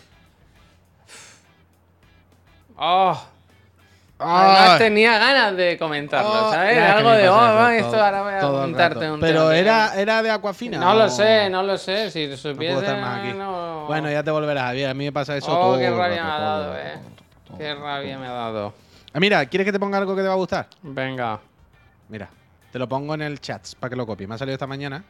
Oh. 2.76 3.22
Además 4.18 4.78
tenía 4.78 5.18
ganas 5.18 5.56
de 5.56 5.76
comentarlo, 5.78 6.30
Oh, 6.48 6.50
¿sabes? 6.50 6.78
Algo 6.82 7.10
de, 7.10 7.28
oh, 7.28 7.68
esto 7.68 8.02
ahora 8.02 8.22
voy 8.22 8.32
a 8.32 8.40
contarte 8.40 9.10
un 9.10 9.20
Pero 9.20 9.52
era, 9.52 9.94
era 9.94 10.22
de 10.22 10.30
Aquafina. 10.30 10.78
No 10.78 10.94
lo 10.94 11.08
sé, 11.10 11.50
no 11.50 11.62
lo 11.62 11.76
sé. 11.76 12.10
Si 12.10 12.26
No 12.26 12.36
supiese, 12.36 12.74
puedo 12.74 12.80
estar 12.86 13.00
más 13.00 13.18
aquí. 13.20 13.32
no- 13.36 13.84
Bueno, 13.86 14.10
ya 14.10 14.22
te 14.22 14.30
volverás, 14.30 14.64
Javier. 14.68 14.88
A 14.90 14.94
mí 14.94 15.04
me 15.04 15.12
pasa 15.12 15.36
eso 15.36 15.52
Oh, 15.52 15.60
todo 15.72 15.78
qué 15.78 15.90
rabia 15.90 16.24
me 16.24 16.30
ha 16.30 16.38
dado, 16.38 16.76
eh. 16.78 16.92
todo, 17.46 17.58
Qué 17.58 17.74
rabia 17.74 18.18
me 18.18 18.26
ha 18.26 18.32
dado. 18.32 18.74
Ah, 19.12 19.20
mira, 19.20 19.44
¿quieres 19.46 19.66
que 19.66 19.72
te 19.72 19.78
ponga 19.78 19.98
algo 19.98 20.16
que 20.16 20.22
te 20.22 20.28
va 20.28 20.34
a 20.34 20.38
gustar? 20.38 20.66
Venga. 20.82 21.38
Mira, 22.08 22.28
te 22.72 22.78
lo 22.78 22.88
pongo 22.88 23.14
en 23.14 23.22
el 23.22 23.38
chat 23.40 23.66
para 23.78 23.90
que 23.90 23.96
lo 23.96 24.06
copies. 24.06 24.28
Me 24.28 24.34
ha 24.34 24.38
salido 24.38 24.54
esta 24.54 24.66
mañana 24.66 25.04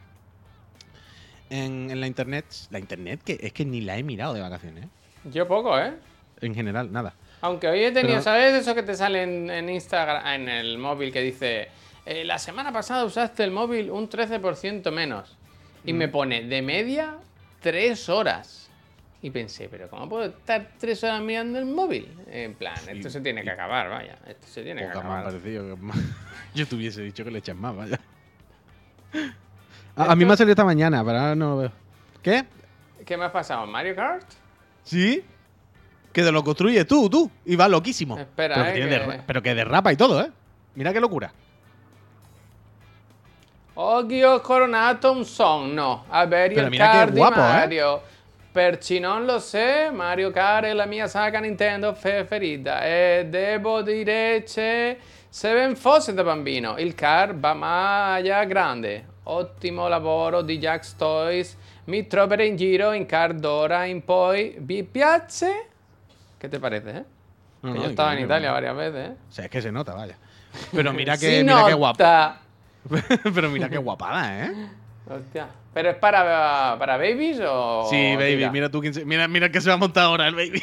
en, 1.50 1.90
en 1.90 2.00
la 2.00 2.06
internet. 2.06 2.44
La 2.70 2.78
internet, 2.78 3.20
que 3.24 3.38
es 3.40 3.52
que 3.52 3.64
ni 3.64 3.80
la 3.82 3.96
he 3.98 4.02
mirado 4.02 4.34
de 4.34 4.40
vacaciones. 4.40 4.84
¿eh? 4.84 4.88
Yo 5.32 5.46
poco, 5.46 5.78
¿eh? 5.78 5.94
En 6.40 6.54
general, 6.54 6.92
nada. 6.92 7.14
Aunque 7.46 7.68
hoy 7.68 7.78
he 7.84 7.92
tenido, 7.92 8.14
Pero- 8.14 8.22
¿sabes 8.22 8.54
eso 8.54 8.74
que 8.74 8.82
te 8.82 8.94
sale 8.96 9.22
en, 9.22 9.48
en 9.50 9.68
Instagram, 9.68 10.26
en 10.26 10.48
el 10.48 10.78
móvil, 10.78 11.12
que 11.12 11.22
dice, 11.22 11.68
"Eh, 12.04 12.24
la 12.24 12.38
semana 12.40 12.72
pasada 12.72 13.04
usaste 13.04 13.44
el 13.44 13.52
móvil 13.52 13.88
un 13.92 14.08
13% 14.08 14.90
menos? 14.90 15.36
Y 15.84 15.92
Mm. 15.92 15.96
me 15.96 16.08
pone, 16.08 16.42
de 16.42 16.60
media, 16.62 17.18
3 17.60 18.08
horas. 18.08 18.68
Y 19.22 19.30
pensé, 19.30 19.68
pero 19.68 19.88
¿cómo 19.88 20.08
puedo 20.08 20.24
estar 20.24 20.70
3 20.78 21.04
horas 21.04 21.20
mirando 21.22 21.60
el 21.60 21.66
móvil? 21.66 22.08
En 22.32 22.54
plan, 22.54 22.74
esto 22.88 23.08
se 23.10 23.20
tiene 23.20 23.44
que 23.44 23.50
acabar, 23.50 23.88
vaya. 23.90 24.16
Esto 24.26 24.46
se 24.48 24.62
tiene 24.64 24.80
que 24.82 24.88
ha 24.88 24.90
acabar. 24.90 25.22
parecido. 25.24 25.76
que 25.76 25.80
más- 25.82 25.96
Yo 26.54 26.66
te 26.66 26.74
hubiese 26.74 27.00
dicho 27.02 27.24
que 27.24 27.30
le 27.30 27.38
echas 27.38 27.54
más, 27.56 27.76
vaya. 27.76 28.00
A, 29.94 30.12
a 30.12 30.16
mí 30.16 30.24
me 30.24 30.32
ha 30.32 30.36
salido 30.36 30.52
esta 30.52 30.64
mañana, 30.64 31.04
pero 31.04 31.16
ahora 31.18 31.34
no 31.36 31.50
lo 31.50 31.56
veo. 31.58 31.72
¿Qué? 32.22 32.44
¿Qué 33.06 33.16
me 33.16 33.24
has 33.24 33.30
pasado? 33.32 33.66
¿Mario 33.66 33.94
Kart? 33.94 34.26
¿Sí? 34.82 35.22
Que 36.16 36.22
te 36.22 36.32
lo 36.32 36.42
construyes 36.42 36.86
tú, 36.86 37.10
tú. 37.10 37.30
Y 37.44 37.56
va 37.56 37.68
loquísimo. 37.68 38.16
Espera, 38.18 38.54
pero, 38.54 38.64
que 38.64 38.70
eh, 38.70 38.72
tiene 38.72 38.88
que- 38.88 38.98
derra- 38.98 39.22
pero 39.26 39.42
que 39.42 39.54
derrapa 39.54 39.92
y 39.92 39.96
todo, 39.96 40.22
¿eh? 40.22 40.30
Mira 40.74 40.90
qué 40.94 40.98
locura. 41.00 41.30
Oggi 43.74 44.22
ho 44.22 44.40
coronato 44.40 45.12
un 45.12 45.26
sogno. 45.26 46.04
Avere 46.08 46.54
Pero 46.54 46.66
il 46.66 46.70
mira 46.70 46.90
che 46.90 46.96
card 46.96 47.10
di 47.12 47.18
guapo, 47.18 47.34
eh. 47.34 47.42
Mario. 47.42 48.02
Per 48.50 48.78
chi 48.78 48.98
non 48.98 49.26
lo 49.26 49.38
sa, 49.38 49.90
Mario 49.92 50.30
Kart 50.30 50.64
è 50.64 50.72
la 50.72 50.86
mia 50.86 51.06
saga 51.06 51.38
Nintendo 51.40 51.92
preferita. 51.92 52.82
E 52.82 53.26
devo 53.28 53.82
dire 53.82 54.42
che 54.50 54.96
se 55.28 55.52
ben 55.52 55.76
fosse 55.76 56.14
da 56.14 56.24
bambino, 56.24 56.78
il 56.78 56.94
car 56.94 57.36
va 57.36 57.52
maglia 57.52 58.42
grande. 58.44 59.04
Ottimo 59.24 59.86
lavoro 59.88 60.40
di 60.40 60.56
Jack's 60.56 60.96
Toys. 60.96 61.54
Mi 61.84 62.06
troverei 62.06 62.48
in 62.48 62.56
giro 62.56 62.92
in 62.92 63.04
car 63.04 63.34
d'ora 63.34 63.84
in 63.84 64.02
poi. 64.02 64.54
Vi 64.58 64.82
piace? 64.84 65.68
¿Qué 66.38 66.48
te 66.48 66.60
parece, 66.60 66.90
eh? 66.90 67.04
No, 67.62 67.72
que 67.72 67.78
no, 67.78 67.84
yo 67.84 67.90
estaba 67.90 68.12
en 68.14 68.24
Italia 68.24 68.52
varias 68.52 68.76
veces, 68.76 69.10
¿eh? 69.10 69.16
O 69.28 69.32
sea, 69.32 69.44
es 69.46 69.50
que 69.50 69.62
se 69.62 69.72
nota, 69.72 69.94
vaya. 69.94 70.16
Pero 70.72 70.92
mira 70.92 71.14
que, 71.18 71.38
Sí 71.38 71.44
mira 71.44 71.64
qué 71.66 71.74
guapa. 71.74 72.40
pero 73.34 73.50
mira 73.50 73.68
qué 73.68 73.78
guapada, 73.78 74.44
¿eh? 74.46 74.52
Hostia. 75.08 75.48
¿Pero 75.72 75.90
es 75.90 75.96
para, 75.96 76.76
para 76.78 76.96
babies 76.96 77.40
o.? 77.46 77.86
Sí, 77.90 78.16
baby, 78.16 78.36
tira? 78.36 78.50
mira 78.50 78.70
tú 78.70 78.80
quién 78.80 78.94
se- 78.94 79.04
mira, 79.04 79.28
mira 79.28 79.50
que 79.50 79.60
se 79.60 79.68
va 79.68 79.74
a 79.74 79.78
montar 79.78 80.04
ahora 80.04 80.26
el 80.28 80.34
baby. 80.34 80.62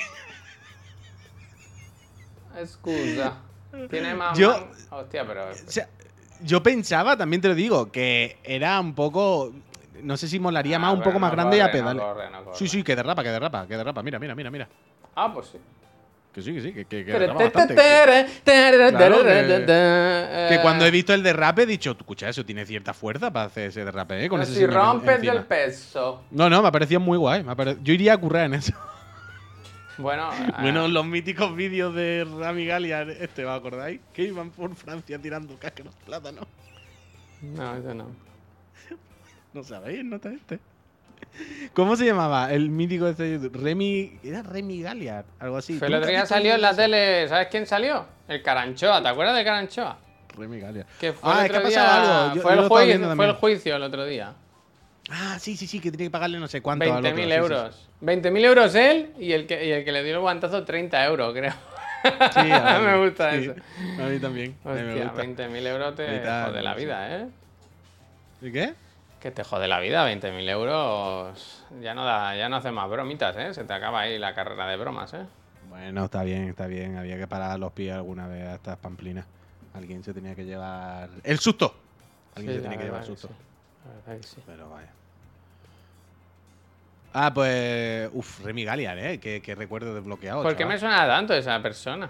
Excusa. 2.58 3.36
Tiene 3.90 4.14
más. 4.16 4.38
Yo- 4.38 4.52
man- 4.52 4.70
Hostia, 4.92 5.26
pero. 5.26 5.52
O 5.52 5.72
sea, 5.72 5.88
yo 6.42 6.62
pensaba, 6.64 7.18
también 7.18 7.42
te 7.42 7.48
lo 7.48 7.56
digo, 7.56 7.92
que 7.92 8.40
era 8.44 8.80
un 8.80 8.94
poco. 8.96 9.54
No 10.02 10.18
sé 10.18 10.28
si 10.28 10.40
molaría 10.40 10.76
Ah, 10.78 10.80
más, 10.80 10.94
un 10.94 11.02
poco 11.04 11.20
más 11.20 11.32
no 11.32 11.36
grande 11.38 11.58
y 11.58 11.60
a 11.62 11.66
no 11.68 11.72
pedal. 11.72 11.98
corre, 11.98 12.30
no 12.30 12.44
corre. 12.44 12.58
Sí, 12.58 12.68
sí, 12.68 12.84
que 12.84 12.96
derrapa, 12.96 13.24
que 13.24 13.30
derrapa, 13.30 13.68
que 13.68 13.78
derrapa. 13.78 14.04
Mira, 14.04 14.20
mira, 14.20 14.36
mira, 14.36 14.52
mira. 14.52 14.68
Ah, 15.16 15.32
pues 15.34 15.48
sí. 15.48 15.58
Que 16.34 16.42
sí, 16.42 16.52
que 16.54 16.62
sí, 16.62 16.74
que, 16.74 16.86
que, 16.86 17.06
que 17.06 17.12
bastante. 17.28 17.76
Claro, 18.98 19.18
que- 20.50 20.60
cuando 20.64 20.86
he 20.86 20.92
visto 20.92 21.14
el 21.14 21.22
derrape 21.22 21.62
he 21.62 21.66
dicho, 21.68 21.92
escucha, 21.92 22.28
eso 22.28 22.44
tiene 22.44 22.66
cierta 22.66 22.94
fuerza 22.96 23.32
para 23.32 23.46
hacer 23.46 23.68
ese 23.68 23.86
derrape, 23.86 24.26
¿eh? 24.26 24.30
Con 24.30 24.40
pero 24.40 24.50
ese 24.52 24.60
si 24.60 24.66
rompes 24.66 25.16
encima. 25.18 25.34
del 25.34 25.44
peso. 25.44 26.24
No, 26.32 26.50
no, 26.50 26.62
me 26.64 26.68
ha 26.68 26.72
parecido 26.72 27.00
muy 27.00 27.20
guay. 27.20 27.44
me 27.44 27.52
ha 27.52 27.56
pare- 27.56 27.78
Yo 27.84 27.94
iría 27.94 28.14
a 28.14 28.18
currar 28.18 28.46
en 28.46 28.56
eso. 28.56 28.74
Bueno, 30.00 30.28
ah, 30.32 30.58
Bueno, 30.64 30.88
los 30.88 31.06
míticos 31.06 31.56
vídeos 31.56 31.94
de 31.94 32.26
Rami 32.40 32.66
Galia, 32.66 33.04
este, 33.04 33.46
¿os 33.46 33.56
acordáis? 33.56 34.00
Que 34.12 34.24
iban 34.24 34.50
por 34.50 34.74
Francia 34.76 35.20
tirando 35.20 35.56
cáscaros 35.60 35.94
de 36.00 36.06
plátano. 36.06 36.42
no, 37.44 37.76
eso 37.76 37.94
no. 37.94 38.08
No 39.54 39.64
sabéis, 39.64 40.04
nota 40.04 40.32
este. 40.34 40.60
¿Cómo 41.74 41.96
se 41.96 42.06
llamaba? 42.06 42.52
El 42.54 42.70
mítico 42.70 43.08
este 43.08 43.24
de 43.24 43.32
YouTube. 43.42 43.62
Remy. 43.64 44.20
Era 44.24 44.44
Remy 44.44 44.82
Galia, 44.82 45.24
algo 45.40 45.58
así. 45.58 45.78
Pero 45.80 45.88
¿Tú 45.88 45.94
el 45.96 45.96
otro 46.02 46.10
día 46.12 46.26
salió 46.26 46.56
en 46.56 46.62
la 46.62 46.76
tele. 46.76 47.28
¿Sabes 47.28 47.48
quién 47.50 47.66
salió? 47.66 48.06
El 48.28 48.42
Caranchoa. 48.44 49.02
¿Te 49.02 49.08
acuerdas 49.10 49.36
del 49.36 49.46
Caranchoa? 49.46 49.98
Remy 50.38 50.60
Galia. 50.60 50.86
Que 51.00 51.14
fue 51.14 51.32
Ah, 51.32 51.40
el 51.40 51.46
es 51.46 51.52
que 51.52 51.58
ha 51.58 51.70
día. 51.70 52.24
algo. 52.24 52.36
Yo- 52.36 52.42
fue, 52.42 52.54
el 52.54 52.60
juicio, 52.68 53.16
fue 53.16 53.26
el 53.26 53.34
juicio 53.34 53.76
el 53.76 53.84
otro 53.84 54.06
día. 54.06 54.34
Ah, 55.12 55.38
sí, 55.40 55.58
sí, 55.58 55.68
sí, 55.68 55.80
que 55.80 55.92
tiene 55.92 56.06
que 56.06 56.12
pagarle 56.12 56.40
no 56.40 56.48
sé 56.48 56.62
cuánto. 56.62 56.86
al 56.86 56.92
otro, 57.06 57.12
20.000 57.12 57.16
sí, 57.24 57.30
sí, 57.30 57.32
euros. 57.34 57.90
20.000 58.02 58.46
euros 58.46 58.76
él 58.76 59.12
y 59.20 59.34
el, 59.34 59.46
que, 59.48 59.66
y 59.66 59.72
el 59.72 59.84
que 59.84 59.92
le 59.92 60.04
dio 60.04 60.14
el 60.16 60.20
guantazo 60.22 60.64
30 60.64 61.04
euros, 61.06 61.34
creo. 61.34 61.52
Sí, 62.34 62.52
a 62.52 62.80
mí- 62.80 62.86
me 62.86 63.06
gusta 63.06 63.32
sí, 63.32 63.38
eso. 63.44 63.54
A 64.02 64.06
mí 64.08 64.20
también. 64.20 64.56
Hostia, 64.64 65.04
gusta. 65.06 65.24
20.000 65.24 65.68
euros 65.68 65.96
te 65.96 66.06
jode 66.22 66.62
la 66.64 66.74
vida, 66.74 67.18
¿eh? 67.18 67.28
¿Y 68.42 68.52
qué? 68.52 68.74
Que 69.24 69.32
te 69.32 69.46
jode 69.46 69.70
la 69.70 69.80
vida, 69.80 70.06
20.000 70.06 70.50
euros. 70.50 71.64
Ya 71.80 71.94
no, 71.94 72.04
da, 72.04 72.36
ya 72.36 72.50
no 72.50 72.58
hace 72.58 72.72
más 72.72 72.90
bromitas, 72.90 73.34
¿eh? 73.38 73.54
Se 73.54 73.64
te 73.64 73.72
acaba 73.72 74.02
ahí 74.02 74.20
la 74.20 74.34
carrera 74.34 74.68
de 74.68 74.76
bromas, 74.76 75.14
¿eh? 75.14 75.26
Bueno, 75.70 76.04
está 76.04 76.24
bien, 76.24 76.50
está 76.50 76.68
bien. 76.68 76.98
Había 76.98 77.18
que 77.18 77.26
parar 77.26 77.58
los 77.58 77.72
pies 77.72 77.94
alguna 77.94 78.28
vez 78.28 78.46
a 78.46 78.56
estas 78.56 78.78
pamplinas. 78.80 79.26
Alguien 79.76 80.04
se 80.04 80.14
tenía 80.14 80.36
que 80.36 80.44
llevar. 80.44 81.08
¡El 81.24 81.40
susto! 81.40 81.74
Alguien 82.36 82.56
Sí, 82.56 82.60
se 82.60 82.64
tenía 82.64 82.78
que 82.78 82.84
llevar 82.84 83.00
el 83.02 83.08
que 83.08 83.14
susto. 83.14 83.30
sí. 84.26 84.36
Que. 84.36 84.42
Pero 84.46 84.70
vaya. 84.70 84.90
Ah, 87.14 87.34
pues. 87.34 88.10
Uf, 88.12 88.44
Remy 88.44 88.66
Galiar, 88.66 88.98
¿eh? 88.98 89.20
Qué, 89.22 89.42
qué 89.42 89.56
recuerdo 89.56 89.96
desbloqueado. 89.96 90.44
¿Por 90.44 90.58
qué 90.58 90.66
me 90.66 90.78
suena 90.78 91.08
tanto 91.08 91.34
esa 91.34 91.62
persona? 91.62 92.10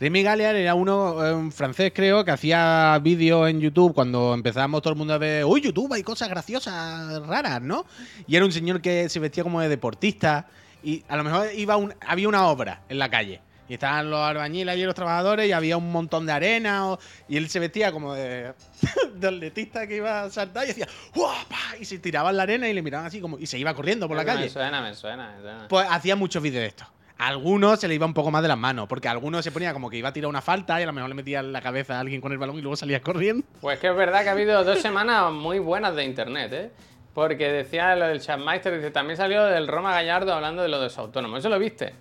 Remy 0.00 0.22
Galiar 0.22 0.56
era 0.56 0.74
uno, 0.74 1.24
eh, 1.26 1.34
un 1.34 1.52
francés, 1.52 1.92
creo, 1.94 2.24
que 2.24 2.30
hacía 2.30 2.98
vídeos 3.02 3.50
en 3.50 3.60
YouTube 3.60 3.92
cuando 3.94 4.32
empezábamos 4.32 4.80
todo 4.80 4.94
el 4.94 4.98
mundo 4.98 5.12
a 5.12 5.18
ver, 5.18 5.44
uy, 5.44 5.60
YouTube, 5.60 5.92
hay 5.92 6.02
cosas 6.02 6.30
graciosas, 6.30 7.20
raras, 7.26 7.60
¿no? 7.60 7.84
Y 8.26 8.34
era 8.36 8.46
un 8.46 8.52
señor 8.52 8.80
que 8.80 9.10
se 9.10 9.20
vestía 9.20 9.42
como 9.44 9.60
de 9.60 9.68
deportista 9.68 10.46
y 10.82 11.04
a 11.06 11.16
lo 11.18 11.24
mejor 11.24 11.48
iba 11.54 11.76
un- 11.76 11.94
había 12.06 12.28
una 12.28 12.46
obra 12.48 12.80
en 12.88 12.98
la 12.98 13.10
calle. 13.10 13.42
Y 13.68 13.74
estaban 13.74 14.10
los 14.10 14.18
albañiles 14.18 14.76
y 14.78 14.82
los 14.82 14.94
trabajadores 14.96 15.46
y 15.48 15.52
había 15.52 15.76
un 15.76 15.92
montón 15.92 16.24
de 16.26 16.32
arena 16.32 16.88
o- 16.88 16.98
y 17.28 17.36
él 17.36 17.48
se 17.50 17.60
vestía 17.60 17.92
como 17.92 18.14
de, 18.14 18.54
de 19.14 19.28
atletista 19.28 19.86
que 19.86 19.96
iba 19.96 20.22
a 20.22 20.30
saltar 20.30 20.66
y 20.66 20.70
hacía 20.70 20.88
¡guapa! 21.14 21.58
y 21.78 21.84
se 21.84 21.98
tiraba 21.98 22.30
en 22.30 22.38
la 22.38 22.44
arena 22.44 22.68
y 22.68 22.72
le 22.72 22.80
miraban 22.82 23.06
así 23.06 23.20
como 23.20 23.38
y 23.38 23.46
se 23.46 23.58
iba 23.58 23.74
corriendo 23.74 24.08
por 24.08 24.16
la 24.16 24.22
Me 24.24 24.26
calle. 24.26 24.48
suena, 24.48 24.80
me 24.80 24.94
suena, 24.94 25.34
me 25.36 25.42
suena. 25.42 25.68
Pues 25.68 25.86
hacía 25.90 26.16
muchos 26.16 26.42
vídeos 26.42 26.62
de 26.62 26.66
esto. 26.68 26.84
A 27.20 27.26
algunos 27.28 27.78
se 27.78 27.86
le 27.86 27.94
iba 27.94 28.06
un 28.06 28.14
poco 28.14 28.30
más 28.30 28.40
de 28.42 28.48
las 28.48 28.56
manos, 28.56 28.86
porque 28.88 29.06
a 29.08 29.10
algunos 29.10 29.44
se 29.44 29.52
ponía 29.52 29.72
como 29.74 29.90
que 29.90 29.98
iba 29.98 30.08
a 30.08 30.12
tirar 30.12 30.28
una 30.28 30.40
falta 30.40 30.80
y 30.80 30.84
a 30.84 30.86
lo 30.86 30.92
mejor 30.94 31.08
le 31.10 31.14
metía 31.14 31.40
en 31.40 31.52
la 31.52 31.60
cabeza 31.60 31.96
a 31.96 32.00
alguien 32.00 32.20
con 32.20 32.32
el 32.32 32.38
balón 32.38 32.56
y 32.58 32.62
luego 32.62 32.76
salía 32.76 33.00
corriendo. 33.02 33.46
Pues 33.60 33.78
que 33.78 33.88
es 33.88 33.94
verdad 33.96 34.22
que 34.22 34.30
ha 34.30 34.32
habido 34.32 34.64
dos 34.64 34.80
semanas 34.80 35.30
muy 35.30 35.58
buenas 35.58 35.94
de 35.94 36.04
internet, 36.04 36.52
¿eh? 36.52 36.70
Porque 37.12 37.50
decía 37.50 37.94
lo 37.96 38.06
del 38.06 38.20
Chatmeister, 38.20 38.74
dice, 38.76 38.90
también 38.90 39.16
salió 39.16 39.44
del 39.44 39.68
Roma 39.68 39.92
Gallardo 39.92 40.32
hablando 40.32 40.62
de 40.62 40.68
lo 40.68 40.78
de 40.78 40.84
los 40.84 40.96
autónomos. 40.96 41.40
¿Eso 41.40 41.48
lo 41.50 41.58
viste? 41.58 41.92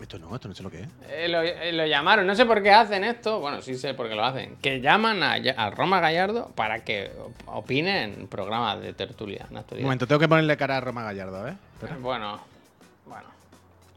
Esto 0.00 0.18
no, 0.18 0.34
esto 0.34 0.48
no 0.48 0.54
sé 0.54 0.62
lo 0.62 0.70
que 0.70 0.80
es. 0.82 0.88
Eh, 1.10 1.28
lo, 1.28 1.42
eh, 1.42 1.72
lo 1.72 1.84
llamaron, 1.86 2.26
no 2.26 2.34
sé 2.34 2.46
por 2.46 2.62
qué 2.62 2.70
hacen 2.70 3.02
esto, 3.04 3.40
bueno, 3.40 3.60
sí 3.60 3.74
sé 3.74 3.92
por 3.94 4.08
qué 4.08 4.14
lo 4.14 4.24
hacen, 4.24 4.56
que 4.62 4.80
llaman 4.80 5.22
a, 5.22 5.34
a 5.34 5.70
Roma 5.70 6.00
Gallardo 6.00 6.50
para 6.54 6.84
que 6.84 7.10
op- 7.18 7.48
opine 7.56 8.04
en 8.04 8.26
programas 8.28 8.80
de 8.80 8.92
tertulia. 8.94 9.46
en 9.50 9.56
Un 9.58 9.82
momento, 9.82 10.06
tengo 10.06 10.18
que 10.20 10.28
ponerle 10.28 10.56
cara 10.56 10.76
a 10.78 10.80
Roma 10.80 11.02
Gallardo, 11.02 11.42
ver. 11.42 11.54
Espera. 11.74 11.96
Bueno, 12.00 12.40
bueno. 13.04 13.39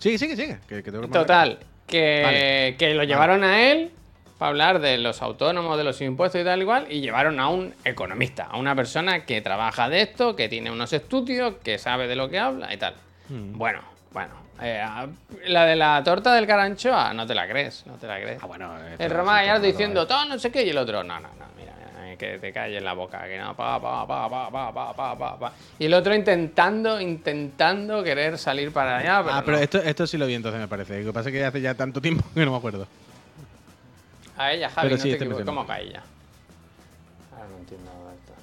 Sigue, 0.04 0.18
sigue, 0.18 0.36
sigue. 0.36 0.58
Que, 0.68 0.84
que 0.84 0.92
tengo 0.92 1.04
que 1.04 1.14
Total, 1.14 1.60
que, 1.88 2.22
Vale. 2.26 2.76
que 2.78 2.94
lo 2.94 3.06
llevaron 3.06 3.42
a 3.46 3.72
él 3.72 3.90
para 4.38 4.50
hablar 4.50 4.80
de 4.82 4.98
los 4.98 5.22
autónomos, 5.22 5.78
de 5.78 5.86
los 5.86 6.02
impuestos 6.02 6.42
y 6.42 6.44
tal 6.44 6.62
igual, 6.62 6.88
y 6.90 7.00
llevaron 7.00 7.40
a 7.40 7.48
un 7.48 7.74
economista, 7.86 8.44
a 8.52 8.58
una 8.58 8.76
persona 8.76 9.24
que 9.26 9.40
trabaja 9.40 9.88
de 9.88 10.02
esto, 10.02 10.36
que 10.36 10.50
tiene 10.50 10.72
unos 10.72 10.92
estudios, 10.92 11.54
que 11.64 11.78
sabe 11.78 12.10
de 12.10 12.18
lo 12.18 12.30
que 12.30 12.38
habla 12.38 12.74
y 12.74 12.78
tal. 12.78 12.96
Mm. 13.30 13.58
Bueno, 13.58 13.80
bueno. 14.12 14.34
eh, 14.62 14.84
la 15.46 15.66
de 15.66 15.78
la 15.78 16.04
torta 16.04 16.34
del 16.34 16.46
caranchoa, 16.48 17.14
no 17.14 17.26
te 17.26 17.34
la 17.34 17.48
crees, 17.48 17.86
no 17.88 17.94
te 17.94 18.06
la 18.06 18.20
crees. 18.20 18.44
Ah, 18.44 18.48
bueno. 18.48 18.78
esto 18.92 19.02
El 19.06 19.10
Roma 19.10 19.36
Gallardo 19.36 19.66
diciendo 19.66 20.04
eh. 20.04 20.06
todo 20.06 20.26
no 20.26 20.38
sé 20.38 20.52
qué 20.52 20.66
y 20.66 20.70
el 20.72 20.78
otro, 20.80 21.02
no, 21.02 21.18
no, 21.22 21.30
no, 21.30 21.46
que 22.18 22.38
te 22.40 22.52
calles 22.54 22.82
la 22.84 22.94
boca, 22.94 23.24
que 23.28 23.38
no, 23.38 23.56
pa, 23.56 23.80
pa, 23.82 24.06
pa, 24.08 24.30
pa, 24.30 24.50
pa, 24.52 24.74
pa, 24.74 24.94
pa, 24.96 25.18
pa, 25.18 25.40
pa. 25.40 25.54
Y 25.80 25.86
el 25.86 25.94
otro 25.94 26.14
intentando, 26.16 27.00
intentando 27.02 28.04
querer 28.04 28.38
salir 28.38 28.72
para 28.72 28.98
allá, 28.98 29.22
pero, 29.24 29.36
Ah, 29.36 29.42
pero 29.46 29.58
no. 29.58 29.64
esto, 29.64 29.78
esto 29.80 30.08
sí 30.08 30.18
lo 30.18 30.26
vi 30.28 30.34
entonces, 30.36 30.60
me 30.62 30.68
parece. 30.68 31.00
Lo 31.02 31.08
que 31.12 31.14
pasa 31.14 31.30
es 31.30 31.34
que 31.34 31.44
hace 31.46 31.62
ya 31.62 31.74
tanto 31.76 32.02
tiempo 32.02 32.24
que 32.34 32.46
no 32.46 32.52
me 32.52 32.58
acuerdo. 32.58 32.88
A 34.38 34.52
ella, 34.52 34.70
Javi, 34.70 34.88
Pero 34.88 34.98
no 34.98 35.04
sí, 35.04 35.10
te 35.10 35.16
equivoques. 35.16 35.46
¿Cómo 35.46 35.66
que 35.66 35.72
a 35.72 35.80
ella? 35.80 36.04
Ahora 37.34 37.48
no 37.50 37.58
entiendo 37.60 37.92
esto. 38.20 38.34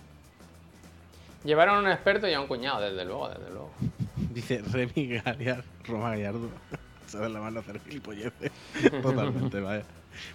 Llevaron 1.44 1.76
a 1.76 1.78
un 1.80 1.88
experto 1.88 2.28
y 2.28 2.34
a 2.34 2.40
un 2.40 2.46
cuñado, 2.46 2.80
desde 2.80 3.04
luego, 3.04 3.28
desde 3.28 3.50
luego. 3.50 3.70
Dice 4.16 4.62
Remy 4.70 5.20
Galiar, 5.24 5.64
Roma 5.86 6.10
Gallardo. 6.10 6.48
Se 7.08 7.18
da 7.18 7.28
la 7.28 7.40
mano 7.40 7.58
a 7.58 7.62
hacer 7.62 7.80
gilipolleces. 7.80 8.52
Totalmente, 9.02 9.58
vaya. 9.60 9.82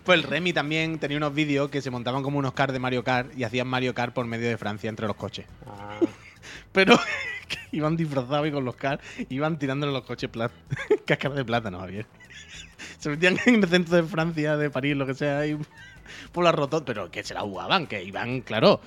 Pues 0.04 0.18
el 0.20 0.24
Remy 0.24 0.54
también 0.54 1.00
tenía 1.00 1.18
unos 1.18 1.34
vídeos 1.34 1.70
que 1.70 1.82
se 1.82 1.92
montaban 1.92 2.24
como 2.24 2.40
unos 2.40 2.54
cars 2.54 2.74
de 2.74 2.80
Mario 2.80 3.04
Kart 3.04 3.38
y 3.38 3.44
hacían 3.44 3.68
Mario 3.68 3.94
Kart 3.94 4.14
por 4.14 4.26
medio 4.26 4.48
de 4.48 4.58
Francia 4.58 4.90
entre 4.90 5.08
los 5.08 5.16
coches. 5.16 5.46
Ah, 5.68 6.00
Pero 6.72 6.98
iban 7.72 7.96
disfrazados 7.96 8.48
y 8.48 8.52
con 8.52 8.66
los 8.66 8.76
cars 8.76 9.02
iban 9.30 9.58
tirándole 9.60 9.92
los 9.94 10.04
coches 10.04 10.30
cáscaras 11.06 11.38
de 11.38 11.46
plátano, 11.46 11.80
Javier. 11.80 12.06
Se 13.00 13.10
metían 13.10 13.38
en 13.46 13.64
el 13.64 13.70
centro 13.70 13.96
de 13.96 14.04
Francia, 14.04 14.58
de 14.58 14.70
París, 14.70 14.96
lo 14.96 15.06
que 15.06 15.14
sea, 15.14 15.46
y 15.46 15.58
por 16.32 16.44
la 16.44 16.52
rotonda. 16.52 16.86
Pero 16.86 17.12
que 17.12 17.24
se 17.24 17.34
la 17.34 17.42
jugaban, 17.42 17.88
que 17.88 18.04
iban, 18.04 18.42
claro, 18.42 18.82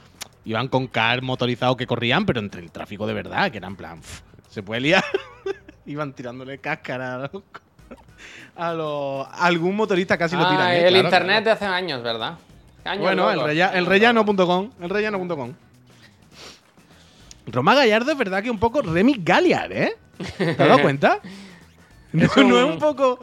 iban 0.45 0.69
con 0.69 0.87
cars 0.89 1.23
motorizados 1.23 1.77
que 1.77 1.87
corrían, 1.87 2.27
pero 2.27 2.41
entre 2.41 2.61
el 2.61 2.71
tráfico 2.73 3.07
de 3.07 3.15
verdad, 3.15 3.51
que 3.51 3.59
era 3.59 3.69
en 3.69 3.77
plan, 3.77 4.01
"Pff, 4.01 4.21
se 4.49 4.63
puede 4.63 4.81
liar. 4.83 5.05
iban 5.87 6.13
tirándole 6.13 6.59
cáscara 6.59 7.15
a 7.15 7.19
los. 7.19 7.43
A 8.57 8.73
los 8.73 9.27
algún 9.33 9.77
motorista 9.77 10.17
casi 10.19 10.37
lo 10.37 10.45
Ah, 10.47 10.51
tiran. 10.51 10.71
¿eh? 10.73 10.79
el 10.89 10.95
Claro, 10.95 11.05
internet 11.05 11.29
claro. 11.29 11.45
de 11.45 11.51
hace 11.53 11.65
años, 11.67 12.03
¿verdad? 12.03 12.35
Años 12.85 13.03
Bueno, 13.03 13.31
el, 13.31 13.87
rellano.com. 13.87 14.71
El 14.81 14.89
rellano.com. 14.91 15.53
Roma 17.47 17.75
Gallardo 17.75 18.13
es 18.13 18.19
verdad 18.19 18.43
que 18.43 18.51
un 18.51 18.59
poco 18.59 18.83
Remy 18.83 19.17
Galliard, 19.23 19.73
¿eh? 19.73 19.97
¿Te 20.37 20.51
has 20.51 20.57
dado 20.59 20.83
cuenta? 20.83 21.21
No 22.11 22.25
Es 22.25 22.35
un- 22.39 22.49
no 22.49 22.59
es 22.59 22.65
un 22.65 22.79
poco 22.79 23.19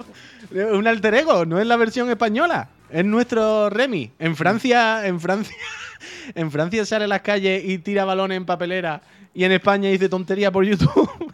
un 0.52 0.88
alter 0.88 1.16
ego, 1.16 1.44
no 1.44 1.60
es 1.60 1.66
la 1.66 1.76
versión 1.76 2.08
española. 2.12 2.70
Es 2.92 3.04
nuestro 3.04 3.68
Remy. 3.72 4.12
En 4.20 4.36
Francia, 4.36 5.08
en 5.08 5.20
Francia, 5.20 5.56
en 6.36 6.52
Francia 6.52 6.86
sale 6.86 7.06
a 7.06 7.08
las 7.08 7.22
calles 7.22 7.64
y 7.66 7.80
tira 7.80 8.06
balones 8.06 8.38
en 8.38 8.46
papelera 8.46 9.02
y 9.34 9.44
en 9.44 9.54
España 9.54 9.90
dice 9.90 10.08
tontería 10.08 10.52
por 10.52 10.64
YouTube. 10.66 11.25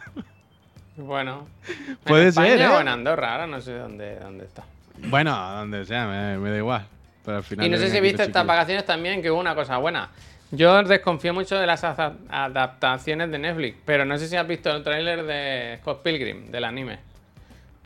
Bueno. 1.06 1.46
Puede 2.04 2.22
en 2.22 2.28
España 2.28 2.48
ser, 2.50 2.60
¿eh? 2.62 2.68
o 2.68 2.80
en 2.80 2.88
Andorra, 2.88 3.32
ahora 3.32 3.46
no 3.46 3.60
sé 3.60 3.72
dónde, 3.74 4.18
dónde 4.20 4.44
está. 4.44 4.64
Bueno, 4.98 5.36
donde 5.56 5.84
sea, 5.84 6.06
me, 6.06 6.38
me 6.38 6.50
da 6.50 6.56
igual. 6.58 6.86
Pero 7.24 7.36
al 7.38 7.42
final 7.44 7.66
Y 7.66 7.70
no 7.70 7.76
sé 7.76 7.90
si 7.90 8.00
viste 8.00 8.22
estas 8.24 8.46
vacaciones 8.46 8.84
también, 8.84 9.22
que 9.22 9.30
hubo 9.30 9.40
una 9.40 9.54
cosa 9.54 9.76
buena. 9.78 10.08
Yo 10.50 10.82
desconfío 10.82 11.32
mucho 11.32 11.56
de 11.58 11.66
las 11.66 11.82
adaptaciones 11.84 13.30
de 13.30 13.38
Netflix, 13.38 13.78
pero 13.86 14.04
no 14.04 14.18
sé 14.18 14.28
si 14.28 14.36
has 14.36 14.46
visto 14.46 14.70
el 14.70 14.82
tráiler 14.82 15.24
de 15.24 15.78
Scott 15.80 16.02
Pilgrim, 16.02 16.50
del 16.50 16.64
anime, 16.64 16.98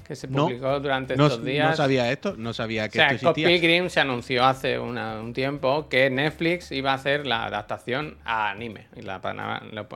que 0.07 0.17
se 0.17 0.27
No. 0.27 0.45
publicó 0.47 0.81
durante 0.81 1.17
No, 1.17 1.27
estos 1.27 1.45
días. 1.45 1.71
no 1.71 1.77
sabía 1.77 2.11
esto, 2.11 2.35
no 2.37 2.53
sabía 2.53 2.85
o 2.85 2.87
que 2.87 2.93
sea, 2.99 3.09
esto 3.09 3.27
Scott. 3.27 3.35
Pilgrim 3.37 3.89
se 3.89 4.01
anunció 4.01 4.45
hace 4.45 4.79
una- 4.81 5.21
un 5.21 5.33
tiempo 5.33 5.89
que 5.89 6.11
Netflix 6.11 6.73
iba 6.73 6.91
a 6.91 6.95
hacer 6.95 7.27
la 7.27 7.45
adaptación 7.45 8.17
a 8.25 8.51
anime. 8.51 8.87
Y 8.97 9.03
la, 9.03 9.21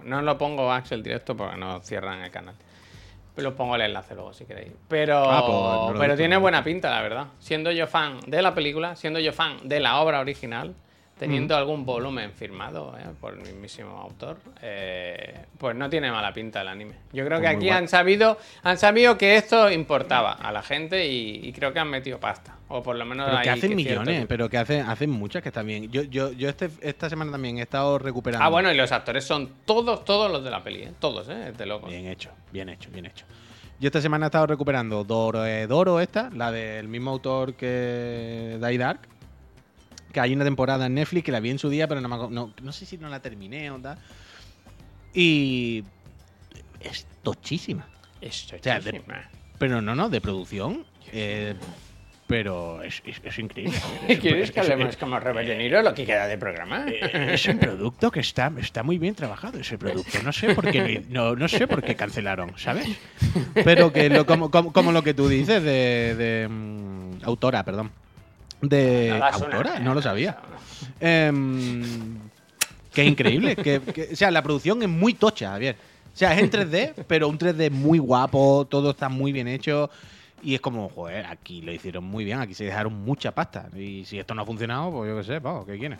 no 0.05 0.23
lo 0.23 0.39
pongo 0.39 0.73
Axel 0.73 1.03
directo 1.03 1.37
porque 1.37 1.57
no 1.57 1.81
cierran 1.81 2.23
el 2.23 2.31
canal. 2.31 2.55
Os 3.49 3.55
pongo 3.55 3.74
el 3.76 3.82
enlace 3.82 4.14
luego 4.14 4.32
si 4.32 4.45
queréis. 4.45 4.72
Pero, 4.88 5.18
Ah, 5.30 5.43
pues 5.47 5.95
no 5.95 6.01
pero 6.01 6.16
tiene 6.16 6.36
buena 6.36 6.62
pinta, 6.62 6.91
la 6.91 7.03
verdad. 7.03 7.26
Siendo 7.38 7.70
yo 7.72 7.86
fan 7.86 8.20
de 8.26 8.43
la 8.43 8.55
película, 8.55 8.97
siendo 8.97 9.18
yo 9.20 9.32
fan 9.32 9.57
de 9.68 9.80
la 9.80 10.01
obra 10.01 10.20
original, 10.20 10.74
teniendo 11.21 11.55
algún 11.55 11.85
volumen 11.85 12.33
firmado 12.33 12.97
eh, 12.99 13.03
por 13.21 13.35
el 13.35 13.41
mismísimo 13.43 13.91
autor, 13.91 14.39
eh, 14.62 15.45
pues 15.59 15.77
no 15.77 15.91
tiene 15.91 16.11
mala 16.11 16.33
pinta 16.33 16.62
el 16.62 16.68
anime. 16.68 16.95
Yo 17.12 17.27
creo 17.27 17.39
Pues 17.39 17.51
que 17.51 17.57
aquí 17.57 17.66
guay. 17.66 17.77
han 17.77 17.89
sabido, 17.89 18.39
han 18.62 18.79
sabido 18.79 19.18
que 19.18 19.37
esto 19.37 19.71
importaba 19.71 20.33
a 20.33 20.51
la 20.51 20.62
gente 20.62 21.07
y, 21.07 21.41
y 21.47 21.53
creo 21.53 21.75
que 21.75 21.79
han 21.79 21.91
metido 21.91 22.18
pasta. 22.18 22.57
O 22.68 22.83
por 22.83 22.97
lo 22.97 23.05
menos 23.05 23.29
Pero 23.29 23.43
que 23.43 23.51
hacen 23.51 23.61
cierto- 23.79 24.01
millones, 24.01 24.27
pero 24.29 24.49
que 24.49 24.57
hacen, 24.57 24.87
hacen 24.87 25.11
muchas 25.11 25.43
que 25.43 25.51
están 25.51 25.66
bien. 25.66 25.91
Yo, 25.91 26.05
yo, 26.05 26.33
yo 26.33 26.49
este, 26.49 26.71
esta 26.81 27.11
semana 27.11 27.33
también 27.33 27.59
he 27.59 27.62
estado 27.62 27.99
recuperando. 27.99 28.43
Ah, 28.43 28.49
bueno, 28.49 28.73
y 28.73 28.77
los 28.77 28.91
actores 28.91 29.23
son 29.25 29.51
todos, 29.66 30.05
todos 30.07 30.33
los 30.33 30.43
de 30.43 30.51
la 30.51 30.64
peli, 30.64 30.85
¿eh? 30.85 30.93
Todos, 30.99 31.29
¿eh? 31.29 31.53
De 31.55 31.66
locos. 31.66 31.91
Bien 31.91 32.07
hecho, 32.07 32.31
bien 32.51 32.71
hecho, 32.71 32.89
bien 32.91 33.05
hecho. 33.05 33.27
Yo 33.79 33.89
esta 33.89 34.01
semana 34.01 34.27
he 34.27 34.29
estado 34.29 34.47
recuperando 34.47 35.05
Doro, 35.05 35.45
eh, 35.45 35.66
Doro 35.66 36.01
esta, 36.01 36.31
la 36.35 36.51
del 36.51 36.89
mismo 36.89 37.11
autor 37.11 37.55
que 37.55 38.59
Die 38.59 38.79
Dark. 38.79 39.01
Que 40.12 40.20
hay 40.20 40.32
una 40.34 40.44
temporada 40.44 40.86
en 40.86 40.94
Netflix 40.94 41.24
que 41.24 41.32
la 41.32 41.40
vi 41.40 41.50
en 41.50 41.58
su 41.58 41.68
día, 41.68 41.86
pero 41.88 42.00
no, 42.00 42.08
me 42.08 42.16
no, 42.34 42.52
no 42.62 42.72
sé 42.72 42.86
si 42.86 42.98
no 42.98 43.08
la 43.08 43.20
terminé 43.20 43.70
o 43.70 43.78
tal. 43.78 43.98
Y 45.14 45.84
es 46.80 47.06
tochísima. 47.22 47.86
Es 48.20 48.46
sea, 48.62 48.80
de- 48.80 48.92
chísima. 48.92 49.28
Pero 49.58 49.82
no, 49.82 49.94
no, 49.94 50.08
de 50.08 50.20
producción. 50.20 50.84
eh, 51.12 51.54
pero 52.26 52.80
es, 52.84 53.02
es- 53.04 53.20
es 53.24 53.38
increíble. 53.40 53.76
¿Quieres 54.20 54.44
Es- 54.44 54.50
que 54.52 54.61
hablemos 54.61 54.96
como 54.96 55.18
Robert 55.18 55.48
De 55.48 55.56
Niro 55.58 55.82
lo 55.82 55.92
que 55.94 56.06
queda 56.06 56.28
de 56.28 56.38
programa? 56.38 56.84
Eh, 56.88 57.30
Es 57.34 57.44
un 57.46 57.58
producto 57.58 58.12
que 58.12 58.20
está, 58.20 58.52
está 58.58 58.84
muy 58.84 58.98
bien 58.98 59.16
trabajado, 59.16 59.58
ese 59.58 59.76
producto. 59.78 60.22
No 60.22 60.32
sé 60.32 60.54
por 60.54 60.70
qué, 60.70 61.04
no, 61.08 61.34
no 61.34 61.48
sé 61.48 61.66
por 61.66 61.82
qué 61.82 61.96
cancelaron, 61.96 62.52
¿sabes? 62.56 62.86
Pero 63.64 63.92
que 63.92 64.08
lo, 64.08 64.26
como, 64.26 64.48
como, 64.52 64.72
como 64.72 64.92
lo 64.92 65.02
que 65.02 65.12
tú 65.12 65.26
dices 65.28 65.61
de, 65.64 66.14
de, 66.14 66.46
mm, 66.48 67.24
autora, 67.24 67.64
perdón. 67.64 67.90
De 68.61 69.20
autora, 69.32 69.76
¿eh? 69.76 69.80
no 69.80 69.94
lo 69.94 70.02
sabía. 70.02 70.38
Em, 70.98 72.18
que 72.92 73.04
increíble. 73.04 73.56
Que, 73.56 73.80
que- 73.80 74.08
o 74.12 74.16
sea, 74.16 74.30
la 74.30 74.42
producción 74.42 74.82
es 74.82 74.88
muy 74.88 75.14
tocha, 75.14 75.50
Javier. 75.52 75.76
O 76.12 76.16
sea, 76.16 76.34
es 76.34 76.42
en 76.42 76.50
3D, 76.50 76.94
pero 77.08 77.28
un 77.28 77.38
3D 77.38 77.70
muy 77.70 77.98
guapo, 77.98 78.66
todo 78.68 78.90
está 78.90 79.08
muy 79.08 79.32
bien 79.32 79.48
hecho. 79.48 79.90
Y 80.42 80.54
es 80.54 80.61
como, 80.61 80.88
joder, 80.88 81.26
aquí 81.26 81.61
lo 81.62 81.72
hicieron 81.72 82.04
muy 82.04 82.24
bien, 82.24 82.40
aquí 82.40 82.54
se 82.54 82.64
dejaron 82.64 82.94
mucha 82.94 83.30
pasta. 83.32 83.68
Y 83.76 84.04
si 84.04 84.18
esto 84.18 84.34
no 84.34 84.42
ha 84.42 84.46
funcionado, 84.46 84.90
pues 84.90 85.11
yo 85.11 85.16
qué 85.18 85.24
sé, 85.24 85.38
vamos, 85.38 85.66
¿qué 85.66 85.78
quieres? 85.78 85.98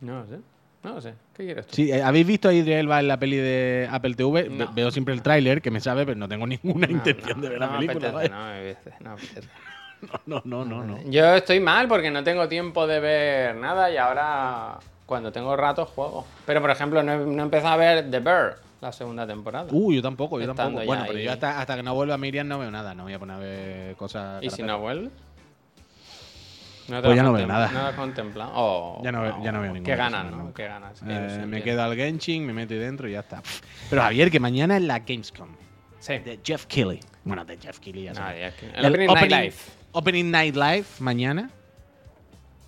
No 0.00 0.20
lo 0.20 0.26
sé. 0.26 0.38
No 0.82 0.94
lo 0.94 1.00
sé. 1.00 1.14
¿Qué 1.36 1.44
quieres 1.44 1.66
tú? 1.66 1.74
Sí, 1.76 1.90
eh, 1.90 2.02
¿habéis 2.02 2.26
visto 2.26 2.48
a 2.48 2.52
Idris 2.54 2.74
Elba 2.76 3.00
en 3.00 3.08
la 3.08 3.18
peli 3.18 3.36
de 3.36 3.88
Apple 3.90 4.14
TV? 4.14 4.48
No. 4.48 4.72
Veo 4.72 4.90
siempre 4.90 5.14
el 5.14 5.20
tráiler, 5.22 5.60
que 5.60 5.70
me 5.70 5.80
sabe, 5.80 6.06
pero 6.06 6.16
no 6.18 6.28
tengo 6.28 6.46
ninguna 6.46 6.86
No, 6.86 6.92
intención 6.92 7.38
no, 7.38 7.42
de 7.42 7.48
ver 7.50 7.58
la 7.58 7.76
película. 7.78 8.08
apetece, 8.10 8.28
no 8.30 8.44
me 8.46 8.52
apetece, 8.60 8.90
no 9.00 9.10
me 9.10 9.14
apetece. 9.16 9.48
No, 10.26 10.42
no, 10.44 10.64
no, 10.64 10.84
no. 10.84 10.98
Yo 11.10 11.34
estoy 11.34 11.58
mal 11.60 11.88
porque 11.88 12.10
no 12.10 12.22
tengo 12.22 12.48
tiempo 12.48 12.86
de 12.86 13.00
ver 13.00 13.56
nada 13.56 13.90
y 13.90 13.96
ahora 13.96 14.78
cuando 15.06 15.32
tengo 15.32 15.56
rato 15.56 15.86
juego. 15.86 16.26
Pero 16.44 16.60
por 16.60 16.70
ejemplo 16.70 17.02
no 17.02 17.12
he, 17.12 17.16
no 17.18 17.42
he 17.42 17.44
empezado 17.44 17.74
a 17.74 17.76
ver 17.76 18.10
The 18.10 18.20
Bear, 18.20 18.56
la 18.80 18.92
segunda 18.92 19.26
temporada. 19.26 19.68
Uh, 19.70 19.92
yo 19.92 20.02
tampoco, 20.02 20.38
yo 20.38 20.42
Estando 20.50 20.62
tampoco. 20.64 20.84
Bueno, 20.86 21.04
pero 21.06 21.18
ahí. 21.18 21.24
yo 21.24 21.32
hasta, 21.32 21.60
hasta 21.60 21.76
que 21.76 21.82
no 21.82 21.94
vuelva 21.94 22.18
Miriam 22.18 22.46
no 22.46 22.58
veo 22.58 22.70
nada, 22.70 22.94
no 22.94 23.04
voy 23.04 23.14
a 23.14 23.18
poner 23.18 23.36
a 23.36 23.38
ver 23.38 23.96
cosas. 23.96 24.42
¿Y 24.42 24.50
si 24.50 24.62
no 24.62 24.78
vuelves? 24.78 25.10
¿No 26.88 27.02
Pues 27.02 27.16
ya 27.16 27.22
no 27.24 27.32
veo 27.32 27.46
nada. 27.48 27.68
¿No 27.72 27.80
lo 27.80 27.86
has 27.88 27.94
contemplado? 27.96 28.52
Oh, 28.54 29.00
Ya 29.02 29.10
no 29.10 29.22
veo- 29.22 29.42
ya 29.42 29.50
no 29.50 29.60
veo 29.60 29.72
ninguna 29.72 29.92
Qué 29.92 29.96
ganas, 29.96 30.30
no. 30.30 30.36
¿no? 30.36 30.54
Qué 30.54 30.66
ganas. 30.68 31.02
Eh, 31.08 31.44
me 31.46 31.62
quedo 31.62 31.82
al 31.82 31.96
Genshin, 31.96 32.46
me 32.46 32.52
meto 32.52 32.74
ahí 32.74 32.80
dentro 32.80 33.08
y 33.08 33.12
ya 33.12 33.20
está. 33.20 33.42
Pero 33.90 34.02
Javier, 34.02 34.30
que 34.30 34.38
mañana 34.38 34.76
es 34.76 34.84
la 34.84 35.00
Gamescom. 35.00 35.48
Sí. 35.98 36.18
De 36.18 36.38
Jeff 36.44 36.66
Keighley. 36.66 37.00
Bueno, 37.24 37.44
de 37.44 37.56
Jeff 37.58 37.80
Keighley 37.80 38.04
ya 38.04 38.12
Ah, 38.12 38.14
sabes. 38.14 38.54
que- 38.54 38.66
El 38.66 38.84
El 38.84 38.86
Opening 38.92 39.08
Night 39.14 39.30
Live. 39.32 39.54
Opening 39.96 40.30
Night 40.30 40.54
Live 40.54 40.84
mañana. 40.98 41.48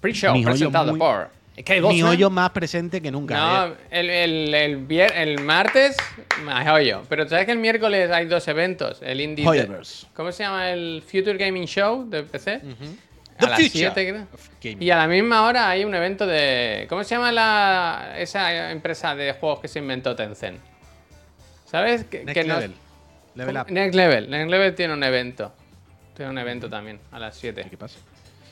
Pre-show 0.01 0.43
presentado 0.43 0.93
muy- 0.93 0.99
por... 0.99 1.31
Kate 1.57 1.81
Mi 1.81 2.03
hoyo 2.05 2.31
más 2.31 2.51
presente 2.51 3.03
que 3.03 3.11
nunca. 3.11 3.35
No, 3.37 3.41
Javier. 3.51 3.77
el, 3.91 4.11
el, 4.11 4.55
el, 4.55 4.87
vier- 4.89 5.13
el 5.17 5.41
martes, 5.43 5.97
más 6.45 6.67
hoyo. 6.69 7.03
Pero 7.09 7.29
¿sabes 7.29 7.47
que 7.47 7.53
el 7.53 7.59
miércoles 7.59 8.09
hay 8.13 8.27
dos 8.27 8.47
eventos? 8.47 9.01
El 9.03 9.21
Indie... 9.21 9.45
Hoyoverse. 9.47 10.07
¿Cómo 10.15 10.31
se 10.31 10.45
llama? 10.45 10.71
El 10.71 11.03
Future 11.03 11.37
Gaming 11.37 11.65
Show 11.67 12.09
de 12.09 12.23
PC. 12.23 12.61
The 12.61 13.47
A 13.47 13.49
las 13.51 13.59
future 13.61 13.91
7, 13.93 13.93
creo. 14.09 14.23
of 14.33 14.49
gaming. 14.63 14.83
Y 14.83 14.91
a 14.91 14.97
la 14.99 15.09
misma 15.09 15.43
hora 15.47 15.69
hay 15.69 15.85
un 15.85 15.93
evento 15.97 16.27
de... 16.29 16.87
¿Cómo 16.89 17.03
se 17.03 17.17
llama 17.17 17.33
la, 17.33 18.15
esa 18.19 18.71
empresa 18.71 19.17
de 19.17 19.33
juegos 19.33 19.59
que 19.59 19.67
se 19.69 19.81
inventó 19.81 20.15
Tencent? 20.15 20.61
¿Sabes? 21.65 22.05
Que, 22.05 22.25
Next 22.25 22.35
que 22.41 22.45
nos- 22.47 22.61
level. 22.61 22.75
Level. 23.35 23.55
Next 23.75 23.95
Level. 23.97 24.31
Next 24.31 24.51
Level 24.51 24.75
tiene 24.77 24.95
un 24.95 25.03
evento. 25.03 25.53
Tiene 26.19 26.31
un 26.33 26.39
evento 26.39 26.69
también, 26.69 27.01
a 27.13 27.19
las 27.19 27.37
7. 27.37 27.67
¿Qué 27.71 27.77
pasa? 27.79 27.99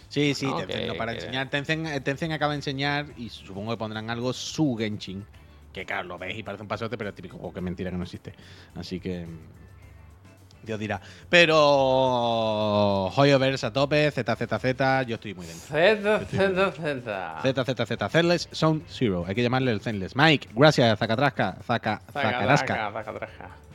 Sí, 0.09 0.33
sí, 0.35 0.47
No, 0.47 0.57
Tencent, 0.59 0.87
no 0.87 0.95
para 0.95 1.13
que- 1.13 1.19
enseñar. 1.19 1.51
Tencent, 1.51 1.87
eh, 1.89 2.01
Tencent 2.01 2.33
acaba 2.33 2.53
de 2.53 2.57
enseñar 2.59 3.07
y 3.19 3.29
supongo 3.29 3.73
que 3.73 3.77
pondrán 3.77 4.09
algo 4.09 4.33
su 4.33 4.77
Genshin. 4.77 5.27
Que 5.73 5.85
claro, 5.85 6.05
lo 6.09 6.17
ves 6.17 6.39
y 6.39 6.43
parece 6.43 6.63
un 6.63 6.69
pasote, 6.69 6.97
pero 6.97 7.11
es 7.11 7.17
típico 7.17 7.37
juego 7.37 7.53
que 7.53 7.61
mentira 7.61 7.91
que 7.91 7.97
no 7.99 8.05
existe. 8.05 8.33
Así 8.77 8.99
que. 9.01 9.27
mm, 9.27 9.39
Dios 10.65 10.79
dirá. 10.79 11.01
Pero. 11.29 11.57
Hoyoverse 13.15 13.67
a 13.67 13.73
tope, 13.73 14.11
ZZZ, 14.11 15.07
yo 15.07 15.15
estoy 15.17 15.35
muy 15.35 15.47
dentro. 15.47 15.67
Z, 15.69 16.25
Z, 16.27 16.73
Z. 16.73 17.65
ZZZ, 17.65 18.11
Zenless 18.13 18.49
Sound 18.53 18.87
Zero. 18.89 19.25
Hay 19.27 19.35
que 19.35 19.43
llamarle 19.43 19.73
el 19.73 19.81
Zenless. 19.81 20.17
Mike, 20.17 20.49
gracias, 20.55 20.99
Zacatrasca. 20.99 21.57
Zaca, 21.65 22.01
zacatraca. 22.13 22.93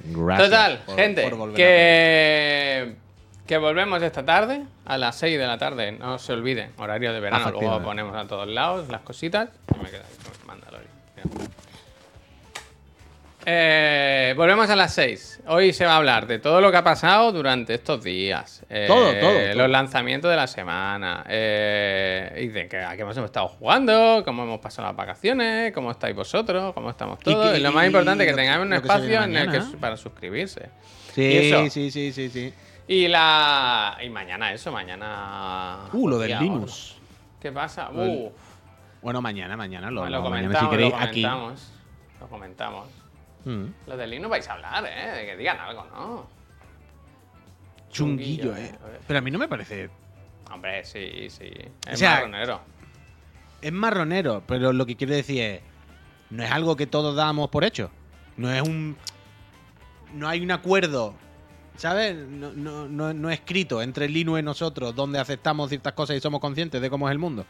Gracias 0.03 0.49
Total, 0.49 0.79
por- 0.85 0.95
gente, 0.95 1.29
por 1.29 1.53
que, 1.53 2.95
que 3.51 3.57
volvemos 3.57 4.01
esta 4.01 4.23
tarde 4.23 4.61
a 4.85 4.97
las 4.97 5.17
6 5.17 5.37
de 5.37 5.45
la 5.45 5.57
tarde. 5.57 5.91
No 5.91 6.17
se 6.19 6.31
olviden, 6.31 6.71
horario 6.77 7.11
de 7.11 7.19
verano. 7.19 7.51
Luego 7.51 7.83
ponemos 7.83 8.15
a 8.15 8.25
todos 8.25 8.47
lados 8.47 8.87
las 8.87 9.01
cositas. 9.01 9.49
Y 9.75 9.77
me 9.83 9.89
quedo 9.89 10.03
ahí 10.03 10.15
con 10.23 10.47
Mandalorian. 10.47 10.89
Mira. 11.17 11.45
Eh, 13.45 14.33
volvemos 14.37 14.69
a 14.69 14.75
las 14.77 14.93
6. 14.93 15.41
Hoy 15.47 15.73
se 15.73 15.83
va 15.85 15.95
a 15.95 15.97
hablar 15.97 16.27
de 16.27 16.39
todo 16.39 16.61
lo 16.61 16.71
que 16.71 16.77
ha 16.77 16.83
pasado 16.85 17.33
durante 17.33 17.73
estos 17.73 18.01
días. 18.01 18.63
Eh, 18.69 18.85
Todo, 18.87 19.11
todo, 19.15 19.19
todo. 19.19 19.55
Los 19.55 19.69
lanzamientos 19.69 20.31
de 20.31 20.37
la 20.37 20.47
semana. 20.47 21.25
eh, 21.27 22.39
y 22.43 22.47
de 22.47 22.69
que, 22.69 22.77
a 22.77 22.95
qué 22.95 23.01
hemos 23.01 23.17
estado 23.17 23.49
jugando, 23.49 24.21
cómo 24.23 24.43
hemos 24.43 24.61
pasado 24.61 24.87
las 24.87 24.95
vacaciones, 24.95 25.73
cómo 25.73 25.91
estáis 25.91 26.15
vosotros, 26.15 26.73
cómo 26.73 26.89
estamos 26.89 27.19
Y 27.19 27.23
todos. 27.25 27.57
Y, 27.57 27.61
lo 27.61 27.73
más 27.73 27.83
y 27.83 27.87
importante, 27.87 28.23
lo 28.25 28.31
que- 28.31 28.35
tengáis 28.37 28.61
un 28.61 28.71
espacio 28.71 29.23
en 29.23 29.35
el 29.35 29.51
que, 29.51 29.59
para 29.77 29.97
suscribirse. 29.97 30.69
Sí, 31.13 31.21
Y 31.21 31.69
sí, 31.69 31.91
sí, 31.91 32.11
sí, 32.13 32.29
sí. 32.29 32.53
Y 32.91 33.07
la. 33.07 33.97
Y 34.03 34.09
mañana 34.09 34.51
eso, 34.51 34.69
mañana. 34.71 35.85
Uh, 35.93 36.09
lo 36.09 36.17
del 36.19 36.37
Linux. 36.39 36.95
¿Qué 37.39 37.49
pasa? 37.51 37.89
Del- 37.89 38.09
Uh, 38.09 38.31
Bueno, 39.01 39.21
mañana, 39.21 39.55
mañana 39.55 39.89
lo, 39.89 40.03
lo 40.03 40.09
lo- 40.09 40.29
mañana 40.29 40.59
comentamos, 40.59 40.59
si 40.59 40.69
queréis 40.77 40.91
lo 40.91 40.97
aquí. 40.99 41.21
comentamos. 41.23 41.71
Lo 42.19 42.27
comentamos. 42.27 42.87
Mm. 43.45 43.65
Lo 43.87 43.97
del 43.97 44.09
Linux 44.09 44.29
vais 44.29 44.47
a 44.49 44.53
hablar, 44.53 44.85
¿eh? 44.85 45.11
De 45.19 45.25
que 45.25 45.37
digan 45.37 45.57
algo, 45.59 45.85
¿no? 45.85 46.27
Chunguillo, 47.91 48.43
Chunguillo, 48.53 48.57
eh. 48.57 48.75
Pero 49.07 49.19
a 49.19 49.21
mí 49.21 49.31
no 49.31 49.39
me 49.39 49.47
parece. 49.47 49.89
Hombre, 50.51 50.83
sí, 50.83 51.29
sí. 51.29 51.49
Es 51.87 51.93
O 51.93 51.97
sea, 51.97 52.15
marronero. 52.15 52.59
Es 53.61 53.71
marronero, 53.71 54.43
pero 54.45 54.73
lo 54.73 54.85
que 54.85 54.95
quiero 54.97 55.13
decir 55.13 55.41
es. 55.41 55.61
No 56.29 56.43
es 56.43 56.51
algo 56.51 56.75
que 56.75 56.87
todos 56.87 57.15
damos 57.15 57.49
por 57.49 57.63
hecho. 57.63 57.89
No 58.37 58.51
es 58.51 58.61
un. 58.61 58.97
No 60.13 60.27
hay 60.27 60.41
un 60.41 60.51
acuerdo. 60.51 61.15
¿Sabes? 61.81 62.15
No, 62.15 62.51
no, 62.53 62.87
no, 62.87 63.11
no 63.11 63.29
escrito 63.31 63.81
entre 63.81 64.07
Linux 64.07 64.39
y 64.39 64.43
nosotros 64.43 64.95
donde 64.95 65.17
aceptamos 65.17 65.69
ciertas 65.69 65.93
cosas 65.93 66.15
y 66.15 66.19
somos 66.19 66.39
conscientes 66.39 66.79
de 66.79 66.89
cómo 66.91 67.07
es 67.09 67.11
el 67.11 67.17
mundo. 67.17 67.43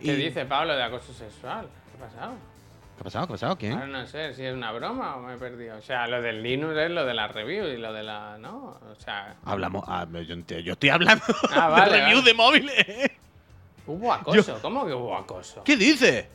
¿Qué 0.00 0.14
Y- 0.14 0.16
dice 0.16 0.44
Pablo 0.46 0.74
de 0.74 0.82
acoso 0.82 1.12
sexual? 1.12 1.68
¿Qué 1.96 2.02
ha 2.02 2.06
pasado? 2.08 2.32
¿Qué 2.96 3.00
ha 3.00 3.04
pasado? 3.04 3.26
¿Qué 3.26 3.30
ha 3.30 3.34
pasado? 3.34 3.56
¿Quién? 3.58 3.72
Ahora 3.74 3.86
no 3.86 4.06
sé 4.08 4.34
si 4.34 4.44
es 4.44 4.52
una 4.52 4.72
broma 4.72 5.14
o 5.14 5.20
me 5.20 5.34
he 5.34 5.36
perdido. 5.36 5.76
O 5.78 5.80
sea, 5.80 6.08
lo 6.08 6.20
del 6.20 6.42
Linux 6.42 6.76
es 6.76 6.90
lo 6.90 7.06
de 7.06 7.14
la 7.14 7.28
review 7.28 7.66
y 7.68 7.76
lo 7.76 7.92
de 7.92 8.02
la. 8.02 8.36
¿No? 8.38 8.80
O 8.90 8.94
sea. 8.98 9.36
Hablamos. 9.44 9.84
ah, 9.86 10.08
yo, 10.12 10.34
yo 10.58 10.72
estoy 10.72 10.88
hablando 10.90 11.22
Ah, 11.52 11.68
vale, 11.70 11.92
de 11.92 11.98
review 12.00 12.18
vale. 12.18 12.30
de 12.30 12.34
móviles. 12.34 13.10
Hubo 13.86 14.12
acoso. 14.12 14.58
¿Cómo 14.60 14.84
que 14.86 14.92
hubo 14.92 15.16
acoso? 15.16 15.62
¿Qué 15.62 15.76
dice? 15.76 16.28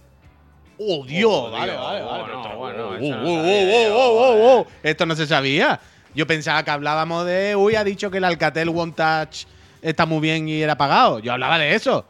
¡Oh, 0.80 1.04
Dios! 1.06 1.30
Oh, 1.34 1.52
vale, 1.52 1.72
Dios, 1.74 1.84
vale, 1.84 2.02
vale. 2.04 3.10
yo, 3.10 3.95
oh. 3.98 4.68
Esto 4.82 5.06
no 5.06 5.14
se 5.16 5.28
sabía. 5.28 5.78
Yo 6.18 6.26
pensaba 6.26 6.64
que 6.64 6.72
hablábamos 6.72 7.27
de, 7.27 7.56
uy, 7.56 7.76
ha 7.76 7.84
dicho 7.84 8.10
que 8.10 8.18
el 8.18 8.23
Alcatel 8.23 8.69
One 8.69 8.91
Touch 8.94 9.45
está 9.84 10.07
muy 10.07 10.19
bien 10.19 10.49
y 10.49 10.64
era 10.64 10.76
pagado. 10.76 11.19
Yo 11.19 11.31
hablaba 11.31 11.60
de 11.60 11.76
eso. 11.76 12.07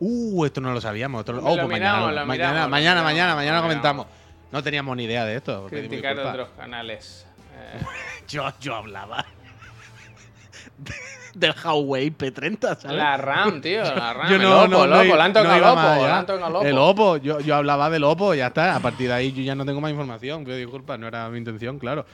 Uh, 0.00 0.44
esto 0.44 0.60
no 0.60 0.72
lo 0.72 0.80
sabíamos. 0.80 1.20
Esto 1.20 1.34
lo- 1.34 1.40
Lo 1.40 1.46
oh, 1.46 1.54
pues 1.54 1.68
miramos, 1.68 2.08
mañana, 2.08 2.20
lo 2.22 2.26
mañana, 2.26 2.50
miramos, 2.50 2.70
mañana, 3.04 3.30
lo 3.30 3.36
mañana 3.36 3.62
comentamos. 3.62 4.06
No 4.50 4.60
teníamos 4.64 4.96
ni 4.96 5.04
idea 5.04 5.24
de 5.24 5.36
esto. 5.36 5.68
Criticar 5.70 6.16
disculpas. 6.16 6.34
otros 6.34 6.48
canales. 6.58 7.24
Eh, 7.56 7.84
Yo, 8.28 8.52
yo 8.58 8.74
hablaba 8.74 9.24
del 11.34 11.54
Huawei 11.64 12.10
P30, 12.10 12.80
¿sabes? 12.80 12.96
la 12.96 13.16
RAM, 13.16 13.60
tío, 13.60 13.82
la 13.84 14.12
RAM. 14.12 14.28
Yo 14.28 14.34
el 14.36 14.42
no, 14.42 14.64
el 14.64 14.70
no, 14.70 14.76
Oppo, 14.78 14.86
no 14.88 15.00
el 15.02 15.10
Oppo, 15.10 15.22
han 15.22 15.32
tocado 16.26 16.62
el 16.62 17.22
yo, 17.22 17.38
yo 17.38 17.54
hablaba 17.54 17.90
del 17.90 18.02
Oppo, 18.02 18.34
ya 18.34 18.48
está. 18.48 18.74
A 18.74 18.80
partir 18.80 19.06
de 19.06 19.14
ahí 19.14 19.32
yo 19.32 19.42
ya 19.44 19.54
no 19.54 19.64
tengo 19.64 19.80
más 19.80 19.92
información. 19.92 20.44
Pido 20.44 20.56
disculpas, 20.56 20.98
no 20.98 21.06
era 21.06 21.28
mi 21.28 21.38
intención, 21.38 21.78
claro. 21.78 22.06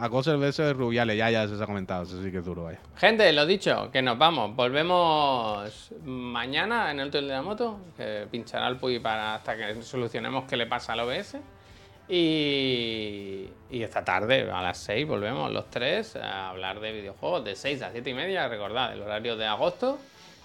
Acoso 0.00 0.32
el 0.32 0.38
beso 0.38 0.62
de 0.62 0.72
Rubiales, 0.72 1.16
ya, 1.16 1.30
ya 1.30 1.48
se 1.48 1.62
ha 1.62 1.66
comentado, 1.66 2.02
eso 2.02 2.22
sí 2.22 2.30
que 2.30 2.38
es 2.38 2.44
duro, 2.44 2.64
vaya. 2.64 2.78
Gente, 2.96 3.32
lo 3.32 3.46
dicho, 3.46 3.90
que 3.90 4.02
nos 4.02 4.18
vamos. 4.18 4.54
Volvemos 4.54 5.92
mañana 6.04 6.90
en 6.90 7.00
el 7.00 7.08
hotel 7.08 7.28
de 7.28 7.34
la 7.34 7.42
moto. 7.42 7.78
Que 7.96 8.26
pinchará 8.30 8.68
el 8.68 8.76
Puy 8.76 8.98
para 8.98 9.36
hasta 9.36 9.56
que 9.56 9.82
solucionemos 9.82 10.44
qué 10.44 10.56
le 10.56 10.66
pasa 10.66 10.92
al 10.92 11.00
OBS. 11.00 11.36
Y, 12.08 13.48
y 13.70 13.82
esta 13.82 14.04
tarde, 14.04 14.50
a 14.50 14.62
las 14.62 14.78
6, 14.78 15.08
volvemos 15.08 15.50
los 15.50 15.68
tres 15.70 16.14
a 16.16 16.50
hablar 16.50 16.78
de 16.80 16.92
videojuegos 16.92 17.44
de 17.44 17.56
6 17.56 17.82
a 17.82 17.90
7 17.90 18.10
y 18.10 18.14
media. 18.14 18.48
Recordad, 18.48 18.92
el 18.92 19.02
horario 19.02 19.36
de 19.36 19.46
agosto. 19.46 19.98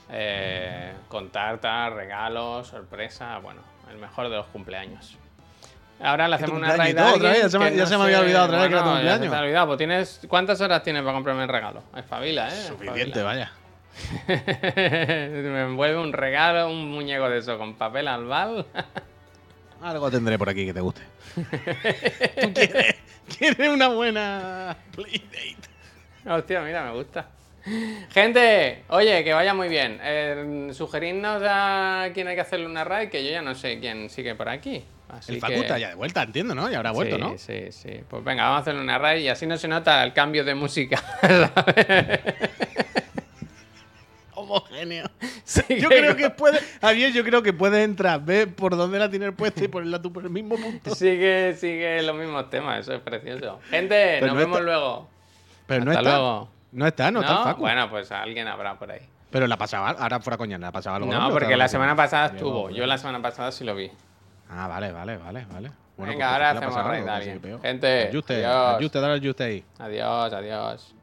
Eh, 0.09 0.93
con 1.07 1.29
tartas, 1.29 1.93
regalos, 1.93 2.67
sorpresa. 2.67 3.37
Bueno, 3.39 3.61
el 3.89 3.97
mejor 3.97 4.29
de 4.29 4.37
los 4.37 4.47
cumpleaños. 4.47 5.17
Ahora 6.03 6.27
le 6.27 6.35
hacemos 6.35 6.57
una 6.57 6.75
raid 6.75 6.97
a 6.97 7.09
alguien 7.11 7.31
vez, 7.31 7.41
ya 7.43 7.49
se 7.49 7.59
me- 7.59 7.71
que 7.71 7.77
ya 7.77 7.85
se 7.85 7.97
me 7.97 8.03
había 8.05 8.19
olvidado 8.21 8.45
otra 8.45 8.57
vez 8.59 8.67
que 8.69 8.73
era 8.75 8.83
tu 8.83 8.89
ya 8.89 8.93
se 8.95 8.97
cumpleaños. 9.01 9.29
te 9.31 9.35
ha 9.37 9.41
olvidado. 9.41 9.67
Pues 9.67 9.77
tienes, 9.77 10.21
¿Cuántas 10.27 10.61
horas 10.61 10.83
tienes 10.83 11.01
para 11.03 11.13
comprarme 11.13 11.43
el 11.43 11.49
regalo? 11.49 11.83
Espabila, 11.95 12.47
¿eh? 12.47 12.61
Suficiente, 12.67 13.21
vaya. 13.21 13.51
Me 14.27 15.61
envuelve 15.63 15.97
un 15.99 16.13
regalo, 16.13 16.69
un 16.69 16.89
muñeco 16.91 17.29
de 17.29 17.39
eso 17.39 17.57
con 17.57 17.75
papel 17.75 18.07
albal. 18.07 18.65
Algo 19.81 20.11
tendré 20.11 20.37
por 20.37 20.49
aquí 20.49 20.65
que 20.65 20.73
te 20.73 20.79
guste. 20.81 21.01
¿Tú 21.35 22.53
quieres, 22.53 22.95
quieres 23.37 23.69
una 23.69 23.87
buena 23.89 24.75
playdate? 24.95 25.55
Hostia, 26.27 26.61
mira, 26.61 26.83
me 26.83 26.91
gusta. 26.93 27.25
Gente, 28.11 28.83
oye, 28.89 29.23
que 29.23 29.33
vaya 29.33 29.53
muy 29.53 29.69
bien. 29.69 29.99
Eh, 30.03 30.69
sugeridnos 30.73 31.41
a 31.45 32.09
quién 32.13 32.27
hay 32.27 32.35
que 32.35 32.41
hacerle 32.41 32.65
una 32.67 32.83
raid, 32.83 33.09
que 33.09 33.23
yo 33.23 33.31
ya 33.31 33.41
no 33.41 33.55
sé 33.55 33.79
quién 33.79 34.09
sigue 34.09 34.35
por 34.35 34.49
aquí. 34.49 34.83
Así 35.11 35.33
El 35.33 35.37
que- 35.37 35.41
Facu 35.41 35.53
está 35.61 35.77
ya 35.77 35.89
de 35.89 35.95
vuelta, 35.95 36.23
entiendo, 36.23 36.55
¿no? 36.55 36.69
Ya 36.69 36.77
habrá 36.77 36.91
vuelto, 36.91 37.15
sí, 37.17 37.21
¿no? 37.21 37.37
Sí, 37.37 37.71
sí. 37.71 38.01
Pues 38.09 38.23
venga, 38.23 38.43
vamos 38.43 38.59
a 38.59 38.61
hacerle 38.61 38.81
una 38.81 38.97
raid 38.97 39.21
y 39.23 39.27
así 39.29 39.45
no 39.45 39.57
se 39.57 39.67
nota 39.67 40.03
el 40.03 40.13
cambio 40.13 40.43
de 40.45 40.55
música. 40.55 41.03
Homogéneo. 44.33 45.05
Sí, 45.43 45.61
Yo 45.79 45.89
creo 45.89 46.15
que 46.15 46.29
puede. 46.29 46.59
Javier, 46.81 47.11
yo 47.11 47.23
creo 47.23 47.43
que 47.43 47.51
puedes 47.53 47.83
entrar, 47.83 48.23
ve 48.23 48.47
por 48.47 48.75
dónde 48.77 48.97
la 48.97 49.09
tienes 49.09 49.33
puesta 49.33 49.63
y 49.63 49.67
ponerla 49.67 50.01
tú 50.01 50.11
por 50.13 50.23
el 50.23 50.29
mismo 50.29 50.55
punto. 50.55 50.95
Sigue, 50.95 51.53
sigue 51.55 52.01
los 52.01 52.15
mismos 52.15 52.49
temas, 52.49 52.79
eso 52.79 52.93
es 52.93 53.01
precioso. 53.01 53.59
Gente, 53.69 54.17
Pero 54.19 54.27
nos 54.27 54.35
no 54.35 54.39
vemos 54.39 54.57
está- 54.59 54.65
luego. 54.71 55.09
Pero 55.67 55.85
no 55.85 55.91
Hasta 55.91 56.01
está. 56.01 56.11
luego. 56.17 56.49
No 56.71 56.87
está, 56.87 57.11
no, 57.11 57.19
está 57.21 57.37
el 57.39 57.43
Facu. 57.43 57.59
Bueno, 57.61 57.89
pues 57.89 58.11
alguien 58.11 58.47
habrá 58.47 58.79
por 58.79 58.89
ahí. 58.91 59.01
Pero 59.29 59.45
la 59.47 59.57
pasaba, 59.57 59.89
ahora 59.91 60.19
fuera 60.21 60.37
coña, 60.37 60.57
la 60.57 60.71
pasaba 60.71 60.95
algo. 60.97 61.11
No, 61.11 61.29
porque 61.31 61.55
la 61.57 61.67
semana 61.67 61.95
pasada 61.95 62.27
estuvo. 62.27 62.69
Yo 62.69 62.85
la 62.85 62.97
semana 62.97 63.21
pasada 63.21 63.51
sí 63.51 63.63
lo 63.65 63.75
vi. 63.75 63.91
Ah, 64.53 64.67
vale, 64.67 64.91
vale, 64.91 65.17
vale, 65.17 65.45
vale. 65.51 65.71
Bueno, 65.97 66.13
Venga, 66.13 66.25
pues 66.27 66.33
ahora 66.33 66.49
hacemos 66.51 66.85
raid. 66.85 67.61
Gente, 67.61 68.07
Ajuste, 68.09 68.45
adiós. 68.45 68.75
ajuste, 68.77 68.99
dale 68.99 69.13
ajuste 69.25 69.43
ahí. 69.43 69.65
Adiós, 69.79 70.33
adiós. 70.33 70.95